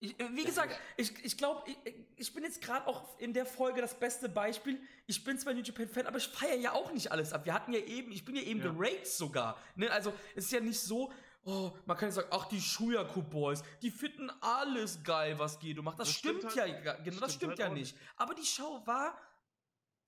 Ich, 0.00 0.16
wie 0.16 0.44
gesagt, 0.44 0.78
ich, 0.96 1.24
ich 1.24 1.36
glaube, 1.36 1.68
ich, 1.68 1.76
ich 2.14 2.32
bin 2.32 2.44
jetzt 2.44 2.62
gerade 2.62 2.86
auch 2.86 3.18
in 3.18 3.32
der 3.34 3.44
Folge 3.44 3.80
das 3.80 3.98
beste 3.98 4.28
Beispiel. 4.28 4.80
Ich 5.08 5.24
bin 5.24 5.36
zwar 5.40 5.54
New 5.54 5.60
Japan-Fan, 5.60 6.06
aber 6.06 6.18
ich 6.18 6.28
feiere 6.28 6.54
ja 6.54 6.72
auch 6.72 6.92
nicht 6.92 7.10
alles 7.10 7.32
ab. 7.32 7.44
Wir 7.46 7.52
hatten 7.52 7.72
ja 7.72 7.80
eben, 7.80 8.12
ich 8.12 8.24
bin 8.24 8.36
ja 8.36 8.42
eben 8.42 8.60
Ja. 8.60 8.70
geraged 8.70 9.08
sogar. 9.08 9.58
Ne? 9.74 9.90
Also 9.90 10.12
es 10.36 10.44
ist 10.44 10.52
ja 10.52 10.60
nicht 10.60 10.78
so, 10.78 11.12
oh, 11.42 11.72
man 11.84 11.96
kann 11.96 12.10
ja 12.10 12.12
sagen, 12.12 12.28
ach, 12.30 12.44
die 12.46 12.60
Shuyaku 12.60 13.22
Boys, 13.24 13.64
die 13.82 13.90
finden 13.90 14.30
alles 14.40 15.02
geil, 15.02 15.36
was 15.36 15.58
Gedo 15.58 15.82
macht. 15.82 15.98
Das, 15.98 16.06
Das 16.06 16.16
stimmt, 16.16 16.42
stimmt 16.42 16.54
ja, 16.54 16.62
halt- 16.62 16.84
ja, 16.84 16.92
genau, 16.94 17.04
das 17.04 17.16
stimmt 17.16 17.32
stimmt 17.32 17.50
halt 17.50 17.58
ja 17.58 17.66
auch 17.66 17.72
nicht. 17.74 17.96
Aber 18.14 18.34
die 18.36 18.46
Show 18.46 18.80
war 18.86 19.18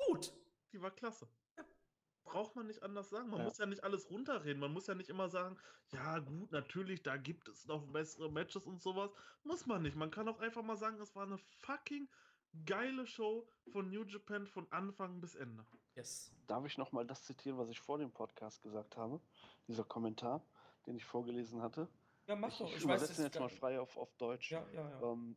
gut. 0.07 0.33
Die 0.73 0.81
war 0.81 0.93
klasse. 0.93 1.27
Braucht 2.31 2.55
man 2.57 2.67
nicht 2.67 2.83
anders 2.83 3.11
sagen. 3.11 3.29
Man 3.31 3.41
Ja. 3.41 3.45
muss 3.45 3.59
ja 3.59 3.67
nicht 3.67 3.83
alles 3.85 4.09
runterreden. 4.11 4.61
Man 4.61 4.73
muss 4.73 4.87
ja 4.87 4.95
nicht 4.95 5.11
immer 5.11 5.29
sagen, 5.29 5.59
ja 5.93 6.19
gut, 6.21 6.53
natürlich, 6.53 7.03
da 7.03 7.17
gibt 7.17 7.49
es 7.49 7.67
noch 7.67 7.85
bessere 7.93 8.31
Matches 8.31 8.67
und 8.67 8.81
sowas. 8.81 9.11
Muss 9.43 9.67
man 9.67 9.83
nicht. 9.83 9.97
Man 9.97 10.11
kann 10.11 10.29
auch 10.29 10.39
einfach 10.39 10.63
mal 10.63 10.77
sagen, 10.77 11.01
es 11.01 11.15
war 11.17 11.25
eine 11.25 11.39
fucking 11.39 12.09
geile 12.65 13.07
Show 13.07 13.49
von 13.73 13.91
New 13.91 14.05
Japan 14.05 14.47
von 14.47 14.71
Anfang 14.71 15.21
bis 15.21 15.35
Ende. 15.35 15.67
Yes. 15.95 16.33
Darf 16.47 16.65
ich 16.67 16.79
nochmal 16.79 17.07
das 17.07 17.25
zitieren, 17.25 17.59
was 17.59 17.69
ich 17.69 17.81
vor 17.81 17.99
dem 17.99 18.13
Podcast 18.13 18.63
gesagt 18.63 18.97
habe? 18.97 19.21
Dieser 19.67 19.85
Kommentar, 19.85 20.45
den 20.87 20.97
ich 20.97 21.05
vorgelesen 21.05 21.63
hatte. 21.63 21.89
Ja, 22.27 22.37
mach 22.37 22.49
Ich, 22.49 22.59
doch. 22.59 22.69
ich 22.71 22.77
Ich 22.77 22.85
übersetze 22.85 23.13
ihn 23.23 23.27
es 23.27 23.35
jetzt 23.35 23.41
mal 23.41 23.49
frei 23.49 23.81
auf, 23.81 23.97
auf 23.97 24.15
Deutsch. 24.17 24.51
Ja, 24.53 24.65
ja, 24.73 24.89
ja. 24.89 25.03
Ähm, 25.13 25.37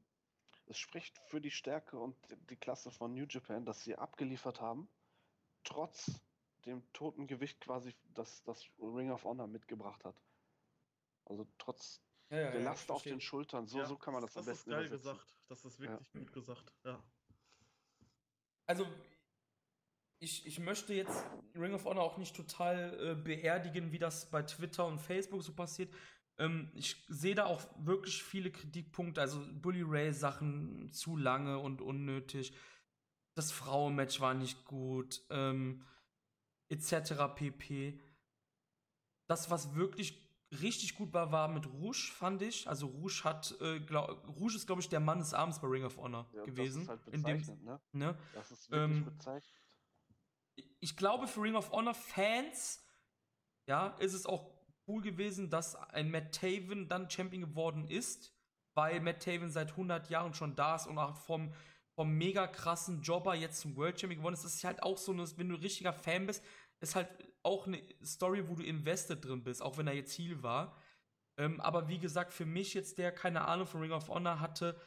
es 0.67 0.77
spricht 0.77 1.17
für 1.27 1.41
die 1.41 1.51
Stärke 1.51 1.99
und 1.99 2.15
die 2.49 2.55
Klasse 2.55 2.91
von 2.91 3.13
New 3.13 3.25
Japan, 3.27 3.65
dass 3.65 3.83
sie 3.83 3.95
abgeliefert 3.95 4.61
haben, 4.61 4.87
trotz 5.63 6.19
dem 6.65 6.83
toten 6.93 7.27
Gewicht 7.27 7.59
quasi, 7.61 7.93
das 8.13 8.43
das 8.43 8.65
Ring 8.79 9.11
of 9.11 9.23
Honor 9.23 9.47
mitgebracht 9.47 10.03
hat. 10.05 10.15
Also 11.25 11.47
trotz 11.57 12.01
Ja, 12.29 12.39
ja, 12.39 12.51
der 12.51 12.61
ja, 12.61 12.65
Last 12.65 12.89
auf 12.91 13.03
den 13.03 13.21
Schultern, 13.21 13.67
so, 13.67 13.83
so 13.85 13.97
kann 13.97 14.13
man 14.13 14.21
das, 14.21 14.35
am 14.37 14.45
Das 14.45 14.55
besten 14.55 14.71
ist 14.71 14.75
geil 14.75 14.85
übersetzen. 14.87 15.13
gesagt. 15.17 15.35
Das 15.49 15.65
ist 15.65 15.79
wirklich 15.79 16.11
gut 16.13 16.33
gesagt. 16.33 16.73
Ja. 16.83 17.03
Also, 18.65 18.87
ich, 20.19 20.45
ich 20.47 20.59
möchte 20.59 20.93
jetzt 20.93 21.25
Ring 21.53 21.73
of 21.73 21.83
Honor 21.85 22.03
auch 22.03 22.17
nicht 22.17 22.35
total 22.35 22.97
äh, 23.11 23.15
beerdigen, 23.15 23.91
wie 23.91 23.99
das 23.99 24.29
bei 24.31 24.41
Twitter 24.41 24.85
und 24.85 24.99
Facebook 24.99 25.43
so 25.43 25.53
passiert. 25.53 25.93
Ähm, 26.37 26.71
ich 26.73 27.03
sehe 27.09 27.35
da 27.35 27.45
auch 27.45 27.61
wirklich 27.77 28.23
viele 28.23 28.51
Kritikpunkte. 28.51 29.19
Also, 29.21 29.45
Bully 29.61 29.83
Ray-Sachen 29.85 30.91
zu 30.91 31.17
lange 31.17 31.59
und 31.59 31.81
unnötig. 31.81 32.55
Das 33.35 33.51
Frauenmatch 33.51 34.19
war 34.21 34.33
nicht 34.33 34.63
gut. 34.65 35.21
Ähm, 35.29 35.83
etc. 36.73 37.13
pp. 37.35 37.99
Das, 39.27 39.49
was 39.49 39.75
wirklich 39.75 40.21
richtig 40.61 40.95
gut 40.95 41.13
war, 41.13 41.31
war 41.31 41.47
mit 41.47 41.65
Rouge, 41.65 42.11
fand 42.13 42.41
ich. 42.41 42.67
Also 42.67 42.87
Rouge 42.87 43.21
hat, 43.23 43.55
äh, 43.61 43.79
glaub, 43.79 44.27
Rouge 44.39 44.55
ist, 44.55 44.67
glaube 44.67 44.81
ich, 44.81 44.89
der 44.89 44.99
Mann 44.99 45.19
des 45.19 45.33
Abends 45.33 45.59
bei 45.59 45.67
Ring 45.67 45.83
of 45.83 45.97
Honor 45.97 46.27
Ja, 46.33 46.43
gewesen. 46.43 46.85
Das 46.85 46.99
ist 46.99 47.05
halt 47.05 47.15
in 47.15 47.23
dem, 47.23 47.63
ne? 47.63 47.81
ne? 47.93 48.17
Das 48.33 48.51
ist 48.51 48.69
wirklich 48.69 48.97
Ähm, 48.97 49.05
bezeichnend. 49.05 49.53
ich 50.79 50.95
glaube, 50.97 51.27
für 51.27 51.41
Ring 51.41 51.55
of 51.55 51.71
Honor 51.71 51.93
Fans, 51.95 52.83
ja, 53.67 53.87
ist 53.99 54.13
es 54.13 54.25
auch 54.25 54.51
cool 54.87 55.01
gewesen, 55.01 55.49
dass 55.49 55.75
ein 55.75 56.11
Matt 56.11 56.35
Taven 56.35 56.87
dann 56.89 57.09
Champion 57.09 57.41
geworden 57.41 57.87
ist, 57.87 58.33
weil 58.75 58.99
Matt 58.99 59.23
Taven 59.23 59.49
seit 59.51 59.71
100 59.71 60.09
Jahren 60.09 60.33
schon 60.33 60.55
da 60.55 60.75
ist 60.75 60.87
und 60.87 60.97
auch 60.97 61.15
vom, 61.15 61.53
vom 61.95 62.11
mega 62.17 62.47
krassen 62.47 63.01
Jobber 63.01 63.33
jetzt 63.33 63.59
zum 63.61 63.75
World 63.75 63.99
Champion 63.99 64.19
geworden 64.19 64.33
ist. 64.33 64.43
Das 64.43 64.55
ist 64.55 64.63
halt 64.63 64.83
auch 64.83 64.97
so, 64.97 65.13
eine, 65.13 65.25
wenn 65.37 65.49
du 65.49 65.55
ein 65.55 65.61
richtiger 65.61 65.93
Fan 65.93 66.27
bist, 66.27 66.43
ist 66.79 66.95
halt 66.95 67.09
auch 67.43 67.67
eine 67.67 67.81
Story, 68.03 68.47
wo 68.47 68.55
du 68.55 68.63
invested 68.63 69.23
drin 69.23 69.43
bist, 69.43 69.61
auch 69.61 69.77
wenn 69.77 69.87
er 69.87 69.93
jetzt 69.93 70.17
Heal 70.17 70.41
war. 70.43 70.75
Ähm, 71.37 71.59
aber 71.61 71.89
wie 71.89 71.99
gesagt, 71.99 72.33
für 72.33 72.45
mich 72.45 72.73
jetzt, 72.73 72.97
der 72.97 73.11
keine 73.11 73.45
Ahnung 73.47 73.67
von 73.67 73.81
Ring 73.81 73.91
of 73.91 74.07
Honor 74.09 74.39
hatte, 74.39 74.79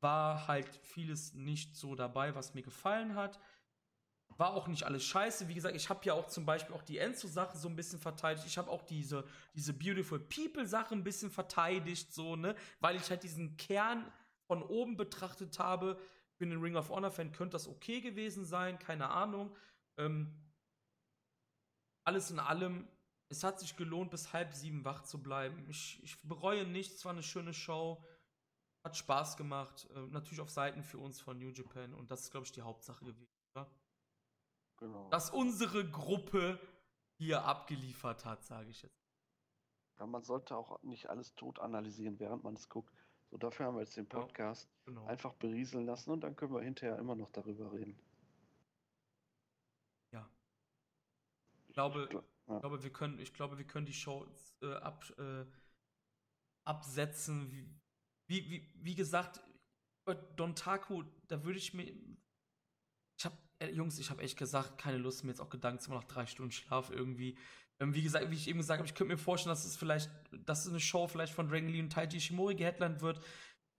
war 0.00 0.48
halt 0.48 0.68
vieles 0.82 1.32
nicht 1.32 1.76
so 1.76 1.94
dabei, 1.94 2.34
was 2.34 2.54
mir 2.54 2.62
gefallen 2.62 3.14
hat. 3.14 3.38
War 4.36 4.54
auch 4.54 4.66
nicht 4.66 4.84
alles 4.84 5.04
scheiße. 5.04 5.48
Wie 5.48 5.54
gesagt, 5.54 5.76
ich 5.76 5.88
habe 5.88 6.04
ja 6.04 6.14
auch 6.14 6.26
zum 6.26 6.44
Beispiel 6.44 6.74
auch 6.74 6.82
die 6.82 6.98
Enzo-Sache 6.98 7.56
so 7.56 7.68
ein 7.68 7.76
bisschen 7.76 8.00
verteidigt. 8.00 8.46
Ich 8.46 8.58
habe 8.58 8.70
auch 8.70 8.82
diese, 8.82 9.24
diese 9.54 9.72
Beautiful 9.72 10.18
People-Sache 10.18 10.94
ein 10.94 11.04
bisschen 11.04 11.30
verteidigt, 11.30 12.12
so, 12.12 12.34
ne? 12.34 12.56
Weil 12.80 12.96
ich 12.96 13.08
halt 13.10 13.22
diesen 13.22 13.56
Kern 13.56 14.10
von 14.46 14.62
oben 14.62 14.96
betrachtet 14.96 15.58
habe. 15.58 15.98
Für 16.34 16.44
einen 16.44 16.60
Ring 16.60 16.76
of 16.76 16.88
Honor-Fan 16.88 17.32
könnte 17.32 17.52
das 17.52 17.68
okay 17.68 18.00
gewesen 18.00 18.44
sein, 18.44 18.78
keine 18.78 19.10
Ahnung. 19.10 19.54
Ähm, 19.98 20.34
alles 22.04 22.30
in 22.30 22.38
allem, 22.38 22.88
es 23.28 23.44
hat 23.44 23.60
sich 23.60 23.76
gelohnt, 23.76 24.10
bis 24.10 24.32
halb 24.32 24.52
sieben 24.52 24.84
wach 24.84 25.02
zu 25.04 25.22
bleiben. 25.22 25.64
Ich, 25.68 26.02
ich 26.02 26.20
bereue 26.22 26.66
nichts, 26.66 26.96
es 26.96 27.04
war 27.04 27.12
eine 27.12 27.22
schöne 27.22 27.54
Show. 27.54 28.04
Hat 28.84 28.96
Spaß 28.96 29.36
gemacht. 29.36 29.88
Äh, 29.94 30.00
natürlich 30.08 30.40
auf 30.40 30.50
Seiten 30.50 30.82
für 30.82 30.98
uns 30.98 31.20
von 31.20 31.38
New 31.38 31.50
Japan. 31.50 31.94
Und 31.94 32.10
das 32.10 32.22
ist, 32.22 32.30
glaube 32.32 32.46
ich, 32.46 32.52
die 32.52 32.62
Hauptsache 32.62 33.04
gewesen. 33.04 33.28
Oder? 33.54 33.70
Genau. 34.78 35.08
Dass 35.10 35.30
unsere 35.30 35.88
Gruppe 35.88 36.58
hier 37.18 37.44
abgeliefert 37.44 38.24
hat, 38.24 38.42
sage 38.44 38.70
ich 38.70 38.82
jetzt. 38.82 39.00
Ja, 40.00 40.06
man 40.06 40.24
sollte 40.24 40.56
auch 40.56 40.82
nicht 40.82 41.08
alles 41.08 41.34
tot 41.36 41.60
analysieren, 41.60 42.18
während 42.18 42.42
man 42.42 42.54
es 42.54 42.68
guckt. 42.68 42.92
So, 43.30 43.36
dafür 43.38 43.66
haben 43.66 43.76
wir 43.76 43.82
jetzt 43.82 43.96
den 43.96 44.06
Ja. 44.06 44.18
Podcast 44.18 44.68
Genau. 44.84 45.06
einfach 45.06 45.32
berieseln 45.34 45.86
lassen 45.86 46.10
und 46.10 46.22
dann 46.22 46.34
können 46.34 46.52
wir 46.52 46.62
hinterher 46.62 46.98
immer 46.98 47.14
noch 47.14 47.30
darüber 47.30 47.72
reden. 47.72 47.96
Ja. 50.10 50.28
Ich 51.72 51.74
glaube, 51.74 52.06
gl- 52.10 52.22
ja. 52.48 52.54
ich 52.56 52.60
glaube, 52.60 52.82
wir 52.82 52.92
können, 52.92 53.18
ich 53.18 53.32
glaube, 53.32 53.56
wir 53.56 53.64
können 53.66 53.86
die 53.86 53.94
Show 53.94 54.26
äh, 54.62 54.74
ab, 54.74 55.10
äh, 55.16 55.46
absetzen. 56.66 57.50
Wie, 57.50 57.64
wie, 58.28 58.50
wie, 58.50 58.70
wie 58.74 58.94
gesagt, 58.94 59.40
bei 60.04 60.12
Don 60.36 60.54
Taku, 60.54 61.02
da 61.28 61.42
würde 61.44 61.58
ich 61.58 61.72
mir. 61.72 61.90
Ich 63.18 63.24
habe, 63.24 63.38
äh, 63.58 63.70
Jungs, 63.70 63.98
ich 63.98 64.10
habe 64.10 64.20
echt 64.22 64.36
gesagt, 64.36 64.76
keine 64.76 64.98
Lust, 64.98 65.24
mir 65.24 65.30
jetzt 65.30 65.40
auch 65.40 65.48
Gedanken 65.48 65.80
zu 65.80 65.88
machen 65.90 66.02
nach 66.06 66.12
drei 66.12 66.26
Stunden 66.26 66.52
Schlaf 66.52 66.90
irgendwie. 66.90 67.38
Ähm, 67.80 67.94
wie 67.94 68.02
gesagt, 68.02 68.30
wie 68.30 68.34
ich 68.36 68.48
eben 68.48 68.58
gesagt 68.58 68.80
habe, 68.80 68.86
ich 68.86 68.94
könnte 68.94 69.14
mir 69.14 69.18
vorstellen, 69.18 69.52
dass 69.54 69.64
es 69.64 69.74
vielleicht, 69.78 70.10
dass 70.44 70.66
es 70.66 70.68
eine 70.68 70.78
Show 70.80 71.06
vielleicht 71.06 71.32
von 71.32 71.48
Dragon 71.48 71.70
Lee 71.70 71.80
und 71.80 71.90
Taiji 71.90 72.18
Ishimori 72.18 72.54
geheadlined 72.54 73.00
wird. 73.00 73.24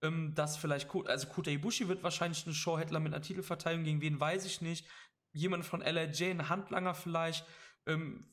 Ähm, 0.03 0.33
dass 0.33 0.57
vielleicht, 0.57 0.87
Ko- 0.87 1.03
also 1.03 1.27
Kota 1.27 1.51
Ibushi 1.51 1.87
wird 1.87 2.01
wahrscheinlich 2.01 2.43
eine 2.45 2.55
Show 2.55 2.79
headline 2.79 3.03
mit 3.03 3.13
einer 3.13 3.21
Titelverteilung, 3.21 3.83
gegen 3.83 4.01
wen 4.01 4.19
weiß 4.19 4.45
ich 4.45 4.61
nicht. 4.61 4.87
Jemand 5.35 5.63
von 5.63 5.83
LRJ, 5.83 6.31
ein 6.31 6.49
Handlanger 6.49 6.95
vielleicht. 6.95 7.45
Ähm, 7.85 8.29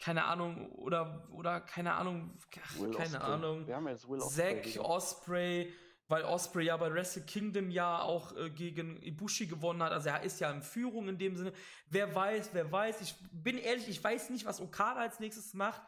keine 0.00 0.24
Ahnung, 0.24 0.70
oder, 0.72 1.28
oder 1.32 1.60
keine 1.60 1.94
Ahnung, 1.94 2.38
ach, 2.38 2.78
keine 2.78 2.96
Ospreay. 2.96 3.16
Ahnung. 3.16 3.66
Wir 3.66 3.76
haben 3.76 3.88
jetzt 3.88 4.08
Will 4.08 4.20
Ospreay 4.20 4.62
Zack. 4.62 4.84
Osprey, 4.84 5.72
weil 6.06 6.22
Osprey 6.24 6.66
ja 6.66 6.76
bei 6.76 6.92
Wrestle 6.92 7.22
Kingdom 7.24 7.70
ja 7.70 8.00
auch 8.00 8.34
äh, 8.36 8.50
gegen 8.50 9.02
Ibushi 9.02 9.46
gewonnen 9.46 9.82
hat. 9.82 9.92
Also 9.92 10.10
er 10.10 10.22
ist 10.22 10.40
ja 10.40 10.50
in 10.52 10.62
Führung 10.62 11.08
in 11.08 11.18
dem 11.18 11.36
Sinne. 11.36 11.52
Wer 11.88 12.14
weiß, 12.14 12.50
wer 12.52 12.70
weiß. 12.70 13.00
Ich 13.00 13.16
bin 13.32 13.58
ehrlich, 13.58 13.88
ich 13.88 14.02
weiß 14.02 14.30
nicht, 14.30 14.46
was 14.46 14.60
Okada 14.60 15.00
als 15.00 15.20
nächstes 15.20 15.52
macht. 15.54 15.82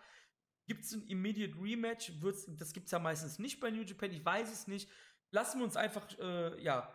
Gibt 0.66 0.84
es 0.84 0.92
ein 0.92 1.06
Immediate 1.06 1.54
Rematch? 1.60 2.20
Wird's, 2.20 2.46
das 2.56 2.72
gibt 2.72 2.86
es 2.86 2.92
ja 2.92 2.98
meistens 2.98 3.38
nicht 3.38 3.60
bei 3.60 3.70
New 3.70 3.82
Japan. 3.82 4.10
Ich 4.10 4.24
weiß 4.24 4.52
es 4.52 4.66
nicht. 4.66 4.90
Lassen 5.30 5.58
wir 5.58 5.64
uns 5.64 5.76
einfach, 5.76 6.06
äh, 6.18 6.60
ja, 6.62 6.92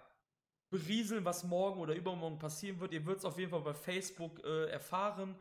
berieseln, 0.69 1.23
was 1.23 1.43
morgen 1.45 1.79
oder 1.79 1.95
übermorgen 1.95 2.39
passieren 2.39 2.79
wird. 2.79 2.91
Ihr 2.91 3.05
wird 3.05 3.19
es 3.19 3.25
auf 3.25 3.37
jeden 3.39 3.51
Fall 3.51 3.61
bei 3.61 3.73
Facebook 3.73 4.43
äh, 4.43 4.69
erfahren. 4.69 5.35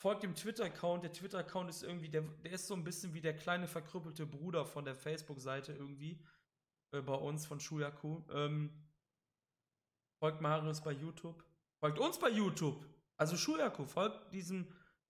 Folgt 0.00 0.22
dem 0.22 0.34
Twitter-Account. 0.34 1.04
Der 1.04 1.12
Twitter-Account 1.12 1.68
ist 1.68 1.82
irgendwie, 1.82 2.08
der, 2.08 2.22
der 2.22 2.52
ist 2.52 2.66
so 2.66 2.72
ein 2.74 2.82
bisschen 2.84 3.12
wie 3.12 3.20
der 3.20 3.36
kleine 3.36 3.68
verkrüppelte 3.68 4.24
Bruder 4.24 4.64
von 4.64 4.84
der 4.86 4.94
Facebook-Seite 4.94 5.72
irgendwie. 5.74 6.18
Äh, 6.92 7.02
bei 7.02 7.14
uns 7.14 7.44
von 7.44 7.60
Shuyaku. 7.60 8.22
Ähm, 8.32 8.70
folgt 10.18 10.40
Marius 10.40 10.80
bei 10.80 10.92
YouTube. 10.92 11.44
Folgt 11.80 11.98
uns 11.98 12.18
bei 12.18 12.30
YouTube. 12.30 12.82
Also 13.18 13.36
Shuyaku, 13.36 13.84
folgt 13.84 14.32
diesem 14.32 14.66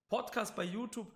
Podcast 0.09 0.57
bei 0.57 0.65
YouTube. 0.65 1.13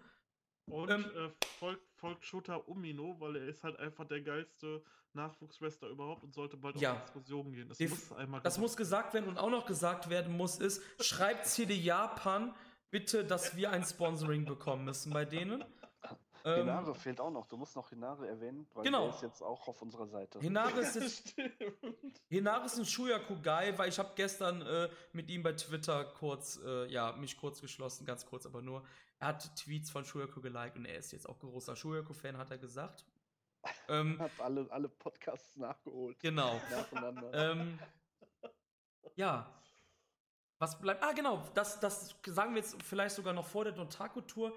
Und 0.71 0.91
Ähm, 0.91 1.05
äh, 1.17 1.31
folgt, 1.59 1.83
folgt 1.97 2.25
Shota 2.25 2.55
Umino, 2.55 3.19
weil 3.19 3.37
er 3.37 3.49
ist 3.49 3.65
halt 3.65 3.77
einfach 3.81 4.05
der 4.07 4.21
geilste 4.23 4.85
Nachwuchswrestler 5.15 5.89
überhaupt 5.89 6.23
und 6.23 6.33
sollte 6.33 6.57
bald 6.57 6.81
Ja. 6.81 6.93
auf 6.95 7.03
Diskussionen 7.03 7.53
gehen. 7.53 7.69
Das 7.69 7.81
muss 7.81 8.13
einmal 8.13 8.41
Das 8.43 8.57
muss 8.59 8.77
gesagt 8.77 9.15
werden 9.15 9.29
und 9.29 9.37
auch 9.39 9.51
noch 9.51 9.67
gesagt 9.67 10.09
werden 10.09 10.37
muss, 10.37 10.59
ist, 10.59 10.81
schreibt 11.01 11.47
CD 11.47 11.75
Japan 11.75 12.55
bitte, 12.95 13.25
dass 13.25 13.57
wir 13.57 13.73
ein 13.73 13.83
Sponsoring 13.83 14.45
bekommen 14.45 14.85
müssen 14.85 15.13
bei 15.13 15.25
denen. 15.25 15.65
Ähm, 16.45 16.59
Hinare 16.59 16.95
fehlt 16.95 17.21
auch 17.21 17.31
noch. 17.33 17.47
Du 17.49 17.57
musst 17.57 17.75
noch 17.75 17.89
Hinare 17.89 18.29
erwähnen, 18.29 18.69
weil 18.73 18.85
Genau. 18.85 19.07
der 19.07 19.15
ist 19.17 19.23
jetzt 19.23 19.43
auch 19.43 19.67
auf 19.67 19.83
unserer 19.83 20.07
Seite. 20.07 20.39
Hinare 20.39 20.79
ist 20.81 20.95
jetzt. 21.01 21.35
Hinare 22.29 22.67
ist 22.67 22.79
ein 22.79 22.85
Shuyaku-Guy, 22.85 23.77
weil 23.79 23.89
ich 23.89 23.99
habe 23.99 24.13
gestern 24.15 24.63
äh, 24.63 24.89
mit 25.13 25.29
ihm 25.29 25.43
bei 25.43 25.55
Twitter 25.55 26.05
kurz, 26.05 26.61
äh, 26.65 26.87
ja, 26.87 27.11
mich 27.17 27.37
kurz 27.37 27.61
geschlossen, 27.61 28.05
ganz 28.07 28.27
kurz 28.27 28.47
aber 28.47 28.63
nur. 28.63 28.85
Er 29.19 29.29
hat 29.29 29.57
Tweets 29.57 29.91
von 29.91 30.05
Shuyaku 30.05 30.41
geliked 30.41 30.77
und 30.77 30.85
er 30.85 30.99
ist 30.99 31.11
jetzt 31.11 31.29
auch 31.29 31.39
großer 31.41 31.75
Shuyaku-Fan, 31.75 32.39
hat 32.39 32.53
er 32.53 32.59
gesagt. 32.59 33.05
ähm, 33.89 34.19
Hat 34.21 34.31
alle, 34.39 34.71
alle 34.71 34.89
Podcasts 34.89 35.57
nachgeholt. 35.57 36.21
genau. 36.21 36.61
Nacheinander. 36.71 37.33
ähm, 37.53 37.79
ja. 39.17 39.51
Was 40.59 40.81
bleibt? 40.81 41.03
Ah, 41.03 41.13
genau. 41.13 41.45
Das, 41.55 41.81
das 41.81 42.15
sagen 42.27 42.55
wir 42.55 42.63
jetzt 42.63 42.83
vielleicht 42.83 43.15
sogar 43.15 43.33
noch 43.33 43.47
vor 43.47 43.65
der 43.65 43.73
Dontaku-Tour. 43.73 44.53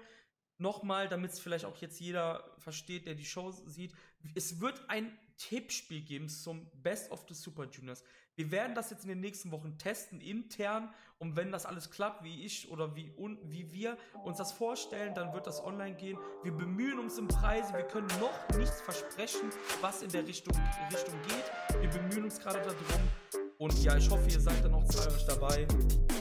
Nochmal, 0.58 1.08
damit 1.08 1.32
es 1.32 1.40
vielleicht 1.40 1.64
auch 1.64 1.76
jetzt 1.76 2.00
jeder 2.00 2.52
versteht, 2.58 3.06
der 3.06 3.14
die 3.14 3.24
Show 3.24 3.52
sieht. 3.52 3.92
Es 4.34 4.60
wird 4.60 4.88
ein 4.88 5.16
Tippspiel 5.36 6.02
geben 6.02 6.28
zum 6.28 6.68
Best 6.82 7.10
of 7.12 7.24
the 7.28 7.34
Super 7.34 7.64
Juniors. 7.64 8.02
Wir 8.34 8.50
werden 8.50 8.74
das 8.74 8.90
jetzt 8.90 9.02
in 9.02 9.08
den 9.08 9.20
nächsten 9.20 9.50
Wochen 9.50 9.78
testen, 9.78 10.20
intern. 10.20 10.92
Und 11.18 11.36
wenn 11.36 11.50
das 11.50 11.66
alles 11.66 11.90
klappt, 11.90 12.22
wie 12.22 12.44
ich 12.44 12.70
oder 12.70 12.94
wie, 12.94 13.12
un, 13.16 13.38
wie 13.44 13.72
wir 13.72 13.98
uns 14.24 14.38
das 14.38 14.52
vorstellen, 14.52 15.14
dann 15.14 15.32
wird 15.32 15.46
das 15.46 15.62
online 15.62 15.96
gehen. 15.96 16.18
Wir 16.44 16.52
bemühen 16.52 16.98
uns 16.98 17.18
im 17.18 17.26
Preise. 17.26 17.72
Wir 17.72 17.82
können 17.82 18.08
noch 18.20 18.56
nichts 18.56 18.80
versprechen, 18.80 19.50
was 19.80 20.02
in 20.02 20.10
der 20.10 20.26
Richtung, 20.26 20.56
Richtung 20.92 21.14
geht. 21.22 21.82
Wir 21.82 21.90
bemühen 21.90 22.24
uns 22.24 22.38
gerade 22.38 22.60
darum. 22.60 23.37
Und 23.58 23.82
ja, 23.82 23.96
ich 23.96 24.08
hoffe, 24.08 24.30
ihr 24.30 24.40
seid 24.40 24.62
dann 24.62 24.70
noch 24.70 24.84
zahlreich 24.84 25.26
dabei. 25.26 25.66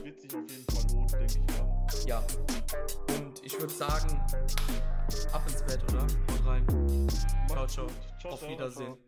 Wird 0.03 0.19
sich 0.19 0.33
auf 0.35 0.49
jeden 0.49 0.65
Fall 0.71 0.91
lohnen, 0.91 1.07
denke 1.07 1.39
ich 1.39 1.57
mal. 1.59 2.07
Ja. 2.07 2.23
Und 3.15 3.43
ich 3.43 3.59
würde 3.59 3.73
sagen, 3.73 4.19
ab 5.31 5.43
ins 5.47 5.61
Bett, 5.61 5.83
oder? 5.83 6.01
Haut 6.01 6.45
rein. 6.45 6.65
Ciao, 7.47 7.67
ciao. 7.67 7.87
Ciao, 8.19 8.33
Auf 8.33 8.39
ciao, 8.39 8.49
Wiedersehen. 8.51 8.85
ciao. 8.87 9.06